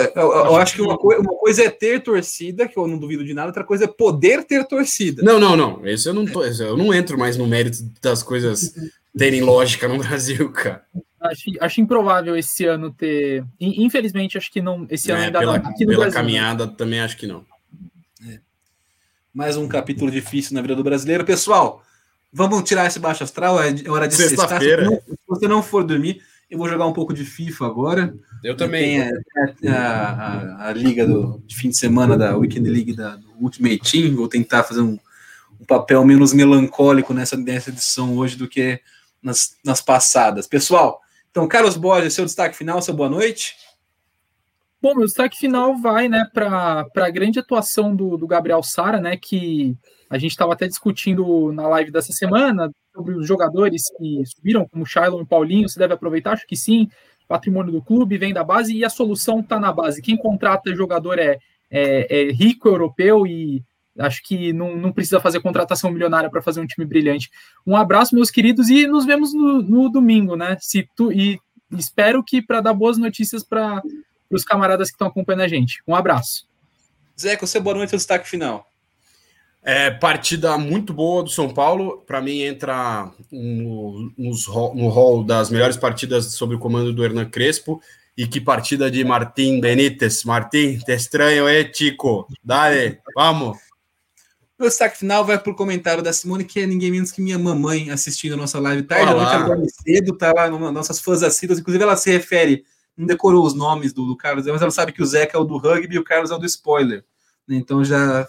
É, 0.00 0.12
eu, 0.16 0.30
eu 0.32 0.56
acho 0.56 0.74
que 0.74 0.82
uma, 0.82 0.96
coi- 0.98 1.18
uma 1.18 1.34
coisa 1.36 1.64
é 1.64 1.70
ter 1.70 2.02
torcida, 2.02 2.66
que 2.68 2.76
eu 2.78 2.86
não 2.88 2.98
duvido 2.98 3.24
de 3.24 3.34
nada, 3.34 3.48
outra 3.48 3.64
coisa 3.64 3.84
é 3.84 3.88
poder 3.88 4.44
ter 4.44 4.66
torcida. 4.66 5.22
Não, 5.22 5.38
não, 5.38 5.56
não. 5.56 5.86
Esse 5.86 6.08
eu 6.08 6.14
não 6.14 6.24
tô. 6.26 6.44
esse 6.44 6.62
Eu 6.62 6.76
não 6.76 6.92
entro 6.94 7.18
mais 7.18 7.36
no 7.36 7.46
mérito 7.46 7.78
das 8.00 8.22
coisas 8.22 8.74
terem 9.16 9.42
lógica 9.42 9.86
no 9.88 9.98
Brasil, 9.98 10.50
cara. 10.50 10.82
Acho, 11.20 11.44
acho 11.60 11.80
improvável 11.80 12.36
esse 12.36 12.64
ano 12.64 12.90
ter. 12.92 13.44
in- 13.60 13.84
Infelizmente, 13.84 14.36
acho 14.38 14.50
que 14.50 14.60
não. 14.60 14.86
Esse 14.90 15.10
ano 15.12 15.22
É, 15.22 15.26
ainda 15.26 15.38
pela 15.38 15.58
não. 15.58 15.70
Aqui 15.70 15.84
no 15.84 15.90
pela 15.92 16.04
Brasil, 16.04 16.06
né? 16.06 16.10
caminhada 16.12 16.66
também 16.66 17.00
acho 17.00 17.16
que 17.16 17.26
não. 17.26 17.44
Mais 19.34 19.56
um 19.56 19.66
capítulo 19.66 20.10
difícil 20.10 20.54
na 20.54 20.60
vida 20.60 20.74
do 20.76 20.84
brasileiro. 20.84 21.24
Pessoal, 21.24 21.82
vamos 22.32 22.62
tirar 22.68 22.86
esse 22.86 22.98
baixo 22.98 23.24
astral. 23.24 23.62
É 23.62 23.68
é 23.84 23.90
hora 23.90 24.06
de. 24.06 24.14
Se 24.14 24.28
Sexta-feira. 24.28 24.84
você 24.84 24.90
não- 24.90 25.00
Se 25.00 25.18
você 25.26 25.48
não 25.48 25.62
for 25.62 25.84
dormir, 25.84 26.20
eu 26.52 26.58
vou 26.58 26.68
jogar 26.68 26.86
um 26.86 26.92
pouco 26.92 27.14
de 27.14 27.24
FIFA 27.24 27.64
agora. 27.66 28.14
Eu 28.44 28.54
Tem 28.56 29.00
a, 29.00 29.10
a- 29.74 30.64
a- 30.66 30.68
a 30.68 30.72
liga 30.72 31.06
do, 31.06 31.42
de 31.46 31.56
fim 31.56 31.70
de 31.70 31.76
semana 31.78 32.16
da 32.16 32.36
Weekend 32.36 32.68
League 32.68 32.94
da 32.94 33.16
do 33.16 33.30
Ultimate 33.40 33.78
Team. 33.78 34.14
Vou 34.14 34.28
tentar 34.28 34.62
fazer 34.62 34.82
um, 34.82 34.98
um 35.58 35.64
papel 35.66 36.04
menos 36.04 36.34
melancólico 36.34 37.14
nessa, 37.14 37.36
nessa 37.38 37.70
edição 37.70 38.16
hoje 38.18 38.36
do 38.36 38.46
que 38.46 38.78
nas, 39.22 39.56
nas 39.64 39.80
passadas. 39.80 40.46
Pessoal, 40.46 41.00
então, 41.30 41.48
Carlos 41.48 41.76
Borges, 41.78 42.12
seu 42.12 42.26
destaque 42.26 42.54
final, 42.54 42.82
seu 42.82 42.92
boa 42.92 43.08
noite. 43.08 43.56
Bom, 44.82 44.94
meu 44.94 45.06
destaque 45.06 45.38
final 45.38 45.76
vai 45.78 46.06
né, 46.08 46.28
para 46.34 46.84
a 46.96 47.10
grande 47.10 47.38
atuação 47.38 47.96
do, 47.96 48.18
do 48.18 48.26
Gabriel 48.26 48.62
Sara, 48.62 49.00
né, 49.00 49.16
que 49.16 49.74
a 50.10 50.18
gente 50.18 50.32
estava 50.32 50.52
até 50.52 50.66
discutindo 50.68 51.50
na 51.52 51.66
live 51.68 51.90
dessa 51.90 52.12
semana 52.12 52.70
sobre 52.94 53.14
os 53.14 53.26
jogadores 53.26 53.82
que 53.96 54.22
subiram, 54.26 54.68
como 54.68 54.86
Shailon 54.86 55.22
e 55.22 55.26
Paulinho, 55.26 55.68
se 55.68 55.78
deve 55.78 55.94
aproveitar, 55.94 56.32
acho 56.32 56.46
que 56.46 56.56
sim, 56.56 56.88
patrimônio 57.26 57.72
do 57.72 57.82
clube, 57.82 58.18
vem 58.18 58.32
da 58.32 58.44
base 58.44 58.74
e 58.74 58.84
a 58.84 58.90
solução 58.90 59.40
está 59.40 59.58
na 59.58 59.72
base. 59.72 60.02
Quem 60.02 60.16
contrata 60.16 60.74
jogador 60.74 61.18
é, 61.18 61.38
é, 61.70 62.28
é 62.28 62.32
rico, 62.32 62.68
europeu 62.68 63.26
e 63.26 63.64
Acho 63.98 64.22
que 64.22 64.52
não, 64.52 64.74
não 64.74 64.90
precisa 64.90 65.20
fazer 65.20 65.40
contratação 65.40 65.90
milionária 65.90 66.30
para 66.30 66.40
fazer 66.40 66.60
um 66.60 66.66
time 66.66 66.86
brilhante. 66.86 67.30
Um 67.66 67.76
abraço, 67.76 68.14
meus 68.14 68.30
queridos, 68.30 68.70
e 68.70 68.86
nos 68.86 69.04
vemos 69.04 69.34
no, 69.34 69.60
no 69.60 69.88
domingo, 69.90 70.34
né? 70.34 70.56
Se 70.60 70.88
tu, 70.96 71.12
e 71.12 71.38
espero 71.72 72.24
que 72.24 72.40
para 72.40 72.62
dar 72.62 72.72
boas 72.72 72.96
notícias 72.96 73.44
para 73.44 73.82
os 74.30 74.44
camaradas 74.44 74.88
que 74.88 74.94
estão 74.94 75.08
acompanhando 75.08 75.42
a 75.42 75.48
gente. 75.48 75.82
Um 75.86 75.94
abraço. 75.94 76.46
Zeca, 77.20 77.46
você 77.46 77.60
boa 77.60 77.76
noite, 77.76 77.94
o 77.94 77.98
destaque 77.98 78.26
final. 78.26 78.66
É, 79.64 79.92
partida 79.92 80.58
muito 80.58 80.92
boa 80.92 81.22
do 81.22 81.30
São 81.30 81.48
Paulo. 81.48 82.02
Para 82.06 82.20
mim, 82.20 82.40
entra 82.40 83.10
no, 83.30 84.12
nos, 84.18 84.46
no 84.48 84.88
hall 84.88 85.22
das 85.22 85.50
melhores 85.50 85.76
partidas 85.76 86.34
sob 86.34 86.56
o 86.56 86.58
comando 86.58 86.92
do 86.92 87.04
Hernan 87.04 87.30
Crespo. 87.30 87.80
E 88.16 88.26
que 88.26 88.40
partida 88.40 88.90
de 88.90 89.04
Martim 89.04 89.60
Benítez. 89.60 90.24
Martim, 90.24 90.78
te 90.78 90.92
estranho, 90.92 91.48
é, 91.48 91.64
Tico? 91.64 92.26
Dale, 92.44 92.98
vamos. 93.14 93.56
Meu 94.58 94.68
destaque 94.68 94.98
final 94.98 95.24
vai 95.24 95.38
para 95.38 95.50
o 95.50 95.56
comentário 95.56 96.02
da 96.02 96.12
Simone, 96.12 96.44
que 96.44 96.60
é 96.60 96.66
ninguém 96.66 96.90
menos 96.90 97.10
que 97.10 97.22
minha 97.22 97.38
mamãe 97.38 97.90
assistindo 97.90 98.34
a 98.34 98.36
nossa 98.36 98.60
live 98.60 98.82
tarde. 98.82 99.12
Olá. 99.12 99.38
Dorme 99.44 99.66
cedo, 99.70 100.16
tá 100.16 100.32
lá 100.32 100.50
no, 100.50 100.70
nossas 100.70 101.00
fãs 101.00 101.22
assíduas. 101.22 101.58
Inclusive, 101.58 101.82
ela 101.82 101.96
se 101.96 102.10
refere, 102.10 102.64
não 102.96 103.06
decorou 103.06 103.44
os 103.44 103.54
nomes 103.54 103.92
do, 103.92 104.06
do, 104.06 104.16
Carlos, 104.16 104.46
mas 104.46 104.60
ela 104.60 104.70
sabe 104.70 104.92
que 104.92 105.02
o 105.02 105.06
Zeca 105.06 105.36
é 105.36 105.40
o 105.40 105.44
do 105.44 105.56
rugby 105.56 105.94
e 105.94 105.98
o 105.98 106.04
Carlos 106.04 106.30
é 106.30 106.34
o 106.34 106.38
do 106.38 106.46
spoiler. 106.46 107.04
Então 107.56 107.84
já, 107.84 108.26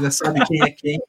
já 0.00 0.10
sabe 0.10 0.44
quem 0.46 0.62
é 0.62 0.70
quem, 0.70 1.00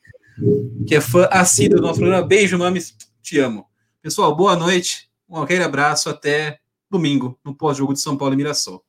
que 0.88 0.96
é 0.96 1.02
fã 1.02 1.28
assíduo 1.32 1.78
do 1.78 1.88
nosso 1.88 2.00
programa. 2.00 2.26
Beijo, 2.26 2.58
mames, 2.58 2.96
te 3.22 3.40
amo. 3.40 3.66
Pessoal, 4.02 4.36
boa 4.36 4.56
noite, 4.56 5.10
um 5.30 5.42
aquele 5.42 5.64
abraço, 5.64 6.10
até 6.10 6.60
domingo, 6.90 7.38
no 7.44 7.54
pós-jogo 7.54 7.94
de 7.94 8.00
São 8.00 8.18
Paulo 8.18 8.34
e 8.34 8.38
Mirassol. 8.38 8.84